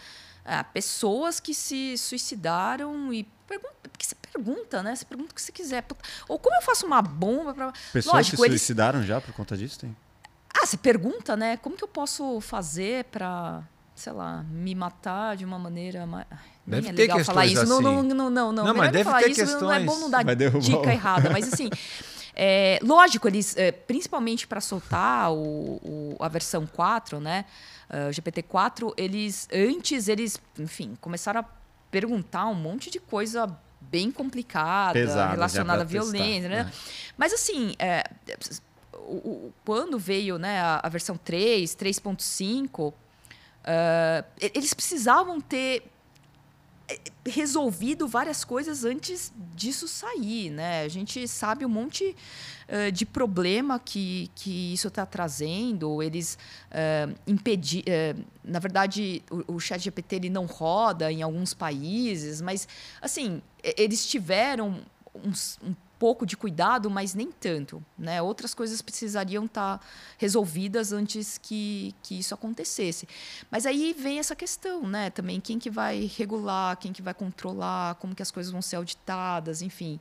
pessoas 0.72 1.40
que 1.40 1.54
se 1.54 1.96
suicidaram 1.98 3.12
e 3.12 3.24
pergunta, 3.46 3.88
porque 3.90 4.04
você 4.04 4.14
pergunta, 4.36 4.82
né? 4.82 4.94
Você 4.94 5.04
pergunta 5.04 5.32
o 5.32 5.34
que 5.34 5.42
você 5.42 5.52
quiser. 5.52 5.84
Ou 6.28 6.38
como 6.38 6.56
eu 6.56 6.62
faço 6.62 6.86
uma 6.86 7.00
bomba 7.00 7.54
para. 7.54 7.72
Pessoas 7.92 8.14
Lógico, 8.14 8.42
se 8.42 8.48
suicidaram 8.48 8.98
eles... 8.98 9.08
já 9.08 9.20
por 9.20 9.32
conta 9.32 9.56
disso? 9.56 9.80
Tem? 9.80 9.96
Ah, 10.54 10.66
você 10.66 10.76
pergunta, 10.76 11.36
né? 11.36 11.56
Como 11.56 11.76
que 11.76 11.84
eu 11.84 11.88
posso 11.88 12.40
fazer 12.40 13.04
para, 13.04 13.62
sei 13.94 14.12
lá, 14.12 14.42
me 14.44 14.74
matar 14.74 15.36
de 15.36 15.44
uma 15.44 15.58
maneira 15.58 16.06
mais. 16.06 16.26
Deve 16.66 16.88
é 16.88 16.92
ter 16.92 17.02
legal 17.02 17.24
falar 17.24 17.46
isso. 17.46 17.60
Assim. 17.60 17.68
Não, 17.70 17.80
não, 17.80 18.02
não, 18.02 18.30
não, 18.30 18.52
não. 18.52 18.64
Não, 18.64 18.74
mas 18.74 18.90
deve 18.90 19.04
falar 19.04 19.22
ter 19.22 19.30
isso, 19.30 19.40
questões. 19.40 19.62
Não 19.62 19.72
é 19.72 19.80
bom 19.80 19.98
não 19.98 20.10
dar 20.10 20.22
dica 20.24 20.92
errada, 20.92 21.30
mas 21.30 21.52
assim. 21.52 21.68
É, 22.34 22.78
lógico, 22.84 23.28
eles, 23.28 23.56
é, 23.56 23.72
principalmente 23.72 24.46
para 24.46 24.60
soltar 24.60 25.32
o, 25.32 25.80
o, 25.82 26.16
a 26.20 26.28
versão 26.28 26.66
4, 26.66 27.20
né? 27.20 27.44
Uh, 27.88 28.08
o 28.08 28.10
GPT-4, 28.10 28.92
eles 28.96 29.48
antes 29.52 30.08
eles, 30.08 30.40
enfim, 30.58 30.96
começaram 31.00 31.40
a 31.40 31.44
perguntar 31.88 32.46
um 32.46 32.54
monte 32.54 32.90
de 32.90 32.98
coisa 32.98 33.56
bem 33.90 34.10
complicada, 34.10 34.94
Pesado, 34.94 35.32
relacionada 35.32 35.82
à 35.82 35.84
violência, 35.84 36.48
né? 36.48 36.70
É. 36.70 36.72
Mas 37.16 37.32
assim, 37.32 37.74
é, 37.78 38.04
o, 38.92 39.14
o, 39.14 39.54
quando 39.64 39.98
veio 39.98 40.38
né, 40.38 40.60
a, 40.60 40.80
a 40.82 40.88
versão 40.88 41.16
3, 41.16 41.74
3.5, 41.74 42.92
uh, 42.92 42.94
eles 44.38 44.74
precisavam 44.74 45.40
ter 45.40 45.84
é, 46.88 46.98
resolvido 47.28 48.06
várias 48.06 48.44
coisas 48.44 48.84
antes 48.84 49.32
disso 49.54 49.88
sair, 49.88 50.50
né? 50.50 50.82
A 50.82 50.88
gente 50.88 51.26
sabe 51.26 51.64
um 51.64 51.68
monte 51.68 52.14
de 52.92 53.06
problema 53.06 53.78
que, 53.78 54.30
que 54.34 54.72
isso 54.72 54.88
está 54.88 55.06
trazendo. 55.06 56.02
Eles 56.02 56.36
uh, 56.70 57.14
impedir, 57.26 57.84
uh, 57.86 58.24
na 58.42 58.58
verdade, 58.58 59.22
o, 59.30 59.54
o 59.54 59.60
Chat 59.60 59.80
GPT 59.80 60.16
ele 60.16 60.30
não 60.30 60.46
roda 60.46 61.10
em 61.12 61.22
alguns 61.22 61.54
países, 61.54 62.40
mas 62.40 62.66
assim 63.00 63.40
eles 63.62 64.06
tiveram 64.06 64.82
uns, 65.24 65.58
um 65.62 65.74
pouco 65.98 66.26
de 66.26 66.36
cuidado, 66.36 66.90
mas 66.90 67.14
nem 67.14 67.30
tanto. 67.30 67.82
Né? 67.98 68.20
Outras 68.20 68.54
coisas 68.54 68.82
precisariam 68.82 69.44
estar 69.44 69.78
tá 69.78 69.84
resolvidas 70.18 70.92
antes 70.92 71.38
que, 71.38 71.94
que 72.02 72.18
isso 72.18 72.34
acontecesse. 72.34 73.08
Mas 73.50 73.66
aí 73.66 73.94
vem 73.98 74.18
essa 74.18 74.36
questão, 74.36 74.86
né? 74.86 75.10
Também 75.10 75.40
quem 75.40 75.58
que 75.58 75.70
vai 75.70 76.10
regular, 76.16 76.76
quem 76.76 76.92
que 76.92 77.02
vai 77.02 77.14
controlar, 77.14 77.94
como 77.96 78.14
que 78.14 78.22
as 78.22 78.30
coisas 78.30 78.52
vão 78.52 78.62
ser 78.62 78.76
auditadas, 78.76 79.62
enfim. 79.62 79.98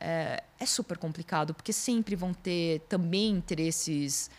É, 0.00 0.42
é 0.58 0.66
super 0.66 0.96
complicado, 0.96 1.54
porque 1.54 1.72
sempre 1.72 2.14
vão 2.14 2.32
ter 2.32 2.80
também 2.88 3.30
interesses 3.30 4.30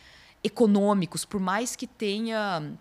econômicos, 0.43 1.25
por 1.25 1.39
mais 1.39 1.75
que 1.75 1.85
tenha 1.85 2.77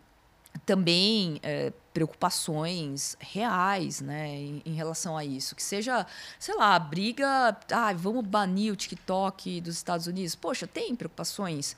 também 0.64 1.40
é, 1.42 1.72
preocupações 1.92 3.16
reais 3.20 4.00
né, 4.00 4.28
em, 4.28 4.62
em, 4.64 4.72
relação 4.74 5.16
a 5.16 5.24
isso. 5.24 5.54
Que 5.54 5.62
seja, 5.62 6.06
sei 6.38 6.54
lá, 6.54 6.78
briga, 6.78 7.56
ah, 7.72 7.92
vamos 7.94 8.24
banir 8.24 8.72
o 8.72 8.76
TikTok 8.76 9.60
dos 9.60 9.76
Estados 9.76 10.06
Unidos. 10.06 10.34
Poxa, 10.34 10.66
tem 10.66 10.94
preocupações 10.94 11.76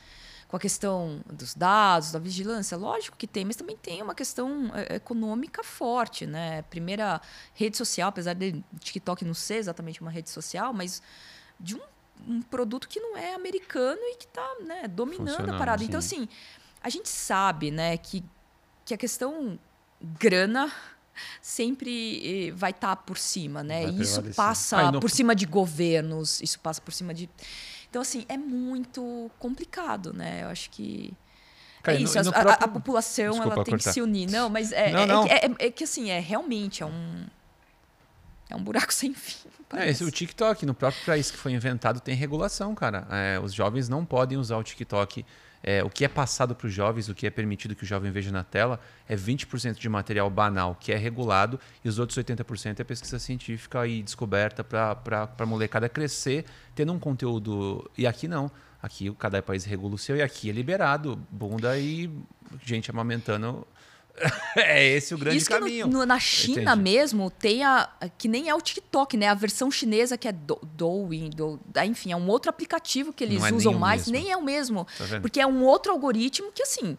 com 0.50 0.56
a 0.56 0.60
questão 0.60 1.20
dos 1.32 1.54
dados, 1.54 2.10
da 2.10 2.18
vigilância? 2.18 2.76
Lógico 2.76 3.16
que 3.16 3.26
tem, 3.26 3.44
mas 3.44 3.54
também 3.54 3.76
tem 3.76 4.02
uma 4.02 4.14
questão 4.14 4.72
é, 4.74 4.96
econômica 4.96 5.62
forte. 5.62 6.26
Né? 6.26 6.62
Primeira 6.62 7.20
rede 7.54 7.76
social, 7.76 8.08
apesar 8.08 8.34
de 8.34 8.60
TikTok 8.80 9.24
não 9.24 9.32
ser 9.34 9.56
exatamente 9.56 10.00
uma 10.00 10.10
rede 10.10 10.28
social, 10.28 10.74
mas 10.74 11.00
de 11.58 11.76
um, 11.76 11.80
um 12.26 12.42
produto 12.42 12.88
que 12.88 12.98
não 12.98 13.16
é 13.16 13.32
americano 13.32 14.00
e 14.02 14.16
que 14.16 14.24
está 14.24 14.56
né, 14.66 14.88
dominando 14.88 15.50
a 15.50 15.56
parada. 15.56 15.84
Então, 15.84 16.00
sim. 16.00 16.22
Então, 16.22 16.24
assim, 16.24 16.28
a 16.82 16.90
gente 16.90 17.08
sabe 17.08 17.70
né, 17.70 17.96
que 17.96 18.24
que 18.90 18.94
a 18.94 18.98
questão 18.98 19.56
grana 20.00 20.72
sempre 21.40 22.48
eh, 22.48 22.50
vai 22.50 22.72
estar 22.72 22.96
tá 22.96 23.02
por 23.02 23.18
cima, 23.18 23.62
né? 23.62 23.86
Vai 23.86 24.02
isso 24.02 24.20
passa 24.34 24.92
por 25.00 25.08
cima 25.08 25.32
de 25.32 25.46
governos, 25.46 26.40
isso 26.40 26.58
passa 26.58 26.80
por 26.80 26.92
cima 26.92 27.14
de. 27.14 27.30
Então, 27.90 28.00
assim, 28.00 28.24
é 28.28 28.36
muito 28.36 29.28
complicado, 29.38 30.12
né? 30.12 30.44
Eu 30.44 30.48
acho 30.48 30.70
que. 30.70 31.12
Cara, 31.82 31.98
é 31.98 32.00
isso, 32.00 32.16
no, 32.18 32.24
no 32.24 32.30
a, 32.30 32.40
próprio... 32.40 32.64
a, 32.64 32.68
população 32.68 33.30
Desculpa, 33.30 33.54
ela 33.54 33.64
tem 33.64 33.72
cortar. 33.72 33.88
que 33.90 33.94
se 33.94 34.00
unir. 34.00 34.30
Não, 34.30 34.48
mas 34.48 34.70
é, 34.70 34.92
não, 34.92 35.00
é, 35.00 35.06
não. 35.06 35.26
É, 35.26 35.34
é, 35.34 35.66
é, 35.66 35.70
que 35.70 35.84
assim, 35.84 36.08
é 36.08 36.20
realmente 36.20 36.82
é 36.82 36.86
um. 36.86 37.26
É 38.48 38.54
um 38.54 38.62
buraco 38.62 38.92
sem 38.94 39.12
fim. 39.12 39.48
É, 39.74 39.88
esse, 39.88 40.04
o 40.04 40.10
TikTok, 40.10 40.64
no 40.64 40.74
próprio 40.74 41.04
país 41.04 41.30
que 41.30 41.36
foi 41.36 41.52
inventado, 41.52 42.00
tem 42.00 42.14
regulação, 42.14 42.74
cara. 42.74 43.06
É, 43.10 43.40
os 43.40 43.52
jovens 43.52 43.88
não 43.88 44.04
podem 44.04 44.38
usar 44.38 44.56
o 44.56 44.62
TikTok 44.62 45.24
é, 45.62 45.84
o 45.84 45.90
que 45.90 46.04
é 46.04 46.08
passado 46.08 46.54
para 46.54 46.66
os 46.66 46.72
jovens, 46.72 47.08
o 47.08 47.14
que 47.14 47.26
é 47.26 47.30
permitido 47.30 47.74
que 47.74 47.82
o 47.82 47.86
jovem 47.86 48.10
veja 48.10 48.30
na 48.30 48.42
tela, 48.42 48.80
é 49.08 49.14
20% 49.14 49.78
de 49.78 49.88
material 49.88 50.30
banal, 50.30 50.74
que 50.74 50.92
é 50.92 50.96
regulado, 50.96 51.60
e 51.84 51.88
os 51.88 51.98
outros 51.98 52.18
80% 52.18 52.80
é 52.80 52.84
pesquisa 52.84 53.18
científica 53.18 53.86
e 53.86 54.02
descoberta 54.02 54.64
para 54.64 55.28
a 55.38 55.46
molecada 55.46 55.88
crescer, 55.88 56.44
tendo 56.74 56.92
um 56.92 56.98
conteúdo. 56.98 57.90
E 57.96 58.06
aqui 58.06 58.26
não. 58.26 58.50
Aqui 58.82 59.12
cada 59.18 59.42
país 59.42 59.64
regula 59.64 59.94
o 59.94 59.98
seu, 59.98 60.16
e 60.16 60.22
aqui 60.22 60.48
é 60.48 60.52
liberado, 60.52 61.20
bunda 61.30 61.78
e 61.78 62.10
gente 62.64 62.90
amamentando 62.90 63.66
é 64.56 64.86
esse 64.86 65.14
o 65.14 65.18
grande 65.18 65.38
Isso 65.38 65.48
caminho. 65.48 65.86
Que 65.86 65.92
no, 65.92 66.00
no, 66.00 66.06
na 66.06 66.18
China 66.18 66.72
Entendi. 66.72 66.82
mesmo 66.82 67.30
tem 67.30 67.64
a. 67.64 67.88
que 68.18 68.28
nem 68.28 68.48
é 68.48 68.54
o 68.54 68.60
TikTok, 68.60 69.16
né? 69.16 69.28
A 69.28 69.34
versão 69.34 69.70
chinesa 69.70 70.16
que 70.18 70.28
é 70.28 70.32
do, 70.32 70.58
Douyin, 70.74 71.30
do, 71.30 71.58
enfim, 71.84 72.12
é 72.12 72.16
um 72.16 72.28
outro 72.28 72.50
aplicativo 72.50 73.12
que 73.12 73.24
eles 73.24 73.42
é 73.42 73.52
usam 73.52 73.72
nem 73.72 73.80
mais, 73.80 74.06
mesmo. 74.06 74.12
nem 74.12 74.32
é 74.32 74.36
o 74.36 74.42
mesmo. 74.42 74.86
Tá 74.98 75.20
porque 75.20 75.40
é 75.40 75.46
um 75.46 75.64
outro 75.64 75.92
algoritmo 75.92 76.52
que, 76.52 76.62
assim, 76.62 76.96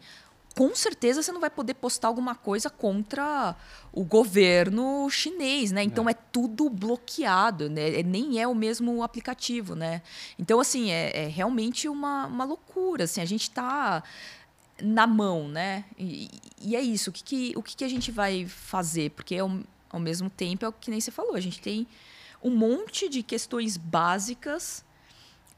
com 0.56 0.76
certeza 0.76 1.24
você 1.24 1.32
não 1.32 1.40
vai 1.40 1.50
poder 1.50 1.76
postar 1.76 2.08
alguma 2.08 2.36
coisa 2.36 2.70
contra 2.70 3.56
o 3.94 4.04
governo 4.04 5.10
chinês, 5.10 5.72
né? 5.72 5.84
Então 5.84 6.10
é, 6.10 6.14
tudo 6.14 6.70
bloqueado, 6.70 7.70
né? 7.70 8.00
É- 8.00 8.04
Nem 8.04 8.40
é 8.40 8.48
o 8.48 8.56
mesmo 8.56 9.04
aplicativo, 9.04 9.76
né? 9.76 10.02
Então, 10.38 10.60
assim, 10.60 10.92
é, 10.92 11.26
é 11.26 11.28
realmente 11.28 11.88
uma, 11.88 12.26
uma 12.28 12.44
loucura. 12.46 13.06
Assim, 13.06 13.22
a 13.22 13.26
gente 13.26 13.44
está 13.44 14.04
na 14.82 15.06
mão, 15.08 15.48
né? 15.48 15.86
E, 15.98 16.30
e 16.62 16.76
é 16.76 16.82
isso. 16.82 17.10
O 17.10 17.14
que, 17.14 17.24
que- 17.24 17.54
o 17.56 17.64
que, 17.64 17.76
que 17.76 17.84
a 17.84 17.90
gente 17.90 18.12
vai 18.12 18.46
fazer? 18.48 19.12
Porque 19.12 19.38
ao, 19.38 19.52
ao 19.90 20.00
mesmo 20.00 20.30
tempo 20.30 20.66
é 20.66 20.68
o 20.68 20.74
que 20.74 20.90
nem 20.92 21.00
você 21.00 21.12
falou. 21.12 21.36
A 21.36 21.40
gente 21.40 21.62
tem 21.62 21.88
um 22.44 22.50
monte 22.56 23.08
de 23.10 23.22
questões 23.24 23.78
básicas 23.78 24.84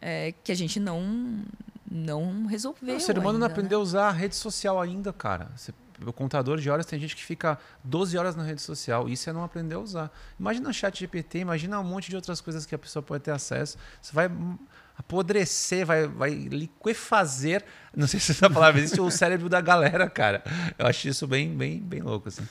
é, 0.02 0.34
que 0.44 0.52
a 0.52 0.56
gente 0.56 0.80
não 0.80 1.44
não 1.90 2.46
resolveu. 2.48 2.96
o 2.96 3.00
ser 3.00 3.18
humano 3.20 3.38
não 3.38 3.46
ainda, 3.46 3.48
né? 3.48 3.54
aprendeu 3.54 3.80
a 3.80 3.82
usar 3.84 4.08
a 4.08 4.12
rede 4.12 4.36
social 4.36 4.82
ainda, 4.82 5.14
cara. 5.14 5.52
Você, 5.56 5.72
o 6.04 6.12
contador 6.12 6.60
de 6.60 6.68
horas 6.70 6.88
tem 6.88 7.00
gente 7.00 7.16
que 7.16 7.24
fica 7.24 7.58
12 7.84 8.18
horas 8.18 8.36
na 8.36 8.42
rede 8.44 8.62
social. 8.62 9.08
Isso 9.08 9.30
é 9.30 9.34
não 9.34 9.44
aprender 9.44 9.76
a 9.76 9.80
usar. 9.80 10.12
Imagina 10.40 10.70
o 10.70 10.74
chat 10.74 11.00
GPT, 11.00 11.40
imagina 11.40 11.80
um 11.80 11.84
monte 11.84 12.10
de 12.10 12.16
outras 12.16 12.42
coisas 12.42 12.66
que 12.66 12.74
a 12.74 12.80
pessoa 12.80 13.04
pode 13.04 13.24
ter 13.24 13.30
acesso. 13.32 13.78
Você 14.02 14.12
vai 14.12 14.28
hum, 14.28 14.58
apodrecer, 14.98 15.86
vai, 15.86 16.08
vai 16.08 16.32
liquefazer. 16.32 17.64
Não 17.96 18.08
sei 18.08 18.20
se 18.20 18.32
essa 18.32 18.50
palavra 18.50 18.82
existe, 18.82 19.02
o 19.02 19.10
cérebro 19.10 19.50
da 19.50 19.62
galera, 19.62 20.10
cara. 20.10 20.44
Eu 20.78 20.86
acho 20.86 21.08
isso 21.08 21.28
bem, 21.28 21.56
bem, 21.56 21.80
bem 21.80 22.02
louco, 22.02 22.30
assim. 22.30 22.44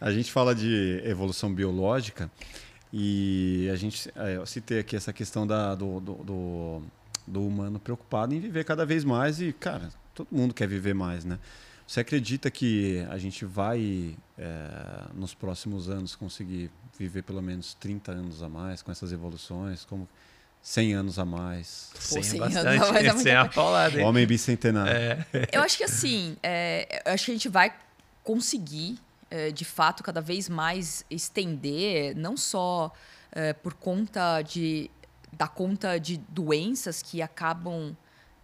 A 0.00 0.10
gente 0.10 0.30
fala 0.30 0.54
de 0.54 1.00
evolução 1.04 1.52
biológica 1.52 2.30
e 2.92 3.68
a 3.72 3.76
gente 3.76 4.10
é, 4.16 4.36
eu 4.36 4.46
citei 4.46 4.80
aqui 4.80 4.96
essa 4.96 5.12
questão 5.12 5.46
da, 5.46 5.74
do, 5.74 6.00
do, 6.00 6.14
do, 6.14 6.82
do 7.26 7.46
humano 7.46 7.78
preocupado 7.78 8.34
em 8.34 8.40
viver 8.40 8.64
cada 8.64 8.84
vez 8.84 9.04
mais 9.04 9.40
e, 9.40 9.52
cara, 9.52 9.88
todo 10.14 10.28
mundo 10.30 10.52
quer 10.52 10.68
viver 10.68 10.94
mais, 10.94 11.24
né? 11.24 11.38
Você 11.86 12.00
acredita 12.00 12.50
que 12.50 13.04
a 13.10 13.18
gente 13.18 13.44
vai, 13.44 14.16
é, 14.38 15.04
nos 15.14 15.34
próximos 15.34 15.90
anos, 15.90 16.16
conseguir 16.16 16.70
viver 16.98 17.22
pelo 17.22 17.42
menos 17.42 17.74
30 17.74 18.12
anos 18.12 18.42
a 18.42 18.48
mais 18.48 18.80
com 18.80 18.90
essas 18.90 19.12
evoluções? 19.12 19.84
Como 19.84 20.08
100 20.64 20.94
anos 20.94 21.18
a 21.18 21.26
mais? 21.26 21.90
Sem 22.00 22.22
100 22.22 22.40
é 22.40 22.42
anos, 22.42 22.54
bastante, 22.54 22.78
mas 22.78 22.88
é 22.88 22.92
muita 22.92 23.18
sem 23.18 23.34
a 23.36 23.44
paulada, 23.46 23.98
hein? 23.98 24.04
Homem 24.06 24.26
bicentenário. 24.26 24.90
É. 24.90 25.26
Eu 25.52 25.60
acho 25.60 25.76
que 25.76 25.84
assim, 25.84 26.38
é, 26.42 27.02
eu 27.04 27.12
acho 27.12 27.26
que 27.26 27.30
a 27.32 27.34
gente 27.34 27.50
vai 27.50 27.70
conseguir, 28.22 28.98
é, 29.30 29.50
de 29.50 29.64
fato, 29.64 30.02
cada 30.02 30.22
vez 30.22 30.48
mais 30.48 31.04
estender, 31.10 32.16
não 32.16 32.34
só 32.34 32.90
é, 33.30 33.52
por 33.52 33.74
conta 33.74 34.40
de 34.40 34.90
da 35.30 35.48
conta 35.48 35.98
de 35.98 36.16
doenças 36.28 37.02
que 37.02 37.20
acabam 37.20 37.94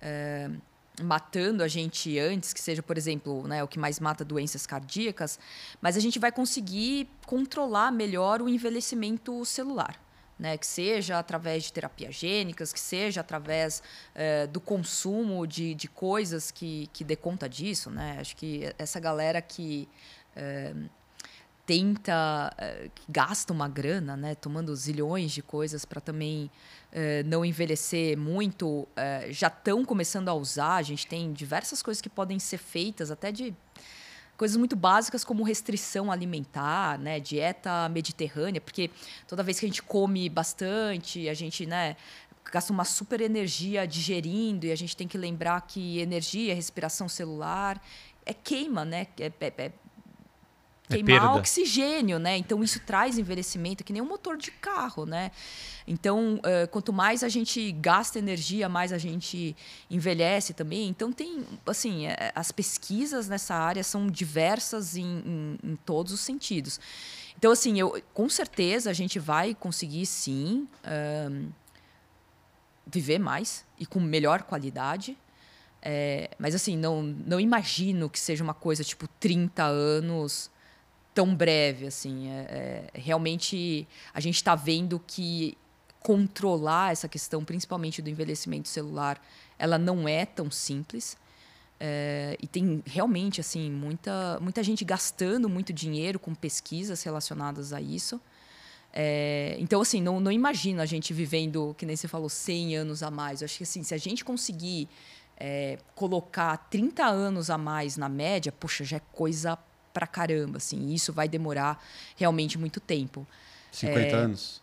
é, 0.03 0.51
matando 1.03 1.63
a 1.63 1.69
gente 1.69 2.19
antes, 2.19 2.53
que 2.53 2.61
seja, 2.61 2.83
por 2.83 2.99
exemplo, 2.99 3.47
né, 3.47 3.63
o 3.63 3.69
que 3.69 3.79
mais 3.79 3.99
mata 3.99 4.25
doenças 4.25 4.67
cardíacas, 4.67 5.39
mas 5.81 5.97
a 5.97 6.01
gente 6.01 6.19
vai 6.19 6.33
conseguir 6.33 7.09
controlar 7.25 7.93
melhor 7.93 8.43
o 8.43 8.49
envelhecimento 8.49 9.43
celular. 9.47 10.10
Né, 10.41 10.57
que 10.57 10.67
seja 10.67 11.19
através 11.19 11.65
de 11.65 11.73
terapias 11.75 12.15
gênicas, 12.15 12.73
que 12.73 12.81
seja 12.81 13.21
através 13.21 13.83
eh, 14.15 14.47
do 14.47 14.59
consumo 14.59 15.47
de, 15.47 15.75
de 15.75 15.87
coisas 15.87 16.51
que, 16.51 16.89
que 16.95 17.05
dê 17.05 17.15
conta 17.15 17.47
disso. 17.47 17.91
Né? 17.91 18.17
Acho 18.19 18.35
que 18.35 18.75
essa 18.79 18.99
galera 18.99 19.43
que 19.43 19.87
eh, 20.35 20.75
tenta, 21.67 22.55
eh, 22.57 22.89
que 22.95 23.03
gasta 23.07 23.53
uma 23.53 23.69
grana, 23.69 24.17
né, 24.17 24.35
tomando 24.35 24.75
zilhões 24.75 25.31
de 25.31 25.43
coisas 25.43 25.85
para 25.85 26.01
também 26.01 26.51
não 27.27 27.45
envelhecer 27.45 28.19
muito, 28.19 28.89
já 29.29 29.47
estão 29.47 29.85
começando 29.85 30.29
a 30.29 30.35
usar. 30.35 30.77
A 30.77 30.83
gente 30.83 31.07
tem 31.07 31.33
diversas 31.33 31.83
coisas 31.83 32.01
que 32.01 32.09
podem 32.09 32.39
ser 32.41 32.59
feitas, 32.59 33.13
até 33.13 33.31
de 33.31 33.55
coisas 34.41 34.57
muito 34.57 34.75
básicas 34.75 35.23
como 35.23 35.43
restrição 35.43 36.11
alimentar, 36.11 36.99
né, 36.99 37.21
dieta 37.21 37.87
mediterrânea, 37.91 38.59
porque 38.59 38.91
toda 39.29 39.43
vez 39.43 39.61
que 39.61 39.67
a 39.67 39.69
gente 39.69 39.83
come 39.83 40.31
bastante, 40.31 41.29
a 41.29 41.35
gente, 41.35 41.67
né, 41.67 41.95
gasta 42.51 42.73
uma 42.73 42.87
super 42.87 43.21
energia 43.21 43.87
digerindo 43.87 44.65
e 44.65 44.73
a 44.73 44.77
gente 44.77 44.97
tem 44.97 45.07
que 45.07 45.19
lembrar 45.19 45.61
que 45.67 45.99
energia, 45.99 46.55
respiração 46.55 47.07
celular 47.07 47.79
é 48.25 48.33
queima, 48.33 48.83
né, 48.83 49.09
é, 49.19 49.27
é- 49.27 49.53
é 49.59 49.73
queimar 50.91 51.21
perda. 51.21 51.39
oxigênio, 51.39 52.19
né? 52.19 52.37
Então 52.37 52.63
isso 52.63 52.81
traz 52.81 53.17
envelhecimento, 53.19 53.83
que 53.85 53.93
nem 53.93 54.03
um 54.03 54.07
motor 54.09 54.37
de 54.37 54.51
carro, 54.51 55.07
né? 55.07 55.31
Então, 55.87 56.39
eh, 56.45 56.67
quanto 56.67 56.93
mais 56.93 57.25
a 57.25 57.29
gente 57.29 57.73
gasta 57.73 58.19
energia, 58.19 58.69
mais 58.69 58.93
a 58.93 58.99
gente 58.99 59.57
envelhece 59.91 60.53
também. 60.55 60.89
Então 60.89 61.11
tem, 61.13 61.45
assim, 61.67 62.07
eh, 62.07 62.31
as 62.35 62.53
pesquisas 62.53 63.29
nessa 63.29 63.55
área 63.55 63.83
são 63.83 64.07
diversas 64.07 64.97
em, 64.97 65.05
em- 65.05 65.59
em 65.73 65.77
todos 65.77 66.13
os 66.13 66.21
sentidos. 66.21 66.79
Então, 67.37 67.51
assim, 67.51 67.81
eu, 67.81 68.01
com 68.15 68.29
certeza 68.29 68.91
a 68.91 68.93
gente 68.93 69.19
vai 69.19 69.55
conseguir 69.55 70.05
sim 70.07 70.69
ahn, 70.85 71.49
viver 72.87 73.19
mais 73.19 73.65
e 73.79 73.87
com 73.87 74.01
melhor 74.01 74.43
qualidade. 74.43 75.17
É, 75.83 76.31
mas 76.39 76.55
assim, 76.55 76.77
não, 76.77 77.03
não 77.03 77.41
imagino 77.41 78.11
que 78.11 78.21
seja 78.21 78.45
uma 78.45 78.53
coisa 78.53 78.85
tipo 78.85 79.09
30 79.19 79.65
anos 79.65 80.51
tão 81.21 81.35
breve. 81.35 81.87
assim. 81.87 82.29
É, 82.29 82.91
é, 82.95 82.99
realmente 82.99 83.87
a 84.15 84.21
gente 84.21 84.37
está 84.37 84.55
vendo 84.55 84.99
que 85.07 85.57
controlar 86.01 86.93
essa 86.93 87.07
questão, 87.07 87.45
principalmente 87.45 88.01
do 88.01 88.09
envelhecimento 88.09 88.69
celular, 88.69 89.23
ela 89.59 89.77
não 89.77 90.09
é 90.09 90.25
tão 90.25 90.51
simples. 90.51 91.17
É, 91.79 92.37
e 92.41 92.47
tem 92.47 92.83
realmente 92.87 93.41
assim 93.41 93.71
muita, 93.71 94.39
muita 94.41 94.63
gente 94.63 94.83
gastando 94.83 95.49
muito 95.49 95.73
dinheiro 95.73 96.19
com 96.19 96.35
pesquisas 96.35 97.03
relacionadas 97.03 97.75
a 97.75 97.81
isso. 97.81 98.19
É, 98.93 99.57
então, 99.59 99.81
assim, 99.83 100.01
não, 100.01 100.19
não 100.21 100.33
imagino 100.33 100.81
a 100.81 100.87
gente 100.87 101.13
vivendo, 101.13 101.75
que 101.79 101.87
nem 101.87 101.95
você 101.95 102.09
falou, 102.09 102.29
100 102.29 102.77
anos 102.77 103.03
a 103.03 103.11
mais. 103.11 103.41
Eu 103.41 103.45
acho 103.45 103.59
que, 103.59 103.63
assim, 103.63 103.83
se 103.83 103.95
a 103.95 103.99
gente 103.99 104.25
conseguir 104.25 104.89
é, 105.37 105.79
colocar 105.95 106.57
30 106.57 107.07
anos 107.07 107.51
a 107.51 107.59
mais 107.59 107.97
na 107.97 108.09
média, 108.09 108.51
poxa, 108.51 108.85
já 108.85 108.97
é 108.97 109.03
coisa 109.13 109.57
pra 109.93 110.07
caramba, 110.07 110.59
assim. 110.59 110.93
Isso 110.93 111.13
vai 111.13 111.29
demorar 111.29 111.83
realmente 112.17 112.59
muito 112.59 112.81
tempo. 112.81 113.27
50 113.73 114.17
anos? 114.17 114.61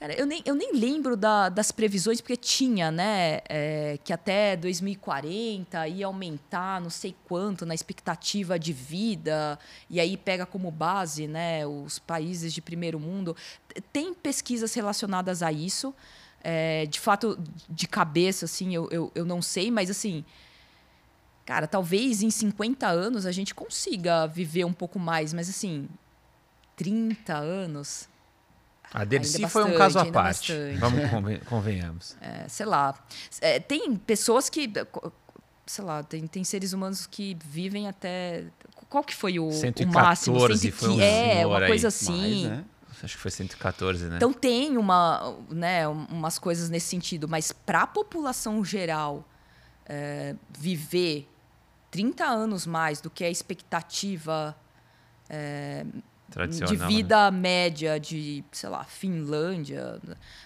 Cara, 0.00 0.14
eu 0.14 0.26
nem, 0.26 0.40
eu 0.46 0.54
nem 0.54 0.72
lembro 0.74 1.16
da- 1.16 1.48
das 1.48 1.72
previsões, 1.72 2.20
porque 2.20 2.36
tinha, 2.36 2.88
né? 2.88 3.40
é, 3.48 3.98
que 4.04 4.12
até 4.12 4.54
2040 4.56 5.88
ia 5.88 6.06
aumentar 6.06 6.80
não 6.80 6.88
sei 6.88 7.16
quanto 7.24 7.66
na 7.66 7.74
expectativa 7.74 8.56
de 8.60 8.72
vida, 8.72 9.58
e 9.90 9.98
aí 9.98 10.16
pega 10.16 10.46
como 10.46 10.70
base 10.70 11.26
né, 11.26 11.66
os 11.66 11.98
países 11.98 12.54
de 12.54 12.62
primeiro 12.62 13.00
mundo. 13.00 13.36
Tem 13.92 14.14
pesquisas 14.14 14.72
relacionadas 14.72 15.42
a 15.42 15.50
isso. 15.50 15.92
é, 16.44 16.86
de 16.86 17.00
fato, 17.00 17.36
de 17.68 17.88
cabeça, 17.88 18.44
assim, 18.44 18.72
eu, 18.72 18.88
eu, 18.92 19.10
eu 19.16 19.24
não 19.24 19.42
sei, 19.42 19.68
mas 19.72 19.90
assim. 19.90 20.24
Cara, 21.48 21.66
talvez 21.66 22.20
em 22.20 22.28
50 22.28 22.86
anos 22.86 23.24
a 23.24 23.32
gente 23.32 23.54
consiga 23.54 24.26
viver 24.26 24.66
um 24.66 24.72
pouco 24.74 24.98
mais, 24.98 25.32
mas 25.32 25.48
assim, 25.48 25.88
30 26.76 27.34
anos. 27.38 28.06
A 28.92 29.02
Dercy 29.02 29.48
foi 29.48 29.64
um 29.64 29.74
caso 29.74 29.98
à 29.98 30.04
parte. 30.04 30.52
bastante. 30.52 30.76
Vamos 30.78 31.08
conven- 31.08 31.40
convenhamos. 31.48 32.18
É, 32.20 32.46
sei 32.50 32.66
lá. 32.66 32.94
É, 33.40 33.58
tem 33.58 33.96
pessoas 33.96 34.50
que. 34.50 34.70
Sei 35.64 35.82
lá, 35.82 36.02
tem, 36.02 36.26
tem 36.26 36.44
seres 36.44 36.74
humanos 36.74 37.06
que 37.06 37.34
vivem 37.42 37.88
até. 37.88 38.44
Qual 38.90 39.02
que 39.02 39.14
foi 39.14 39.38
o, 39.38 39.46
o 39.48 39.52
114 39.52 40.30
máximo? 40.30 40.70
foi 40.70 40.88
um 40.90 41.00
é, 41.00 41.46
uma 41.46 41.60
aí. 41.60 41.66
coisa 41.66 41.86
Mais, 41.86 41.94
assim. 42.02 42.46
né? 42.46 42.62
Acho 43.02 43.16
que 43.16 43.22
foi 43.22 43.30
114, 43.30 44.04
né? 44.04 44.16
Então 44.16 44.34
tem 44.34 44.76
uma, 44.76 45.34
né, 45.48 45.88
umas 45.88 46.38
coisas 46.38 46.68
nesse 46.68 46.88
sentido, 46.88 47.26
mas 47.26 47.52
para 47.52 47.84
a 47.84 47.86
população 47.86 48.62
geral 48.62 49.26
é, 49.86 50.34
viver 50.58 51.26
30 51.90 52.24
anos 52.24 52.66
mais 52.66 53.00
do 53.00 53.10
que 53.10 53.24
a 53.24 53.30
expectativa 53.30 54.56
de 55.28 56.02
Tradicional. 56.30 56.74
né? 56.78 56.86
vida 56.86 57.30
média 57.30 57.98
de, 57.98 58.44
sei 58.52 58.68
lá, 58.68 58.84
Finlândia. 58.84 59.98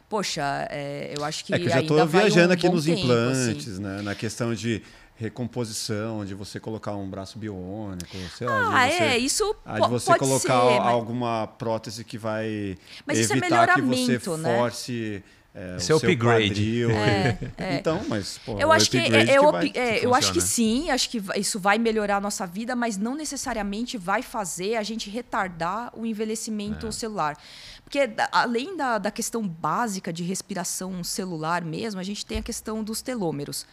Poxa, 0.08 0.66
é, 0.70 1.12
eu 1.16 1.24
acho 1.24 1.44
que 1.44 1.54
É 1.54 1.58
que 1.58 1.64
eu 1.64 1.70
já 1.70 1.80
estou 1.80 2.06
viajando 2.06 2.50
um 2.50 2.54
aqui 2.54 2.68
nos 2.68 2.84
tempo, 2.84 3.00
implantes, 3.00 3.74
assim. 3.74 3.82
né? 3.82 4.02
na 4.02 4.14
questão 4.14 4.54
de 4.54 4.82
recomposição, 5.16 6.24
de 6.24 6.34
você 6.34 6.58
colocar 6.58 6.94
um 6.96 7.08
braço 7.08 7.38
biônico, 7.38 8.16
sei 8.36 8.46
lá, 8.46 8.82
ah, 8.82 8.88
de 8.88 8.94
você, 8.94 9.02
é, 9.02 9.18
isso 9.18 9.56
ah, 9.64 9.80
de 9.80 9.88
você 9.88 10.18
colocar 10.18 10.60
ser, 10.60 10.78
alguma 10.80 11.46
mas... 11.46 11.56
prótese 11.58 12.04
que 12.04 12.18
vai 12.18 12.76
mas 13.06 13.18
é 13.18 13.36
evitar 13.36 13.68
é 13.68 13.74
que 13.74 13.82
você 13.82 14.36
né? 14.38 14.58
force 14.58 15.22
é, 15.54 15.76
Esse 15.76 15.92
o 15.92 15.98
seu 15.98 16.10
upgrade. 16.10 16.84
É, 16.84 17.38
é. 17.58 17.74
Então, 17.76 18.02
mas 18.08 18.38
pô, 18.38 18.58
eu 18.58 18.72
acho 18.72 18.90
que, 18.90 18.96
é, 18.96 19.26
que 19.26 19.40
vai, 19.40 19.72
é, 19.74 20.04
eu 20.04 20.14
acho 20.14 20.32
que 20.32 20.40
sim, 20.40 20.90
acho 20.90 21.10
que 21.10 21.22
isso 21.36 21.60
vai 21.60 21.78
melhorar 21.78 22.16
a 22.16 22.20
nossa 22.20 22.46
vida, 22.46 22.74
mas 22.74 22.96
não 22.96 23.14
necessariamente 23.14 23.98
vai 23.98 24.22
fazer 24.22 24.76
a 24.76 24.82
gente 24.82 25.10
retardar 25.10 25.92
o 25.94 26.06
envelhecimento 26.06 26.86
é. 26.86 26.92
celular. 26.92 27.36
Porque 27.84 27.98
além 28.30 28.76
da, 28.76 28.96
da 28.96 29.10
questão 29.10 29.46
básica 29.46 30.10
de 30.10 30.22
respiração 30.22 31.04
celular 31.04 31.62
mesmo, 31.62 32.00
a 32.00 32.04
gente 32.04 32.24
tem 32.24 32.38
a 32.38 32.42
questão 32.42 32.82
dos 32.82 33.02
telômeros. 33.02 33.66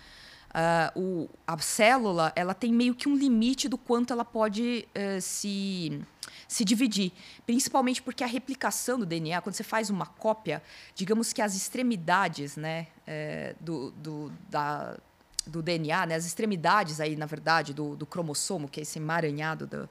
Uh, 0.49 0.99
o, 0.99 1.29
a 1.45 1.57
célula 1.59 2.33
ela 2.35 2.55
tem 2.55 2.73
meio 2.73 2.95
que 2.95 3.07
um 3.07 3.15
limite 3.15 3.69
do 3.69 3.77
quanto 3.77 4.11
ela 4.11 4.25
pode 4.25 4.87
uh, 4.95 5.21
se, 5.21 6.01
se 6.47 6.65
dividir. 6.65 7.11
Principalmente 7.45 8.01
porque 8.01 8.23
a 8.23 8.27
replicação 8.27 8.97
do 8.97 9.05
DNA, 9.05 9.41
quando 9.41 9.53
você 9.53 9.63
faz 9.63 9.89
uma 9.91 10.07
cópia, 10.07 10.63
digamos 10.95 11.31
que 11.31 11.41
as 11.41 11.55
extremidades 11.55 12.57
né, 12.57 12.87
uh, 13.07 13.63
do, 13.63 13.91
do, 13.91 14.31
da, 14.49 14.97
do 15.45 15.61
DNA, 15.61 16.07
né, 16.07 16.15
as 16.15 16.25
extremidades 16.25 16.99
aí, 16.99 17.15
na 17.15 17.27
verdade, 17.27 17.71
do, 17.71 17.95
do 17.95 18.07
cromossomo, 18.07 18.67
que 18.67 18.79
é 18.79 18.83
esse 18.83 18.97
emaranhado 18.97 19.67
do, 19.67 19.89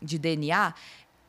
de 0.00 0.18
DNA, 0.18 0.74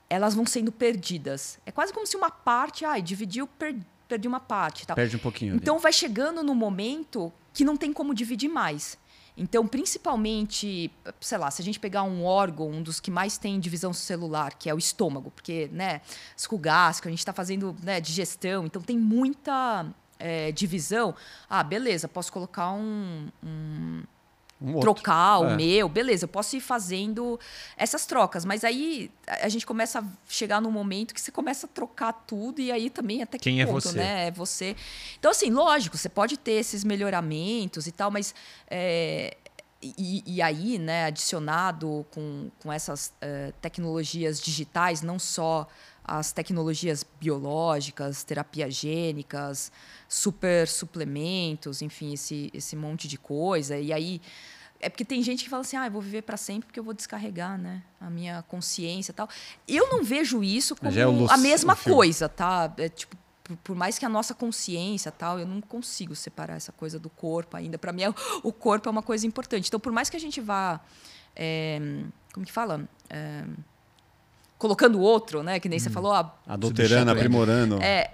elas 0.07 0.35
vão 0.35 0.45
sendo 0.45 0.71
perdidas. 0.71 1.57
É 1.65 1.71
quase 1.71 1.91
como 1.91 2.05
se 2.05 2.15
uma 2.15 2.29
parte, 2.29 2.85
ai, 2.85 3.01
dividiu, 3.01 3.47
per, 3.47 3.75
perdi 4.07 4.27
uma 4.27 4.41
parte. 4.41 4.85
Tal. 4.85 4.95
Perde 4.95 5.15
um 5.15 5.19
pouquinho. 5.19 5.55
Então 5.55 5.75
ali. 5.75 5.83
vai 5.83 5.93
chegando 5.93 6.43
no 6.43 6.53
momento 6.53 7.33
que 7.53 7.63
não 7.63 7.75
tem 7.77 7.91
como 7.91 8.13
dividir 8.13 8.49
mais. 8.49 8.97
Então, 9.37 9.65
principalmente, 9.65 10.91
sei 11.19 11.37
lá, 11.37 11.49
se 11.49 11.61
a 11.61 11.65
gente 11.65 11.79
pegar 11.79 12.03
um 12.03 12.23
órgão, 12.23 12.69
um 12.69 12.83
dos 12.83 12.99
que 12.99 13.09
mais 13.09 13.37
tem 13.37 13.59
divisão 13.59 13.93
celular, 13.93 14.55
que 14.55 14.69
é 14.69 14.73
o 14.73 14.77
estômago, 14.77 15.31
porque, 15.31 15.69
né, 15.71 16.01
escugasco, 16.35 17.07
a 17.07 17.11
gente 17.11 17.19
está 17.19 17.33
fazendo 17.33 17.75
né, 17.81 18.01
digestão, 18.01 18.65
então 18.65 18.81
tem 18.81 18.97
muita 18.97 19.85
é, 20.19 20.51
divisão. 20.51 21.15
Ah, 21.49 21.63
beleza, 21.63 22.07
posso 22.07 22.31
colocar 22.31 22.71
um, 22.73 23.29
um 23.43 24.03
um 24.61 24.79
trocar 24.79 25.39
o 25.39 25.49
é. 25.49 25.55
meu, 25.55 25.89
beleza, 25.89 26.25
eu 26.25 26.29
posso 26.29 26.55
ir 26.55 26.61
fazendo 26.61 27.39
essas 27.75 28.05
trocas, 28.05 28.45
mas 28.45 28.63
aí 28.63 29.11
a 29.27 29.49
gente 29.49 29.65
começa 29.65 29.99
a 29.99 30.03
chegar 30.27 30.61
num 30.61 30.71
momento 30.71 31.13
que 31.13 31.21
você 31.21 31.31
começa 31.31 31.65
a 31.65 31.69
trocar 31.69 32.13
tudo 32.13 32.61
e 32.61 32.71
aí 32.71 32.89
também 32.89 33.23
até 33.23 33.37
que 33.37 33.45
Quem 33.45 33.61
é 33.61 33.65
ponto, 33.65 33.77
é 33.77 33.81
você? 33.81 33.97
né? 33.97 34.27
É 34.27 34.31
você. 34.31 34.75
Então, 35.17 35.31
assim, 35.31 35.49
lógico, 35.49 35.97
você 35.97 36.09
pode 36.09 36.37
ter 36.37 36.53
esses 36.53 36.83
melhoramentos 36.83 37.87
e 37.87 37.91
tal, 37.91 38.11
mas. 38.11 38.35
É, 38.69 39.35
e, 39.83 40.23
e, 40.27 40.41
aí, 40.43 40.77
né, 40.77 41.05
adicionado 41.05 42.05
com, 42.11 42.51
com 42.59 42.71
essas 42.71 43.07
uh, 43.07 43.51
tecnologias 43.59 44.39
digitais, 44.39 45.01
não 45.01 45.17
só 45.17 45.67
as 46.03 46.31
tecnologias 46.31 47.05
biológicas, 47.19 48.23
terapias 48.23 48.73
gênicas, 48.73 49.71
super 50.07 50.67
suplementos, 50.67 51.81
enfim, 51.81 52.13
esse, 52.13 52.49
esse 52.53 52.75
monte 52.75 53.07
de 53.07 53.17
coisa. 53.17 53.77
E 53.77 53.93
aí 53.93 54.21
é 54.79 54.89
porque 54.89 55.05
tem 55.05 55.21
gente 55.21 55.43
que 55.43 55.49
fala 55.49 55.61
assim, 55.61 55.77
ah, 55.77 55.85
eu 55.85 55.91
vou 55.91 56.01
viver 56.01 56.23
para 56.23 56.35
sempre 56.35 56.65
porque 56.65 56.79
eu 56.79 56.83
vou 56.83 56.93
descarregar, 56.93 57.57
né, 57.57 57.83
a 57.99 58.09
minha 58.09 58.41
consciência 58.43 59.11
e 59.11 59.15
tal. 59.15 59.29
Eu 59.67 59.89
não 59.89 60.03
vejo 60.03 60.43
isso 60.43 60.75
como 60.75 60.91
é 60.91 61.03
a 61.31 61.37
mesma 61.37 61.75
coisa, 61.75 62.27
tá? 62.27 62.73
É, 62.77 62.89
tipo, 62.89 63.15
por, 63.43 63.57
por, 63.57 63.75
mais 63.75 63.99
que 63.99 64.05
a 64.05 64.09
nossa 64.09 64.33
consciência 64.33 65.11
tal, 65.11 65.39
eu 65.39 65.45
não 65.45 65.61
consigo 65.61 66.15
separar 66.15 66.55
essa 66.55 66.71
coisa 66.71 66.97
do 66.97 67.09
corpo 67.09 67.55
ainda. 67.55 67.77
Para 67.77 67.93
mim, 67.93 68.01
o 68.43 68.51
corpo 68.51 68.89
é 68.89 68.91
uma 68.91 69.03
coisa 69.03 69.25
importante. 69.27 69.67
Então, 69.67 69.79
por 69.79 69.91
mais 69.91 70.09
que 70.09 70.17
a 70.17 70.19
gente 70.19 70.41
vá, 70.41 70.81
é, 71.35 71.79
como 72.33 72.45
que 72.45 72.51
fala? 72.51 72.87
É, 73.09 73.45
colocando 74.61 74.99
outro, 74.99 75.41
né? 75.41 75.59
Que 75.59 75.67
nem 75.67 75.77
hum. 75.77 75.79
você 75.79 75.89
falou. 75.89 76.13
Ah, 76.13 76.31
Adulterando, 76.47 77.09
aprimorando. 77.09 77.81
É, 77.81 78.11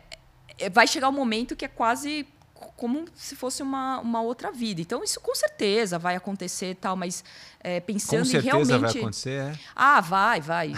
é, 0.57 0.69
vai 0.69 0.87
chegar 0.87 1.09
um 1.09 1.13
momento 1.13 1.57
que 1.57 1.65
é 1.65 1.67
quase 1.67 2.25
como 2.75 3.05
se 3.15 3.35
fosse 3.35 3.63
uma, 3.63 3.99
uma 3.99 4.21
outra 4.21 4.51
vida. 4.51 4.81
Então, 4.81 5.03
isso 5.03 5.19
com 5.19 5.33
certeza 5.33 5.97
vai 5.97 6.15
acontecer 6.15 6.75
tal, 6.75 6.95
mas 6.95 7.23
é, 7.59 7.79
pensando 7.79 8.29
com 8.29 8.37
em 8.37 8.39
realmente. 8.39 8.79
vai 8.79 8.89
acontecer, 8.89 9.41
é? 9.41 9.53
Ah, 9.75 9.99
vai, 9.99 10.41
vai. 10.41 10.73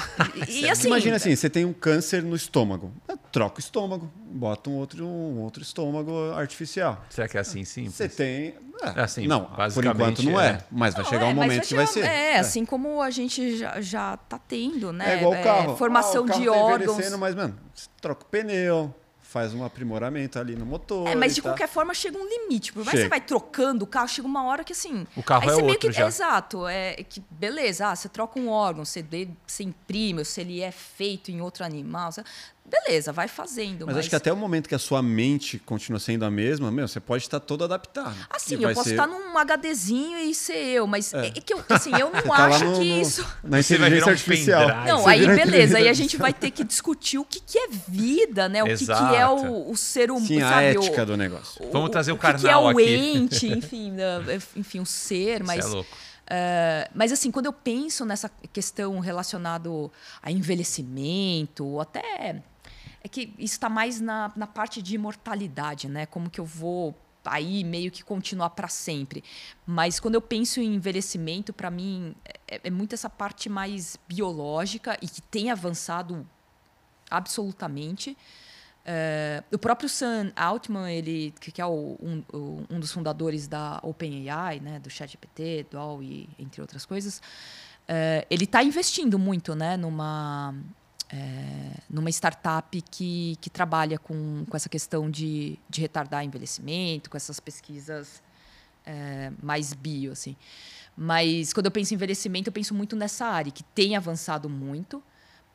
E, 0.47 0.61
e 0.61 0.69
assim. 0.71 0.87
Imagina 0.87 1.17
assim, 1.17 1.35
você 1.35 1.49
tem 1.49 1.65
um 1.65 1.73
câncer 1.73 2.23
no 2.23 2.35
estômago. 2.35 2.91
Troca 3.31 3.57
o 3.57 3.59
estômago, 3.59 4.11
bota 4.25 4.69
um 4.69 4.77
outro, 4.77 5.05
um 5.05 5.41
outro 5.41 5.61
estômago 5.61 6.31
artificial. 6.33 7.03
Será 7.09 7.27
que 7.27 7.37
é 7.37 7.41
assim 7.41 7.63
sim? 7.63 7.89
Você 7.89 8.09
tem. 8.09 8.55
É, 8.81 9.01
assim, 9.01 9.27
não, 9.27 9.49
por 9.73 9.85
enquanto 9.85 10.23
não 10.23 10.39
é. 10.39 10.51
é. 10.51 10.63
Mas 10.71 10.95
vai 10.95 11.03
chegar 11.03 11.25
um 11.25 11.31
é, 11.31 11.33
momento 11.33 11.67
que 11.67 11.75
vai 11.75 11.85
ser. 11.85 12.05
É, 12.05 12.37
assim 12.39 12.65
como 12.65 13.01
a 13.01 13.09
gente 13.09 13.57
já, 13.57 13.81
já 13.81 14.15
tá 14.15 14.39
tendo, 14.39 14.93
né? 14.93 15.15
É 15.15 15.17
igual 15.17 15.33
o 15.33 15.43
carro. 15.43 15.75
formação 15.75 16.21
ah, 16.21 16.25
o 16.25 16.27
carro 16.27 16.39
de 16.39 16.45
tá 16.45 16.53
órgãos. 16.53 17.17
Mas, 17.17 17.35
mano, 17.35 17.59
troca 17.99 18.23
o 18.23 18.25
pneu 18.25 18.95
faz 19.29 19.53
um 19.53 19.63
aprimoramento 19.63 20.39
ali 20.39 20.55
no 20.55 20.65
motor. 20.65 21.07
É, 21.07 21.13
mas 21.13 21.35
de 21.35 21.41
tá. 21.41 21.49
qualquer 21.49 21.67
forma 21.67 21.93
chega 21.93 22.17
um 22.17 22.27
limite. 22.27 22.73
Por 22.73 22.83
mais 22.83 22.97
que 22.97 23.03
você 23.03 23.09
vai 23.09 23.21
trocando 23.21 23.85
o 23.85 23.87
carro, 23.87 24.07
chega 24.07 24.27
uma 24.27 24.43
hora 24.45 24.63
que 24.63 24.73
assim. 24.73 25.05
O 25.15 25.21
carro 25.21 25.43
aí 25.43 25.49
é 25.49 25.53
você 25.53 25.61
outro 25.61 25.89
que, 25.89 25.91
já. 25.91 26.07
Exato. 26.07 26.67
É 26.67 26.95
que 27.07 27.21
beleza, 27.29 27.89
ah, 27.89 27.95
você 27.95 28.09
troca 28.09 28.39
um 28.39 28.49
órgão, 28.49 28.83
você, 28.83 29.05
você 29.45 29.63
imprime, 29.63 30.19
ou 30.19 30.25
se 30.25 30.41
ele 30.41 30.61
é 30.61 30.71
feito 30.71 31.29
em 31.29 31.41
outro 31.41 31.63
animal. 31.63 32.11
Você, 32.11 32.23
beleza, 32.69 33.11
vai 33.11 33.27
fazendo. 33.27 33.85
Mas, 33.85 33.95
mas, 33.95 33.97
acho 33.97 34.09
que 34.09 34.15
até 34.15 34.31
o 34.31 34.37
momento 34.37 34.69
que 34.69 34.75
a 34.75 34.79
sua 34.79 35.01
mente 35.01 35.59
continua 35.59 35.99
sendo 35.99 36.23
a 36.23 36.31
mesma, 36.31 36.71
meu, 36.71 36.87
você 36.87 36.99
pode 36.99 37.23
estar 37.23 37.39
todo 37.39 37.63
adaptado. 37.63 38.15
Assim, 38.29 38.55
eu 38.55 38.73
posso 38.73 38.89
ser... 38.89 38.95
estar 38.95 39.07
num 39.07 39.37
HDzinho 39.37 40.17
e 40.19 40.33
ser 40.35 40.53
eu, 40.53 40.87
mas 40.87 41.13
é. 41.13 41.27
é 41.27 41.31
que 41.31 41.53
eu, 41.53 41.63
assim, 41.69 41.91
eu 41.93 42.09
não 42.13 42.21
tá 42.21 42.45
acho 42.45 42.65
no, 42.65 42.79
que 42.79 42.93
no, 42.93 43.01
isso. 43.01 43.27
Na 43.43 43.59
inteligência 43.59 44.11
artificial. 44.11 44.67
Não, 44.85 45.07
aí 45.07 45.25
beleza, 45.25 45.77
aí 45.77 45.87
a 45.87 45.93
gente 45.93 46.17
vai 46.17 46.33
ter 46.33 46.51
que 46.51 46.63
discutir 46.63 47.17
o 47.17 47.25
que, 47.25 47.39
que 47.39 47.57
é 47.57 47.67
vida, 47.87 48.47
né? 48.47 48.63
O 48.63 48.67
que, 48.67 48.85
que 48.85 49.15
é 49.15 49.27
o, 49.27 49.71
o 49.71 49.75
ser 49.75 50.11
humano. 50.11 50.27
Sim, 50.27 50.41
a 50.41 50.61
ética 50.61 51.03
o, 51.03 51.05
do 51.05 51.17
negócio. 51.17 51.65
O, 51.65 51.71
Vamos 51.71 51.89
trazer 51.89 52.11
o, 52.11 52.15
o 52.15 52.17
carnal 52.17 52.39
que, 52.39 52.47
que 52.47 52.53
é 52.53 52.57
o 52.57 52.67
aqui. 52.67 52.95
ente, 52.95 53.47
enfim, 53.51 53.93
enfim, 54.55 54.79
o 54.79 54.85
ser, 54.85 55.43
mas. 55.43 55.59
Isso 55.59 55.67
é 55.67 55.71
louco. 55.71 56.09
Uh, 56.29 56.85
mas 56.93 57.11
assim, 57.11 57.31
quando 57.31 57.47
eu 57.47 57.53
penso 57.53 58.05
nessa 58.05 58.29
questão 58.53 58.99
relacionada 58.99 59.67
a 60.21 60.31
envelhecimento, 60.31 61.65
ou 61.65 61.81
até 61.81 62.43
é 63.03 63.07
que 63.07 63.33
isso 63.37 63.53
está 63.53 63.69
mais 63.69 64.01
na, 64.01 64.31
na 64.35 64.47
parte 64.47 64.81
de 64.81 64.95
imortalidade, 64.95 65.87
né? 65.87 66.05
Como 66.05 66.29
que 66.29 66.39
eu 66.39 66.45
vou 66.45 66.95
aí 67.25 67.63
meio 67.63 67.91
que 67.91 68.03
continuar 68.03 68.51
para 68.51 68.67
sempre. 68.67 69.23
Mas 69.65 69.99
quando 69.99 70.15
eu 70.15 70.21
penso 70.21 70.59
em 70.59 70.75
envelhecimento, 70.75 71.53
para 71.53 71.69
mim 71.69 72.15
é, 72.47 72.61
é, 72.63 72.69
muito 72.69 72.93
essa 72.93 73.09
parte 73.09 73.49
mais 73.49 73.97
biológica 74.07 74.97
e 75.01 75.07
que 75.07 75.21
tem 75.21 75.51
avançado 75.51 76.27
absolutamente. 77.09 78.17
Uh, 78.79 79.43
o 79.55 79.59
próprio 79.59 79.89
Sam 79.89 80.31
Altman, 80.35 80.91
ele 80.91 81.33
que 81.39 81.61
é 81.61 81.65
o, 81.65 81.97
um, 82.01 82.23
um, 82.69 82.79
dos 82.79 82.91
fundadores 82.91 83.47
da 83.47 83.79
OpenAI, 83.83 84.59
né, 84.59 84.79
do 84.79 84.89
ChatGPT, 84.89 85.67
do 85.69 86.01
e 86.01 86.27
entre 86.39 86.61
outras 86.61 86.85
coisas, 86.85 87.19
uh, 87.19 88.25
ele 88.29 88.45
está 88.45 88.63
investindo 88.63 89.19
muito, 89.19 89.53
né, 89.53 89.77
numa 89.77 90.55
é, 91.11 91.71
numa 91.89 92.09
startup 92.09 92.81
que, 92.81 93.37
que 93.41 93.49
trabalha 93.49 93.97
com, 93.97 94.45
com 94.47 94.55
essa 94.55 94.69
questão 94.69 95.09
de, 95.09 95.57
de 95.69 95.81
retardar 95.81 96.23
envelhecimento, 96.23 97.09
com 97.09 97.17
essas 97.17 97.39
pesquisas 97.39 98.21
é, 98.85 99.31
mais 99.41 99.73
bio, 99.73 100.11
assim. 100.11 100.35
Mas 100.95 101.53
quando 101.53 101.67
eu 101.67 101.71
penso 101.71 101.93
em 101.93 101.95
envelhecimento, 101.95 102.49
eu 102.49 102.53
penso 102.53 102.73
muito 102.73 102.95
nessa 102.95 103.25
área, 103.25 103.51
que 103.51 103.63
tem 103.63 103.95
avançado 103.95 104.49
muito, 104.49 105.01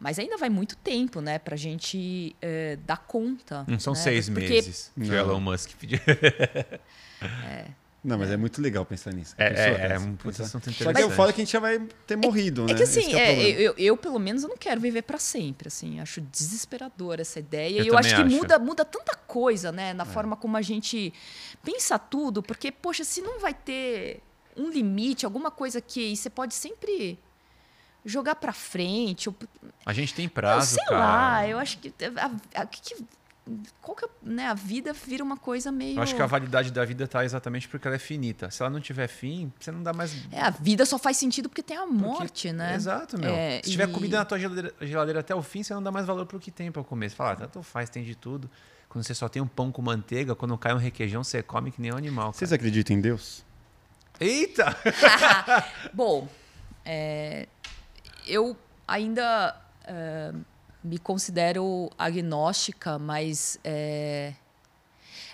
mas 0.01 0.18
ainda 0.18 0.36
vai 0.36 0.51
muito 0.51 0.76
tempo, 0.76 1.20
né, 1.20 1.39
para 1.39 1.55
a 1.55 1.59
gente 1.59 2.35
é, 2.40 2.76
dar 2.85 2.98
conta. 2.98 3.64
Não 3.68 3.78
são 3.78 3.93
né? 3.93 4.01
seis 4.01 4.28
Porque... 4.28 4.48
meses 4.48 4.90
que 4.94 5.09
o 5.09 5.14
Elon 5.14 5.40
Musk 5.40 5.70
pediu. 5.78 6.01
é. 7.44 7.68
Não, 8.05 8.18
mas 8.18 8.31
é, 8.31 8.35
é 8.35 8.36
muito 8.36 8.60
legal 8.60 8.85
pensar 8.85 9.14
nisso. 9.14 9.35
É, 9.39 9.47
é, 9.47 9.93
é 9.93 9.98
um 9.98 10.14
puta 10.14 10.43
assunto 10.43 10.68
interessante. 10.68 10.85
Só 10.85 10.93
que 10.93 11.02
eu 11.02 11.10
falo 11.10 11.32
que 11.32 11.40
a 11.40 11.44
gente 11.44 11.52
já 11.52 11.59
vai 11.59 11.78
ter 12.06 12.16
morrido, 12.16 12.64
é, 12.64 12.66
né? 12.66 12.72
É 12.72 12.76
que 12.76 12.82
assim, 12.82 13.14
é, 13.14 13.51
eu, 13.52 13.74
eu, 13.78 13.97
pelo 13.97 14.18
menos, 14.18 14.43
eu 14.43 14.48
não 14.51 14.59
quero 14.59 14.78
viver 14.78 15.02
para 15.02 15.18
sempre, 15.18 15.68
assim. 15.68 15.98
Acho 16.01 16.20
desesperadora 16.20 17.22
essa 17.22 17.39
ideia. 17.39 17.78
Eu 17.78 17.85
e 17.85 17.89
eu 17.89 17.97
acho 17.97 18.14
que 18.14 18.20
acho. 18.20 18.36
Muda, 18.36 18.59
muda 18.59 18.85
tanta 18.85 19.16
coisa, 19.16 19.72
né? 19.72 19.94
Na 19.94 20.05
forma 20.05 20.36
como 20.36 20.55
a 20.59 20.62
gente 20.62 21.14
pensa 21.64 21.98
tudo. 21.98 22.43
Porque, 22.43 22.70
poxa, 22.70 23.05
se 23.05 23.22
não 23.22 23.40
vai 23.40 23.55
ter 23.55 24.20
um 24.55 24.68
limite, 24.68 25.24
alguma 25.24 25.51
coisa 25.51 25.81
que 25.81 26.14
você 26.14 26.28
pode 26.28 26.55
sempre 26.55 27.18
jogar 28.05 28.35
para 28.35 28.52
frente. 28.52 29.31
Ou... 29.31 29.35
A 29.86 29.94
gente 29.94 30.12
tem 30.12 30.28
prazo, 30.28 30.74
sei 30.74 30.85
cara. 30.85 30.98
lá, 30.98 31.48
eu 31.48 31.59
acho 31.59 31.78
que... 31.78 31.93
A, 32.05 32.26
a, 32.26 32.62
a, 32.62 32.66
que 32.66 33.02
qual 33.82 33.94
que 33.94 34.06
é, 34.06 34.08
né, 34.22 34.46
a 34.46 34.54
vida 34.54 34.92
vira 34.92 35.22
uma 35.22 35.36
coisa 35.36 35.70
meio. 35.70 35.98
Eu 35.98 36.02
acho 36.02 36.14
que 36.14 36.22
a 36.22 36.26
validade 36.26 36.70
da 36.70 36.82
vida 36.84 37.04
está 37.04 37.24
exatamente 37.24 37.68
porque 37.68 37.86
ela 37.86 37.96
é 37.96 37.98
finita. 37.98 38.50
Se 38.50 38.62
ela 38.62 38.70
não 38.70 38.80
tiver 38.80 39.06
fim, 39.06 39.52
você 39.60 39.70
não 39.70 39.82
dá 39.82 39.92
mais. 39.92 40.14
É, 40.32 40.40
a 40.40 40.50
vida 40.50 40.86
só 40.86 40.98
faz 40.98 41.18
sentido 41.18 41.48
porque 41.48 41.62
tem 41.62 41.76
a 41.76 41.84
morte, 41.84 42.48
porque... 42.48 42.52
né? 42.52 42.74
Exato, 42.74 43.18
meu. 43.18 43.30
É, 43.30 43.60
Se 43.62 43.70
tiver 43.70 43.86
comida 43.88 44.16
na 44.16 44.24
tua 44.24 44.38
geladeira, 44.38 44.74
geladeira, 44.80 45.20
até 45.20 45.34
o 45.34 45.42
fim, 45.42 45.62
você 45.62 45.74
não 45.74 45.82
dá 45.82 45.90
mais 45.90 46.06
valor 46.06 46.24
para 46.24 46.38
o 46.38 46.40
que 46.40 46.50
tem 46.50 46.72
para 46.72 46.82
comer. 46.82 47.10
Você 47.10 47.16
fala, 47.16 47.32
ah, 47.32 47.36
tanto 47.36 47.62
faz, 47.62 47.90
tem 47.90 48.02
de 48.02 48.14
tudo. 48.14 48.50
Quando 48.88 49.04
você 49.04 49.14
só 49.14 49.28
tem 49.28 49.42
um 49.42 49.46
pão 49.46 49.70
com 49.70 49.82
manteiga, 49.82 50.34
quando 50.34 50.56
cai 50.56 50.72
um 50.72 50.78
requeijão, 50.78 51.22
você 51.22 51.42
come 51.42 51.70
que 51.70 51.82
nem 51.82 51.92
um 51.92 51.96
animal. 51.96 52.26
Cara. 52.26 52.38
Vocês 52.38 52.52
acreditam 52.52 52.96
em 52.96 53.00
Deus? 53.00 53.44
Eita! 54.18 54.74
Bom, 55.92 56.28
é, 56.84 57.46
eu 58.26 58.56
ainda 58.86 59.60
é, 59.84 60.32
me 60.85 60.98
considero 60.98 61.90
agnóstica, 61.98 62.98
mas 62.98 63.59
é, 63.65 64.35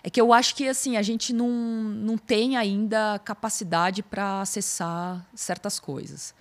é 0.03 0.09
que 0.09 0.21
eu 0.21 0.33
acho 0.33 0.55
que 0.55 0.69
assim 0.69 0.97
a 0.97 1.03
gente 1.03 1.33
não, 1.33 1.51
não 1.51 2.17
tem 2.17 2.57
ainda 2.57 3.19
capacidade 3.25 4.03
para 4.03 4.41
acessar 4.41 5.27
certas 5.35 5.81
coisas. 5.81 6.33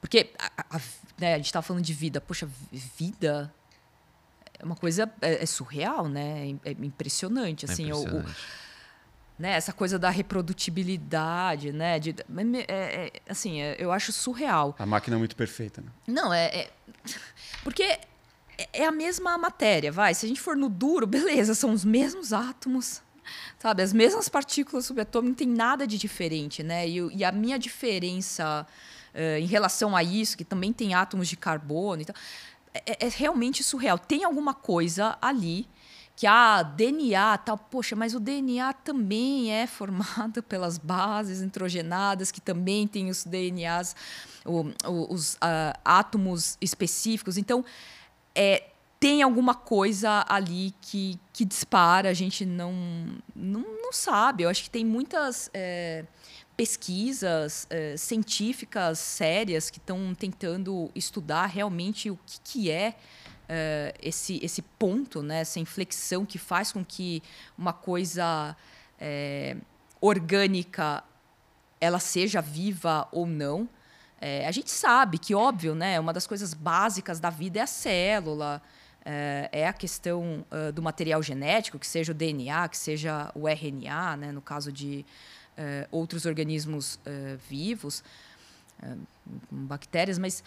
Porque 0.00 0.32
a, 0.38 0.76
a, 0.76 0.80
né, 1.18 1.34
a 1.34 1.36
gente 1.36 1.46
estava 1.46 1.62
falando 1.62 1.84
de 1.84 1.94
vida. 1.94 2.20
Poxa, 2.20 2.48
vida 2.72 3.52
é 4.58 4.64
uma 4.64 4.76
coisa 4.76 5.10
é, 5.20 5.42
é 5.42 5.46
surreal, 5.46 6.08
né? 6.08 6.56
É, 6.64 6.70
impressionante. 6.70 7.64
Assim, 7.64 7.84
é 7.84 7.94
impressionante. 7.94 8.26
O, 8.26 8.30
o, 8.30 8.34
né, 9.38 9.52
essa 9.52 9.72
coisa 9.72 9.98
da 9.98 10.10
reprodutibilidade, 10.10 11.72
né? 11.72 11.98
De, 11.98 12.14
é, 12.66 12.66
é, 12.68 13.12
assim, 13.28 13.60
é, 13.60 13.76
eu 13.78 13.92
acho 13.92 14.12
surreal. 14.12 14.74
A 14.78 14.86
máquina 14.86 15.16
é 15.16 15.18
muito 15.18 15.36
perfeita, 15.36 15.80
né? 15.80 15.88
Não, 16.06 16.32
é, 16.32 16.46
é 16.46 16.70
porque 17.62 17.98
é 18.72 18.84
a 18.84 18.92
mesma 18.92 19.38
matéria, 19.38 19.92
vai. 19.92 20.14
Se 20.14 20.26
a 20.26 20.28
gente 20.28 20.40
for 20.40 20.56
no 20.56 20.68
duro, 20.68 21.06
beleza, 21.08 21.54
são 21.54 21.72
os 21.72 21.84
mesmos 21.84 22.32
átomos, 22.32 23.00
sabe? 23.58 23.82
As 23.82 23.92
mesmas 23.92 24.28
partículas 24.28 24.86
subatômicas, 24.86 25.30
não 25.30 25.34
tem 25.34 25.48
nada 25.48 25.86
de 25.86 25.96
diferente, 25.96 26.62
né? 26.62 26.88
E, 26.88 27.16
e 27.16 27.24
a 27.24 27.32
minha 27.32 27.58
diferença 27.58 28.66
uh, 29.14 29.38
em 29.38 29.46
relação 29.46 29.96
a 29.96 30.02
isso, 30.02 30.36
que 30.36 30.44
também 30.44 30.72
tem 30.72 30.94
átomos 30.94 31.28
de 31.28 31.36
carbono 31.36 32.02
e 32.02 32.04
tal, 32.04 32.16
é, 32.74 33.06
é 33.06 33.08
realmente 33.08 33.62
surreal. 33.62 33.98
Tem 33.98 34.24
alguma 34.24 34.54
coisa 34.54 35.16
ali 35.20 35.66
que 36.18 36.26
a 36.26 36.56
ah, 36.56 36.62
DNA 36.64 37.38
tal, 37.38 37.56
poxa, 37.56 37.94
mas 37.94 38.12
o 38.12 38.18
DNA 38.18 38.72
também 38.72 39.52
é 39.52 39.68
formado 39.68 40.42
pelas 40.50 40.76
bases 40.76 41.40
nitrogenadas, 41.40 42.32
que 42.32 42.40
também 42.40 42.88
tem 42.88 43.08
os 43.08 43.22
DNAs, 43.22 43.94
o, 44.44 44.66
os 45.08 45.34
uh, 45.34 45.78
átomos 45.84 46.58
específicos. 46.60 47.38
Então, 47.38 47.64
é, 48.38 48.68
tem 49.00 49.20
alguma 49.20 49.52
coisa 49.52 50.24
ali 50.28 50.72
que, 50.80 51.18
que 51.32 51.44
dispara, 51.44 52.08
a 52.08 52.14
gente 52.14 52.46
não, 52.46 52.72
não, 53.34 53.60
não 53.82 53.92
sabe. 53.92 54.44
Eu 54.44 54.48
acho 54.48 54.62
que 54.62 54.70
tem 54.70 54.84
muitas 54.84 55.50
é, 55.52 56.04
pesquisas 56.56 57.66
é, 57.68 57.96
científicas 57.96 59.00
sérias 59.00 59.70
que 59.70 59.78
estão 59.78 60.14
tentando 60.14 60.88
estudar 60.94 61.46
realmente 61.46 62.10
o 62.10 62.18
que, 62.24 62.40
que 62.44 62.70
é 62.70 62.94
uh, 63.48 63.98
esse, 64.00 64.38
esse 64.42 64.62
ponto, 64.62 65.20
né, 65.20 65.40
essa 65.40 65.58
inflexão 65.58 66.24
que 66.24 66.38
faz 66.38 66.70
com 66.70 66.84
que 66.84 67.22
uma 67.56 67.72
coisa 67.72 68.56
é, 69.00 69.56
orgânica 70.00 71.02
ela 71.80 71.98
seja 71.98 72.40
viva 72.40 73.08
ou 73.10 73.26
não. 73.26 73.68
É, 74.20 74.46
a 74.46 74.50
gente 74.50 74.70
sabe 74.70 75.18
que, 75.18 75.34
óbvio, 75.34 75.74
né, 75.74 75.98
uma 76.00 76.12
das 76.12 76.26
coisas 76.26 76.52
básicas 76.54 77.20
da 77.20 77.30
vida 77.30 77.60
é 77.60 77.62
a 77.62 77.66
célula, 77.66 78.60
é, 79.04 79.48
é 79.52 79.68
a 79.68 79.72
questão 79.72 80.44
uh, 80.50 80.72
do 80.72 80.82
material 80.82 81.22
genético, 81.22 81.78
que 81.78 81.86
seja 81.86 82.12
o 82.12 82.14
DNA, 82.14 82.68
que 82.68 82.76
seja 82.76 83.30
o 83.34 83.48
RNA, 83.48 84.16
né, 84.16 84.32
no 84.32 84.42
caso 84.42 84.72
de 84.72 85.04
uh, 85.56 85.88
outros 85.90 86.26
organismos 86.26 86.96
uh, 86.96 87.38
vivos, 87.48 88.02
bactérias, 89.50 90.18
mas 90.18 90.44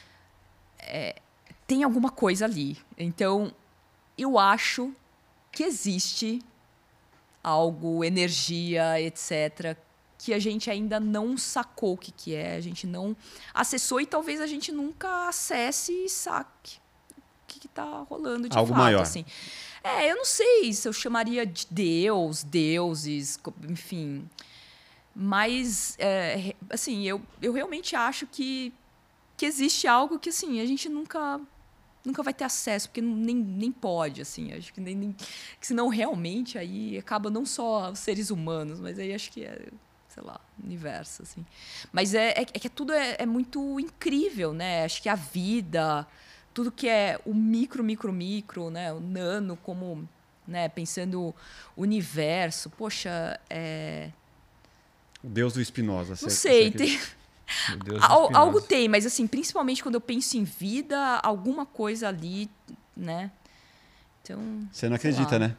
tem 1.67 1.83
alguma 1.83 2.09
coisa 2.09 2.45
ali. 2.45 2.77
Então, 2.97 3.53
eu 4.17 4.39
acho 4.39 4.93
que 5.51 5.63
existe 5.63 6.41
algo, 7.43 8.05
energia, 8.05 9.01
etc., 9.01 9.75
que 10.23 10.35
a 10.35 10.39
gente 10.39 10.69
ainda 10.69 10.99
não 10.99 11.35
sacou 11.35 11.93
o 11.93 11.97
que, 11.97 12.11
que 12.11 12.35
é, 12.35 12.55
a 12.55 12.61
gente 12.61 12.85
não 12.85 13.17
acessou 13.51 13.99
e 13.99 14.05
talvez 14.05 14.39
a 14.39 14.45
gente 14.45 14.71
nunca 14.71 15.27
acesse 15.27 15.91
e 15.91 16.07
saque 16.07 16.77
o 17.17 17.21
que 17.47 17.65
está 17.65 18.05
rolando 18.07 18.47
de 18.47 18.55
algo 18.55 18.71
fato. 18.71 18.83
Maior. 18.83 19.01
Assim. 19.01 19.25
É, 19.83 20.11
eu 20.11 20.15
não 20.15 20.25
sei 20.25 20.71
se 20.73 20.87
eu 20.87 20.93
chamaria 20.93 21.43
de 21.43 21.65
Deus, 21.71 22.43
deuses, 22.43 23.39
enfim. 23.67 24.29
Mas, 25.15 25.95
é, 25.97 26.53
assim, 26.69 27.03
eu, 27.03 27.19
eu 27.41 27.51
realmente 27.51 27.95
acho 27.95 28.27
que, 28.27 28.71
que 29.35 29.43
existe 29.43 29.87
algo 29.87 30.19
que, 30.19 30.29
assim, 30.29 30.61
a 30.61 30.65
gente 30.67 30.87
nunca 30.87 31.41
nunca 32.05 32.23
vai 32.23 32.33
ter 32.33 32.43
acesso, 32.43 32.89
porque 32.89 33.01
nem, 33.01 33.35
nem 33.35 33.71
pode, 33.71 34.21
assim. 34.21 34.53
Acho 34.53 34.71
que 34.71 34.81
nem, 34.81 34.95
nem 34.95 35.11
que 35.59 35.65
senão 35.65 35.87
realmente 35.87 36.59
aí 36.59 36.97
acaba 36.97 37.29
não 37.29 37.45
só 37.45 37.91
os 37.91 37.99
seres 37.99 38.29
humanos, 38.29 38.79
mas 38.79 38.99
aí 38.99 39.13
acho 39.13 39.31
que 39.31 39.43
é, 39.43 39.67
sei 40.13 40.23
lá, 40.23 40.39
universo, 40.61 41.23
assim. 41.23 41.45
Mas 41.91 42.13
é, 42.13 42.31
é, 42.31 42.41
é 42.41 42.59
que 42.59 42.69
tudo 42.69 42.91
é, 42.91 43.15
é, 43.19 43.25
muito 43.25 43.79
incrível, 43.79 44.53
né? 44.53 44.83
Acho 44.83 45.01
que 45.01 45.07
a 45.07 45.15
vida, 45.15 46.05
tudo 46.53 46.71
que 46.71 46.87
é 46.87 47.19
o 47.25 47.33
micro, 47.33 47.83
micro, 47.83 48.11
micro, 48.11 48.69
né? 48.69 48.91
O 48.91 48.99
nano, 48.99 49.57
como, 49.57 50.07
né? 50.45 50.67
Pensando 50.67 51.33
o 51.75 51.81
universo, 51.81 52.69
poxa, 52.69 53.39
é... 53.49 54.09
O 55.23 55.27
Deus 55.27 55.53
do 55.53 55.63
Spinoza. 55.63 56.15
Não 56.21 56.29
sei, 56.29 56.71
tem... 56.71 56.99
Al, 58.01 58.33
algo 58.35 58.61
tem, 58.61 58.87
mas 58.87 59.05
assim, 59.05 59.27
principalmente 59.27 59.83
quando 59.83 59.95
eu 59.95 60.01
penso 60.01 60.37
em 60.37 60.43
vida, 60.45 61.17
alguma 61.17 61.65
coisa 61.65 62.07
ali, 62.07 62.49
né? 62.95 63.29
Então. 64.21 64.39
Você 64.71 64.87
não 64.87 64.95
acredita, 64.95 65.37
né? 65.37 65.55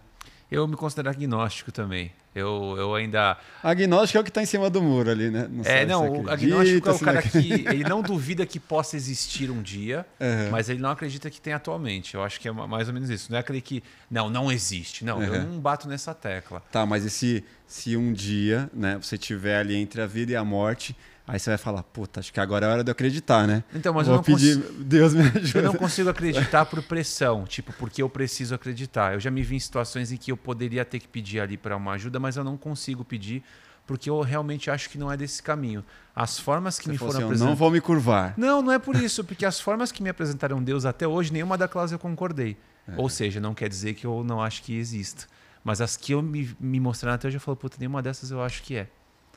Eu 0.53 0.69
me 0.69 0.77
considero 0.77 1.09
agnóstico 1.09 1.73
também. 1.73 2.13
Eu, 2.35 2.75
eu 2.79 2.95
ainda. 2.95 3.37
Agnóstico 3.63 4.19
é 4.19 4.21
o 4.21 4.25
que 4.25 4.31
está 4.31 4.43
em 4.43 4.47
cima 4.47 4.71
do 4.71 4.83
muro 4.83 5.11
ali, 5.11 5.31
né? 5.31 5.49
Não 5.51 5.65
é, 5.65 5.85
não, 5.85 6.23
o 6.23 6.31
agnóstico 6.31 6.89
é 6.89 6.93
o 6.93 6.99
cara 6.99 7.23
que. 7.23 7.53
Ele 7.69 7.85
não 7.85 8.01
duvida 8.01 8.45
que 8.47 8.59
possa 8.59 8.97
existir 8.97 9.51
um 9.51 9.63
dia, 9.63 10.07
uhum. 10.19 10.51
mas 10.51 10.69
ele 10.69 10.81
não 10.81 10.91
acredita 10.91 11.31
que 11.31 11.41
tem 11.41 11.53
atualmente. 11.53 12.15
Eu 12.15 12.23
acho 12.23 12.41
que 12.41 12.49
é 12.49 12.53
mais 12.53 12.89
ou 12.89 12.95
menos 12.95 13.11
isso. 13.11 13.31
Não 13.31 13.37
é 13.37 13.41
aquele 13.41 13.61
que. 13.61 13.83
Não, 14.11 14.31
não 14.31 14.51
existe. 14.51 15.05
Não, 15.05 15.19
uhum. 15.19 15.25
eu 15.25 15.43
não 15.43 15.61
bato 15.61 15.89
nessa 15.89 16.15
tecla. 16.15 16.63
Tá, 16.71 16.87
mas 16.87 17.05
e 17.05 17.11
se, 17.11 17.45
se 17.67 17.97
um 17.97 18.13
dia, 18.13 18.71
né, 18.73 18.99
você 19.01 19.19
tiver 19.19 19.59
ali 19.59 19.77
entre 19.77 20.01
a 20.01 20.07
vida 20.07 20.33
e 20.33 20.37
a 20.37 20.45
morte 20.45 20.97
Aí 21.27 21.39
você 21.39 21.51
vai 21.51 21.59
falar, 21.59 21.83
puta, 21.85 22.21
acho 22.21 22.33
que 22.33 22.41
agora 22.41 22.67
é 22.67 22.69
hora 22.69 22.85
de 22.85 22.91
eu 22.91 22.93
acreditar, 22.93 23.47
né? 23.47 23.63
Então, 23.75 23.95
mas 23.95 24.07
Vou 24.07 24.17
eu 24.17 24.19
não 24.19 24.25
pedir, 24.25 24.57
Deus 24.57 25.15
me 25.15 25.23
ajuda. 25.23 25.59
Eu 25.59 25.63
não 25.63 25.75
consigo 25.75 26.11
acreditar 26.11 26.67
por 26.67 26.83
pressão, 26.83 27.45
tipo, 27.45 27.73
porque 27.75 28.03
eu 28.03 28.09
preciso 28.09 28.55
acreditar. 28.55 29.15
Eu 29.15 29.21
já 29.21 29.31
me 29.31 29.43
vi 29.43 29.55
em 29.55 29.61
situações 29.61 30.11
em 30.11 30.17
que 30.17 30.33
eu 30.33 30.37
poderia 30.37 30.85
ter 30.85 30.99
que 30.99 31.07
pedir 31.07 31.41
ali 31.41 31.57
para 31.57 31.77
uma 31.77 31.93
ajuda, 31.93 32.19
mas 32.19 32.37
eu 32.37 32.43
não 32.43 32.57
consigo 32.57 33.05
pedir 33.05 33.43
porque 33.87 34.09
eu 34.09 34.21
realmente 34.21 34.71
acho 34.71 34.89
que 34.89 34.99
não 34.99 35.11
é 35.11 35.17
desse 35.17 35.43
caminho. 35.43 35.85
As 36.15 36.39
formas 36.39 36.79
que 36.79 36.85
você 36.85 36.93
me 36.93 36.99
foram 36.99 37.11
assim, 37.11 37.23
apresentadas. 37.25 37.51
Não 37.51 37.57
vou 37.57 37.71
me 37.71 37.81
curvar. 37.81 38.35
Não, 38.37 38.63
não 38.63 38.73
é 38.73 38.79
por 38.79 38.97
isso, 38.97 39.25
porque 39.25 39.45
as 39.45 39.61
formas 39.61 39.91
que 39.91 40.03
me 40.03 40.09
apresentaram 40.09 40.63
Deus 40.63 40.85
até 40.85 41.07
hoje, 41.07 41.33
nenhuma 41.33 41.59
daquelas 41.59 41.93
eu 41.93 41.99
concordei. 41.99 42.57
É. 42.87 42.95
Ou 42.97 43.09
seja, 43.09 43.41
não 43.41 43.55
quer 43.55 43.69
dizer 43.69 43.95
que 43.95 44.07
eu 44.07 44.23
não 44.25 44.41
acho 44.41 44.63
que 44.63 44.77
exista. 44.77 45.27
Mas 45.65 45.81
as 45.81 45.97
que 45.97 46.13
eu 46.13 46.23
me, 46.23 46.55
me 46.59 46.81
mostraram 46.81 47.15
até 47.15 47.29
hoje, 47.29 47.37
eu 47.37 47.41
falo, 47.41 47.57
puta, 47.57 47.77
nenhuma 47.79 48.03
dessas 48.03 48.31
eu 48.31 48.43
acho 48.43 48.63
que 48.63 48.77
é. 48.77 48.89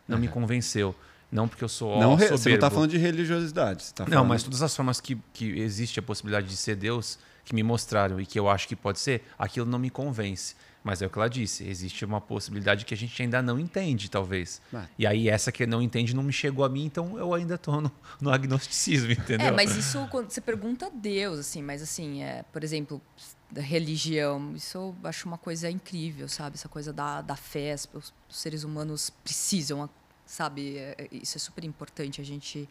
Não 0.07 0.17
é. 0.17 0.21
me 0.21 0.27
convenceu. 0.27 0.95
Não 1.31 1.47
porque 1.47 1.63
eu 1.63 1.69
sou 1.69 1.99
não, 1.99 2.11
soberbo. 2.11 2.37
Você 2.37 2.49
não 2.49 2.55
está 2.55 2.69
falando 2.69 2.89
de 2.91 2.97
religiosidade. 2.97 3.93
Tá 3.93 4.05
não, 4.07 4.23
mas 4.23 4.43
todas 4.43 4.61
as 4.61 4.75
formas 4.75 5.01
que, 5.01 5.17
que 5.33 5.59
existe 5.59 5.99
a 5.99 6.03
possibilidade 6.03 6.47
de 6.47 6.55
ser 6.55 6.75
Deus, 6.75 7.19
que 7.43 7.53
me 7.53 7.63
mostraram 7.63 8.19
e 8.19 8.25
que 8.25 8.39
eu 8.39 8.49
acho 8.49 8.67
que 8.67 8.75
pode 8.75 8.99
ser, 8.99 9.23
aquilo 9.37 9.65
não 9.65 9.79
me 9.79 9.89
convence. 9.89 10.55
Mas 10.85 11.01
é 11.01 11.07
o 11.07 11.09
que 11.09 11.17
ela 11.17 11.27
disse, 11.27 11.67
existe 11.67 12.05
uma 12.05 12.21
possibilidade 12.21 12.85
que 12.85 12.93
a 12.93 12.97
gente 12.97 13.19
ainda 13.19 13.41
não 13.41 13.59
entende, 13.59 14.07
talvez. 14.07 14.61
Ah. 14.71 14.85
E 14.99 15.07
aí 15.07 15.27
essa 15.27 15.51
que 15.51 15.65
não 15.65 15.81
entende 15.81 16.15
não 16.15 16.21
me 16.21 16.31
chegou 16.31 16.63
a 16.63 16.69
mim, 16.69 16.85
então 16.85 17.17
eu 17.17 17.33
ainda 17.33 17.55
estou 17.55 17.81
no, 17.81 17.91
no, 18.21 18.29
agnosticismo, 18.29 19.11
entendeu? 19.11 19.47
É, 19.47 19.51
mas 19.51 19.75
isso 19.75 20.07
quando 20.11 20.29
você 20.29 20.39
pergunta 20.39 20.85
a 20.85 20.89
Deus, 20.89 21.39
assim, 21.39 21.63
mas 21.63 21.81
assim, 21.81 22.21
é, 22.21 22.45
por 22.53 22.63
exemplo, 22.63 23.01
da 23.49 23.63
religião, 23.63 24.53
isso 24.55 24.77
eu 24.77 24.95
acho 25.05 25.27
uma 25.27 25.39
coisa 25.39 25.71
incrível, 25.71 26.27
sabe? 26.29 26.53
Essa 26.53 26.69
coisa 26.69 26.93
da, 26.93 27.19
da 27.23 27.35
fé, 27.35 27.73
os, 27.73 28.13
os 28.29 28.37
seres 28.37 28.63
humanos 28.63 29.09
precisam 29.23 29.89
sabe? 30.25 30.77
É, 30.77 30.95
é, 30.97 31.07
isso 31.11 31.37
é 31.37 31.39
super 31.39 31.63
importante 31.63 32.21
a 32.21 32.23
gente 32.23 32.67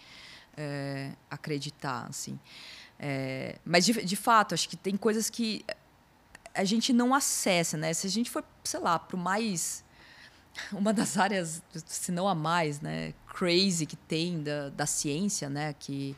é, 0.57 1.13
acreditar, 1.31 2.07
assim. 2.09 2.39
É, 2.99 3.59
mas, 3.65 3.85
de, 3.85 3.93
de 4.05 4.17
fato, 4.17 4.55
acho 4.55 4.69
que 4.69 4.77
tem 4.77 4.97
coisas 4.97 5.29
que 5.31 5.65
a 6.55 6.65
gente 6.65 6.93
não 6.93 7.15
acessa, 7.15 7.77
né? 7.77 7.93
Se 7.93 8.07
a 8.07 8.11
gente 8.11 8.31
for, 8.31 8.45
sei 8.63 8.81
lá, 8.81 8.99
para 8.99 9.17
o 9.17 9.19
mais... 9.19 9.85
Uma 10.71 10.93
das 10.93 11.19
áreas, 11.19 11.61
se 11.85 12.13
não 12.13 12.29
a 12.29 12.35
mais, 12.35 12.81
né? 12.81 13.13
Crazy 13.27 13.87
que 13.87 13.97
tem 13.97 14.41
da, 14.43 14.69
da 14.69 14.87
ciência, 14.87 15.49
né? 15.49 15.75
Que, 15.79 16.17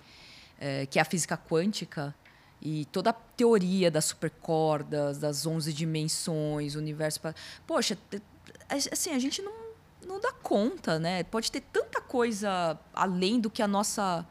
é, 0.59 0.85
que 0.87 0.99
é 0.99 1.03
a 1.03 1.05
física 1.07 1.39
quântica 1.39 2.15
e 2.61 2.85
toda 2.87 3.11
a 3.11 3.13
teoria 3.13 3.91
das 3.91 4.07
supercordas, 4.07 5.19
das 5.19 5.47
11 5.47 5.73
dimensões, 5.73 6.75
universo... 6.75 7.21
Poxa, 7.67 7.97
assim, 8.69 9.13
a 9.13 9.19
gente 9.19 9.41
não 9.41 9.66
não 10.07 10.21
dá 10.21 10.33
conta, 10.33 10.99
né? 10.99 11.23
Pode 11.25 11.51
ter 11.51 11.61
tanta 11.61 12.01
coisa 12.01 12.79
além 12.95 13.41
do 13.41 13.51
que 13.51 13.63
a 13.63 13.69
nossa 13.69 14.27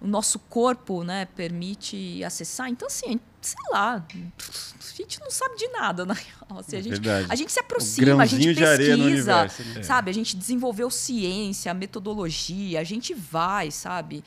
o 0.00 0.06
nosso 0.06 0.38
corpo, 0.38 1.04
né, 1.04 1.26
permite 1.36 2.24
acessar. 2.24 2.70
Então 2.70 2.88
assim, 2.88 3.20
sei 3.42 3.58
lá, 3.70 3.96
a 3.96 4.94
gente 4.96 5.20
não 5.20 5.30
sabe 5.30 5.56
de 5.56 5.68
nada, 5.68 6.04
na 6.06 6.14
real. 6.14 6.58
Assim, 6.58 6.76
a, 6.76 6.80
gente, 6.80 6.92
Verdade. 6.92 7.26
a 7.28 7.34
gente 7.34 7.52
se 7.52 7.60
aproxima, 7.60 8.22
a 8.22 8.26
gente 8.26 8.54
pesquisa, 8.54 9.44
né? 9.44 9.82
sabe? 9.82 10.10
A 10.10 10.14
gente 10.14 10.36
desenvolveu 10.36 10.90
ciência, 10.90 11.72
metodologia, 11.74 12.80
a 12.80 12.84
gente 12.84 13.12
vai, 13.12 13.70
sabe? 13.70 14.24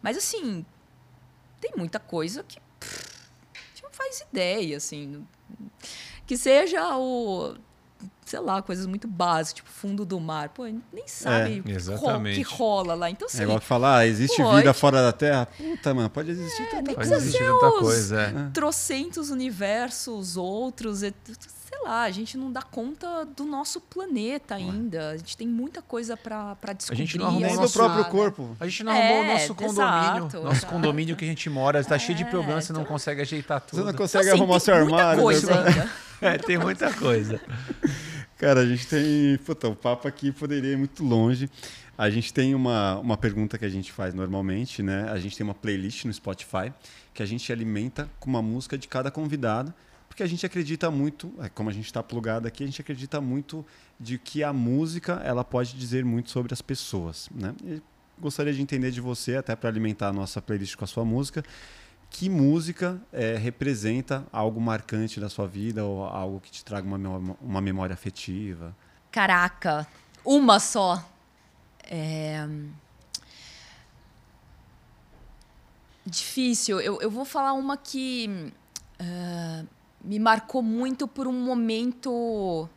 Mas 0.00 0.16
assim, 0.16 0.64
tem 1.60 1.72
muita 1.76 1.98
coisa 1.98 2.44
que 2.44 2.60
pff, 2.78 3.16
a 3.54 3.68
gente 3.74 3.82
não 3.82 3.90
faz 3.90 4.20
ideia, 4.20 4.76
assim. 4.76 5.26
Que 6.26 6.36
seja 6.36 6.96
o. 6.96 7.56
Sei 8.24 8.40
lá, 8.40 8.60
coisas 8.60 8.86
muito 8.86 9.06
básicas, 9.06 9.52
tipo 9.54 9.70
fundo 9.70 10.04
do 10.04 10.18
mar. 10.18 10.48
Pô, 10.48 10.64
nem 10.64 11.06
sabe 11.06 11.60
o 11.60 11.62
que 11.62 11.70
ro- 11.70 11.76
exatamente. 11.76 12.36
que 12.36 12.42
rola 12.42 12.94
lá. 12.94 13.08
Então, 13.08 13.26
assim, 13.26 13.38
É 13.40 13.42
igual 13.44 13.60
que 13.60 13.66
falar, 13.66 13.98
ah, 13.98 14.06
existe 14.06 14.42
Pode. 14.42 14.56
vida 14.56 14.74
fora 14.74 15.00
da 15.00 15.12
Terra? 15.12 15.46
Puta, 15.56 15.94
mano, 15.94 16.10
pode 16.10 16.30
existir 16.32 16.64
tanta 16.70 16.82
Pode 16.82 16.94
precisa 16.96 17.14
coisa. 17.14 17.26
existir 17.28 17.44
tanta 17.46 17.78
coisa, 17.78 18.20
é. 18.22 18.50
trocentos 18.52 19.30
universos, 19.30 20.36
outros, 20.36 20.98
sei 21.00 21.78
lá, 21.84 22.02
a 22.02 22.10
gente 22.10 22.36
não 22.36 22.50
dá 22.50 22.62
conta 22.62 23.24
do 23.24 23.44
nosso 23.44 23.80
planeta 23.80 24.56
ainda. 24.56 25.10
A 25.10 25.16
gente 25.16 25.36
tem 25.36 25.46
muita 25.46 25.80
coisa 25.80 26.16
pra 26.16 26.56
pra 26.56 26.72
descobrir. 26.72 26.98
gente 27.04 27.18
não 27.18 27.26
arrumou 27.26 27.42
Nem 27.48 27.56
o 27.56 27.60
nosso- 27.60 27.74
próprio 27.74 28.04
corpo. 28.06 28.56
A 28.58 28.66
gente 28.66 28.82
não 28.82 28.92
É, 28.92 29.06
arrumou 29.06 29.22
o 29.22 29.34
nosso 29.34 29.54
condomínio. 29.54 29.74
exato, 30.26 30.36
nosso 30.42 30.56
exato. 30.56 30.72
condomínio 30.72 31.16
que 31.16 31.24
a 31.24 31.28
gente 31.28 31.48
mora 31.48 31.78
está 31.78 31.96
cheio 31.96 32.18
de 32.18 32.24
É, 32.24 32.26
problemas, 32.26 32.64
você 32.64 32.72
não 32.72 32.80
então- 32.80 32.92
consegue 32.92 33.20
ajeitar 33.22 33.60
Você 33.60 33.66
tudo. 33.70 33.82
não 33.84 33.90
Então, 33.90 33.98
consegue 33.98 34.28
assim, 34.30 34.36
arrumar 34.38 34.52
tem 34.54 34.60
seu 34.60 34.76
muita 34.80 34.96
armário. 34.96 35.22
coisa 35.22 35.46
né? 35.54 35.68
ainda. 35.68 35.90
É, 36.20 36.38
tem 36.38 36.58
muita 36.58 36.92
coisa. 36.92 37.40
Cara, 38.38 38.60
a 38.60 38.66
gente 38.66 38.86
tem. 38.86 39.38
Puta, 39.38 39.68
o 39.68 39.76
papo 39.76 40.06
aqui 40.06 40.32
poderia 40.32 40.72
ir 40.72 40.76
muito 40.76 41.04
longe. 41.04 41.50
A 41.96 42.10
gente 42.10 42.32
tem 42.32 42.54
uma, 42.54 42.98
uma 42.98 43.16
pergunta 43.16 43.56
que 43.56 43.64
a 43.64 43.68
gente 43.68 43.90
faz 43.90 44.12
normalmente, 44.12 44.82
né? 44.82 45.08
A 45.10 45.18
gente 45.18 45.36
tem 45.36 45.44
uma 45.44 45.54
playlist 45.54 46.04
no 46.04 46.12
Spotify 46.12 46.72
que 47.14 47.22
a 47.22 47.26
gente 47.26 47.50
alimenta 47.50 48.10
com 48.20 48.28
uma 48.28 48.42
música 48.42 48.76
de 48.76 48.86
cada 48.86 49.10
convidado, 49.10 49.72
porque 50.06 50.22
a 50.22 50.26
gente 50.26 50.44
acredita 50.44 50.90
muito, 50.90 51.32
é, 51.40 51.48
como 51.48 51.70
a 51.70 51.72
gente 51.72 51.86
está 51.86 52.02
plugado 52.02 52.46
aqui, 52.46 52.62
a 52.62 52.66
gente 52.66 52.80
acredita 52.80 53.18
muito 53.22 53.64
de 53.98 54.18
que 54.18 54.44
a 54.44 54.52
música 54.52 55.22
ela 55.24 55.42
pode 55.42 55.74
dizer 55.74 56.04
muito 56.04 56.30
sobre 56.30 56.52
as 56.52 56.60
pessoas, 56.60 57.30
né? 57.34 57.54
E 57.64 57.80
gostaria 58.20 58.52
de 58.52 58.60
entender 58.60 58.90
de 58.90 59.00
você, 59.00 59.36
até 59.36 59.56
para 59.56 59.70
alimentar 59.70 60.08
a 60.08 60.12
nossa 60.12 60.42
playlist 60.42 60.76
com 60.76 60.84
a 60.84 60.88
sua 60.88 61.04
música, 61.04 61.42
que 62.10 62.30
música 62.30 63.00
é, 63.12 63.36
representa 63.36 64.26
algo 64.32 64.60
marcante 64.60 65.20
da 65.20 65.28
sua 65.28 65.46
vida 65.46 65.84
ou 65.84 66.04
algo 66.04 66.40
que 66.40 66.50
te 66.50 66.64
traga 66.64 66.86
uma, 66.86 66.96
memó- 66.98 67.36
uma 67.40 67.60
memória 67.60 67.94
afetiva? 67.94 68.74
Caraca, 69.10 69.86
uma 70.24 70.58
só. 70.58 71.04
É... 71.84 72.46
Difícil. 76.04 76.80
Eu, 76.80 77.00
eu 77.00 77.10
vou 77.10 77.24
falar 77.24 77.52
uma 77.52 77.76
que 77.76 78.52
ah, 78.98 79.64
me 80.02 80.18
marcou 80.18 80.62
muito 80.62 81.08
por 81.08 81.26
um 81.26 81.32
momento 81.32 82.68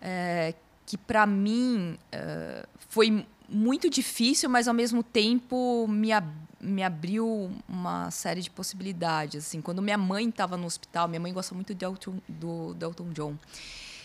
é, 0.00 0.54
que, 0.84 0.98
para 0.98 1.26
mim, 1.26 1.98
ah, 2.12 2.66
foi 2.88 3.26
muito 3.50 3.90
difícil, 3.90 4.48
mas 4.48 4.68
ao 4.68 4.74
mesmo 4.74 5.02
tempo 5.02 5.86
me, 5.88 6.12
ab- 6.12 6.32
me 6.60 6.82
abriu 6.82 7.50
uma 7.68 8.10
série 8.10 8.40
de 8.40 8.50
possibilidades. 8.50 9.46
Assim, 9.46 9.60
quando 9.60 9.82
minha 9.82 9.98
mãe 9.98 10.28
estava 10.28 10.56
no 10.56 10.66
hospital, 10.66 11.08
minha 11.08 11.20
mãe 11.20 11.32
gosta 11.32 11.54
muito 11.54 11.74
de 11.74 11.84
Elton, 11.84 12.18
do, 12.28 12.74
do 12.74 12.84
Elton 12.86 13.10
John. 13.12 13.36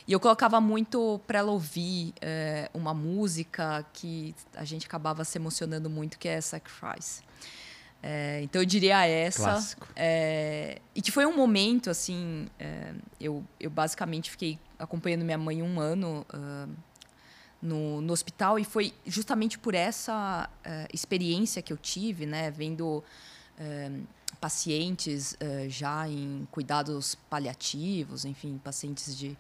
E 0.07 0.11
eu 0.11 0.19
colocava 0.19 0.61
muito 0.61 1.19
para 1.26 1.39
ela 1.39 1.51
ouvir 1.51 2.13
é, 2.22 2.69
uma 2.73 2.93
música 2.93 3.84
que 3.91 4.35
a 4.55 4.63
gente 4.63 4.85
acabava 4.85 5.23
se 5.23 5.38
emocionando 5.38 5.89
muito, 5.89 6.19
que 6.19 6.27
é 6.27 6.39
Sacrifice. 6.41 7.23
É, 8.03 8.39
então 8.43 8.61
eu 8.61 8.65
diria 8.67 9.03
essa. 9.07 9.43
Clássico. 9.43 9.88
É, 9.95 10.80
e 10.93 11.01
que 11.01 11.11
foi 11.11 11.26
um 11.26 11.35
momento, 11.35 11.89
assim, 11.89 12.47
eu, 13.19 13.43
eu 13.59 13.72
basicamente 13.72 14.30
fiquei 14.30 14.59
acompanhando 14.77 15.26
minha 15.26 15.39
mãe 15.39 15.63
um 15.63 15.80
ano 15.80 16.23
ah, 16.31 16.67
no, 17.65 18.01
no 18.01 18.13
hospital 18.13 18.57
e 18.59 18.63
foi 18.63 18.93
justamente 19.05 19.57
por 19.57 19.73
essa 19.73 20.49
eh, 20.63 20.87
experiência 20.93 21.61
que 21.61 21.73
eu 21.73 21.77
tive, 21.77 22.25
né, 22.25 22.51
vendo 22.51 23.03
eh, 23.57 23.91
pacientes 24.39 25.35
eh, 25.39 25.67
já 25.69 26.07
em 26.07 26.47
cuidados 26.51 27.15
paliativos, 27.29 28.23
enfim, 28.25 28.59
pacientes 28.63 29.17
de, 29.17 29.35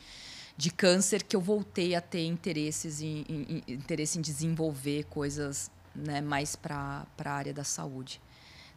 de 0.57 0.71
câncer, 0.71 1.21
que 1.23 1.35
eu 1.35 1.41
voltei 1.41 1.93
a 1.95 2.01
ter 2.01 2.25
interesses 2.25 3.01
em, 3.01 3.25
em- 3.29 3.63
em- 3.67 3.73
interesse 3.73 4.17
em 4.17 4.21
desenvolver 4.21 5.03
coisas 5.05 5.69
né, 5.93 6.21
mais 6.21 6.55
para 6.55 7.05
a 7.23 7.29
área 7.31 7.53
da 7.53 7.63
saúde. 7.63 8.19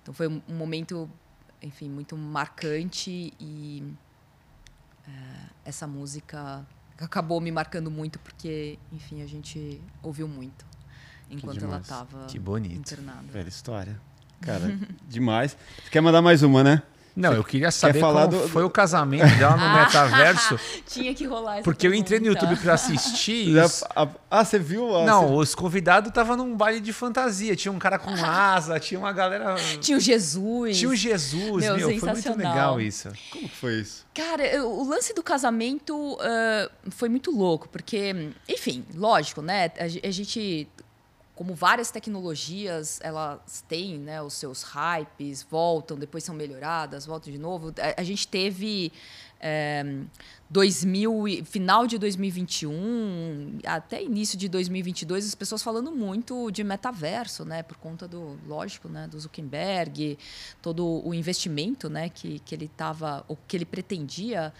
Então 0.03 0.13
foi 0.15 0.29
um, 0.29 0.43
momento, 0.49 1.09
enfim, 1.63 1.89
muito 1.89 2.17
marcante 2.17 3.33
e 3.41 3.83
eh, 5.07 5.47
essa 5.65 5.87
música 5.87 6.67
acabou 7.01 7.41
me 7.41 7.51
marcando 7.51 7.91
muito 7.91 8.19
porque, 8.19 8.79
enfim, 8.93 9.23
a 9.23 9.27
gente 9.27 9.81
ouviu 10.03 10.27
muito 10.29 10.67
enquanto 11.31 11.65
ela 11.65 11.79
estava 11.79 12.27
Que 12.27 12.39
bonito. 12.39 12.75
internada. 12.75 13.25
Velha 13.31 13.49
história. 13.49 14.01
Cara, 14.41 14.79
demais. 15.09 15.57
Você 15.83 15.91
quer 15.91 16.01
mandar 16.01 16.23
mais 16.23 16.43
uma, 16.43 16.63
né? 16.63 16.83
Não, 17.19 17.33
eu 17.33 17.43
queria 17.43 17.71
saber 17.71 17.99
falar 18.01 18.29
como 18.29 18.43
do- 18.43 18.49
foi 18.49 18.63
o 18.63 18.71
casamento 18.71 19.37
dela 19.39 19.57
no 19.57 19.75
metaverso, 19.81 20.59
Tinha 20.87 21.13
que 21.15 21.27
rolar 21.27 21.55
essa 21.57 21.65
porque 21.65 21.87
eu 21.87 21.93
entrei 21.93 22.21
no. 22.21 22.27
YouTube 22.27 22.57
pra 22.57 22.75
assistir. 22.75 23.53
Já- 23.53 23.67
a- 23.97 24.09
ah, 24.31 24.45
você 24.45 24.59
viu? 24.59 24.97
a- 24.97 25.05
Não, 25.05 25.29
você- 25.29 25.35
os 25.43 25.55
convidados 25.55 26.09
estavam 26.09 26.37
num 26.37 26.57
baile 26.57 26.81
de 26.81 26.93
fantasia. 26.93 27.57
Tinha 27.57 27.73
um 27.73 27.79
cara 27.79 27.99
com 27.99 28.11
asa, 28.25 28.79
tinha 28.79 28.99
uma 29.01 29.13
galera. 29.13 29.57
Tinha 29.81 29.99
o 29.99 30.01
Jesus. 30.01 30.79
Tinha 30.79 30.91
o 30.91 30.95
Jesus, 30.97 31.65
Meu, 31.65 31.77
meu, 31.77 31.99
foi 31.99 32.13
muito 32.13 32.37
legal 32.37 32.81
isso. 32.81 33.09
Como 33.33 33.49
que 33.49 33.57
foi 33.57 33.75
isso? 33.81 34.07
Cara, 34.15 34.47
eu- 34.47 34.71
o 34.71 34.89
lance 34.89 35.13
do 35.15 35.23
casamento 35.23 36.17
ah, 36.21 36.71
foi 36.91 37.09
muito 37.09 37.31
louco, 37.31 37.69
porque, 37.69 38.31
enfim, 38.49 38.85
lógico, 38.95 39.43
né? 39.43 39.71
A, 39.79 39.85
a 39.85 40.11
gente, 40.11 40.69
como 41.39 41.55
várias 41.55 41.91
tecnologias, 41.93 42.99
elas 43.01 43.65
têm 43.69 43.97
né, 43.97 44.21
os 44.21 44.35
seus 44.35 44.65
hypes, 44.65 45.47
voltam, 45.49 45.97
depois 45.97 46.25
são 46.25 46.35
melhoradas, 46.35 47.07
voltam 47.07 47.33
de 47.33 47.39
novo. 47.39 47.73
A, 47.79 48.01
a 48.01 48.05
gente 48.05 48.27
teve. 48.27 48.91
eh, 49.41 49.85
2000, 50.51 51.29
e- 51.29 51.45
final 51.45 51.87
de 51.87 51.97
2021 51.99 53.59
até 53.65 54.03
início 54.03 54.37
de 54.39 54.49
2022 54.49 55.27
as 55.27 55.35
pessoas 55.35 55.63
falando 55.63 55.93
muito 55.93 56.51
de 56.51 56.65
metaverso 56.65 57.45
né 57.45 57.63
por 57.63 57.77
conta 57.77 58.09
do 58.09 58.39
lógico 58.47 58.89
né 58.89 59.07
do 59.07 59.21
Zuckerberg 59.21 60.19
todo 60.63 61.07
o 61.07 61.13
investimento 61.15 61.89
né 61.91 62.09
que, 62.09 62.39
que 62.41 62.55
ele 62.55 62.65
estava 62.65 63.25
o 63.29 63.37
que 63.37 63.57
ele 63.59 63.65
pretendia 63.67 64.53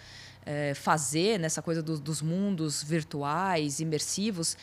eh, 0.45 0.73
fazer 0.75 1.39
nessa 1.39 1.61
coisa 1.61 1.81
do- 1.81 1.99
dos 1.99 2.21
mundos 2.21 2.83
virtuais 2.83 3.79
imersivos 3.79 4.55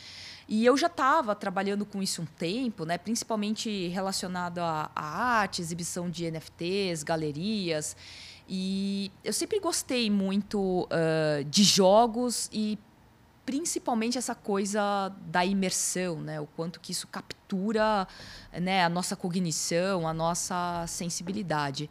e 0.47 0.65
eu 0.65 0.77
já 0.77 0.87
estava 0.87 1.35
trabalhando 1.35 1.85
com 1.85 2.01
isso 2.01 2.21
um 2.21 2.25
tempo, 2.25 2.85
né? 2.85 2.97
principalmente 2.97 3.87
relacionado 3.87 4.59
à, 4.59 4.89
arte, 4.95 5.61
exibição 5.61 6.09
de 6.09 6.29
NFTs, 6.29 7.03
galerias. 7.03 7.95
E 8.47 9.11
eu 9.23 9.33
sempre 9.33 9.59
gostei 9.59 10.09
muito 10.09 10.87
ah, 10.89 11.43
de 11.43 11.63
jogos 11.63 12.49
e 12.53 12.79
principalmente 13.47 14.17
essa 14.17 14.35
coisa 14.35 15.09
da 15.21 15.45
imersão, 15.45 16.19
né? 16.19 16.39
O 16.41 16.45
quanto 16.45 16.81
que 16.81 16.91
isso 16.91 17.07
captura 17.07 18.05
né, 18.51 18.83
a 18.83 18.89
nossa 18.89 19.15
cognição, 19.15 20.05
a 20.05 20.13
nossa 20.13 20.85
sensibilidade. 20.85 21.89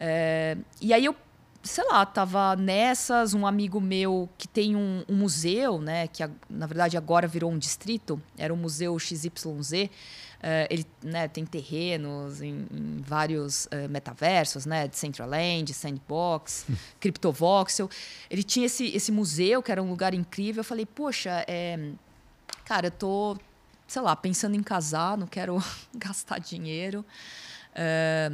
É, 0.00 0.56
e 0.80 0.92
aí 0.92 1.04
eu, 1.04 1.14
sei 1.62 1.84
lá, 1.84 2.06
tava 2.06 2.56
nessas, 2.56 3.34
um 3.34 3.46
amigo 3.46 3.80
meu 3.80 4.28
que 4.38 4.48
tem 4.48 4.74
um, 4.74 5.04
um 5.08 5.14
museu, 5.14 5.78
né? 5.80 6.06
Que 6.08 6.28
na 6.48 6.66
verdade 6.66 6.96
agora 6.96 7.28
virou 7.28 7.50
um 7.50 7.58
distrito, 7.58 8.20
era 8.36 8.52
o 8.52 8.56
Museu 8.56 8.98
XYZ. 8.98 9.90
É, 10.42 10.66
ele 10.70 10.86
né, 11.02 11.28
tem 11.28 11.44
terrenos 11.44 12.40
em, 12.40 12.66
em 12.72 13.02
vários 13.02 13.68
é, 13.70 13.86
metaversos, 13.88 14.64
né? 14.64 14.88
De 14.88 14.96
Centraland, 14.96 15.72
Sandbox, 15.74 16.66
Cryptovoxel. 16.98 17.90
Ele 18.30 18.42
tinha 18.42 18.64
esse, 18.66 18.86
esse 18.86 19.12
museu, 19.12 19.62
que 19.62 19.70
era 19.70 19.82
um 19.82 19.90
lugar 19.90 20.14
incrível. 20.14 20.60
Eu 20.60 20.64
falei, 20.64 20.86
poxa, 20.86 21.44
é, 21.46 21.92
cara, 22.64 22.86
eu 22.86 22.90
tô, 22.90 23.36
sei 23.86 24.00
lá, 24.00 24.16
pensando 24.16 24.56
em 24.56 24.62
casar, 24.62 25.18
não 25.18 25.26
quero 25.26 25.62
gastar 25.94 26.38
dinheiro. 26.38 27.04
É, 27.74 28.30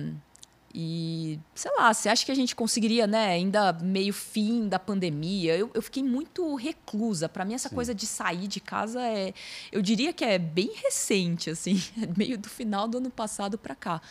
e, 0.78 1.40
sei 1.54 1.70
lá, 1.78 1.94
você 1.94 2.06
acha 2.06 2.26
que 2.26 2.30
a 2.30 2.34
gente 2.34 2.54
conseguiria, 2.54 3.06
né, 3.06 3.28
ainda 3.28 3.72
meio 3.72 4.12
fim 4.12 4.68
da 4.68 4.78
pandemia? 4.78 5.56
Eu, 5.56 5.70
eu 5.72 5.80
fiquei 5.80 6.02
muito 6.02 6.54
reclusa. 6.54 7.30
Para 7.30 7.46
mim, 7.46 7.54
essa 7.54 7.70
coisa 7.70 7.94
de 7.94 8.06
sair 8.06 8.46
de 8.46 8.60
casa 8.60 9.00
é. 9.00 9.32
Eu 9.72 9.80
diria 9.80 10.12
que 10.12 10.22
é 10.22 10.38
bem 10.38 10.70
recente, 10.84 11.48
assim, 11.48 11.82
meio 12.14 12.36
do 12.36 12.50
final 12.50 12.86
do 12.86 12.98
ano 12.98 13.08
passado 13.08 13.56
para 13.56 13.74
cá. 13.74 14.02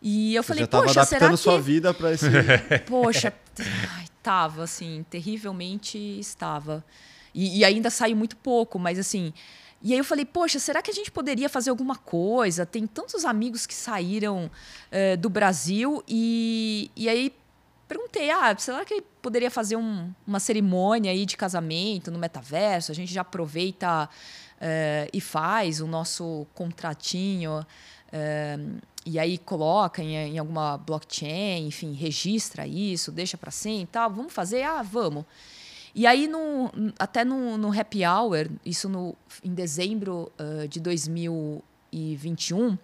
E 0.00 0.34
eu 0.34 0.42
Você 0.42 0.48
falei, 0.48 0.62
já 0.62 0.64
estava 0.64 0.84
poxa, 0.84 1.04
será 1.04 1.26
adaptando 1.26 1.36
que. 1.36 1.42
sua 1.42 1.60
vida 1.60 1.92
para 1.92 2.12
esse. 2.12 2.26
Poxa, 2.88 3.34
ai, 3.98 4.06
tava, 4.22 4.62
assim, 4.64 5.04
terrivelmente 5.10 5.98
estava. 6.18 6.82
E, 7.34 7.58
e 7.58 7.64
ainda 7.64 7.90
saiu 7.90 8.16
muito 8.16 8.38
pouco, 8.38 8.78
mas 8.78 8.98
assim. 8.98 9.34
E 9.82 9.92
aí 9.92 9.98
eu 9.98 10.04
falei, 10.04 10.26
poxa, 10.26 10.58
será 10.58 10.82
que 10.82 10.90
a 10.90 10.94
gente 10.94 11.10
poderia 11.10 11.48
fazer 11.48 11.70
alguma 11.70 11.96
coisa? 11.96 12.66
Tem 12.66 12.86
tantos 12.86 13.24
amigos 13.24 13.66
que 13.66 13.74
saíram 13.74 14.50
eh, 14.90 15.16
do 15.16 15.30
Brasil 15.30 16.02
e, 16.06 16.90
e 16.94 17.08
aí 17.08 17.34
perguntei, 17.90 18.30
ah, 18.30 18.54
será 18.56 18.84
que 18.84 19.02
poderia 19.20 19.50
fazer 19.50 19.74
um, 19.74 20.12
uma 20.24 20.38
cerimônia 20.38 21.10
aí 21.10 21.26
de 21.26 21.36
casamento 21.36 22.10
no 22.10 22.20
metaverso? 22.20 22.92
A 22.92 22.94
gente 22.94 23.12
já 23.12 23.22
aproveita 23.22 24.04
uh, 24.60 25.10
e 25.12 25.20
faz 25.20 25.80
o 25.80 25.88
nosso 25.88 26.46
contratinho 26.54 27.66
uh, 28.12 28.80
e 29.04 29.18
aí 29.18 29.38
coloca 29.38 30.02
em, 30.02 30.14
em, 30.14 30.38
alguma 30.38 30.78
blockchain, 30.78 31.66
enfim, 31.66 31.92
registra 31.92 32.64
isso, 32.64 33.10
deixa 33.10 33.36
para 33.36 33.50
sempre, 33.50 33.88
tá? 33.88 34.06
Vamos 34.06 34.32
fazer? 34.32 34.62
Ah, 34.62 34.82
vamos. 34.82 35.24
E 35.94 36.06
aí, 36.06 36.28
no, 36.28 36.70
até 36.98 37.24
no, 37.24 37.58
no 37.58 37.78
happy 37.78 38.04
hour, 38.06 38.48
isso 38.64 38.88
no, 38.88 39.16
em 39.42 39.52
dezembro 39.52 40.30
uh, 40.38 40.68
de 40.68 40.78
2021, 40.80 42.78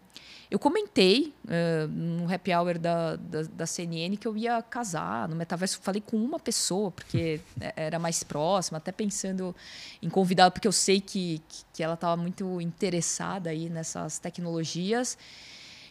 eu 0.49 0.59
comentei 0.59 1.35
uh, 1.45 1.89
no 1.89 2.33
happy 2.33 2.55
hour 2.55 2.78
da, 2.78 3.16
da, 3.16 3.43
da, 3.43 3.66
CNN 3.66 4.16
que 4.16 4.28
eu 4.28 4.37
ia 4.37 4.62
casar 4.62 5.28
no 5.28 5.35
metaverso. 5.35 5.81
Falei 5.83 6.01
com 6.01 6.16
uma 6.16 6.39
pessoa, 6.39 6.91
porque 6.91 7.41
é, 7.61 7.73
era 7.77 7.99
mais 7.99 8.23
próxima, 8.23 8.78
até 8.78 8.93
pensando 8.93 9.55
em 10.01 10.09
convidá-la, 10.09 10.51
porque 10.51 10.69
eu 10.69 10.73
sei 10.73 11.01
que, 11.01 11.43
que 11.73 11.83
ela 11.83 11.95
estava 11.95 12.16
muito 12.16 12.61
interessada 12.61 13.51
aí 13.51 13.69
nessas 13.69 14.19
tecnologias. 14.19 15.19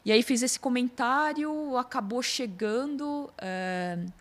E 0.06 0.12
aí 0.12 0.22
fiz 0.22 0.42
esse 0.42 0.60
comentário, 0.60 1.76
acabou 1.78 2.22
chegando. 2.22 3.30
Uh, 3.42 4.12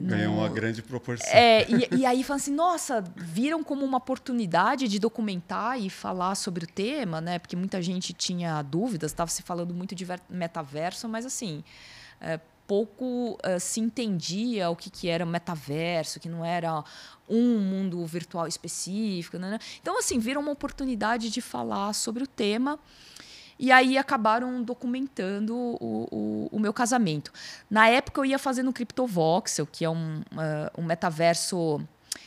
Ganhou 0.00 0.36
uma 0.36 0.48
grande 0.48 0.80
proporção. 0.80 1.28
É, 1.32 1.66
e, 1.68 1.98
e 1.98 2.06
aí 2.06 2.22
falam 2.22 2.36
assim, 2.36 2.54
nossa, 2.54 3.02
viram 3.16 3.64
como 3.64 3.84
uma 3.84 3.98
oportunidade 3.98 4.86
de 4.86 4.98
documentar 4.98 5.80
e 5.80 5.90
falar 5.90 6.36
sobre 6.36 6.64
o 6.64 6.68
tema, 6.68 7.20
né? 7.20 7.40
Porque 7.40 7.56
muita 7.56 7.82
gente 7.82 8.12
tinha 8.12 8.62
dúvidas, 8.62 9.10
estava 9.10 9.28
se 9.28 9.42
falando 9.42 9.74
muito 9.74 9.96
de 9.96 10.06
metaverso, 10.30 11.08
mas 11.08 11.26
assim, 11.26 11.64
é, 12.20 12.38
pouco 12.68 13.38
uh, 13.44 13.58
se 13.58 13.80
entendia 13.80 14.70
o 14.70 14.76
que, 14.76 14.90
que 14.90 15.08
era 15.08 15.24
metaverso, 15.26 16.20
que 16.20 16.28
não 16.28 16.44
era 16.44 16.84
um 17.28 17.58
mundo 17.58 18.04
virtual 18.06 18.46
específico. 18.46 19.38
Né? 19.38 19.58
Então, 19.80 19.98
assim, 19.98 20.18
viram 20.18 20.42
uma 20.42 20.52
oportunidade 20.52 21.30
de 21.30 21.40
falar 21.40 21.92
sobre 21.94 22.22
o 22.22 22.26
tema. 22.26 22.78
E 23.58 23.72
aí 23.72 23.98
acabaram 23.98 24.62
documentando 24.62 25.56
o, 25.56 26.08
o, 26.10 26.48
o, 26.52 26.60
meu 26.60 26.72
casamento. 26.72 27.32
Na 27.68 27.88
época 27.88 28.20
eu 28.20 28.24
ia 28.24 28.38
fazendo 28.38 28.68
o 28.68 28.72
CryptoVoxel, 28.72 29.66
que 29.66 29.84
é 29.84 29.90
um, 29.90 30.20
uh, 30.20 30.80
um 30.80 30.84
metaverso 30.84 31.80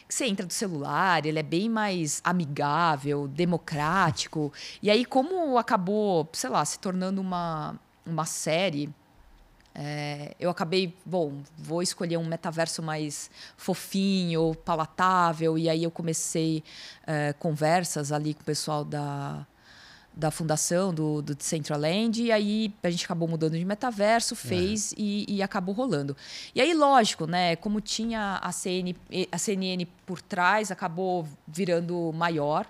que 0.07 0.15
você 0.15 0.25
entra 0.25 0.45
do 0.45 0.51
celular, 0.51 1.25
ele 1.25 1.39
é 1.39 1.43
bem 1.43 1.69
mais 1.69 2.21
amigável, 2.21 3.29
democrático. 3.29 4.51
E 4.81 4.91
aí, 4.91 5.05
como 5.05 5.57
acabou, 5.57 6.27
sei 6.33 6.49
lá, 6.49 6.65
se 6.65 6.77
tornando 6.79 7.21
uma, 7.21 7.79
uma 8.05 8.25
série. 8.25 8.89
É, 9.73 10.35
eu 10.37 10.49
acabei, 10.49 10.93
bom, 11.05 11.31
vou 11.57 11.81
escolher 11.81 12.17
um 12.17 12.25
metaverso 12.25 12.83
mais 12.83 13.31
fofinho, 13.55 14.53
palatável, 14.65 15.57
e 15.57 15.69
aí 15.69 15.81
eu 15.85 15.91
comecei 15.91 16.61
é, 17.07 17.31
conversas 17.31 18.11
ali 18.11 18.33
com 18.33 18.41
o 18.41 18.45
pessoal 18.45 18.83
da, 18.83 19.47
da 20.13 20.29
fundação 20.29 20.93
do, 20.93 21.21
do 21.21 21.33
Decentraland, 21.33 22.21
e 22.21 22.31
aí 22.31 22.73
a 22.83 22.89
gente 22.89 23.05
acabou 23.05 23.27
mudando 23.27 23.57
de 23.57 23.63
metaverso, 23.63 24.35
fez 24.35 24.91
é. 24.93 24.95
e, 24.97 25.25
e, 25.37 25.41
acabou 25.41 25.73
rolando. 25.73 26.15
E 26.53 26.59
aí, 26.59 26.73
lógico, 26.73 27.25
né? 27.25 27.55
Como 27.55 27.79
tinha 27.79 28.39
a, 28.41 28.51
CN, 28.51 28.95
a 29.31 29.37
CNN 29.37 29.85
por 30.05 30.21
trás, 30.21 30.69
acabou 30.71 31.27
virando 31.47 32.11
maior. 32.13 32.67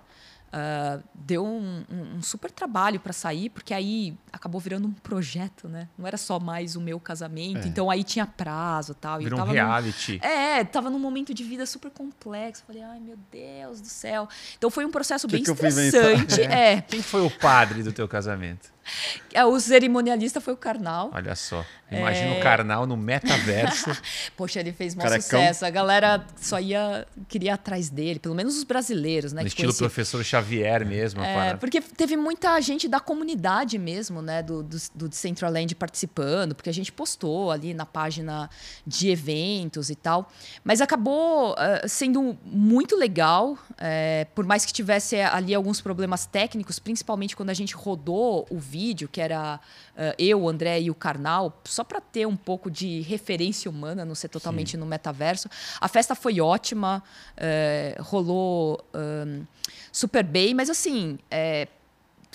Uh, 0.52 1.02
deu 1.14 1.46
um, 1.46 1.82
um, 1.90 2.16
um, 2.16 2.22
super 2.22 2.50
trabalho 2.50 3.00
para 3.00 3.14
sair, 3.14 3.48
porque 3.48 3.72
aí 3.72 4.14
acabou 4.30 4.60
virando 4.60 4.86
um 4.86 4.92
projeto, 4.92 5.66
né? 5.66 5.88
Não 5.96 6.06
era 6.06 6.18
só 6.18 6.38
mais 6.38 6.76
o 6.76 6.80
meu 6.80 7.00
casamento. 7.00 7.64
É. 7.64 7.68
Então 7.68 7.90
aí 7.90 8.04
tinha 8.04 8.26
prazo 8.26 8.94
tal. 8.94 9.18
Virou 9.18 9.40
um 9.40 9.44
reality. 9.44 10.20
Num, 10.22 10.28
é, 10.28 10.62
tava 10.62 10.90
num 10.90 10.98
momento 10.98 11.32
de 11.32 11.42
vida 11.42 11.64
super 11.64 11.90
complexo. 11.90 12.64
Falei, 12.66 12.82
ai 12.82 13.00
meu 13.00 13.16
Deus 13.30 13.80
do 13.80 13.86
céu. 13.86 14.28
Então 14.58 14.68
foi 14.68 14.84
um 14.84 14.90
processo 14.90 15.26
que 15.26 15.36
bem 15.36 15.42
que 15.42 15.50
estressante. 15.50 16.42
É. 16.52 16.74
é. 16.74 16.80
Quem 16.82 17.00
foi 17.00 17.24
o 17.24 17.30
padre 17.30 17.82
do 17.82 17.92
teu 17.92 18.06
casamento? 18.06 18.70
É, 19.34 19.46
o 19.46 19.58
cerimonialista 19.58 20.42
foi 20.42 20.52
o 20.52 20.56
Karnal. 20.58 21.10
Olha 21.14 21.34
só. 21.34 21.64
Imagina 21.90 22.34
é... 22.34 22.38
o 22.38 22.42
Karnal 22.42 22.86
no 22.86 22.96
metaverso. 22.96 23.90
Poxa, 24.36 24.60
ele 24.60 24.72
fez 24.72 24.94
maior 24.94 25.20
sucesso. 25.20 25.64
A 25.64 25.70
galera 25.70 26.24
só 26.36 26.60
ia 26.60 27.06
queria 27.28 27.54
atrás 27.54 27.88
dele, 27.88 28.18
pelo 28.18 28.34
menos 28.34 28.56
os 28.56 28.64
brasileiros, 28.64 29.32
né? 29.32 29.42
No 29.42 29.48
estilo 29.48 29.68
conhecia... 29.68 29.86
professor 29.86 30.24
Xavier 30.24 30.86
mesmo. 30.86 31.22
É, 31.22 31.56
porque 31.56 31.80
teve 31.80 32.16
muita 32.16 32.60
gente 32.60 32.88
da 32.88 33.00
comunidade 33.00 33.78
mesmo, 33.78 34.20
né? 34.20 34.42
Do, 34.42 34.62
do, 34.62 34.76
do 34.94 35.08
Decentraland 35.08 35.74
participando, 35.76 36.54
porque 36.54 36.70
a 36.70 36.74
gente 36.74 36.92
postou 36.92 37.50
ali 37.50 37.72
na 37.72 37.86
página 37.86 38.50
de 38.86 39.08
eventos 39.08 39.90
e 39.90 39.94
tal. 39.94 40.30
Mas 40.62 40.80
acabou 40.80 41.52
uh, 41.52 41.88
sendo 41.88 42.36
muito 42.44 42.96
legal, 42.96 43.56
é, 43.78 44.26
por 44.34 44.44
mais 44.44 44.64
que 44.66 44.72
tivesse 44.72 45.20
ali 45.20 45.54
alguns 45.54 45.80
problemas 45.80 46.26
técnicos, 46.26 46.78
principalmente 46.78 47.34
quando 47.34 47.50
a 47.50 47.54
gente 47.54 47.74
rodou 47.74 48.46
o 48.50 48.58
vídeo, 48.72 49.08
que 49.08 49.20
era 49.20 49.60
uh, 49.94 50.14
eu, 50.18 50.42
o 50.42 50.48
André 50.48 50.80
e 50.80 50.90
o 50.90 50.94
Karnal, 50.94 51.60
só 51.64 51.84
para 51.84 52.00
ter 52.00 52.26
um 52.26 52.36
pouco 52.36 52.70
de 52.70 53.02
referência 53.02 53.70
humana, 53.70 54.04
não 54.04 54.14
ser 54.14 54.28
totalmente 54.28 54.72
Sim. 54.72 54.76
no 54.78 54.86
metaverso. 54.86 55.48
A 55.80 55.88
festa 55.88 56.14
foi 56.14 56.40
ótima, 56.40 57.02
uh, 57.36 58.02
rolou 58.02 58.82
um, 58.94 59.44
super 59.92 60.24
bem, 60.24 60.54
mas 60.54 60.70
assim. 60.70 61.18
É, 61.30 61.68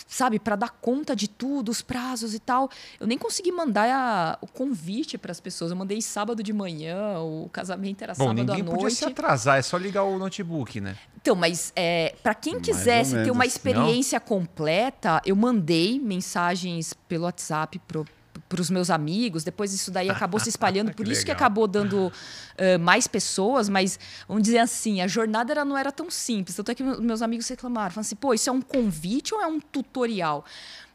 sabe, 0.06 0.40
para 0.40 0.56
dar 0.56 0.70
conta 0.70 1.16
de 1.16 1.28
tudo, 1.28 1.70
os 1.70 1.82
prazos 1.82 2.34
e 2.34 2.40
tal. 2.40 2.70
Eu 3.00 3.08
nem 3.08 3.18
consegui 3.18 3.52
mandar 3.52 3.90
a, 3.90 4.38
o 4.42 4.48
convite 4.48 5.18
para 5.18 5.32
as 5.32 5.40
pessoas. 5.40 5.72
Eu 5.72 5.78
mandei 5.78 6.02
sábado 6.02 6.44
de 6.44 6.54
manhã, 6.54 7.20
o 7.20 7.50
casamento 7.52 8.04
era 8.04 8.14
Bom, 8.14 8.26
sábado 8.26 8.40
à 8.40 8.44
noite. 8.44 8.62
Ninguém 8.62 8.76
podia 8.76 8.90
se 8.90 9.06
atrasar, 9.06 9.58
é 9.58 9.62
só 9.62 9.78
ligar 9.78 10.04
o 10.04 10.18
notebook, 10.18 10.80
né? 10.80 10.98
Então, 11.16 11.36
mas 11.36 11.74
é, 11.76 12.16
para 12.24 12.34
quem 12.34 12.60
quisesse 12.60 13.16
ter 13.24 13.32
uma 13.32 13.46
experiência 13.46 14.20
Não? 14.20 14.26
completa, 14.26 15.22
eu 15.26 15.36
mandei 15.36 16.00
mensagens 16.00 16.94
pelo 17.08 17.26
WhatsApp 17.26 17.80
pro 17.88 18.06
para 18.48 18.62
os 18.62 18.70
meus 18.70 18.90
amigos. 18.90 19.44
Depois 19.44 19.74
isso 19.74 19.92
daí 19.92 20.10
acabou 20.10 20.40
se 20.40 20.50
espalhando, 20.50 20.94
por 20.96 21.08
isso 21.08 21.22
legal. 21.22 21.26
que 21.26 21.32
acabou 21.32 21.68
dando 21.68 22.08
uh, 22.08 22.80
mais 22.80 23.08
pessoas. 23.08 23.70
Mas 23.70 24.00
vamos 24.28 24.44
dizer 24.44 24.60
assim, 24.60 25.02
a 25.02 25.08
jornada 25.08 25.52
era, 25.52 25.66
não 25.66 25.78
era 25.78 25.92
tão 25.92 26.10
simples. 26.10 26.56
Tanto 26.56 26.72
é 26.72 26.76
que 26.76 26.84
meus 26.84 27.22
amigos 27.22 27.48
reclamaram, 27.48 27.92
falaram 27.92 28.02
assim, 28.02 28.16
pô, 28.16 28.34
isso 28.34 28.50
é 28.50 28.54
um 28.54 28.62
convite 28.62 29.34
ou 29.34 29.42
é 29.42 29.48
um 29.48 29.60
tutorial? 29.60 30.46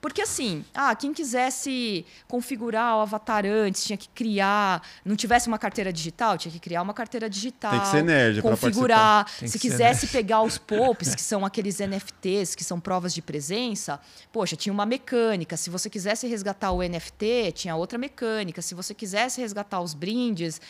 Porque 0.02 0.20
assim, 0.20 0.64
ah, 0.74 0.92
quem 0.96 1.14
quisesse 1.14 2.04
configurar 2.26 2.96
o 2.96 3.00
avatar 3.02 3.46
antes, 3.46 3.84
tinha 3.84 3.96
que 3.96 4.08
criar, 4.08 4.82
não 5.04 5.14
tivesse 5.14 5.46
uma 5.46 5.60
carteira 5.60 5.92
digital, 5.92 6.36
tinha 6.36 6.50
que 6.50 6.58
criar 6.58 6.82
uma 6.82 6.92
carteira 6.92 7.30
digital. 7.30 7.70
Tem 7.70 7.80
que 7.80 7.86
ser 7.86 8.02
nerd 8.02 8.42
configurar. 8.42 9.28
Se 9.28 9.60
quisesse 9.60 10.08
pegar 10.08 10.42
os 10.42 10.58
pops, 10.58 11.14
que 11.14 11.22
são 11.22 11.46
aqueles 11.46 11.78
NFTs, 11.78 12.56
que 12.56 12.64
são 12.64 12.80
provas 12.80 13.14
de 13.14 13.22
presença, 13.22 14.00
poxa, 14.32 14.56
tinha 14.56 14.72
uma 14.72 14.84
mecânica. 14.84 15.56
Se 15.56 15.70
você 15.70 15.88
quisesse 15.88 16.26
resgatar 16.26 16.72
o 16.72 16.82
NFT, 16.82 17.52
tinha 17.52 17.76
outra 17.76 17.96
mecânica. 17.96 18.60
Se 18.60 18.74
você 18.74 18.92
quisesse 18.92 19.40
resgatar 19.40 19.80
os 19.80 19.94
brindes, 19.94 20.60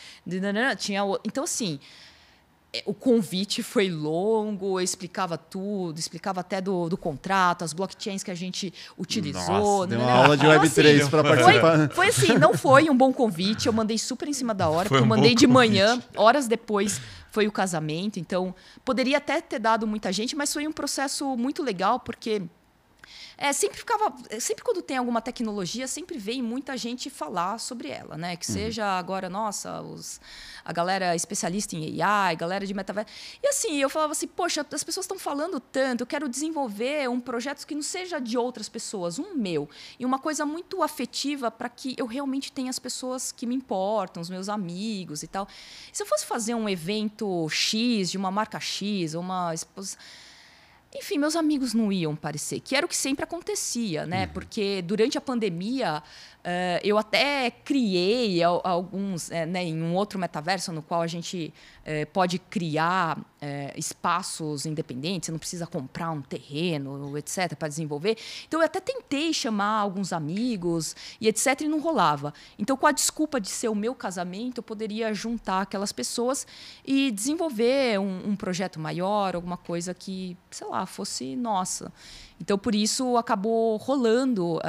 tinha 0.77 1.01
Então 1.25 1.45
assim, 1.45 1.79
o 2.85 2.93
convite 2.93 3.61
foi 3.61 3.89
longo, 3.89 4.79
explicava 4.81 5.37
tudo, 5.37 5.99
explicava 5.99 6.39
até 6.39 6.59
do, 6.59 6.89
do 6.89 6.97
contrato, 6.97 7.63
as 7.63 7.71
blockchains 7.71 8.23
que 8.23 8.31
a 8.31 8.35
gente 8.35 8.73
utilizou. 8.97 9.41
Nossa, 9.47 9.87
deu 9.87 9.99
uma 9.99 10.11
aula 10.11 10.35
de 10.35 10.45
Web3 10.45 10.79
então, 10.79 11.01
assim, 11.01 11.09
para 11.09 11.23
participar. 11.23 11.77
Foi, 11.77 11.89
foi, 11.89 12.07
assim, 12.07 12.37
não 12.39 12.57
foi 12.57 12.89
um 12.89 12.97
bom 12.97 13.13
convite, 13.13 13.67
eu 13.67 13.73
mandei 13.73 13.97
super 13.99 14.27
em 14.27 14.33
cima 14.33 14.55
da 14.55 14.69
hora, 14.69 14.89
foi 14.89 14.97
porque 14.97 15.03
eu 15.03 15.17
mandei 15.17 15.35
de 15.35 15.45
manhã, 15.45 16.01
horas 16.17 16.47
depois 16.47 16.99
foi 17.31 17.47
o 17.47 17.51
casamento, 17.51 18.19
então 18.19 18.55
poderia 18.83 19.17
até 19.17 19.39
ter 19.39 19.59
dado 19.59 19.85
muita 19.85 20.11
gente, 20.11 20.35
mas 20.35 20.51
foi 20.51 20.67
um 20.67 20.71
processo 20.71 21.37
muito 21.37 21.61
legal, 21.61 21.99
porque 21.99 22.41
é, 23.37 23.51
sempre 23.51 23.77
ficava. 23.77 24.13
Sempre 24.39 24.63
quando 24.63 24.81
tem 24.81 24.97
alguma 24.97 25.21
tecnologia, 25.21 25.87
sempre 25.87 26.17
vem 26.17 26.41
muita 26.41 26.77
gente 26.77 27.09
falar 27.09 27.59
sobre 27.59 27.89
ela, 27.89 28.17
né? 28.17 28.35
Que 28.35 28.47
uhum. 28.47 28.53
seja 28.53 28.85
agora, 28.85 29.29
nossa, 29.29 29.81
os, 29.81 30.19
a 30.63 30.71
galera 30.71 31.15
especialista 31.15 31.75
em 31.75 32.01
AI, 32.01 32.35
galera 32.35 32.65
de 32.65 32.73
metaverso. 32.73 33.11
E 33.41 33.47
assim, 33.47 33.81
eu 33.81 33.89
falava 33.89 34.11
assim, 34.11 34.27
poxa, 34.27 34.65
as 34.71 34.83
pessoas 34.83 35.05
estão 35.05 35.17
falando 35.17 35.59
tanto, 35.59 36.01
eu 36.01 36.07
quero 36.07 36.29
desenvolver 36.29 37.09
um 37.09 37.19
projeto 37.19 37.65
que 37.65 37.75
não 37.75 37.81
seja 37.81 38.19
de 38.19 38.37
outras 38.37 38.69
pessoas, 38.69 39.19
um 39.19 39.35
meu. 39.35 39.69
E 39.99 40.05
uma 40.05 40.19
coisa 40.19 40.45
muito 40.45 40.83
afetiva 40.83 41.49
para 41.49 41.69
que 41.69 41.95
eu 41.97 42.05
realmente 42.05 42.51
tenha 42.51 42.69
as 42.69 42.79
pessoas 42.79 43.31
que 43.31 43.45
me 43.45 43.55
importam, 43.55 44.21
os 44.21 44.29
meus 44.29 44.49
amigos 44.49 45.23
e 45.23 45.27
tal. 45.27 45.47
Se 45.91 46.03
eu 46.03 46.07
fosse 46.07 46.25
fazer 46.25 46.55
um 46.55 46.69
evento 46.69 47.47
X, 47.49 48.11
de 48.11 48.17
uma 48.17 48.31
marca 48.31 48.59
X, 48.59 49.15
ou 49.15 49.21
uma 49.21 49.53
exposição 49.53 49.99
enfim, 50.95 51.17
meus 51.17 51.35
amigos 51.35 51.73
não 51.73 51.91
iam 51.91 52.15
parecer, 52.15 52.59
que 52.59 52.75
era 52.75 52.85
o 52.85 52.89
que 52.89 52.95
sempre 52.95 53.23
acontecia, 53.23 54.05
né? 54.05 54.25
Uhum. 54.25 54.33
Porque 54.33 54.81
durante 54.83 55.17
a 55.17 55.21
pandemia, 55.21 56.03
uh, 56.43 56.79
eu 56.83 56.97
até 56.97 57.49
criei 57.49 58.43
alguns, 58.43 59.29
uh, 59.29 59.45
né, 59.47 59.63
em 59.63 59.81
um 59.81 59.95
outro 59.95 60.19
metaverso 60.19 60.71
no 60.71 60.81
qual 60.81 61.01
a 61.01 61.07
gente 61.07 61.53
uh, 61.81 62.07
pode 62.11 62.39
criar 62.39 63.17
espaços 63.75 64.65
independentes, 64.65 65.25
você 65.25 65.31
não 65.33 65.37
precisa 65.37 65.67
comprar 65.67 66.11
um 66.11 66.21
terreno, 66.21 67.17
etc., 67.17 67.53
para 67.55 67.67
desenvolver. 67.67 68.17
Então, 68.47 68.61
eu 68.61 68.65
até 68.65 68.79
tentei 68.79 69.33
chamar 69.33 69.79
alguns 69.79 70.13
amigos 70.13 70.95
e 71.19 71.27
etc., 71.27 71.59
e 71.59 71.67
não 71.67 71.81
rolava. 71.81 72.33
Então, 72.57 72.77
com 72.77 72.87
a 72.87 72.91
desculpa 72.93 73.41
de 73.41 73.49
ser 73.49 73.67
o 73.67 73.75
meu 73.75 73.93
casamento, 73.93 74.59
eu 74.59 74.63
poderia 74.63 75.13
juntar 75.13 75.63
aquelas 75.63 75.91
pessoas 75.91 76.47
e 76.85 77.11
desenvolver 77.11 77.99
um, 77.99 78.29
um 78.29 78.35
projeto 78.37 78.79
maior, 78.79 79.35
alguma 79.35 79.57
coisa 79.57 79.93
que, 79.93 80.37
sei 80.49 80.67
lá, 80.67 80.85
fosse 80.85 81.35
nossa. 81.35 81.91
Então, 82.43 82.57
por 82.57 82.75
isso, 82.75 83.15
acabou 83.15 83.77
rolando 83.77 84.57
uh, 84.57 84.61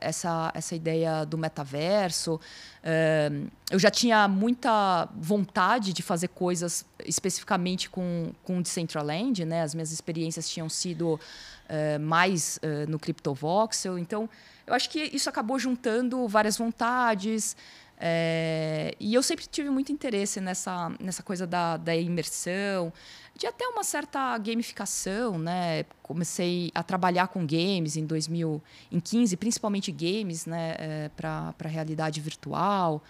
essa, 0.00 0.50
essa 0.54 0.74
ideia 0.74 1.26
do 1.26 1.36
metaverso. 1.36 2.36
Uh, 2.36 3.50
eu 3.70 3.78
já 3.78 3.90
tinha 3.90 4.26
muita 4.26 5.06
vontade 5.14 5.92
de 5.92 6.02
fazer 6.02 6.28
coisas 6.28 6.86
especificamente 7.04 7.90
com, 7.90 8.32
com 8.42 8.62
Decentraland, 8.62 9.44
né? 9.44 9.60
As 9.60 9.74
minhas 9.74 9.92
experiências 9.92 10.48
tinham 10.48 10.70
sido 10.70 11.16
uh, 11.16 12.00
mais 12.00 12.58
no 12.88 12.98
CryptoVoxel. 12.98 13.98
Então, 13.98 14.26
eu 14.66 14.72
acho 14.72 14.88
que 14.88 14.98
isso 15.12 15.28
acabou 15.28 15.58
juntando 15.58 16.26
várias 16.26 16.56
vontades. 16.56 17.54
É, 18.00 18.94
e 19.00 19.12
eu 19.12 19.22
sempre 19.22 19.44
tive 19.46 19.68
muito 19.70 19.90
interesse 19.90 20.40
nessa, 20.40 20.92
nessa 21.00 21.22
coisa 21.22 21.46
da, 21.46 21.76
da 21.76 21.96
imersão, 21.96 22.92
de 23.38 23.46
até 23.46 23.66
uma 23.68 23.84
certa 23.84 24.36
gamificação, 24.36 25.38
né? 25.38 25.84
Comecei 26.02 26.72
a 26.74 26.82
trabalhar 26.82 27.28
com 27.28 27.46
games 27.46 27.96
em 27.96 28.04
2015, 28.04 29.36
principalmente 29.36 29.92
games, 29.92 30.44
né? 30.44 30.74
É, 30.76 31.10
para 31.16 31.54
a 31.56 31.68
realidade 31.68 32.20
virtual. 32.20 33.00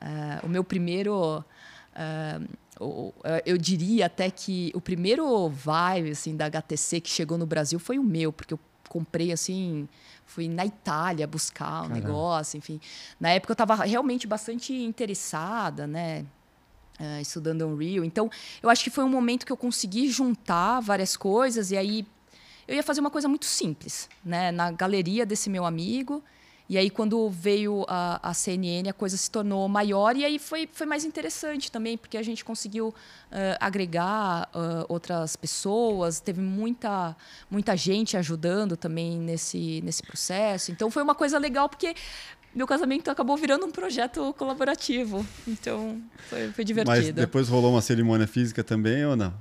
É, 0.00 0.44
o 0.44 0.48
meu 0.48 0.64
primeiro 0.64 1.44
eu 3.46 3.56
diria 3.56 4.06
até 4.06 4.28
que 4.28 4.72
o 4.74 4.80
primeiro 4.80 5.48
vibe 5.48 6.10
assim 6.10 6.36
da 6.36 6.46
HTC 6.46 7.00
que 7.00 7.08
chegou 7.08 7.38
no 7.38 7.46
Brasil 7.46 7.78
foi 7.78 8.00
o 8.00 8.02
meu, 8.02 8.32
porque 8.32 8.54
eu 8.54 8.58
comprei 8.88 9.30
assim 9.30 9.86
fui 10.26 10.48
na 10.48 10.64
Itália 10.64 11.26
buscar 11.26 11.82
o 11.82 11.86
um 11.86 11.88
negócio, 11.90 12.56
enfim. 12.56 12.80
Na 13.20 13.30
época 13.30 13.52
eu 13.52 13.54
estava 13.54 13.84
realmente 13.84 14.26
bastante 14.26 14.72
interessada, 14.72 15.86
né? 15.86 16.24
Uh, 17.00 17.20
estudando 17.20 17.66
Unreal. 17.66 18.04
Então, 18.04 18.30
eu 18.62 18.70
acho 18.70 18.84
que 18.84 18.90
foi 18.90 19.02
um 19.02 19.08
momento 19.08 19.44
que 19.44 19.50
eu 19.50 19.56
consegui 19.56 20.08
juntar 20.08 20.78
várias 20.78 21.16
coisas 21.16 21.72
e 21.72 21.76
aí 21.76 22.06
eu 22.68 22.76
ia 22.76 22.84
fazer 22.84 23.00
uma 23.00 23.10
coisa 23.10 23.28
muito 23.28 23.46
simples, 23.46 24.08
né? 24.24 24.52
Na 24.52 24.70
galeria 24.70 25.26
desse 25.26 25.50
meu 25.50 25.64
amigo, 25.64 26.22
e 26.66 26.78
aí, 26.78 26.88
quando 26.88 27.28
veio 27.28 27.84
a, 27.86 28.30
a 28.30 28.32
CNN, 28.32 28.88
a 28.88 28.92
coisa 28.94 29.18
se 29.18 29.30
tornou 29.30 29.68
maior 29.68 30.16
e 30.16 30.24
aí 30.24 30.38
foi, 30.38 30.66
foi 30.72 30.86
mais 30.86 31.04
interessante 31.04 31.70
também, 31.70 31.98
porque 31.98 32.16
a 32.16 32.22
gente 32.22 32.42
conseguiu 32.42 32.88
uh, 32.88 32.94
agregar 33.60 34.48
uh, 34.54 34.86
outras 34.88 35.36
pessoas, 35.36 36.20
teve 36.20 36.40
muita, 36.40 37.14
muita 37.50 37.76
gente 37.76 38.16
ajudando 38.16 38.78
também 38.78 39.18
nesse, 39.18 39.82
nesse 39.82 40.02
processo. 40.02 40.72
Então, 40.72 40.90
foi 40.90 41.02
uma 41.02 41.14
coisa 41.14 41.38
legal, 41.38 41.68
porque 41.68 41.94
meu 42.54 42.66
casamento 42.66 43.10
acabou 43.10 43.36
virando 43.36 43.66
um 43.66 43.70
projeto 43.70 44.34
colaborativo. 44.38 45.26
Então, 45.46 46.00
foi, 46.28 46.48
foi 46.52 46.64
divertido. 46.64 46.96
Mas 46.96 47.12
depois 47.12 47.48
rolou 47.48 47.72
uma 47.72 47.82
cerimônia 47.82 48.26
física 48.26 48.62
também 48.62 49.04
ou 49.04 49.16
não? 49.16 49.34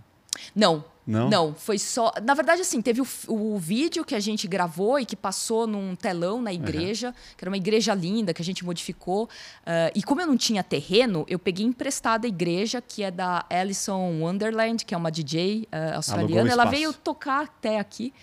Não, 0.55 0.83
não? 1.05 1.29
Não, 1.29 1.53
foi 1.53 1.77
só. 1.77 2.13
Na 2.23 2.33
verdade, 2.33 2.61
assim, 2.61 2.81
teve 2.81 3.01
o, 3.01 3.07
o, 3.27 3.57
vídeo 3.57 4.05
que 4.05 4.15
a 4.15 4.19
gente 4.19 4.47
gravou 4.47 4.97
e 4.97 5.05
que 5.05 5.15
passou 5.15 5.67
num 5.67 5.95
telão 5.95 6.41
na 6.41 6.53
igreja, 6.53 7.09
uhum. 7.09 7.13
que 7.37 7.43
era 7.43 7.49
uma 7.49 7.57
igreja 7.57 7.93
linda 7.93 8.33
que 8.33 8.41
a 8.41 8.45
gente 8.45 8.63
modificou. 8.63 9.25
Uh, 9.25 9.91
e 9.93 10.01
como 10.01 10.21
eu 10.21 10.27
não 10.27 10.37
tinha 10.37 10.63
terreno, 10.63 11.25
eu 11.27 11.37
peguei 11.37 11.65
emprestada 11.65 12.25
a 12.25 12.29
igreja, 12.29 12.81
que 12.81 13.03
é 13.03 13.11
da 13.11 13.45
Alison 13.49 14.21
Wonderland, 14.21 14.85
que 14.85 14.93
é 14.93 14.97
uma 14.97 15.11
DJ 15.11 15.63
uh, 15.63 15.67
ah, 15.71 15.95
australiana. 15.97 16.49
Ela 16.49 16.65
veio 16.65 16.93
tocar 16.93 17.43
até 17.43 17.79
aqui 17.79 18.13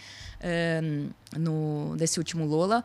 uh, 0.40 1.10
no, 1.38 1.94
nesse 1.96 2.18
último 2.18 2.46
Lola. 2.46 2.82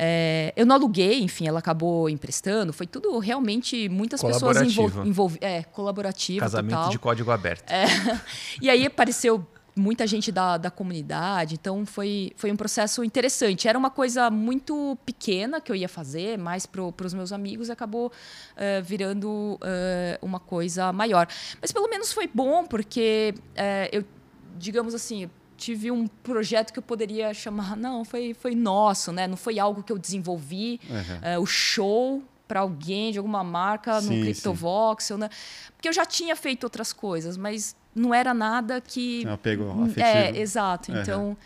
É, 0.00 0.52
eu 0.54 0.64
não 0.64 0.76
aluguei, 0.76 1.20
enfim, 1.20 1.48
ela 1.48 1.58
acabou 1.58 2.08
emprestando. 2.08 2.72
Foi 2.72 2.86
tudo 2.86 3.18
realmente 3.18 3.88
muitas 3.88 4.22
pessoas 4.22 4.62
envolvidas. 4.62 5.38
É, 5.40 5.64
colaborativo. 5.64 6.38
Casamento 6.38 6.76
total. 6.76 6.90
de 6.90 6.98
código 7.00 7.30
aberto. 7.32 7.68
É, 7.68 7.84
e 8.62 8.70
aí 8.70 8.86
apareceu 8.86 9.36
muita 9.78 10.06
gente 10.06 10.32
da, 10.32 10.56
da 10.56 10.70
comunidade, 10.70 11.54
então 11.54 11.86
foi, 11.86 12.32
foi 12.36 12.50
um 12.50 12.56
processo 12.56 13.04
interessante. 13.04 13.68
Era 13.68 13.78
uma 13.78 13.90
coisa 13.90 14.30
muito 14.30 14.98
pequena 15.06 15.60
que 15.60 15.70
eu 15.70 15.76
ia 15.76 15.88
fazer, 15.88 16.36
mais 16.36 16.66
para 16.66 16.82
os 16.82 17.14
meus 17.14 17.32
amigos, 17.32 17.68
e 17.68 17.72
acabou 17.72 18.08
uh, 18.08 18.82
virando 18.82 19.28
uh, 19.28 19.58
uma 20.20 20.40
coisa 20.40 20.92
maior. 20.92 21.26
Mas 21.60 21.72
pelo 21.72 21.88
menos 21.88 22.12
foi 22.12 22.28
bom, 22.32 22.66
porque 22.66 23.34
uh, 23.36 23.88
eu, 23.92 24.04
digamos 24.56 24.94
assim, 24.94 25.30
tive 25.56 25.90
um 25.90 26.06
projeto 26.06 26.72
que 26.72 26.78
eu 26.78 26.82
poderia 26.82 27.34
chamar, 27.34 27.74
não, 27.78 28.04
foi, 28.04 28.34
foi 28.34 28.54
nosso, 28.54 29.12
né? 29.12 29.26
Não 29.26 29.36
foi 29.36 29.58
algo 29.58 29.82
que 29.82 29.92
eu 29.92 29.98
desenvolvi, 29.98 30.80
uhum. 30.88 31.38
uh, 31.38 31.42
o 31.42 31.46
show 31.46 32.22
para 32.46 32.60
alguém 32.60 33.12
de 33.12 33.18
alguma 33.18 33.44
marca 33.44 34.00
sim, 34.00 34.16
no 34.16 34.22
CryptoVoxel, 34.22 35.18
né? 35.18 35.28
Porque 35.76 35.86
eu 35.86 35.92
já 35.92 36.06
tinha 36.06 36.34
feito 36.34 36.64
outras 36.64 36.94
coisas, 36.94 37.36
mas 37.36 37.76
não 37.98 38.14
era 38.14 38.32
nada 38.32 38.80
que. 38.80 39.20
Tinha 39.20 39.34
apego 39.34 39.64
hum, 39.64 39.84
afetivo. 39.84 40.06
É, 40.06 40.38
exato. 40.38 40.92
Uhum. 40.92 41.00
Então. 41.00 41.36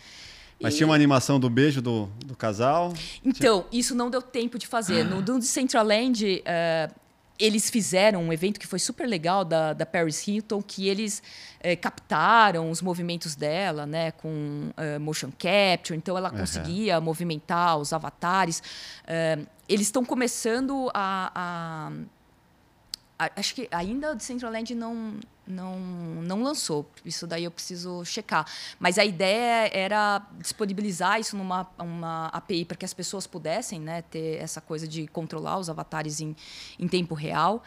Mas 0.61 0.73
e... 0.73 0.77
tinha 0.77 0.87
uma 0.87 0.95
animação 0.95 1.39
do 1.39 1.49
beijo 1.49 1.81
do, 1.81 2.07
do 2.25 2.35
casal? 2.35 2.93
Então, 3.23 3.65
tinha... 3.69 3.79
isso 3.79 3.93
não 3.95 4.09
deu 4.09 4.21
tempo 4.21 4.57
de 4.57 4.65
fazer. 4.65 5.03
No 5.03 5.21
do 5.21 5.37
Decentraland, 5.39 6.23
uh, 6.23 6.93
eles 7.39 7.69
fizeram 7.69 8.23
um 8.23 8.31
evento 8.31 8.59
que 8.59 8.67
foi 8.67 8.79
super 8.79 9.07
legal 9.07 9.43
da, 9.43 9.73
da 9.73 9.85
Paris 9.85 10.25
Hilton, 10.27 10.61
que 10.61 10.87
eles 10.87 11.21
é, 11.59 11.75
captaram 11.75 12.69
os 12.69 12.81
movimentos 12.81 13.35
dela, 13.35 13.85
né, 13.85 14.11
com 14.11 14.69
uh, 14.77 14.99
motion 14.99 15.31
capture, 15.37 15.97
então 15.97 16.17
ela 16.17 16.31
uhum. 16.31 16.39
conseguia 16.39 17.01
movimentar 17.01 17.77
os 17.77 17.91
avatares. 17.91 18.59
Uh, 18.59 19.47
eles 19.67 19.87
estão 19.87 20.05
começando 20.05 20.91
a, 20.93 21.31
a, 21.35 23.25
a, 23.25 23.31
Acho 23.35 23.55
que 23.55 23.67
ainda 23.71 24.11
o 24.11 24.15
Decentraland 24.15 24.75
não, 24.75 25.15
não, 25.45 25.79
não 25.79 26.43
lançou. 26.43 26.89
Isso 27.03 27.27
daí 27.27 27.43
eu 27.43 27.51
preciso 27.51 28.03
checar. 28.05 28.45
Mas 28.79 28.97
a 28.97 29.05
ideia 29.05 29.69
era 29.73 30.25
disponibilizar 30.39 31.19
isso 31.19 31.35
numa 31.35 31.67
uma 31.77 32.27
API 32.27 32.65
para 32.65 32.77
que 32.77 32.85
as 32.85 32.93
pessoas 32.93 33.27
pudessem 33.27 33.79
né, 33.79 34.01
ter 34.03 34.41
essa 34.41 34.61
coisa 34.61 34.87
de 34.87 35.07
controlar 35.07 35.57
os 35.59 35.69
avatares 35.69 36.19
em, 36.21 36.35
em 36.79 36.87
tempo 36.87 37.13
real. 37.13 37.63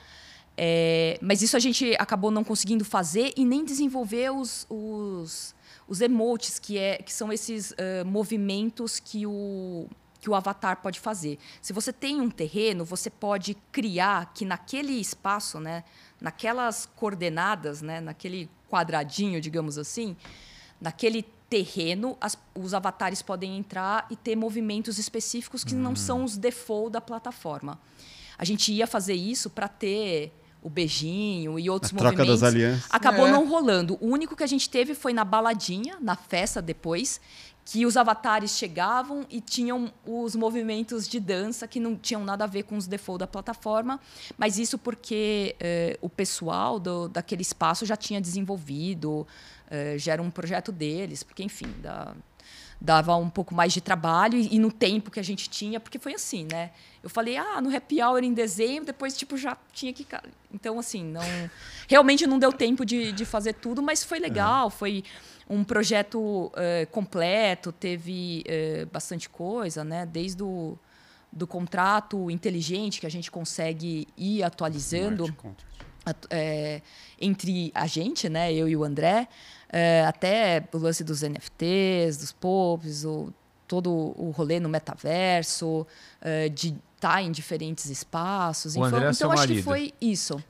É, 0.56 1.18
mas 1.20 1.42
isso 1.42 1.56
a 1.56 1.60
gente 1.60 1.94
acabou 1.98 2.30
não 2.30 2.42
conseguindo 2.42 2.84
fazer 2.84 3.32
e 3.36 3.44
nem 3.44 3.64
desenvolver 3.64 4.30
os, 4.30 4.66
os, 4.70 5.54
os 5.86 6.00
emotes, 6.00 6.58
que, 6.58 6.78
é, 6.78 6.96
que 6.96 7.12
são 7.12 7.30
esses 7.30 7.72
uh, 7.72 8.06
movimentos 8.06 8.98
que 8.98 9.26
o, 9.26 9.86
que 10.18 10.30
o 10.30 10.34
avatar 10.34 10.80
pode 10.80 10.98
fazer. 10.98 11.38
Se 11.60 11.72
você 11.72 11.92
tem 11.92 12.20
um 12.20 12.30
terreno, 12.30 12.84
você 12.84 13.10
pode 13.10 13.54
criar 13.70 14.32
que 14.32 14.44
naquele 14.44 14.94
espaço, 14.94 15.60
né, 15.60 15.84
naquelas 16.20 16.88
coordenadas, 16.96 17.82
né, 17.82 18.00
naquele 18.00 18.48
quadradinho, 18.70 19.40
digamos 19.40 19.78
assim, 19.78 20.16
naquele 20.80 21.22
terreno, 21.48 22.16
as, 22.20 22.36
os 22.54 22.74
avatares 22.74 23.22
podem 23.22 23.56
entrar 23.56 24.06
e 24.10 24.16
ter 24.16 24.34
movimentos 24.34 24.98
específicos 24.98 25.62
que 25.62 25.74
não 25.74 25.94
são 25.94 26.24
os 26.24 26.36
default 26.36 26.90
da 26.92 27.00
plataforma. 27.00 27.78
A 28.36 28.44
gente 28.44 28.72
ia 28.72 28.86
fazer 28.86 29.14
isso 29.14 29.48
para 29.48 29.68
ter 29.68 30.32
o 30.62 30.68
beijinho 30.68 31.58
e 31.58 31.70
outros 31.70 31.92
a 31.92 31.94
movimentos. 31.94 32.26
Troca 32.26 32.32
das 32.32 32.42
alianças. 32.42 32.86
Acabou 32.90 33.28
é. 33.28 33.30
não 33.30 33.48
rolando. 33.48 33.96
O 34.00 34.08
único 34.08 34.34
que 34.34 34.42
a 34.42 34.46
gente 34.48 34.68
teve 34.68 34.94
foi 34.94 35.12
na 35.12 35.24
baladinha, 35.24 35.96
na 36.00 36.16
festa 36.16 36.60
depois, 36.60 37.20
que 37.66 37.84
os 37.84 37.96
avatares 37.96 38.52
chegavam 38.52 39.26
e 39.28 39.40
tinham 39.40 39.92
os 40.06 40.36
movimentos 40.36 41.08
de 41.08 41.18
dança 41.18 41.66
que 41.66 41.80
não 41.80 41.96
tinham 41.96 42.24
nada 42.24 42.44
a 42.44 42.46
ver 42.46 42.62
com 42.62 42.76
os 42.76 42.86
default 42.86 43.18
da 43.18 43.26
plataforma, 43.26 43.98
mas 44.38 44.56
isso 44.56 44.78
porque 44.78 45.56
eh, 45.58 45.98
o 46.00 46.08
pessoal 46.08 46.78
do, 46.78 47.08
daquele 47.08 47.42
espaço 47.42 47.84
já 47.84 47.96
tinha 47.96 48.20
desenvolvido, 48.20 49.26
eh, 49.68 49.98
já 49.98 50.12
era 50.12 50.22
um 50.22 50.30
projeto 50.30 50.70
deles, 50.70 51.24
porque, 51.24 51.42
enfim, 51.42 51.66
da, 51.82 52.14
dava 52.80 53.16
um 53.16 53.28
pouco 53.28 53.52
mais 53.52 53.72
de 53.72 53.80
trabalho 53.80 54.38
e, 54.38 54.54
e, 54.54 54.58
no 54.60 54.70
tempo 54.70 55.10
que 55.10 55.18
a 55.18 55.24
gente 55.24 55.50
tinha, 55.50 55.80
porque 55.80 55.98
foi 55.98 56.14
assim, 56.14 56.46
né? 56.50 56.70
Eu 57.06 57.10
falei, 57.10 57.36
ah, 57.36 57.60
no 57.60 57.74
happy 57.74 58.02
hour 58.02 58.24
em 58.24 58.34
dezembro, 58.34 58.86
depois, 58.86 59.16
tipo, 59.16 59.36
já 59.36 59.56
tinha 59.72 59.92
que... 59.92 60.04
Então, 60.52 60.76
assim, 60.76 61.04
não... 61.04 61.22
Realmente 61.86 62.26
não 62.26 62.36
deu 62.36 62.52
tempo 62.52 62.84
de, 62.84 63.12
de 63.12 63.24
fazer 63.24 63.52
tudo, 63.52 63.80
mas 63.80 64.02
foi 64.02 64.18
legal, 64.18 64.70
foi 64.70 65.04
um 65.48 65.62
projeto 65.62 66.18
uh, 66.46 66.86
completo, 66.90 67.70
teve 67.70 68.42
uh, 68.42 68.86
bastante 68.86 69.28
coisa, 69.28 69.84
né? 69.84 70.04
Desde 70.04 70.42
o 70.42 70.76
do 71.32 71.46
contrato 71.46 72.28
inteligente 72.28 72.98
que 72.98 73.06
a 73.06 73.10
gente 73.10 73.30
consegue 73.30 74.08
ir 74.16 74.42
atualizando 74.42 75.32
é, 76.28 76.80
entre 77.20 77.70
a 77.72 77.86
gente, 77.86 78.28
né? 78.28 78.52
Eu 78.52 78.68
e 78.68 78.76
o 78.76 78.82
André, 78.82 79.28
é, 79.68 80.04
até 80.06 80.66
o 80.72 80.78
lance 80.78 81.04
dos 81.04 81.22
NFTs, 81.22 82.16
dos 82.16 82.32
POPs, 82.32 83.04
o, 83.04 83.32
todo 83.66 83.90
o 83.90 84.30
rolê 84.30 84.60
no 84.60 84.68
metaverso, 84.68 85.86
é, 86.20 86.48
de 86.48 86.68
estar 86.94 87.14
tá 87.14 87.22
em 87.22 87.30
diferentes 87.30 87.86
espaços. 87.86 88.76
O 88.76 88.84
André 88.84 88.98
é 88.98 89.02
então, 89.02 89.12
seu 89.14 89.30
acho 89.30 89.40
marido. 89.40 89.56
que 89.56 89.62
foi 89.62 89.92
isso. 90.00 90.42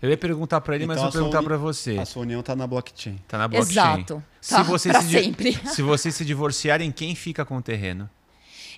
Eu 0.00 0.10
ia 0.10 0.16
perguntar 0.16 0.60
para 0.60 0.76
ele, 0.76 0.84
Então, 0.84 0.94
mas 0.94 1.02
vou 1.02 1.12
perguntar 1.12 1.42
para 1.42 1.56
você. 1.56 1.98
A 1.98 2.04
sua 2.04 2.22
união 2.22 2.42
tá 2.42 2.54
na 2.54 2.66
blockchain. 2.66 3.18
Tá 3.26 3.36
na 3.36 3.48
blockchain. 3.48 3.72
Exato. 3.72 4.22
Se 4.40 4.54
Tá, 4.54 4.62
vocês 4.62 4.96
se 4.96 5.10
sempre. 5.10 5.60
Se 5.66 5.82
vocês 5.82 6.14
se 6.14 6.24
divorciarem, 6.24 6.92
quem 6.92 7.14
fica 7.14 7.44
com 7.44 7.56
o 7.56 7.62
terreno? 7.62 8.08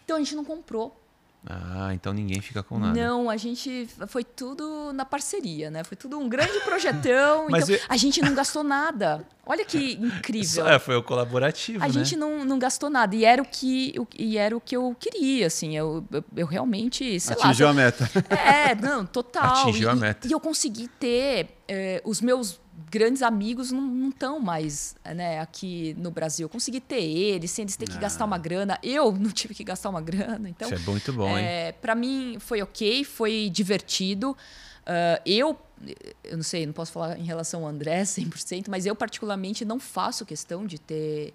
Então 0.03 0.17
a 0.17 0.21
gente 0.21 0.35
não 0.35 0.45
comprou. 0.45 1.00
Ah, 1.49 1.91
então 1.95 2.13
ninguém 2.13 2.41
fica 2.43 2.63
com 2.63 2.79
nada. 2.79 2.93
Não, 3.01 3.31
a 3.31 3.37
gente 3.37 3.89
foi 4.09 4.23
tudo 4.23 4.93
na 4.93 5.07
parceria, 5.07 5.71
né? 5.71 5.83
Foi 5.83 5.97
tudo 5.97 6.19
um 6.19 6.29
grande 6.29 6.61
projetão. 6.61 7.47
Mas 7.51 7.65
então, 7.69 7.77
eu- 7.77 7.83
a 7.89 7.97
gente 7.97 8.21
não 8.21 8.35
gastou 8.35 8.63
nada. 8.63 9.27
Olha 9.47 9.65
que 9.65 9.95
incrível. 10.01 10.69
É, 10.69 10.79
foi 10.79 10.97
o 10.97 11.03
colaborativo, 11.03 11.83
A 11.83 11.87
né? 11.87 11.93
gente 11.95 12.15
não, 12.15 12.45
não 12.45 12.59
gastou 12.59 12.91
nada. 12.91 13.17
E 13.17 13.25
era 13.25 13.41
o 13.41 13.45
que, 13.47 13.95
o- 13.99 14.07
e 14.19 14.37
era 14.37 14.55
o 14.55 14.61
que 14.61 14.77
eu 14.77 14.95
queria, 15.01 15.47
assim. 15.47 15.75
Eu, 15.77 16.05
eu, 16.13 16.25
eu 16.37 16.47
realmente, 16.47 17.19
sei 17.19 17.35
lá. 17.37 17.45
Atingiu 17.47 17.69
a 17.69 17.73
meta. 17.73 18.11
É, 18.29 18.75
não, 18.75 19.07
total. 19.07 19.63
Atingiu 19.65 19.89
e, 19.89 19.91
a 19.91 19.95
meta. 19.97 20.29
E 20.29 20.33
eu 20.33 20.41
consegui 20.41 20.89
ter. 20.89 21.49
Eh, 21.73 22.03
os 22.05 22.21
meus 22.21 22.61
grandes 22.91 23.23
amigos 23.23 23.71
não 23.71 24.09
estão 24.09 24.41
mais 24.41 24.97
né, 25.05 25.39
aqui 25.39 25.95
no 25.97 26.11
Brasil. 26.11 26.47
Eu 26.47 26.49
consegui 26.49 26.81
ter 26.81 27.01
eles, 27.01 27.51
sem 27.53 27.63
eles 27.63 27.77
ter 27.77 27.89
que 27.89 27.99
gastar 27.99 28.25
uma 28.25 28.39
grana. 28.39 28.77
Eu 28.83 29.13
não 29.17 29.31
tive 29.31 29.55
que 29.55 29.63
gastar 29.63 29.89
uma 29.89 30.01
grana. 30.01 30.49
Então, 30.49 30.69
Isso 30.69 30.83
é 30.83 30.91
muito 30.91 31.13
bom, 31.13 31.39
hein? 31.39 31.45
é, 31.45 31.73
para 31.73 31.95
mim 31.95 32.39
foi 32.41 32.61
ok, 32.61 33.05
foi 33.05 33.49
divertido. 33.53 34.37
Ah, 34.91 35.21
eu, 35.25 35.57
eu 36.25 36.37
não 36.37 36.43
sei, 36.43 36.67
não 36.67 36.73
posso 36.73 36.91
falar 36.91 37.17
em 37.17 37.23
relação 37.23 37.63
ao 37.63 37.69
André 37.69 38.03
100%, 38.05 38.67
mas 38.69 38.87
eu 38.87 38.97
particularmente 38.97 39.65
não 39.65 39.79
faço 39.79 40.27
questão 40.27 40.67
de 40.67 40.81
ter 40.81 41.33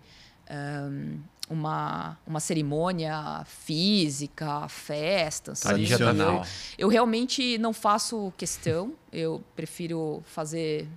ahm, 0.49 1.19
uma, 1.49 2.17
uma 2.25 2.39
cerimônia 2.39 3.43
física, 3.45 4.67
festa. 4.67 5.53
Ali 5.65 5.85
já 5.85 5.97
tá 5.97 6.13
na 6.13 6.23
eu, 6.23 6.43
eu 6.77 6.87
realmente 6.87 7.57
não 7.57 7.73
faço 7.73 8.33
questão, 8.37 8.93
eu 9.11 9.43
prefiro 9.55 10.23
fazer 10.25 10.87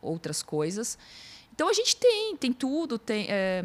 outras 0.00 0.42
coisas. 0.42 0.98
Então 1.52 1.68
a 1.68 1.72
gente 1.72 1.96
tem, 1.96 2.36
tem 2.36 2.52
tudo, 2.52 2.98
tem. 2.98 3.26
é, 3.28 3.62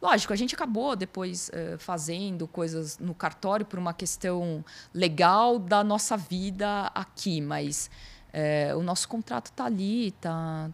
Lógico, 0.00 0.32
a 0.32 0.36
gente 0.36 0.54
acabou 0.54 0.94
depois 0.94 1.50
eh, 1.54 1.76
fazendo 1.78 2.46
coisas 2.46 2.98
no 2.98 3.14
cartório 3.14 3.64
por 3.64 3.78
uma 3.78 3.94
questão 3.94 4.62
legal 4.92 5.58
da 5.58 5.82
nossa 5.82 6.18
vida 6.18 6.90
aqui, 6.94 7.40
mas 7.40 7.90
eh, 8.30 8.74
o 8.76 8.82
nosso 8.82 9.08
contrato 9.08 9.50
tá 9.52 9.64
ali, 9.64 10.10
tá, 10.20 10.70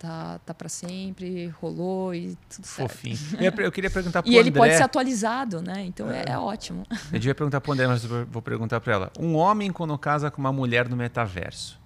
tá, 0.00 0.40
tá 0.46 0.52
para 0.54 0.68
sempre, 0.68 1.48
rolou 1.60 2.12
e 2.14 2.36
tudo 2.48 2.66
certo. 2.66 2.88
Fofinho. 2.90 3.16
Eu, 3.38 3.42
ia- 3.42 3.54
eu 3.66 3.70
queria 3.70 3.90
perguntar 3.90 4.22
pro 4.22 4.32
E 4.32 4.36
ele 4.36 4.48
André. 4.48 4.58
pode 4.60 4.74
ser 4.76 4.82
atualizado, 4.82 5.60
né? 5.62 5.82
Então 5.84 6.10
é, 6.10 6.24
é 6.26 6.38
ótimo. 6.38 6.84
Eu 7.12 7.18
devia 7.20 7.34
perguntar 7.34 7.60
pro 7.60 7.72
André, 7.72 7.86
mas 7.86 8.02
eu 8.02 8.26
vou 8.26 8.40
perguntar 8.42 8.80
para 8.80 8.92
ela. 8.94 9.12
Um 9.18 9.36
homem 9.36 9.70
quando 9.70 9.96
casa 9.98 10.30
com 10.30 10.40
uma 10.40 10.52
mulher 10.52 10.88
no 10.88 10.96
metaverso, 10.96 11.78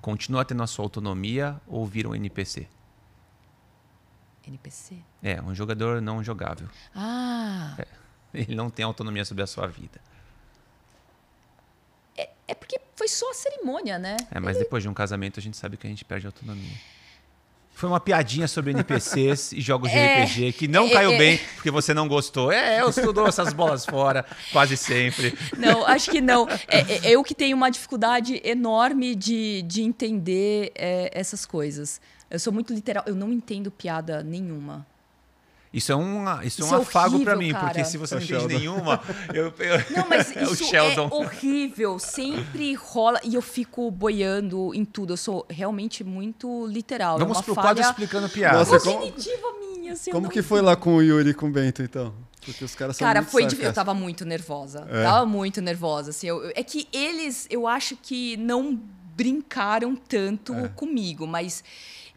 continua 0.00 0.44
tendo 0.44 0.62
a 0.62 0.66
sua 0.66 0.84
autonomia 0.84 1.60
ou 1.66 1.86
vira 1.86 2.08
um 2.08 2.14
NPC? 2.14 2.66
NPC. 4.46 4.96
É, 5.22 5.42
um 5.42 5.54
jogador 5.54 6.00
não 6.00 6.24
jogável. 6.24 6.68
Ah, 6.94 7.76
Ele 8.32 8.54
não 8.54 8.70
tem 8.70 8.82
autonomia 8.84 9.22
sobre 9.26 9.42
a 9.44 9.46
sua 9.46 9.66
vida. 9.66 10.00
é 12.46 12.54
porque 12.54 12.80
foi 12.96 13.06
só 13.08 13.30
a 13.30 13.34
cerimônia, 13.34 13.98
né? 13.98 14.16
É, 14.30 14.40
mas 14.40 14.56
depois 14.56 14.82
de 14.82 14.88
um 14.88 14.94
casamento 14.94 15.38
a 15.38 15.42
gente 15.42 15.54
sabe 15.56 15.76
que 15.76 15.86
a 15.86 15.90
gente 15.90 16.02
perde 16.02 16.26
a 16.26 16.30
autonomia. 16.30 16.72
Foi 17.78 17.88
uma 17.88 18.00
piadinha 18.00 18.48
sobre 18.48 18.72
NPCs 18.72 19.52
e 19.52 19.60
jogos 19.60 19.88
de 19.88 19.96
É, 19.96 20.24
RPG 20.24 20.52
que 20.54 20.66
não 20.66 20.86
é, 20.86 20.90
caiu 20.90 21.12
é, 21.12 21.16
bem 21.16 21.40
porque 21.54 21.70
você 21.70 21.94
não 21.94 22.08
gostou. 22.08 22.50
É, 22.50 22.80
eu 22.80 22.88
estudou 22.88 23.24
essas 23.28 23.52
bolas 23.52 23.86
fora, 23.86 24.26
quase 24.50 24.76
sempre. 24.76 25.32
Não, 25.56 25.86
acho 25.86 26.10
que 26.10 26.20
não. 26.20 26.48
É, 26.66 27.06
é- 27.06 27.10
eu 27.12 27.22
que 27.22 27.36
tenho 27.36 27.56
uma 27.56 27.70
dificuldade 27.70 28.40
enorme 28.42 29.14
de, 29.14 29.62
de 29.62 29.82
entender 29.82 30.72
é, 30.74 31.08
essas 31.14 31.46
coisas. 31.46 32.00
Eu 32.28 32.40
sou 32.40 32.52
muito 32.52 32.74
literal, 32.74 33.04
eu 33.06 33.14
não 33.14 33.32
entendo 33.32 33.70
piada 33.70 34.24
nenhuma. 34.24 34.84
Isso 35.72 35.92
é 35.92 35.96
um, 35.96 36.24
isso 36.42 36.62
é 36.62 36.64
Isso 36.64 36.64
um 36.74 36.78
é 36.78 36.80
afago 36.80 37.20
pra 37.20 37.34
horrível, 37.34 37.38
mim, 37.38 37.52
cara. 37.52 37.66
porque 37.66 37.84
se 37.84 37.98
você 37.98 38.14
É 38.14 38.18
não 38.18 38.24
entende 38.24 38.40
Sheldon. 38.40 38.58
nenhuma, 38.58 39.00
eu, 39.34 39.52
eu- 39.58 39.84
Não, 39.96 40.08
mas 40.08 40.30
é 40.36 40.42
isso 40.44 40.74
é 40.74 40.82
horrível. 41.10 41.98
Sempre 41.98 42.74
rola 42.74 43.20
e 43.22 43.34
eu 43.34 43.42
fico 43.42 43.90
boiando 43.90 44.74
em 44.74 44.84
tudo. 44.84 45.12
Eu 45.12 45.16
sou 45.16 45.46
realmente 45.48 46.02
muito 46.02 46.66
literal. 46.66 47.16
é 47.16 47.20
Vamos 47.20 47.36
uma 47.38 47.42
pro 47.42 47.54
falha 47.54 47.66
quadro 47.68 47.82
explicando 47.82 48.28
piada. 48.28 48.58
Nossa, 48.58 48.80
como- 48.80 49.00
minha. 49.78 49.92
assim, 49.92 50.10
Como 50.10 50.28
que 50.28 50.42
foi 50.42 50.60
lá 50.62 50.74
com 50.76 50.96
o 50.96 51.02
Yuri 51.02 51.30
e 51.30 51.34
com 51.34 51.48
o 51.48 51.50
Bento, 51.50 51.82
então? 51.82 52.14
Porque 52.44 52.64
os 52.64 52.74
caras 52.74 52.96
são 52.96 53.06
Cara, 53.06 53.20
muito 53.20 53.30
foi 53.30 53.42
difícil. 53.44 53.66
Eu 53.68 53.74
tava 53.74 53.92
muito 53.92 54.24
nervosa. 54.24 54.86
É. 54.90 55.02
Tava 55.02 55.26
muito 55.26 55.60
nervosa. 55.60 56.10
Assim, 56.10 56.28
eu- 56.28 56.50
é 56.54 56.62
que 56.62 56.88
eles, 56.92 57.46
eu 57.50 57.66
acho 57.66 57.94
que 57.96 58.36
não 58.38 58.80
brincaram 59.14 59.94
tanto 59.96 60.54
É. 60.54 60.68
comigo, 60.68 61.26
mas 61.26 61.62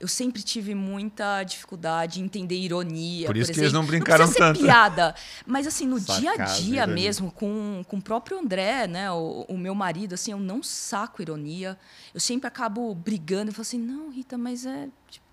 eu 0.02 0.08
sempre 0.08 0.42
tive 0.42 0.74
muita 0.74 1.44
dificuldade 1.44 2.20
em 2.20 2.24
entender 2.24 2.56
ironia. 2.56 3.28
Por 3.28 3.38
isso 3.38 3.52
que 3.52 3.60
exemplo. 3.60 3.66
eles 3.66 3.74
não 3.74 3.86
brincaram 3.86 4.26
precisa 4.26 4.48
tanto. 4.48 4.58
ser 4.60 4.66
piada. 4.66 5.14
Mas 5.46 5.68
assim, 5.68 5.86
no 5.86 6.00
dia 6.00 6.32
a 6.32 6.38
dia 6.38 6.84
ironia. 6.84 6.88
mesmo, 6.88 7.32
com, 7.32 7.84
com 7.88 7.98
o 7.98 8.02
próprio 8.02 8.40
André, 8.40 8.88
né? 8.88 9.12
O, 9.12 9.46
o 9.48 9.56
meu 9.56 9.76
marido, 9.76 10.16
assim, 10.16 10.32
eu 10.32 10.40
não 10.40 10.64
saco 10.64 11.22
ironia. 11.22 11.78
Eu 12.16 12.20
sempre 12.20 12.48
acabo 12.48 12.96
brigando 12.96 13.52
e 13.52 13.54
falo 13.54 13.62
assim, 13.62 13.78
não, 13.78 14.10
Rita, 14.10 14.40
mas 14.40 14.66
é. 14.66 14.90
Tipo, 15.08 15.26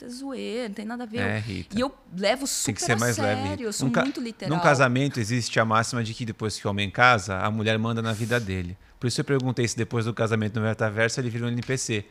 é 0.00 0.08
zoeira, 0.08 0.68
não 0.68 0.74
tem 0.76 0.84
nada 0.84 1.02
a 1.02 1.06
ver. 1.06 1.18
É, 1.18 1.38
Rita. 1.40 1.76
E 1.76 1.80
eu 1.80 1.92
levo 2.16 2.46
Tem 2.46 2.46
super 2.46 2.86
que 2.86 2.94
mais 2.94 3.18
a 3.18 3.22
leve. 3.22 3.48
sério, 3.48 3.64
eu 3.64 3.72
sou 3.72 3.88
Num 3.88 4.00
muito 4.00 4.20
literal. 4.20 4.56
Num 4.56 4.62
casamento 4.62 5.18
existe 5.18 5.58
a 5.58 5.64
máxima 5.64 6.04
de 6.04 6.14
que 6.14 6.24
depois 6.24 6.56
que 6.56 6.64
o 6.68 6.70
homem 6.70 6.88
casa, 6.88 7.38
a 7.38 7.50
mulher 7.50 7.76
manda 7.80 8.00
na 8.00 8.12
vida 8.12 8.38
dele. 8.38 8.78
Por 9.00 9.08
isso 9.08 9.20
eu 9.20 9.24
perguntei 9.24 9.66
se 9.66 9.76
depois 9.76 10.04
do 10.04 10.14
casamento 10.14 10.60
no 10.60 10.66
metaverso 10.66 11.20
ele 11.20 11.30
vira 11.30 11.46
um 11.46 11.48
NPC. 11.48 12.04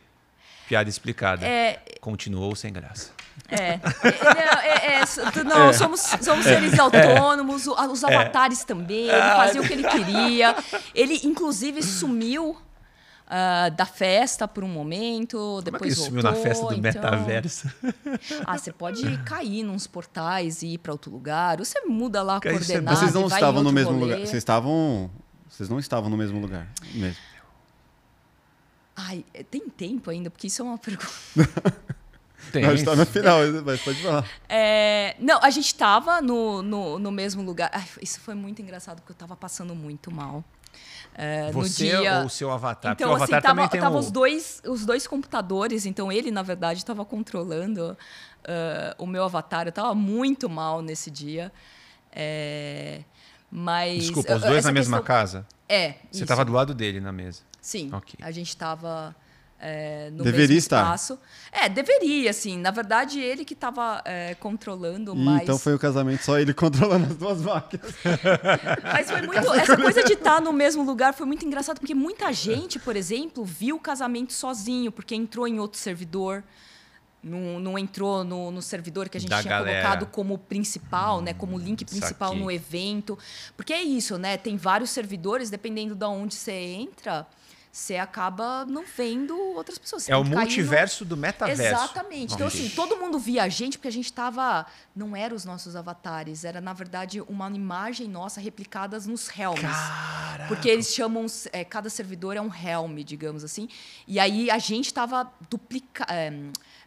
Piada 0.68 0.88
explicada. 0.88 1.46
É, 1.46 1.80
Continuou 2.00 2.54
sem 2.54 2.72
graça. 2.72 3.10
É. 3.50 3.56
É, 3.74 3.80
não, 3.80 4.60
é, 4.60 4.86
é, 4.96 5.00
s- 5.00 5.20
não, 5.44 5.72
somos, 5.72 6.00
somos 6.20 6.44
seres 6.44 6.78
autônomos, 6.78 7.66
os 7.66 8.04
avatares 8.04 8.62
também, 8.64 9.04
ele 9.08 9.30
fazia 9.36 9.60
o 9.60 9.66
que 9.66 9.72
ele 9.72 9.84
queria. 9.88 10.54
Ele, 10.94 11.18
inclusive, 11.24 11.82
sumiu 11.82 12.56
ah, 13.26 13.70
da 13.70 13.86
festa 13.86 14.46
por 14.46 14.62
um 14.64 14.68
momento, 14.68 15.36
Como 15.38 15.58
é 15.60 15.62
que 15.62 15.70
depois 15.70 15.92
ele 15.98 16.06
sumiu 16.06 16.22
voltou. 16.22 16.38
na 16.40 16.46
festa 16.46 16.66
do 16.66 16.74
então- 16.74 16.82
metaverso? 16.82 17.70
Ah, 18.46 18.58
você 18.58 18.72
pode 18.72 19.16
cair 19.24 19.62
nos 19.62 19.86
portais 19.86 20.62
e 20.62 20.74
ir 20.74 20.78
para 20.78 20.92
outro 20.92 21.10
lugar, 21.10 21.58
você 21.58 21.80
muda 21.86 22.22
lá 22.22 22.34
a 22.34 22.36
é- 22.36 22.50
coordenada 22.50 22.90
Mas 22.90 22.98
vocês 22.98 23.14
não 23.14 23.26
estavam 23.28 23.62
no 23.62 23.72
mesmo 23.72 23.92
rolê. 23.92 24.04
lugar. 24.04 24.18
Vocês 24.26 24.34
estavam. 24.34 25.10
Vocês 25.48 25.68
não 25.70 25.78
estavam 25.78 26.10
no 26.10 26.16
mesmo 26.16 26.38
lugar 26.38 26.68
mesmo. 26.94 27.16
Ai, 29.00 29.24
tem 29.48 29.68
tempo 29.68 30.10
ainda, 30.10 30.28
porque 30.28 30.48
isso 30.48 30.60
é 30.60 30.64
uma 30.64 30.76
pergunta. 30.78 31.08
Tem. 32.52 32.64
A 32.64 32.74
gente 32.74 32.84
tá 32.84 32.96
no 32.96 33.06
final, 33.06 33.38
mas 33.64 33.80
pode 33.80 34.02
falar. 34.02 34.24
É, 34.48 35.14
não, 35.20 35.40
a 35.42 35.50
gente 35.50 35.66
estava 35.66 36.20
no, 36.20 36.62
no, 36.62 36.98
no 36.98 37.12
mesmo 37.12 37.42
lugar. 37.42 37.70
Ai, 37.72 37.84
isso 38.02 38.20
foi 38.20 38.34
muito 38.34 38.60
engraçado, 38.60 38.96
porque 38.96 39.12
eu 39.12 39.14
estava 39.14 39.36
passando 39.36 39.74
muito 39.74 40.10
mal. 40.10 40.42
É, 41.14 41.50
Você 41.52 41.92
no 41.94 42.00
dia... 42.00 42.18
ou 42.20 42.26
o 42.26 42.30
seu 42.30 42.50
avatar? 42.50 42.92
Então, 42.92 43.08
Porque 43.08 43.20
o 43.20 43.24
assim, 43.24 43.34
avatar 43.34 43.42
tava, 43.42 43.54
também 43.54 43.68
tem 43.68 43.80
tava 43.80 43.96
um... 43.96 43.98
os, 43.98 44.10
dois, 44.10 44.62
os 44.66 44.84
dois 44.84 45.06
computadores, 45.06 45.84
então 45.86 46.10
ele, 46.12 46.30
na 46.30 46.42
verdade, 46.42 46.78
estava 46.80 47.04
controlando 47.04 47.96
ah, 48.44 48.94
o 48.98 49.06
meu 49.06 49.24
avatar. 49.24 49.66
Eu 49.66 49.70
estava 49.70 49.94
muito 49.94 50.48
mal 50.48 50.80
nesse 50.82 51.10
dia. 51.10 51.52
É, 52.12 53.02
mas. 53.50 54.04
Desculpa, 54.04 54.34
os 54.36 54.42
dois 54.42 54.64
na 54.64 54.72
mesma 54.72 54.98
questão- 54.98 55.16
casa? 55.16 55.46
É. 55.68 55.90
Você 55.90 55.98
isso. 56.12 56.22
estava 56.24 56.44
do 56.44 56.52
lado 56.52 56.74
dele 56.74 57.00
na 57.00 57.12
mesa. 57.12 57.42
Sim. 57.68 57.90
Ok. 57.92 58.14
A 58.22 58.30
gente 58.30 58.48
estava. 58.48 59.14
É, 59.60 60.08
no 60.12 60.22
Deveria 60.22 60.46
mesmo 60.46 60.58
estar. 60.58 60.82
espaço. 60.84 61.18
É, 61.50 61.68
deveria, 61.68 62.30
assim. 62.30 62.56
Na 62.56 62.70
verdade, 62.70 63.18
ele 63.20 63.44
que 63.44 63.54
estava 63.54 64.02
controlando 64.38 65.12
Ih, 65.14 65.18
mais. 65.18 65.42
então 65.42 65.58
foi 65.58 65.74
o 65.74 65.78
casamento 65.78 66.22
só 66.24 66.38
ele 66.38 66.54
controlando 66.54 67.06
as 67.08 67.16
duas 67.16 67.42
máquinas. 67.42 67.92
Mas 68.84 69.10
foi 69.10 69.20
muito. 69.22 69.52
Essa 69.52 69.76
coisa 69.76 70.02
de 70.04 70.12
estar 70.14 70.40
no 70.40 70.52
mesmo 70.52 70.82
lugar 70.84 71.12
foi 71.12 71.26
muito 71.26 71.44
engraçado, 71.44 71.80
porque 71.80 71.94
muita 71.94 72.32
gente, 72.32 72.78
por 72.78 72.94
exemplo, 72.96 73.44
viu 73.44 73.76
o 73.76 73.80
casamento 73.80 74.32
sozinho, 74.32 74.90
porque 74.92 75.14
entrou 75.14 75.46
em 75.48 75.58
outro 75.58 75.78
servidor. 75.78 76.42
Não, 77.20 77.58
não 77.58 77.76
entrou 77.76 78.22
no, 78.22 78.52
no 78.52 78.62
servidor 78.62 79.08
que 79.08 79.16
a 79.16 79.20
gente 79.20 79.28
Da 79.30 79.42
tinha 79.42 79.52
galera. 79.58 79.82
colocado 79.82 80.06
como 80.06 80.38
principal, 80.38 81.20
né? 81.20 81.34
Como 81.34 81.58
link 81.58 81.84
principal 81.84 82.32
no 82.32 82.48
evento. 82.48 83.18
Porque 83.56 83.72
é 83.72 83.82
isso, 83.82 84.16
né? 84.18 84.36
Tem 84.36 84.56
vários 84.56 84.90
servidores, 84.90 85.50
dependendo 85.50 85.96
de 85.96 86.04
onde 86.06 86.36
você 86.36 86.52
entra, 86.52 87.26
você 87.78 87.96
acaba 87.96 88.64
não 88.66 88.84
vendo 88.84 89.38
outras 89.54 89.78
pessoas. 89.78 90.02
Você 90.02 90.12
É 90.12 90.16
o 90.16 90.24
no- 90.24 90.36
multiverso 90.36 91.04
do 91.04 91.16
metaverso. 91.16 91.62
Exatamente. 91.62 92.34
Então, 92.34 92.48
Ok. 92.48 92.60
assim, 92.60 92.70
todo 92.74 92.96
mundo 92.96 93.18
via 93.20 93.44
a 93.44 93.48
gente 93.48 93.78
porque 93.78 93.86
a 93.88 93.92
gente 93.92 94.12
tava. 94.12 94.66
Não 94.96 95.14
eram 95.14 95.36
os 95.36 95.44
nossos 95.44 95.76
avatares, 95.76 96.44
era, 96.44 96.60
na 96.60 96.72
verdade, 96.72 97.20
uma 97.28 97.48
imagem 97.48 98.08
nossa 98.08 98.40
replicadas 98.40 99.06
nos 99.06 99.28
helms. 99.38 99.60
Caraca. 99.62 100.48
Porque 100.48 100.68
eles 100.68 100.92
chamam. 100.92 101.24
é, 101.52 101.64
cada 101.64 101.88
servidor 101.88 102.36
é 102.36 102.40
um 102.40 102.50
helm, 102.52 102.98
digamos 103.04 103.44
assim. 103.44 103.68
E 104.08 104.18
aí 104.18 104.50
a 104.50 104.58
gente 104.58 104.86
estava 104.86 105.30
duplica, 105.48 106.04
é, 106.08 106.32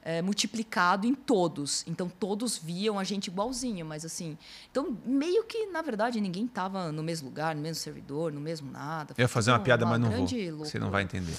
é, 0.03 0.21
multiplicado 0.21 1.05
em 1.05 1.13
todos. 1.13 1.83
Então 1.87 2.09
todos 2.09 2.57
viam 2.57 2.97
a 2.97 3.03
gente 3.03 3.27
igualzinho, 3.27 3.85
mas 3.85 4.03
assim. 4.03 4.37
Então, 4.69 4.97
meio 5.05 5.43
que, 5.43 5.67
na 5.67 5.81
verdade, 5.81 6.19
ninguém 6.19 6.45
estava 6.45 6.91
no 6.91 7.03
mesmo 7.03 7.29
lugar, 7.29 7.55
no 7.55 7.61
mesmo 7.61 7.81
servidor, 7.81 8.31
no 8.31 8.41
mesmo 8.41 8.71
nada. 8.71 9.13
Eu 9.17 9.23
ia 9.23 9.27
fazer 9.27 9.51
uma 9.51 9.57
tudo 9.57 9.65
piada, 9.65 9.85
mas 9.85 9.99
não 9.99 10.09
vou. 10.09 10.17
grande 10.17 10.51
Você 10.51 10.79
não 10.79 10.89
vai 10.89 11.03
entender. 11.03 11.35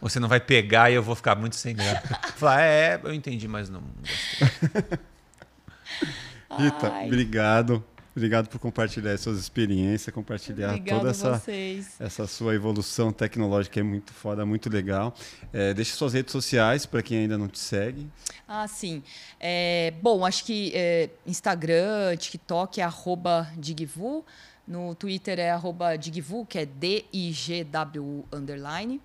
Você 0.00 0.20
não 0.20 0.28
vai 0.28 0.40
pegar 0.40 0.90
e 0.90 0.94
eu 0.94 1.02
vou 1.02 1.14
ficar 1.14 1.34
muito 1.36 1.56
sem 1.56 1.74
graça. 1.74 2.02
Falar, 2.36 2.62
é, 2.62 3.00
eu 3.02 3.14
entendi, 3.14 3.48
mas 3.48 3.68
não 3.68 3.80
gostei. 3.80 4.98
Rita, 6.58 6.92
obrigado. 7.06 7.84
Obrigado 8.14 8.48
por 8.48 8.58
compartilhar 8.58 9.16
suas 9.16 9.38
experiências, 9.38 10.14
compartilhar 10.14 10.68
Obrigada 10.68 10.98
toda 10.98 11.10
essa, 11.10 11.42
essa 11.98 12.26
sua 12.26 12.54
evolução 12.54 13.10
tecnológica 13.10 13.80
é 13.80 13.82
muito 13.82 14.12
foda, 14.12 14.44
muito 14.44 14.68
legal. 14.68 15.14
É, 15.50 15.72
deixa 15.72 15.96
suas 15.96 16.12
redes 16.12 16.30
sociais 16.30 16.84
para 16.84 17.02
quem 17.02 17.18
ainda 17.18 17.38
não 17.38 17.48
te 17.48 17.58
segue. 17.58 18.06
Ah, 18.46 18.68
sim. 18.68 19.02
É, 19.40 19.94
bom, 20.02 20.26
acho 20.26 20.44
que 20.44 20.72
é, 20.74 21.08
Instagram, 21.26 22.14
TikTok 22.16 22.80
é 22.80 22.84
arroba 22.84 23.50
Digvu. 23.56 24.24
No 24.68 24.94
Twitter 24.94 25.38
é 25.38 25.50
arroba 25.50 25.96
Digvu, 25.96 26.44
que 26.44 26.58
é 26.58 26.66
D-I-G-W 26.66 28.26
underline. 28.30 29.00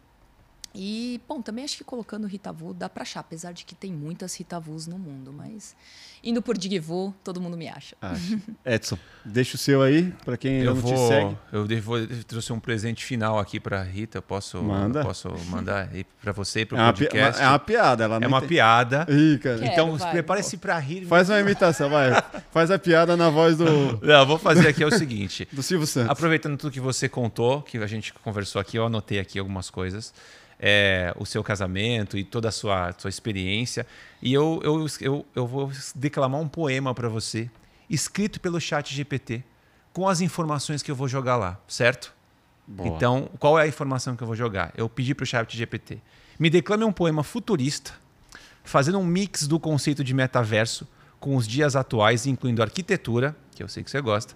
E, 0.76 1.20
bom, 1.28 1.42
também 1.42 1.66
acho 1.66 1.78
que 1.78 1.84
colocando 1.84 2.28
Ritavu 2.28 2.74
dá 2.74 2.88
pra 2.88 3.02
achar, 3.02 3.22
apesar 3.22 3.52
de 3.52 3.66
que 3.66 3.74
tem 3.74 3.92
muitas 3.92 4.36
Ritavus 4.38 4.86
no 4.86 5.00
mundo, 5.00 5.34
mas 5.34 5.76
indo 6.24 6.40
por 6.42 6.56
Digvu, 6.58 7.16
todo 7.24 7.42
mundo 7.42 7.58
me 7.58 7.68
acha. 7.68 7.96
Acho. 8.02 8.40
Edson, 8.66 8.98
deixa 9.26 9.56
o 9.56 9.58
seu 9.58 9.82
aí 9.82 10.14
para 10.24 10.38
quem 10.38 10.60
Eu 10.62 10.76
não 10.76 10.82
te 10.82 10.94
vou, 10.94 11.08
segue. 11.08 11.38
eu 11.52 11.66
devo, 11.68 11.98
eu 11.98 12.24
trouxe 12.26 12.54
um 12.54 12.60
presente 12.60 13.04
final 13.04 13.40
aqui 13.40 13.60
para 13.60 13.82
Rita. 13.82 14.22
Posso, 14.22 14.62
Manda. 14.62 15.04
posso 15.04 15.30
mandar 15.50 15.90
aí 15.92 16.04
para 16.22 16.32
você 16.32 16.62
e 16.62 16.66
para 16.66 16.78
É 16.78 16.82
o 16.82 16.84
uma, 16.86 16.94
podcast? 16.94 17.42
é 17.42 17.48
uma 17.48 17.60
piada. 17.60 18.04
Ela 18.04 18.20
É 18.22 18.28
uma 18.28 18.40
tem- 18.42 18.50
piada. 18.50 19.08
Ih, 19.10 19.40
cara. 19.40 19.58
Quero, 19.60 19.72
então 19.72 19.98
prepare-se 20.12 20.58
para 20.58 20.78
rir. 20.78 21.06
Faz 21.06 21.28
uma 21.30 21.40
imitação, 21.40 21.90
vai. 21.90 22.12
Faz 22.52 22.70
a 22.70 22.78
piada 22.78 23.16
na 23.18 23.30
voz 23.30 23.58
do, 23.58 23.66
Não, 24.06 24.20
eu 24.20 24.26
vou 24.28 24.38
fazer 24.38 24.68
aqui 24.68 24.84
é 24.84 24.86
o 24.88 24.92
seguinte. 24.92 25.48
do 25.54 25.64
Silvio 25.64 25.88
Santos. 25.88 26.12
Aproveitando 26.12 26.58
tudo 26.58 26.72
que 26.72 26.80
você 26.80 27.08
contou, 27.10 27.62
que 27.64 27.78
a 27.78 27.88
gente 27.88 28.14
conversou 28.14 28.60
aqui, 28.62 28.78
eu 28.78 28.86
anotei 28.86 29.20
aqui 29.20 29.40
algumas 29.40 29.70
coisas. 29.72 30.14
É, 30.60 31.14
o 31.18 31.26
seu 31.26 31.44
casamento 31.44 32.18
e 32.18 32.24
toda 32.24 32.50
a 32.50 32.52
sua, 32.52 32.92
sua 32.98 33.10
experiência. 33.10 33.86
E 34.22 34.34
eu, 34.34 34.60
eu, 34.64 34.88
eu, 35.00 35.26
eu 35.36 35.46
vou 35.46 35.72
declamar 35.94 36.42
um 36.42 36.48
poema 36.48 36.96
para 36.96 37.08
você, 37.08 37.48
escrito 37.88 38.40
pelo 38.40 38.60
chat 38.60 38.94
GPT, 38.94 39.44
com 39.94 40.10
as 40.10 40.20
informações 40.20 40.82
que 40.82 40.90
eu 40.90 40.96
vou 40.96 41.08
jogar 41.08 41.38
lá, 41.38 41.60
certo? 41.68 42.14
Boa. 42.68 42.90
Então, 42.90 43.30
qual 43.40 43.58
é 43.58 43.64
a 43.64 43.68
informação 43.68 44.16
que 44.16 44.24
eu 44.24 44.28
vou 44.28 44.36
jogar? 44.36 44.74
Eu 44.76 44.90
pedi 44.90 45.16
para 45.16 45.24
o 45.24 45.28
chat 45.28 45.56
GPT. 45.56 46.00
Me 46.38 46.50
declame 46.50 46.84
um 46.84 46.92
poema 46.92 47.24
futurista, 47.24 47.94
fazendo 48.64 49.00
um 49.00 49.06
mix 49.06 49.48
do 49.48 49.60
conceito 49.60 50.04
de 50.04 50.14
metaverso 50.14 50.88
com 51.20 51.36
os 51.36 51.48
dias 51.48 51.76
atuais, 51.76 52.28
incluindo 52.28 52.62
arquitetura, 52.62 53.36
que 53.56 53.64
eu 53.64 53.68
sei 53.68 53.84
que 53.84 53.90
você 53.90 54.02
gosta, 54.02 54.36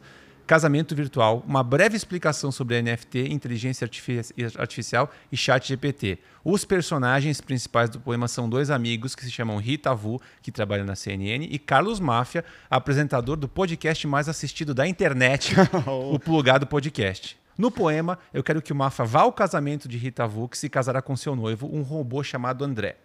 casamento 0.52 0.94
virtual, 0.94 1.46
uma 1.48 1.64
breve 1.64 1.96
explicação 1.96 2.52
sobre 2.52 2.82
NFT, 2.82 3.30
inteligência 3.30 3.86
artifici- 3.86 4.34
artificial 4.58 5.10
e 5.32 5.38
chat 5.38 5.66
GPT. 5.66 6.20
Os 6.44 6.66
personagens 6.66 7.40
principais 7.40 7.90
do 7.90 8.02
poema 8.02 8.28
são 8.28 8.50
dois 8.50 8.70
amigos 8.70 9.16
que 9.16 9.24
se 9.24 9.32
chamam 9.32 9.56
Rita 9.60 9.96
Vu, 9.96 10.20
que 10.42 10.52
trabalham 10.52 10.84
na 10.86 10.94
CNN, 10.94 11.48
e 11.50 11.58
Carlos 11.58 12.02
Máfia, 12.02 12.44
apresentador 12.70 13.38
do 13.38 13.48
podcast 13.48 14.06
mais 14.06 14.28
assistido 14.28 14.74
da 14.74 14.86
internet, 14.86 15.56
o 16.12 16.20
Plugado 16.20 16.68
Podcast. 16.68 17.40
No 17.58 17.72
poema, 17.72 18.20
eu 18.34 18.44
quero 18.44 18.62
que 18.62 18.74
o 18.74 18.76
Mafra 18.76 19.06
vá 19.06 19.22
ao 19.22 19.32
casamento 19.32 19.88
de 19.88 19.98
Rita 19.98 20.28
Vu, 20.28 20.50
que 20.50 20.58
se 20.58 20.68
casará 20.68 21.02
com 21.02 21.16
seu 21.16 21.34
noivo, 21.34 21.70
um 21.74 21.82
robô 21.82 22.22
chamado 22.24 22.66
André. 22.66 22.98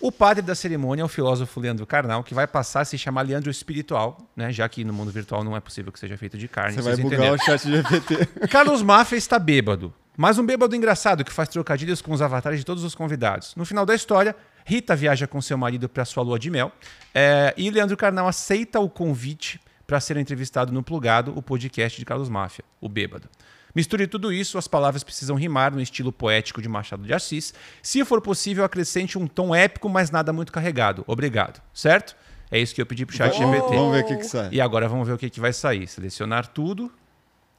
O 0.00 0.12
padre 0.12 0.42
da 0.42 0.54
cerimônia 0.54 1.02
é 1.02 1.04
o 1.04 1.08
filósofo 1.08 1.58
Leandro 1.60 1.86
Carnal, 1.86 2.22
que 2.22 2.34
vai 2.34 2.46
passar 2.46 2.80
a 2.80 2.84
se 2.84 2.98
chamar 2.98 3.22
Leandro 3.22 3.50
Espiritual, 3.50 4.18
né? 4.36 4.52
já 4.52 4.68
que 4.68 4.84
no 4.84 4.92
mundo 4.92 5.10
virtual 5.10 5.42
não 5.42 5.56
é 5.56 5.60
possível 5.60 5.90
que 5.90 5.98
seja 5.98 6.16
feito 6.16 6.36
de 6.36 6.48
carne. 6.48 6.74
Você 6.74 6.82
vai 6.82 6.96
bugar 6.96 7.20
entenderam. 7.20 7.34
o 7.34 7.38
chat 7.38 7.70
GPT. 7.70 8.26
Carlos 8.48 8.82
Mafra 8.82 9.16
está 9.16 9.38
bêbado. 9.38 9.92
Mas 10.16 10.38
um 10.38 10.46
bêbado 10.46 10.76
engraçado 10.76 11.24
que 11.24 11.32
faz 11.32 11.48
trocadilhos 11.48 12.00
com 12.00 12.12
os 12.12 12.22
avatares 12.22 12.60
de 12.60 12.64
todos 12.64 12.84
os 12.84 12.94
convidados. 12.94 13.54
No 13.56 13.64
final 13.64 13.84
da 13.84 13.94
história, 13.94 14.36
Rita 14.64 14.94
viaja 14.94 15.26
com 15.26 15.40
seu 15.42 15.58
marido 15.58 15.88
para 15.88 16.04
sua 16.04 16.22
lua 16.22 16.38
de 16.38 16.50
mel 16.50 16.70
é, 17.12 17.52
e 17.56 17.68
Leandro 17.70 17.96
Carnal 17.96 18.28
aceita 18.28 18.78
o 18.78 18.88
convite 18.88 19.60
para 19.86 20.00
ser 20.00 20.16
entrevistado 20.16 20.72
no 20.72 20.82
Plugado, 20.82 21.36
o 21.36 21.42
podcast 21.42 21.98
de 21.98 22.04
Carlos 22.04 22.28
Máfia, 22.28 22.64
o 22.80 22.88
bêbado. 22.88 23.28
Misture 23.74 24.06
tudo 24.06 24.32
isso, 24.32 24.56
as 24.56 24.68
palavras 24.68 25.02
precisam 25.02 25.36
rimar 25.36 25.74
no 25.74 25.80
estilo 25.80 26.12
poético 26.12 26.62
de 26.62 26.68
Machado 26.68 27.02
de 27.02 27.12
Assis. 27.12 27.52
Se 27.82 28.04
for 28.04 28.20
possível, 28.20 28.64
acrescente 28.64 29.18
um 29.18 29.26
tom 29.26 29.54
épico, 29.54 29.88
mas 29.88 30.10
nada 30.10 30.32
muito 30.32 30.52
carregado. 30.52 31.02
Obrigado. 31.06 31.60
Certo? 31.72 32.16
É 32.50 32.58
isso 32.58 32.74
que 32.74 32.80
eu 32.80 32.86
pedi 32.86 33.04
pro 33.04 33.16
chat 33.16 33.36
GPT. 33.36 33.74
Vamos 33.74 33.92
ver 33.92 34.04
o 34.04 34.06
que, 34.06 34.16
que 34.16 34.24
sai. 34.24 34.48
E 34.52 34.60
agora 34.60 34.88
vamos 34.88 35.08
ver 35.08 35.14
o 35.14 35.18
que, 35.18 35.28
que 35.28 35.40
vai 35.40 35.52
sair. 35.52 35.88
Selecionar 35.88 36.46
tudo, 36.46 36.92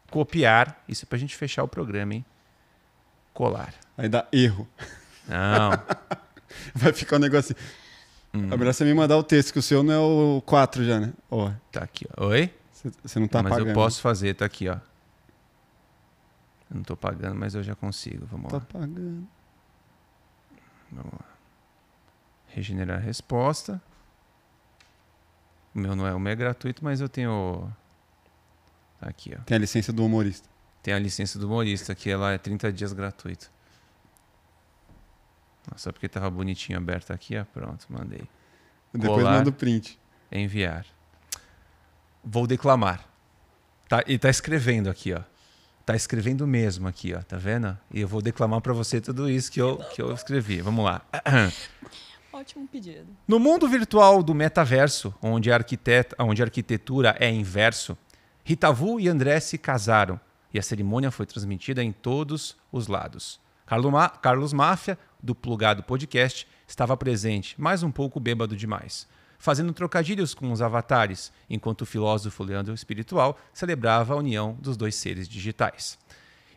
copiar. 0.09 0.81
Isso 0.87 1.03
é 1.03 1.07
pra 1.07 1.17
gente 1.17 1.35
fechar 1.35 1.63
o 1.63 1.67
programa, 1.67 2.13
hein? 2.13 2.25
Colar. 3.33 3.73
Aí 3.97 4.07
dá 4.07 4.25
erro. 4.31 4.67
Não. 5.27 5.71
Vai 6.73 6.93
ficar 6.93 7.17
um 7.17 7.19
negócio 7.19 7.53
assim. 7.53 7.67
Hum. 8.33 8.49
É 8.51 8.57
melhor 8.57 8.73
você 8.73 8.85
me 8.85 8.93
mandar 8.93 9.17
o 9.17 9.23
texto, 9.23 9.53
que 9.53 9.59
o 9.59 9.61
seu 9.61 9.83
não 9.83 9.93
é 9.93 9.99
o 9.99 10.41
4 10.45 10.83
já, 10.83 10.99
né? 10.99 11.13
Ó, 11.29 11.51
tá 11.71 11.83
aqui, 11.83 12.05
ó. 12.17 12.27
Oi? 12.27 12.49
você, 13.03 13.19
não 13.19 13.27
tá 13.27 13.41
mas 13.41 13.51
pagando. 13.51 13.69
eu 13.69 13.73
posso 13.73 14.01
fazer, 14.01 14.33
tá 14.35 14.45
aqui, 14.45 14.67
ó. 14.67 14.77
Eu 16.69 16.77
não 16.77 16.83
tô 16.83 16.95
pagando, 16.97 17.35
mas 17.35 17.53
eu 17.55 17.61
já 17.63 17.75
consigo. 17.75 18.25
Vamos 18.25 18.49
Tá 18.51 18.57
lá. 18.57 18.65
pagando. 18.65 19.27
Vamos 20.91 21.13
lá. 21.13 21.25
Regenerar 22.47 22.97
a 22.97 23.01
resposta. 23.01 23.81
O 25.73 25.79
meu 25.79 25.95
não 25.95 26.07
é, 26.07 26.13
o 26.13 26.19
meu 26.19 26.31
é 26.31 26.35
gratuito, 26.35 26.83
mas 26.83 27.01
eu 27.01 27.09
tenho. 27.09 27.71
Tá 28.99 29.09
aqui, 29.09 29.35
ó. 29.37 29.41
Tem 29.43 29.55
a 29.55 29.59
licença 29.59 29.91
do 29.91 30.05
humorista. 30.05 30.47
Tem 30.81 30.93
a 30.93 30.99
licença 30.99 31.37
do 31.37 31.47
humorista, 31.47 31.93
que 31.93 32.09
ela 32.09 32.31
é 32.31 32.37
30 32.37 32.71
dias 32.71 32.93
gratuito. 32.93 33.51
Só 35.75 35.91
porque 35.91 36.07
tava 36.07 36.29
bonitinho 36.29 36.77
aberto 36.77 37.11
aqui, 37.11 37.37
ó. 37.37 37.43
Pronto, 37.45 37.85
mandei. 37.89 38.23
Depois 38.93 39.21
Colar. 39.23 39.37
manda 39.37 39.49
o 39.49 39.53
print. 39.53 39.99
Enviar. 40.31 40.85
Vou 42.23 42.47
declamar. 42.47 43.05
Tá, 43.89 44.03
e 44.07 44.17
tá 44.17 44.29
escrevendo 44.29 44.89
aqui, 44.89 45.13
ó. 45.13 45.21
Tá 45.86 45.95
escrevendo 45.95 46.48
mesmo 46.48 46.88
aqui, 46.88 47.14
ó. 47.14 47.22
Tá 47.22 47.38
vendo? 47.38 47.78
E 47.94 48.02
eu 48.02 48.07
vou 48.07 48.22
declamar 48.22 48.60
para 48.62 48.74
você 48.74 48.99
tudo 48.99 49.30
isso 49.30 49.52
que 49.52 49.62
eu, 49.62 49.78
que 49.94 50.02
eu 50.02 50.12
escrevi. 50.14 50.62
Vamos 50.62 50.84
lá. 50.84 51.02
Ótimo 52.34 52.68
pedido. 52.68 53.07
No 53.28 53.40
mundo 53.40 53.68
virtual 53.68 54.22
do 54.22 54.34
metaverso, 54.34 55.14
onde 55.22 55.52
a, 55.52 55.57
onde 56.20 56.41
a 56.41 56.45
arquitetura 56.45 57.16
é 57.20 57.30
inverso, 57.30 57.98
Ritavu 58.44 58.99
e 58.99 59.07
André 59.07 59.40
se 59.40 59.57
casaram 59.57 60.20
e 60.53 60.60
a 60.60 60.62
cerimônia 60.62 61.12
foi 61.12 61.26
transmitida 61.26 61.84
em 61.84 61.91
todos 61.91 62.56
os 62.72 62.88
lados. 62.88 63.40
Carlo 63.66 63.91
Ma- 63.91 64.10
Carlos 64.10 64.53
Máfia, 64.53 64.98
do 65.22 65.34
Plugado 65.34 65.82
Podcast, 65.82 66.48
estava 66.68 66.95
presente, 66.98 67.56
mas 67.57 67.84
um 67.84 67.91
pouco 67.91 68.20
bêbado 68.20 68.56
demais, 68.56 69.07
fazendo 69.38 69.74
trocadilhos 69.74 70.34
com 70.34 70.52
os 70.52 70.62
avatares, 70.62 71.32
enquanto 71.49 71.82
o 71.82 71.86
filósofo 71.86 72.44
Leandro 72.44 72.74
Espiritual 72.74 73.38
celebrava 73.53 74.14
a 74.14 74.18
união 74.18 74.57
dos 74.60 74.76
dois 74.76 74.95
seres 74.95 75.28
digitais. 75.28 75.98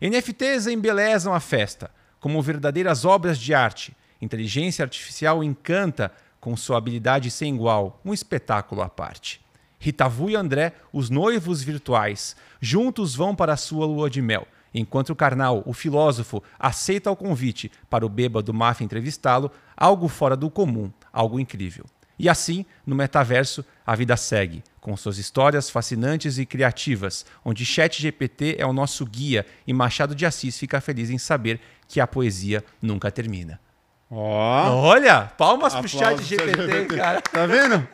NFTs 0.01 0.67
embelezam 0.67 1.35
a 1.35 1.41
festa, 1.41 1.91
como 2.21 2.43
verdadeiras 2.43 3.05
obras 3.05 3.39
de 3.39 3.55
arte. 3.55 3.97
Inteligência 4.21 4.85
artificial 4.85 5.43
encanta 5.43 6.13
com 6.41 6.57
sua 6.57 6.79
habilidade 6.79 7.31
sem 7.31 7.55
igual, 7.55 8.01
um 8.05 8.15
espetáculo 8.15 8.83
à 8.83 8.89
parte. 8.89 9.41
Ritavu 9.79 10.31
e 10.31 10.37
André, 10.37 10.73
os 10.93 11.09
noivos 11.09 11.63
virtuais, 11.63 12.37
juntos 12.61 13.15
vão 13.15 13.35
para 13.35 13.53
a 13.53 13.57
sua 13.57 13.87
lua 13.87 14.11
de 14.11 14.21
mel, 14.21 14.47
enquanto 14.75 15.11
o 15.11 15.17
carnal, 15.17 15.63
o 15.67 15.73
filósofo, 15.73 16.43
aceita 16.59 17.11
o 17.11 17.17
convite 17.17 17.71
para 17.89 18.05
o 18.05 18.09
bêbado 18.09 18.53
máfia 18.53 18.85
entrevistá-lo, 18.85 19.51
algo 19.77 20.09
fora 20.09 20.37
do 20.37 20.51
comum, 20.51 20.91
algo 21.13 21.39
incrível. 21.39 21.85
E 22.19 22.28
assim, 22.28 22.66
no 22.85 22.97
metaverso, 22.97 23.65
a 23.86 23.95
vida 23.95 24.16
segue, 24.16 24.65
com 24.81 24.97
suas 24.97 25.19
histórias 25.19 25.70
fascinantes 25.70 26.36
e 26.39 26.45
criativas, 26.45 27.24
onde 27.45 27.65
ChatGPT 27.65 28.57
é 28.59 28.66
o 28.66 28.73
nosso 28.73 29.07
guia 29.07 29.47
e 29.66 29.73
Machado 29.73 30.15
de 30.15 30.27
Assis 30.27 30.59
fica 30.59 30.81
feliz 30.81 31.11
em 31.11 31.19
saber 31.19 31.61
que 31.86 32.01
a 32.01 32.07
poesia 32.07 32.65
nunca 32.82 33.11
termina. 33.11 33.61
Ó. 34.10 34.70
Olha, 34.74 35.30
palmas 35.36 35.74
pro 35.74 35.86
chat 35.86 36.22
GPT, 36.22 36.56
ChatGPT. 36.56 36.97
cara. 36.97 37.20
Tá 37.30 37.44
vendo? 37.47 37.86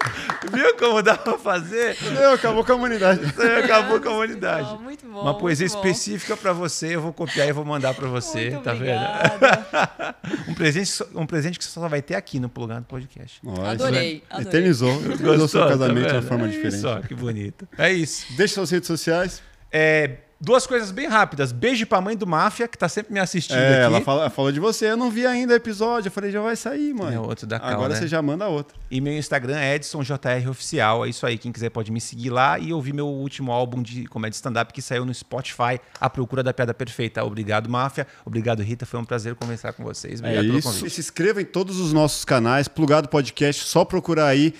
Viu 0.52 0.76
como 0.76 1.02
dá 1.02 1.16
pra 1.16 1.36
fazer? 1.36 1.96
Meu, 2.12 2.32
acabou 2.34 2.64
com 2.64 2.72
a 2.72 2.74
humanidade. 2.76 3.20
Você 3.32 3.42
acabou 3.42 4.00
com 4.00 4.08
a 4.08 4.12
humanidade. 4.12 4.68
Muito 4.68 4.76
bom, 4.78 4.82
muito 4.84 5.06
bom. 5.08 5.20
Uma 5.22 5.36
poesia 5.36 5.66
muito 5.66 5.82
bom. 5.82 5.88
específica 5.88 6.36
pra 6.36 6.52
você, 6.52 6.94
eu 6.94 7.00
vou 7.00 7.12
copiar 7.12 7.48
e 7.48 7.52
vou 7.52 7.64
mandar 7.64 7.94
pra 7.94 8.06
você, 8.06 8.50
Muito 8.50 8.62
tá 8.62 8.72
obrigada. 8.74 9.32
vendo? 9.40 10.14
Um 10.48 10.54
presente, 10.54 10.86
só- 10.88 11.06
um 11.14 11.26
presente 11.26 11.58
que 11.58 11.64
você 11.64 11.70
só 11.80 11.88
vai 11.88 12.00
ter 12.00 12.14
aqui 12.14 12.38
no 12.38 12.48
Plugado 12.48 12.84
Podcast. 12.84 13.40
Ó, 13.44 13.50
Adorei, 13.66 13.72
isso, 13.72 13.82
né? 13.82 14.22
adorei. 14.30 14.48
Eternizou. 14.48 14.94
Eternizou 14.94 15.48
seu 15.48 15.60
Gostou? 15.62 15.68
casamento 15.68 16.04
Tá 16.04 16.10
de 16.10 16.14
uma 16.18 16.22
forma 16.22 16.44
É 16.44 16.48
diferente. 16.48 16.76
Isso, 16.76 16.88
ó, 16.88 17.00
que 17.00 17.14
bonito. 17.14 17.68
É 17.76 17.92
isso. 17.92 18.26
Deixa 18.36 18.54
suas 18.54 18.70
redes 18.70 18.86
sociais. 18.86 19.42
É, 19.72 20.18
duas 20.40 20.66
coisas 20.66 20.90
bem 20.90 21.06
rápidas. 21.06 21.52
Beijo 21.52 21.86
pra 21.86 22.01
mãe 22.01 22.16
do 22.16 22.27
Máfia, 22.27 22.69
que 22.69 22.77
tá 22.77 22.89
sempre 22.89 23.12
me 23.12 23.20
assistindo 23.20 23.56
É, 23.59 23.74
aqui. 23.85 23.94
ela 23.94 24.01
fala- 24.01 24.31
falou 24.31 24.52
de 24.52 24.61
você. 24.61 24.90
Eu 24.90 24.97
não 24.97 25.11
vi 25.11 25.27
ainda 25.27 25.52
o 25.55 25.56
episódio. 25.56 26.09
Eu 26.09 26.12
falei, 26.12 26.31
já 26.31 26.40
vai 26.40 26.56
sair, 26.56 26.93
mãe. 26.93 27.15
É 27.15 27.19
outro 27.20 27.47
da 27.47 27.59
Cal, 27.59 27.70
Agora 27.70 27.94
né? 27.94 27.98
você 28.01 28.06
já 28.09 28.20
manda 28.20 28.47
outra. 28.48 28.77
E 28.90 29.01
meu 29.01 29.12
Instagram 29.16 29.59
é 29.59 29.74
EdsonJR 29.77 30.48
Oficial. 30.51 31.06
É 31.06 31.09
isso 31.09 31.27
aí. 31.27 31.39
Quem 31.39 31.51
quiser 31.52 31.70
pode 31.70 31.90
me 31.90 32.01
seguir 32.01 32.31
lá 32.31 32.59
e 32.59 32.73
ouvir 32.73 32.93
meu 32.93 33.06
último 33.06 33.52
álbum 33.52 33.82
de 33.82 34.05
comédia 34.06 34.36
stand-up 34.36 34.73
que 34.73 34.82
saiu 34.82 35.05
no 35.05 35.15
Spotify, 35.15 35.81
A 36.01 36.11
Procura 36.11 36.43
da 36.43 36.52
Piada 36.52 36.74
Perfeita. 36.74 37.24
Obrigado, 37.24 37.69
Máfia. 37.70 38.06
Obrigado, 38.24 38.62
Rita. 38.62 38.85
Foi 38.86 39.01
um 39.01 39.05
prazer 39.05 39.35
conversar 39.35 39.73
com 39.73 39.82
vocês. 39.85 40.20
É 40.20 40.24
Obrigado 40.24 40.44
pelo 40.47 40.59
isso. 40.59 40.69
convite. 40.69 40.90
Se 40.90 41.01
inscreva 41.01 41.40
em 41.40 41.44
todos 41.47 41.78
os 41.81 41.93
nossos 41.93 42.24
canais. 42.24 42.69
Plugado 42.69 43.09
Podcast, 43.09 43.65
só 43.65 43.85
procurar 43.85 44.27
aí. 44.27 44.55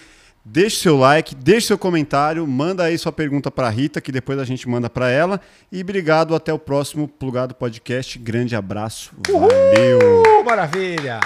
Deixe 0.45 0.77
seu 0.77 0.99
like, 0.99 1.35
deixe 1.35 1.69
seu 1.69 1.79
comentário, 1.79 2.47
manda 2.47 2.85
aí 2.85 2.99
sua 2.99 3.11
pergunta 3.11 3.51
para 3.51 3.71
Rita, 3.71 4.01
que 4.01 4.13
depois 4.13 4.39
a 4.39 4.45
gente 4.45 4.69
manda 4.69 4.91
para 4.91 5.09
ela. 5.09 5.41
E 5.73 5.81
obrigado, 5.81 6.35
até 6.35 6.53
o 6.53 6.59
próximo 6.59 7.09
Plugado 7.09 7.55
Podcast. 7.55 8.19
Grande 8.19 8.55
abraço. 8.55 9.13
Valeu! 9.27 10.23
Maravilha! 10.45 11.21